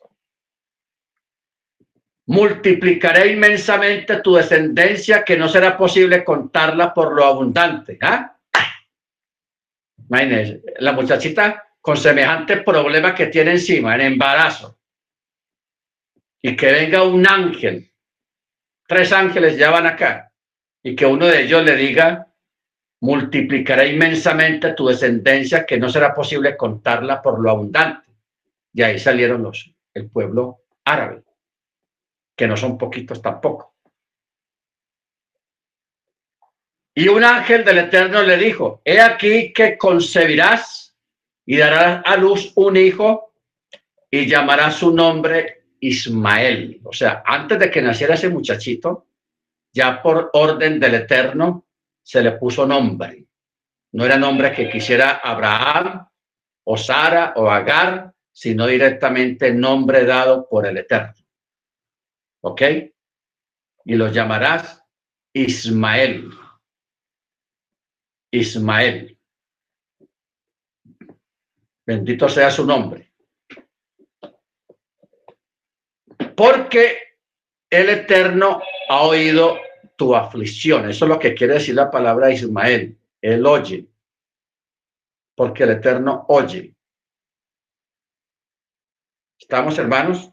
multiplicaré 2.28 3.32
inmensamente 3.32 4.22
tu 4.22 4.36
descendencia 4.36 5.24
que 5.24 5.36
no 5.36 5.50
será 5.50 5.78
posible 5.78 6.24
contarla 6.24 6.94
por 6.94 7.14
lo 7.14 7.26
abundante. 7.26 7.98
¿ah? 8.02 8.38
La 10.80 10.92
muchachita 10.94 11.68
con 11.80 11.98
semejante 11.98 12.58
problema 12.58 13.16
que 13.16 13.28
tiene 13.28 13.52
encima, 13.52 13.96
en 13.96 14.02
embarazo, 14.02 14.78
y 16.42 16.56
que 16.56 16.72
venga 16.72 17.04
un 17.04 17.28
ángel, 17.28 17.92
tres 18.88 19.12
ángeles 19.12 19.58
ya 19.58 19.70
van 19.70 19.86
acá, 19.86 20.32
y 20.84 20.96
que 20.96 21.06
uno 21.06 21.28
de 21.28 21.44
ellos 21.44 21.64
le 21.64 21.76
diga, 21.76 22.28
multiplicaré 23.02 23.90
inmensamente 23.90 24.74
tu 24.74 24.88
descendencia 24.88 25.66
que 25.66 25.78
no 25.78 25.90
será 25.90 26.14
posible 26.14 26.58
contarla 26.58 27.22
por 27.22 27.40
lo 27.40 27.50
abundante. 27.50 28.10
Y 28.74 28.82
ahí 28.84 29.00
salieron 29.00 29.44
los, 29.44 29.74
el 29.94 30.10
pueblo 30.10 30.62
árabe 30.86 31.24
que 32.36 32.48
no 32.48 32.58
son 32.58 32.78
poquitos 32.78 33.22
tampoco. 33.22 33.76
Y 36.94 37.08
un 37.08 37.24
ángel 37.24 37.64
del 37.64 37.78
Eterno 37.80 38.22
le 38.24 38.38
dijo, 38.38 38.82
he 38.84 39.00
aquí 39.00 39.54
que 39.54 39.78
concebirás 39.78 40.96
y 41.46 41.58
darás 41.58 42.02
a 42.06 42.18
luz 42.18 42.52
un 42.56 42.78
hijo 42.78 43.34
y 44.10 44.26
llamarás 44.26 44.76
su 44.76 44.94
nombre 44.94 45.61
Ismael. 45.82 46.80
O 46.84 46.94
sea, 46.94 47.24
antes 47.26 47.60
de 47.60 47.70
que 47.70 47.82
naciera 47.82 48.14
ese 48.14 48.30
muchachito, 48.30 49.08
ya 49.74 50.02
por 50.02 50.30
orden 50.34 50.80
del 50.80 50.96
Eterno 50.96 51.68
se 52.04 52.22
le 52.22 52.34
puso 52.34 52.66
nombre. 52.66 53.26
No 53.94 54.06
era 54.06 54.18
nombre 54.18 54.54
que 54.54 54.70
quisiera 54.70 55.18
Abraham 55.18 56.08
o 56.64 56.78
Sara 56.78 57.34
o 57.36 57.50
Agar, 57.50 58.14
sino 58.32 58.68
directamente 58.68 59.54
nombre 59.54 60.06
dado 60.06 60.48
por 60.48 60.66
el 60.66 60.78
Eterno. 60.78 61.14
¿Ok? 62.44 62.62
Y 63.86 63.96
los 63.96 64.14
llamarás 64.14 64.84
Ismael. 65.34 66.30
Ismael. 68.32 69.18
Bendito 71.86 72.30
sea 72.30 72.52
su 72.52 72.66
nombre. 72.66 73.11
Porque 76.30 76.98
el 77.70 77.90
Eterno 77.90 78.62
ha 78.90 79.02
oído 79.04 79.60
tu 79.96 80.16
aflicción. 80.16 80.90
Eso 80.90 81.06
es 81.06 81.10
lo 81.10 81.20
que 81.20 81.34
quiere 81.34 81.56
decir 81.56 81.76
la 81.76 81.92
palabra 81.92 82.32
Ismael. 82.32 82.98
Él 83.22 83.46
oye. 83.46 83.88
Porque 85.36 85.64
el 85.64 85.72
Eterno 85.72 86.26
oye. 86.28 86.74
¿Estamos 89.40 89.78
hermanos? 89.78 90.32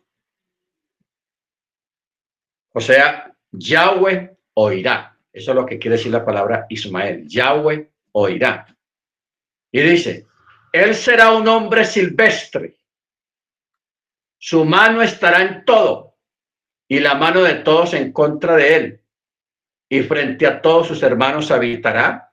O 2.72 2.80
sea, 2.80 3.34
Yahweh 3.50 4.36
oirá. 4.54 5.18
Eso 5.32 5.50
es 5.50 5.54
lo 5.54 5.66
que 5.66 5.78
quiere 5.78 5.96
decir 5.96 6.12
la 6.12 6.24
palabra 6.24 6.66
Ismael. 6.68 7.26
Yahweh 7.26 7.90
oirá. 8.12 8.66
Y 9.70 9.80
dice, 9.80 10.26
él 10.72 10.94
será 10.94 11.32
un 11.32 11.46
hombre 11.46 11.84
silvestre. 11.84 12.77
Su 14.38 14.64
mano 14.64 15.02
estará 15.02 15.42
en 15.42 15.64
todo 15.64 16.16
y 16.88 17.00
la 17.00 17.14
mano 17.14 17.42
de 17.42 17.56
todos 17.56 17.92
en 17.94 18.12
contra 18.12 18.56
de 18.56 18.76
él. 18.76 19.00
Y 19.90 20.02
frente 20.02 20.46
a 20.46 20.60
todos 20.62 20.86
sus 20.86 21.02
hermanos 21.02 21.50
habitará. 21.50 22.32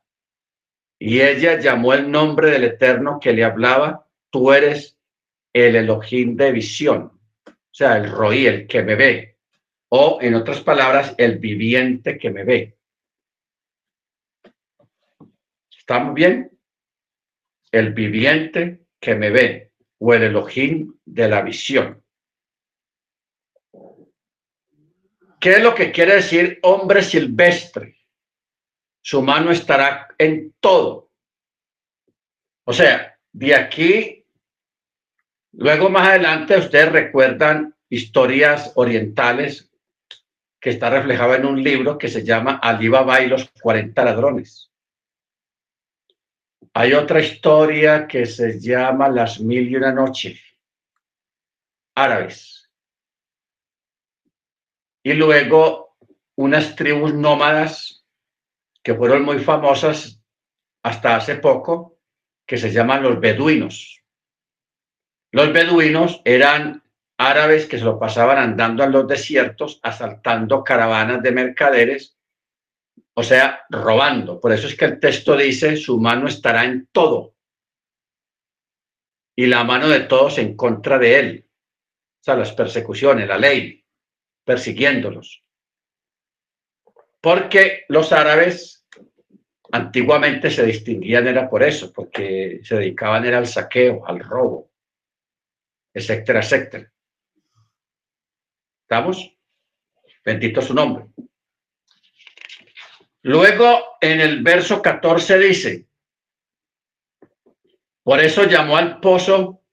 Y 0.99 1.21
ella 1.21 1.59
llamó 1.59 1.93
el 1.93 2.09
nombre 2.09 2.51
del 2.51 2.63
Eterno 2.63 3.19
que 3.19 3.33
le 3.33 3.43
hablaba, 3.43 4.07
tú 4.29 4.53
eres 4.53 4.97
el 5.53 5.75
Elohim 5.75 6.35
de 6.35 6.51
visión, 6.51 7.17
o 7.45 7.51
sea, 7.71 7.97
el 7.97 8.11
Roí, 8.11 8.45
el 8.45 8.67
que 8.67 8.83
me 8.83 8.95
ve, 8.95 9.37
o 9.89 10.19
en 10.21 10.35
otras 10.35 10.61
palabras, 10.61 11.15
el 11.17 11.37
viviente 11.37 12.17
que 12.17 12.29
me 12.29 12.43
ve. 12.43 12.77
¿Estamos 15.77 16.13
bien? 16.13 16.51
El 17.71 17.93
viviente 17.93 18.85
que 18.99 19.15
me 19.15 19.29
ve, 19.29 19.71
o 20.07 20.13
el 20.13 20.21
Elohim 20.21 20.93
de 21.03 21.27
la 21.27 21.41
visión. 21.41 21.99
¿Qué 25.39 25.53
es 25.53 25.63
lo 25.63 25.73
que 25.73 25.91
quiere 25.91 26.13
decir 26.17 26.59
hombre 26.61 27.01
silvestre? 27.01 27.97
Su 29.01 29.23
mano 29.23 29.49
estará 29.49 30.09
en 30.19 30.53
todo. 30.59 31.09
O 32.65 32.73
sea, 32.73 33.17
de 33.31 33.55
aquí, 33.55 34.23
luego 35.53 35.89
más 35.89 36.09
adelante, 36.09 36.55
ustedes 36.55 36.91
recuerdan 36.91 37.75
historias 37.89 38.73
orientales 38.75 39.71
que 40.59 40.69
está 40.69 40.91
reflejado 40.91 41.33
en 41.33 41.47
un 41.47 41.63
libro 41.63 41.97
que 41.97 42.09
se 42.09 42.23
llama 42.23 42.59
Alibaba 42.61 43.21
y 43.21 43.27
los 43.27 43.49
40 43.59 44.05
ladrones. 44.05 44.71
Hay 46.77 46.93
otra 46.93 47.21
historia 47.21 48.05
que 48.05 48.25
se 48.25 48.59
llama 48.59 49.07
Las 49.07 49.39
Mil 49.39 49.69
y 49.69 49.77
una 49.77 49.93
Noche, 49.93 50.41
árabes 51.95 52.69
y 55.01 55.13
luego 55.13 55.95
unas 56.35 56.75
tribus 56.75 57.13
nómadas 57.13 58.05
que 58.83 58.93
fueron 58.93 59.23
muy 59.23 59.39
famosas 59.39 60.21
hasta 60.83 61.15
hace 61.15 61.35
poco, 61.35 61.97
que 62.45 62.57
se 62.57 62.73
llaman 62.73 63.03
los 63.03 63.21
beduinos. 63.21 64.03
Los 65.31 65.53
beduinos 65.53 66.21
eran 66.25 66.83
árabes 67.17 67.67
que 67.67 67.77
se 67.77 67.85
lo 67.85 67.97
pasaban 67.97 68.37
andando 68.37 68.83
en 68.83 68.91
los 68.91 69.07
desiertos, 69.07 69.79
asaltando 69.81 70.61
caravanas 70.61 71.23
de 71.23 71.31
mercaderes, 71.31 72.14
o 73.15 73.23
sea, 73.23 73.65
robando. 73.69 74.39
Por 74.39 74.51
eso 74.51 74.67
es 74.67 74.75
que 74.75 74.85
el 74.85 74.99
texto 74.99 75.35
dice, 75.35 75.77
su 75.77 75.99
mano 75.99 76.27
estará 76.27 76.65
en 76.65 76.87
todo 76.91 77.33
y 79.35 79.47
la 79.47 79.63
mano 79.63 79.87
de 79.89 80.01
todos 80.01 80.37
en 80.37 80.55
contra 80.55 80.97
de 80.97 81.19
él. 81.19 81.49
O 82.21 82.23
sea, 82.23 82.35
las 82.35 82.53
persecuciones, 82.53 83.27
la 83.27 83.37
ley 83.37 83.83
persiguiéndolos. 84.43 85.43
Porque 87.21 87.85
los 87.87 88.11
árabes 88.11 88.85
antiguamente 89.71 90.51
se 90.51 90.65
distinguían 90.65 91.27
era 91.27 91.49
por 91.49 91.63
eso, 91.63 91.91
porque 91.91 92.59
se 92.63 92.75
dedicaban 92.75 93.25
era 93.25 93.37
al 93.39 93.47
saqueo, 93.47 94.05
al 94.07 94.19
robo, 94.19 94.71
etcétera, 95.93 96.39
etcétera. 96.39 96.91
¿Estamos? 98.83 99.35
Bendito 100.23 100.61
su 100.61 100.73
nombre. 100.73 101.05
Luego 103.25 103.97
en 104.01 104.21
el 104.21 104.43
verso 104.43 104.83
14 104.83 105.39
dice, 105.39 105.87
por 108.03 108.19
eso 108.19 108.43
llamó 108.43 108.77
al 108.77 108.99
pozo 108.99 109.63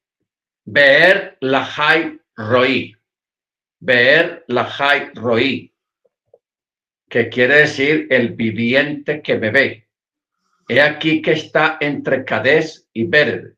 Beer 0.64 1.36
Lahai 1.40 2.18
Roí, 2.34 2.96
Ver 3.78 4.46
la 4.48 4.64
Jai 4.64 5.10
Roí, 5.12 5.70
que 7.10 7.28
quiere 7.28 7.56
decir 7.56 8.06
el 8.08 8.30
viviente 8.30 9.20
que 9.20 9.36
me 9.36 9.50
ve. 9.50 9.86
He 10.66 10.80
aquí 10.80 11.20
que 11.20 11.32
está 11.32 11.76
entre 11.78 12.24
Cadés 12.24 12.88
y 12.94 13.04
Verde. 13.04 13.56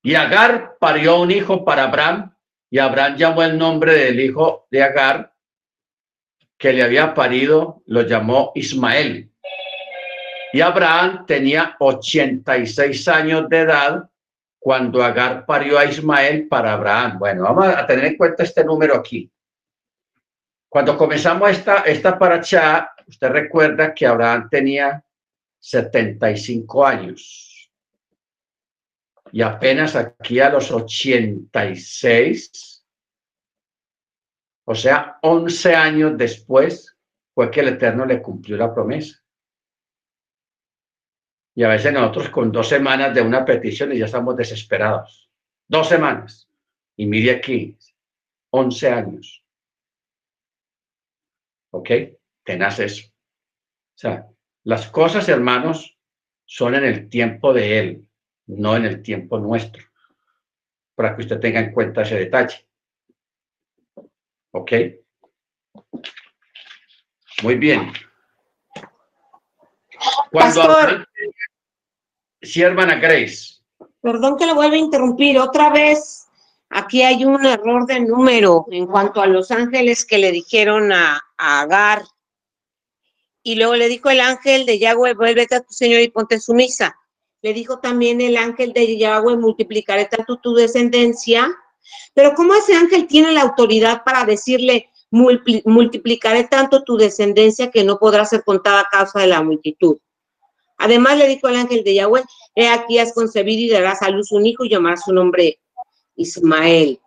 Y 0.00 0.14
Agar 0.14 0.76
parió 0.78 1.20
un 1.20 1.32
hijo 1.32 1.64
para 1.64 1.82
Abraham, 1.82 2.36
y 2.70 2.78
Abraham 2.78 3.16
llamó 3.16 3.42
el 3.42 3.58
nombre 3.58 3.94
del 3.94 4.20
hijo 4.20 4.68
de 4.70 4.84
Agar, 4.84 5.34
que 6.58 6.72
le 6.72 6.82
había 6.82 7.14
parido, 7.14 7.82
lo 7.86 8.02
llamó 8.02 8.52
Ismael. 8.54 9.30
Y 10.52 10.60
Abraham 10.60 11.26
tenía 11.26 11.76
86 11.78 13.08
años 13.08 13.48
de 13.48 13.58
edad 13.58 14.08
cuando 14.58 15.02
Agar 15.02 15.44
parió 15.46 15.78
a 15.78 15.84
Ismael 15.84 16.48
para 16.48 16.72
Abraham. 16.72 17.18
Bueno, 17.18 17.42
vamos 17.42 17.66
a 17.66 17.86
tener 17.86 18.06
en 18.06 18.16
cuenta 18.16 18.42
este 18.42 18.64
número 18.64 18.96
aquí. 18.96 19.30
Cuando 20.68 20.96
comenzamos 20.96 21.50
esta, 21.50 21.82
esta 21.82 22.18
paracha, 22.18 22.90
usted 23.06 23.28
recuerda 23.28 23.94
que 23.94 24.06
Abraham 24.06 24.48
tenía 24.50 25.04
75 25.60 26.86
años. 26.86 27.70
Y 29.32 29.42
apenas 29.42 29.96
aquí 29.96 30.40
a 30.40 30.50
los 30.50 30.70
86, 30.70 32.75
o 34.68 34.74
sea, 34.74 35.18
11 35.22 35.74
años 35.76 36.18
después, 36.18 36.96
fue 37.32 37.50
que 37.50 37.60
el 37.60 37.68
Eterno 37.68 38.04
le 38.04 38.20
cumplió 38.20 38.56
la 38.56 38.74
promesa. 38.74 39.22
Y 41.54 41.62
a 41.62 41.68
veces 41.68 41.92
nosotros 41.92 42.30
con 42.30 42.50
dos 42.50 42.68
semanas 42.68 43.14
de 43.14 43.22
una 43.22 43.44
petición 43.44 43.92
y 43.92 43.98
ya 43.98 44.06
estamos 44.06 44.36
desesperados. 44.36 45.30
Dos 45.68 45.88
semanas. 45.88 46.48
Y 46.96 47.06
mire 47.06 47.36
aquí, 47.36 47.78
11 48.50 48.90
años. 48.90 49.44
¿Ok? 51.70 51.90
Tenaz 52.42 52.80
eso. 52.80 53.06
O 53.06 53.98
sea, 53.98 54.28
las 54.64 54.88
cosas, 54.88 55.28
hermanos, 55.28 55.96
son 56.44 56.74
en 56.74 56.84
el 56.84 57.08
tiempo 57.08 57.52
de 57.52 57.78
Él, 57.78 58.08
no 58.46 58.76
en 58.76 58.84
el 58.84 59.02
tiempo 59.02 59.38
nuestro. 59.38 59.84
Para 60.96 61.14
que 61.14 61.22
usted 61.22 61.38
tenga 61.38 61.60
en 61.60 61.72
cuenta 61.72 62.02
ese 62.02 62.18
detalle. 62.18 62.66
¿Ok? 64.56 64.72
Muy 67.42 67.56
bien. 67.56 67.92
Cuando 70.32 70.62
Pastor, 70.62 71.08
sí, 72.40 72.62
hermana 72.62 72.94
Grace. 72.94 73.60
Perdón 74.00 74.38
que 74.38 74.46
lo 74.46 74.54
vuelva 74.54 74.76
a 74.76 74.78
interrumpir. 74.78 75.38
Otra 75.38 75.68
vez, 75.68 76.26
aquí 76.70 77.02
hay 77.02 77.26
un 77.26 77.44
error 77.44 77.86
de 77.86 78.00
número 78.00 78.64
en 78.70 78.86
cuanto 78.86 79.20
a 79.20 79.26
los 79.26 79.50
ángeles 79.50 80.06
que 80.06 80.16
le 80.16 80.32
dijeron 80.32 80.90
a, 80.90 81.22
Agar. 81.36 82.04
Y 83.42 83.56
luego 83.56 83.76
le 83.76 83.88
dijo 83.88 84.08
el 84.08 84.20
ángel 84.20 84.64
de 84.64 84.78
Yahweh, 84.78 85.12
vuélvete 85.12 85.56
a 85.56 85.60
tu 85.60 85.74
Señor 85.74 86.00
y 86.00 86.08
ponte 86.08 86.40
sumisa. 86.40 86.96
Le 87.42 87.52
dijo 87.52 87.78
también 87.78 88.22
el 88.22 88.38
ángel 88.38 88.72
de 88.72 88.96
Yahweh, 88.96 89.36
multiplicaré 89.36 90.06
tanto 90.06 90.38
tu 90.38 90.54
descendencia. 90.54 91.54
Pero 92.14 92.34
¿cómo 92.34 92.54
ese 92.54 92.74
ángel 92.74 93.06
tiene 93.06 93.32
la 93.32 93.42
autoridad 93.42 94.02
para 94.04 94.24
decirle, 94.24 94.90
multiplicaré 95.10 96.44
tanto 96.44 96.82
tu 96.82 96.96
descendencia 96.96 97.70
que 97.70 97.84
no 97.84 97.98
podrá 97.98 98.24
ser 98.24 98.44
contada 98.44 98.80
a 98.80 98.88
causa 98.90 99.20
de 99.20 99.28
la 99.28 99.42
multitud. 99.42 99.98
Además 100.78 101.16
le 101.16 101.28
dijo 101.28 101.48
el 101.48 101.56
ángel 101.56 101.84
de 101.84 101.94
Yahweh, 101.94 102.22
he 102.54 102.68
aquí 102.68 102.98
has 102.98 103.14
concebido 103.14 103.62
y 103.62 103.70
darás 103.70 104.02
a 104.02 104.10
luz 104.10 104.30
un 104.32 104.44
hijo 104.44 104.64
y 104.64 104.70
llamarás 104.70 105.04
su 105.04 105.12
nombre 105.12 105.58
Ismael. 106.16 107.00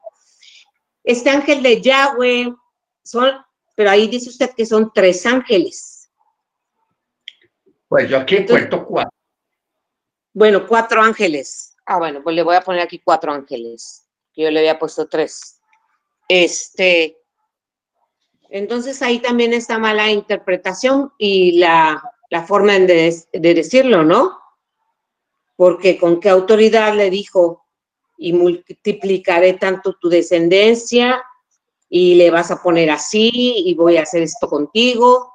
Este 1.04 1.30
ángel 1.30 1.62
de 1.62 1.82
Yahweh 1.82 2.54
son, 3.04 3.32
pero 3.76 3.92
ahí 3.92 4.08
dice 4.08 4.30
usted 4.30 4.52
que 4.56 4.66
son 4.66 4.92
tres 4.94 5.26
ángeles. 5.26 6.10
Pues 7.88 8.10
yo 8.10 8.18
aquí 8.18 8.46
cuento 8.46 8.86
cuatro. 8.86 9.12
Bueno, 10.34 10.68
cuatro 10.68 11.02
ángeles. 11.02 11.76
Ah, 11.86 11.98
bueno, 11.98 12.22
pues 12.24 12.36
le 12.36 12.44
voy 12.44 12.56
a 12.56 12.62
poner 12.62 12.82
aquí 12.82 13.00
cuatro 13.00 13.32
ángeles. 13.32 14.09
Yo 14.36 14.50
le 14.52 14.60
había 14.60 14.80
puesto 14.80 15.08
tres. 15.08 15.60
Este, 16.28 17.18
entonces 18.50 19.02
ahí 19.02 19.20
también 19.20 19.54
está 19.54 19.78
mala 19.78 20.12
interpretación 20.12 21.14
y 21.18 21.60
la, 21.60 22.04
forma 22.48 22.74
de, 22.74 23.16
decirlo, 23.34 24.04
¿no? 24.04 24.40
Porque 25.56 25.98
con 25.98 26.20
qué 26.20 26.30
autoridad 26.30 26.96
le 26.96 27.10
dijo, 27.10 27.66
y 28.18 28.34
multiplicaré 28.34 29.54
tanto 29.54 29.94
tu 29.94 30.10
descendencia, 30.10 31.24
y 31.90 32.16
le 32.16 32.30
vas 32.30 32.52
a 32.52 32.62
poner 32.62 32.92
así, 32.92 33.32
y 33.66 33.74
voy 33.76 33.98
a 33.98 34.04
hacer 34.04 34.24
esto 34.24 34.48
contigo. 34.48 35.34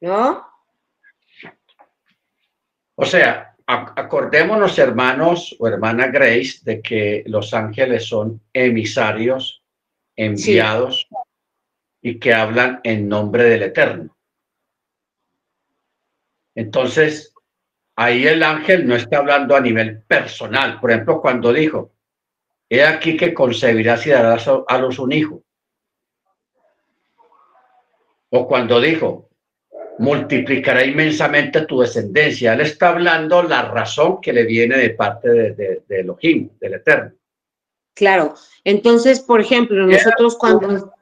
¿No? 0.00 0.46
O 2.96 3.04
sea, 3.04 3.53
acordémonos, 3.66 4.78
hermanos 4.78 5.56
o 5.58 5.66
hermana 5.66 6.08
Grace, 6.08 6.60
de 6.62 6.82
que 6.82 7.24
los 7.26 7.54
ángeles 7.54 8.06
son 8.06 8.40
emisarios 8.52 9.62
enviados 10.16 11.08
y 12.02 12.18
que 12.18 12.34
hablan 12.34 12.80
en 12.84 13.08
nombre 13.08 13.44
del 13.44 13.62
Eterno. 13.62 14.16
Entonces, 16.54 17.34
ahí 17.96 18.26
el 18.26 18.42
ángel 18.42 18.86
no 18.86 18.94
está 18.94 19.18
hablando 19.18 19.56
a 19.56 19.60
nivel 19.60 20.02
personal. 20.02 20.78
Por 20.80 20.90
ejemplo, 20.90 21.20
cuando 21.20 21.52
dijo, 21.52 21.92
he 22.68 22.84
aquí 22.84 23.16
que 23.16 23.34
concebirás 23.34 24.06
y 24.06 24.10
darás 24.10 24.48
a 24.48 24.78
los 24.78 24.98
un 24.98 25.12
hijo. 25.12 25.42
O 28.30 28.46
cuando 28.46 28.80
dijo, 28.80 29.30
multiplicará 29.98 30.84
inmensamente 30.84 31.62
tu 31.62 31.80
descendencia. 31.80 32.54
Él 32.54 32.62
está 32.62 32.90
hablando 32.90 33.42
la 33.42 33.62
razón 33.62 34.20
que 34.20 34.32
le 34.32 34.44
viene 34.44 34.76
de 34.76 34.90
parte 34.90 35.28
de, 35.28 35.82
de, 35.86 36.00
Elohim, 36.00 36.50
del 36.60 36.74
Eterno. 36.74 37.12
Claro. 37.94 38.34
Entonces, 38.64 39.20
por 39.20 39.40
ejemplo, 39.40 39.86
nosotros 39.86 40.36
cuando... 40.36 40.92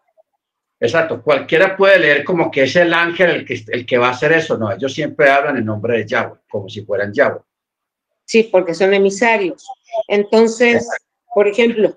Exacto. 0.78 1.22
Cualquiera 1.22 1.76
puede 1.76 1.98
leer 1.98 2.24
como 2.24 2.50
que 2.50 2.64
es 2.64 2.76
el 2.76 2.92
ángel 2.92 3.30
el 3.30 3.44
que, 3.46 3.64
el 3.68 3.86
que 3.86 3.98
va 3.98 4.08
a 4.08 4.12
hacer 4.12 4.32
eso. 4.32 4.58
No, 4.58 4.70
ellos 4.70 4.92
siempre 4.92 5.30
hablan 5.30 5.56
en 5.56 5.64
nombre 5.64 5.98
de 5.98 6.06
Yahweh, 6.06 6.40
como 6.50 6.68
si 6.68 6.84
fueran 6.84 7.12
Yahweh. 7.12 7.40
Sí, 8.24 8.48
porque 8.50 8.74
son 8.74 8.92
emisarios. 8.92 9.66
Entonces, 10.08 10.88
por 11.34 11.48
ejemplo, 11.48 11.96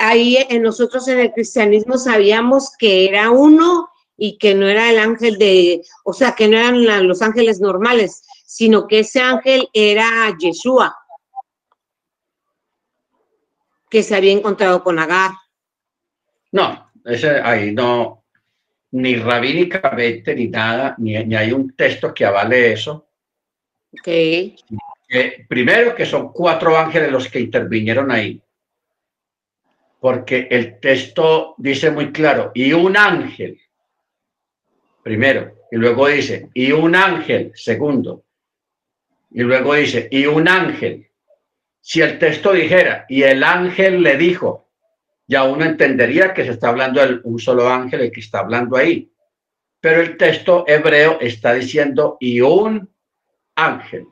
ahí 0.00 0.38
en 0.48 0.62
nosotros 0.62 1.08
en 1.08 1.20
el 1.20 1.32
cristianismo 1.32 1.98
sabíamos 1.98 2.72
que 2.78 3.08
era 3.08 3.30
uno 3.30 3.88
y 4.20 4.36
que 4.36 4.54
no 4.54 4.66
era 4.66 4.90
el 4.90 4.98
ángel 4.98 5.38
de, 5.38 5.80
o 6.04 6.12
sea, 6.12 6.34
que 6.34 6.48
no 6.48 6.58
eran 6.58 7.06
los 7.06 7.22
ángeles 7.22 7.60
normales, 7.60 8.24
sino 8.44 8.86
que 8.88 8.98
ese 8.98 9.20
ángel 9.20 9.68
era 9.72 10.36
Yeshua, 10.36 10.94
que 13.88 14.02
se 14.02 14.16
había 14.16 14.32
encontrado 14.32 14.82
con 14.82 14.98
Agar. 14.98 15.30
No, 16.50 16.90
ese 17.04 17.40
ahí 17.40 17.72
no, 17.72 18.24
ni 18.90 19.14
rabínicamente 19.14 20.34
ni 20.34 20.48
nada, 20.48 20.96
ni, 20.98 21.12
ni 21.24 21.36
hay 21.36 21.52
un 21.52 21.74
texto 21.76 22.12
que 22.12 22.24
avale 22.24 22.72
eso. 22.72 23.08
Ok. 23.92 24.08
primero 25.48 25.94
que 25.94 26.04
son 26.04 26.32
cuatro 26.32 26.76
ángeles 26.76 27.12
los 27.12 27.28
que 27.28 27.40
intervinieron 27.40 28.10
ahí. 28.10 28.42
Porque 30.00 30.48
el 30.50 30.80
texto 30.80 31.54
dice 31.56 31.92
muy 31.92 32.10
claro, 32.10 32.50
y 32.52 32.72
un 32.72 32.96
ángel 32.96 33.58
primero, 35.08 35.54
y 35.70 35.76
luego 35.76 36.06
dice, 36.06 36.50
y 36.52 36.70
un 36.70 36.94
ángel, 36.94 37.52
segundo, 37.54 38.24
y 39.30 39.40
luego 39.40 39.72
dice, 39.72 40.06
y 40.10 40.26
un 40.26 40.46
ángel. 40.46 41.08
Si 41.80 42.02
el 42.02 42.18
texto 42.18 42.52
dijera, 42.52 43.06
y 43.08 43.22
el 43.22 43.42
ángel 43.42 44.02
le 44.02 44.18
dijo, 44.18 44.68
ya 45.26 45.44
uno 45.44 45.64
entendería 45.64 46.34
que 46.34 46.44
se 46.44 46.50
está 46.50 46.68
hablando 46.68 47.00
de 47.00 47.20
un 47.24 47.38
solo 47.38 47.70
ángel 47.70 48.02
el 48.02 48.12
que 48.12 48.20
está 48.20 48.40
hablando 48.40 48.76
ahí. 48.76 49.10
Pero 49.80 50.02
el 50.02 50.18
texto 50.18 50.64
hebreo 50.66 51.18
está 51.22 51.54
diciendo, 51.54 52.18
y 52.20 52.42
un 52.42 52.90
ángel. 53.56 54.06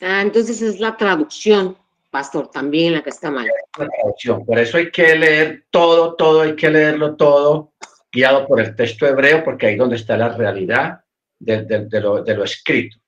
Ah, 0.00 0.22
entonces 0.22 0.60
es 0.60 0.80
la 0.80 0.96
traducción, 0.96 1.78
pastor, 2.10 2.50
también 2.50 2.94
la 2.94 3.02
que 3.02 3.10
está 3.10 3.30
mal. 3.30 3.46
La 3.78 3.88
traducción. 3.88 4.44
Por 4.44 4.58
eso 4.58 4.76
hay 4.76 4.90
que 4.90 5.14
leer 5.14 5.66
todo, 5.70 6.16
todo, 6.16 6.40
hay 6.40 6.56
que 6.56 6.68
leerlo 6.68 7.14
todo 7.14 7.69
guiado 8.12 8.46
por 8.46 8.60
el 8.60 8.74
texto 8.74 9.06
hebreo, 9.06 9.44
porque 9.44 9.66
ahí 9.66 9.76
donde 9.76 9.96
está 9.96 10.16
la 10.16 10.30
realidad 10.30 11.00
de, 11.38 11.88
lo, 12.00 12.22
de 12.22 12.34
lo, 12.34 12.44
escrito. 12.44 12.98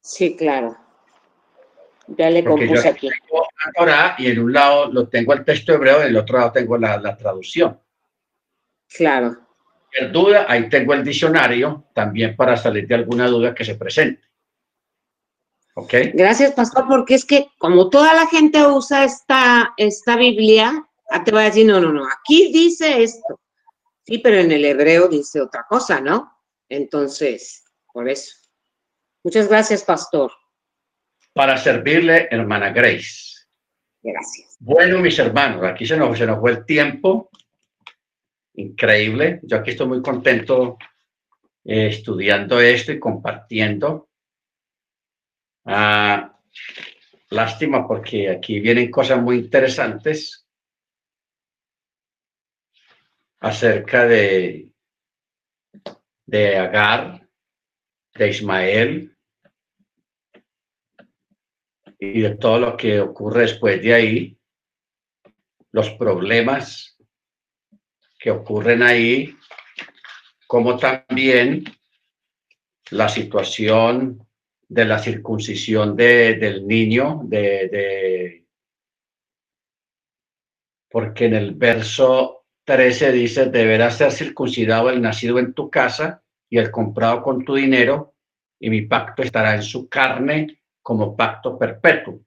Sí, 0.00 0.36
claro. 0.36 0.76
Ya 2.08 2.30
le 2.30 2.44
compuse 2.44 2.88
aquí. 2.88 3.10
y 4.18 4.26
en 4.26 4.38
un 4.38 4.52
lado 4.52 4.92
lo 4.92 5.08
tengo 5.08 5.32
el 5.32 5.44
texto 5.44 5.74
hebreo, 5.74 6.02
en 6.02 6.08
el 6.08 6.16
otro 6.16 6.38
lado 6.38 6.52
tengo 6.52 6.78
la, 6.78 6.98
la 6.98 7.16
traducción. 7.16 7.80
Claro. 8.88 9.36
En 9.92 10.12
duda, 10.12 10.46
ahí 10.48 10.68
tengo 10.68 10.94
el 10.94 11.02
diccionario 11.02 11.86
también 11.94 12.36
para 12.36 12.56
salir 12.56 12.86
de 12.86 12.94
alguna 12.94 13.26
duda 13.28 13.54
que 13.54 13.64
se 13.64 13.76
presente. 13.76 14.22
¿Ok? 15.74 15.92
Gracias, 16.14 16.52
pastor, 16.52 16.86
porque 16.88 17.14
es 17.14 17.24
que 17.24 17.48
como 17.58 17.90
toda 17.90 18.14
la 18.14 18.26
gente 18.26 18.66
usa 18.66 19.04
esta, 19.04 19.74
esta 19.76 20.16
Biblia, 20.16 20.86
te 21.24 21.30
voy 21.30 21.42
a 21.42 21.44
decir, 21.44 21.66
no, 21.66 21.80
no, 21.80 21.92
no, 21.92 22.06
aquí 22.06 22.50
dice 22.52 23.02
esto. 23.02 23.40
Sí, 24.06 24.18
pero 24.18 24.36
en 24.36 24.52
el 24.52 24.64
hebreo 24.64 25.08
dice 25.08 25.40
otra 25.40 25.66
cosa, 25.68 26.00
¿no? 26.00 26.32
Entonces, 26.68 27.64
por 27.92 28.08
eso. 28.08 28.36
Muchas 29.24 29.48
gracias, 29.48 29.82
pastor. 29.82 30.30
Para 31.32 31.58
servirle, 31.58 32.28
hermana 32.30 32.70
Grace. 32.70 33.46
Gracias. 34.00 34.56
Bueno, 34.60 35.00
mis 35.00 35.18
hermanos, 35.18 35.64
aquí 35.64 35.84
se 35.84 35.96
nos, 35.96 36.16
se 36.16 36.24
nos 36.24 36.38
fue 36.38 36.52
el 36.52 36.64
tiempo. 36.64 37.30
Increíble. 38.54 39.40
Yo 39.42 39.56
aquí 39.56 39.72
estoy 39.72 39.88
muy 39.88 40.00
contento 40.00 40.78
eh, 41.64 41.88
estudiando 41.88 42.60
esto 42.60 42.92
y 42.92 43.00
compartiendo. 43.00 44.08
Ah, 45.64 46.38
lástima 47.30 47.88
porque 47.88 48.30
aquí 48.30 48.60
vienen 48.60 48.88
cosas 48.88 49.20
muy 49.20 49.38
interesantes 49.38 50.45
acerca 53.40 54.06
de, 54.06 54.70
de 56.26 56.56
Agar, 56.56 57.28
de 58.14 58.28
Ismael 58.28 59.16
y 61.98 62.20
de 62.20 62.36
todo 62.36 62.58
lo 62.58 62.76
que 62.76 63.00
ocurre 63.00 63.42
después 63.42 63.80
de 63.82 63.94
ahí, 63.94 64.38
los 65.72 65.90
problemas 65.90 66.96
que 68.18 68.30
ocurren 68.30 68.82
ahí, 68.82 69.36
como 70.46 70.76
también 70.78 71.64
la 72.90 73.08
situación 73.08 74.26
de 74.68 74.84
la 74.84 74.98
circuncisión 74.98 75.96
del 75.96 76.66
niño, 76.66 77.20
de, 77.24 77.68
de, 77.68 78.46
porque 80.88 81.26
en 81.26 81.34
el 81.34 81.54
verso 81.54 82.45
13 82.66 83.12
dice, 83.12 83.46
deberás 83.46 83.96
ser 83.96 84.10
circuncidado 84.10 84.90
el 84.90 85.00
nacido 85.00 85.38
en 85.38 85.54
tu 85.54 85.70
casa 85.70 86.24
y 86.50 86.58
el 86.58 86.72
comprado 86.72 87.22
con 87.22 87.44
tu 87.44 87.54
dinero, 87.54 88.14
y 88.58 88.70
mi 88.70 88.82
pacto 88.82 89.22
estará 89.22 89.54
en 89.54 89.62
su 89.62 89.88
carne 89.88 90.62
como 90.82 91.16
pacto 91.16 91.56
perpetuo. 91.56 92.22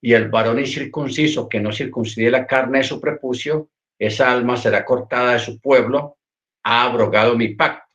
Y 0.00 0.14
el 0.14 0.28
varón 0.30 0.58
incircunciso 0.58 1.48
que 1.48 1.60
no 1.60 1.72
circuncide 1.72 2.28
la 2.28 2.44
carne 2.44 2.78
de 2.78 2.84
su 2.84 3.00
prepucio, 3.00 3.70
esa 3.96 4.32
alma 4.32 4.56
será 4.56 4.84
cortada 4.84 5.34
de 5.34 5.38
su 5.38 5.60
pueblo, 5.60 6.18
ha 6.64 6.82
abrogado 6.82 7.36
mi 7.36 7.54
pacto. 7.54 7.86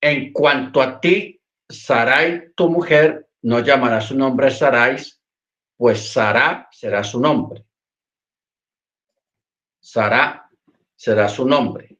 En 0.00 0.32
cuanto 0.32 0.80
a 0.80 1.00
ti, 1.00 1.38
Sarai, 1.68 2.52
tu 2.54 2.70
mujer, 2.70 3.28
no 3.42 3.60
llamará 3.60 4.00
su 4.00 4.16
nombre 4.16 4.50
Sarai, 4.50 4.96
pues 5.76 6.12
Sara 6.12 6.66
será 6.72 7.04
su 7.04 7.20
nombre 7.20 7.64
Sara 9.84 10.50
será 10.96 11.28
su 11.28 11.46
nombre, 11.46 11.98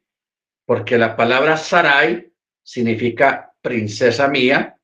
porque 0.64 0.96
la 0.96 1.14
palabra 1.14 1.58
Sarai 1.58 2.32
significa 2.62 3.52
princesa 3.60 4.26
mía, 4.26 4.78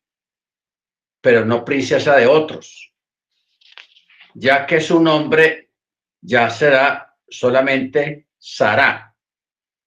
pero 1.19 1.47
no 1.47 1.65
princesa 1.65 2.15
de 2.17 2.27
otros, 2.27 2.93
ya 4.35 4.67
que 4.67 4.83
su 4.83 5.03
nombre 5.03 5.71
ya 6.21 6.51
será 6.51 7.17
solamente 7.27 8.29
Sara, 8.37 9.17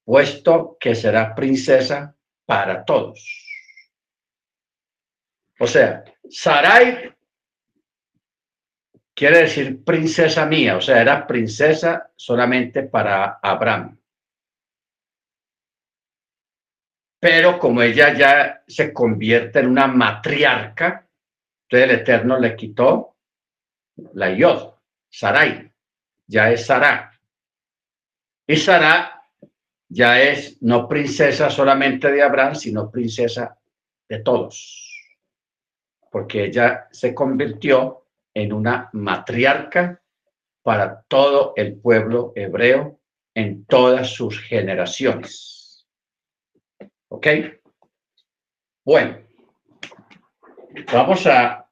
puesto 0.03 0.76
que 0.80 0.95
será 0.95 1.35
princesa 1.35 2.15
para 2.48 2.84
todos. 2.84 3.23
O 5.60 5.68
sea, 5.68 6.03
Sarai 6.31 7.12
quiere 9.14 9.40
decir 9.40 9.84
princesa 9.84 10.45
mía, 10.45 10.77
o 10.77 10.81
sea, 10.81 11.02
era 11.02 11.26
princesa 11.26 12.11
solamente 12.15 12.84
para 12.84 13.40
Abraham. 13.41 13.98
Pero 17.19 17.57
como 17.57 17.81
ella 17.81 18.14
ya 18.14 18.64
se 18.68 18.91
convierte 18.91 19.60
en 19.60 19.68
una 19.68 19.88
matriarca, 19.88 21.07
entonces 21.64 21.90
el 21.90 21.99
Eterno 22.02 22.38
le 22.38 22.56
quitó 22.56 23.15
la 24.14 24.34
Yod, 24.34 24.73
Sarai, 25.10 25.72
ya 26.27 26.52
es 26.52 26.65
Sara. 26.65 27.18
Y 28.45 28.57
Sara 28.57 29.23
ya 29.88 30.22
es 30.22 30.61
no 30.61 30.88
princesa 30.88 31.49
solamente 31.49 32.11
de 32.11 32.22
Abraham, 32.22 32.56
sino 32.56 32.91
princesa 32.91 33.57
de 34.10 34.19
todos, 34.19 34.91
porque 36.11 36.45
ella 36.45 36.90
se 36.91 37.14
convirtió 37.14 38.02
en 38.34 38.53
una 38.53 38.89
matriarca 38.93 40.01
para 40.61 41.03
todo 41.03 41.53
el 41.55 41.80
pueblo 41.80 42.31
hebreo 42.35 42.99
en 43.34 43.65
todas 43.65 44.10
sus 44.10 44.39
generaciones. 44.41 45.88
¿Ok? 47.10 47.27
Bueno, 48.85 49.19
vamos 50.91 51.26
a 51.27 51.68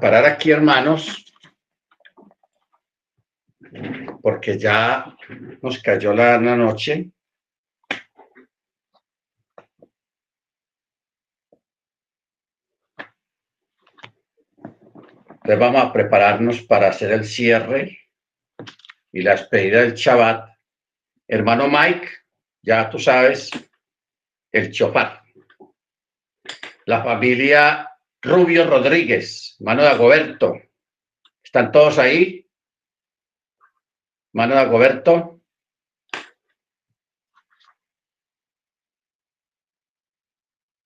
parar 0.00 0.24
aquí, 0.24 0.50
hermanos, 0.50 1.24
porque 4.22 4.58
ya 4.58 5.16
nos 5.62 5.82
cayó 5.82 6.12
la 6.12 6.38
noche. 6.38 7.10
Entonces 15.48 15.66
vamos 15.66 15.82
a 15.82 15.92
prepararnos 15.94 16.60
para 16.60 16.88
hacer 16.88 17.10
el 17.10 17.24
cierre 17.24 18.00
y 19.10 19.22
la 19.22 19.30
despedida 19.30 19.80
del 19.80 19.94
Shabbat. 19.94 20.54
Hermano 21.26 21.68
Mike, 21.68 22.06
ya 22.60 22.90
tú 22.90 22.98
sabes, 22.98 23.50
el 24.52 24.70
chofar. 24.70 25.22
La 26.84 27.02
familia 27.02 27.90
Rubio 28.20 28.68
Rodríguez, 28.68 29.56
mano 29.60 29.84
de 29.84 29.88
Agoberto. 29.88 30.52
¿Están 31.42 31.72
todos 31.72 31.96
ahí? 31.96 32.46
Mano 34.34 34.54
de 34.54 34.60
Agoberto. 34.60 35.40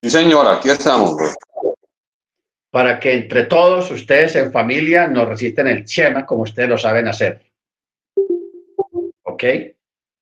Sí, 0.01 0.09
señora, 0.09 0.53
aquí 0.53 0.69
estamos. 0.69 1.17
Para 2.73 2.99
que 2.99 3.13
entre 3.13 3.43
todos 3.43 3.91
ustedes 3.91 4.35
en 4.35 4.51
familia 4.51 5.07
nos 5.07 5.27
reciten 5.27 5.67
el 5.67 5.85
Chema 5.85 6.25
como 6.25 6.41
ustedes 6.41 6.67
lo 6.67 6.77
saben 6.79 7.07
hacer. 7.07 7.45
¿Ok? 9.21 9.43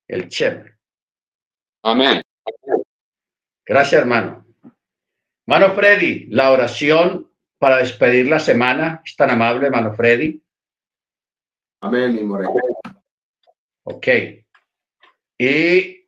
El 0.06 0.28
Chema. 0.28 0.66
Amén. 1.82 2.20
Gracias, 3.64 4.02
hermano. 4.02 4.44
Mano 5.46 5.72
Freddy, 5.72 6.26
la 6.26 6.50
oración 6.50 7.32
para 7.56 7.78
despedir 7.78 8.28
la 8.28 8.38
semana. 8.38 9.00
Es 9.02 9.16
tan 9.16 9.30
amable, 9.30 9.70
mano 9.70 9.94
Freddy. 9.94 10.42
Amén, 11.80 12.14
mi 12.14 12.22
moreno. 12.22 12.52
Ok. 13.84 14.08
Y 15.38 16.06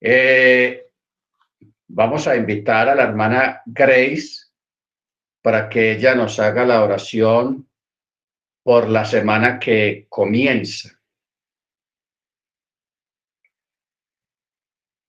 eh, 0.00 0.86
vamos 1.88 2.26
a 2.26 2.36
invitar 2.36 2.88
a 2.88 2.94
la 2.94 3.02
hermana 3.02 3.60
Grace 3.66 4.51
para 5.42 5.68
que 5.68 5.92
ella 5.92 6.14
nos 6.14 6.38
haga 6.38 6.64
la 6.64 6.82
oración 6.82 7.68
por 8.62 8.88
la 8.88 9.04
semana 9.04 9.58
que 9.58 10.06
comienza. 10.08 11.01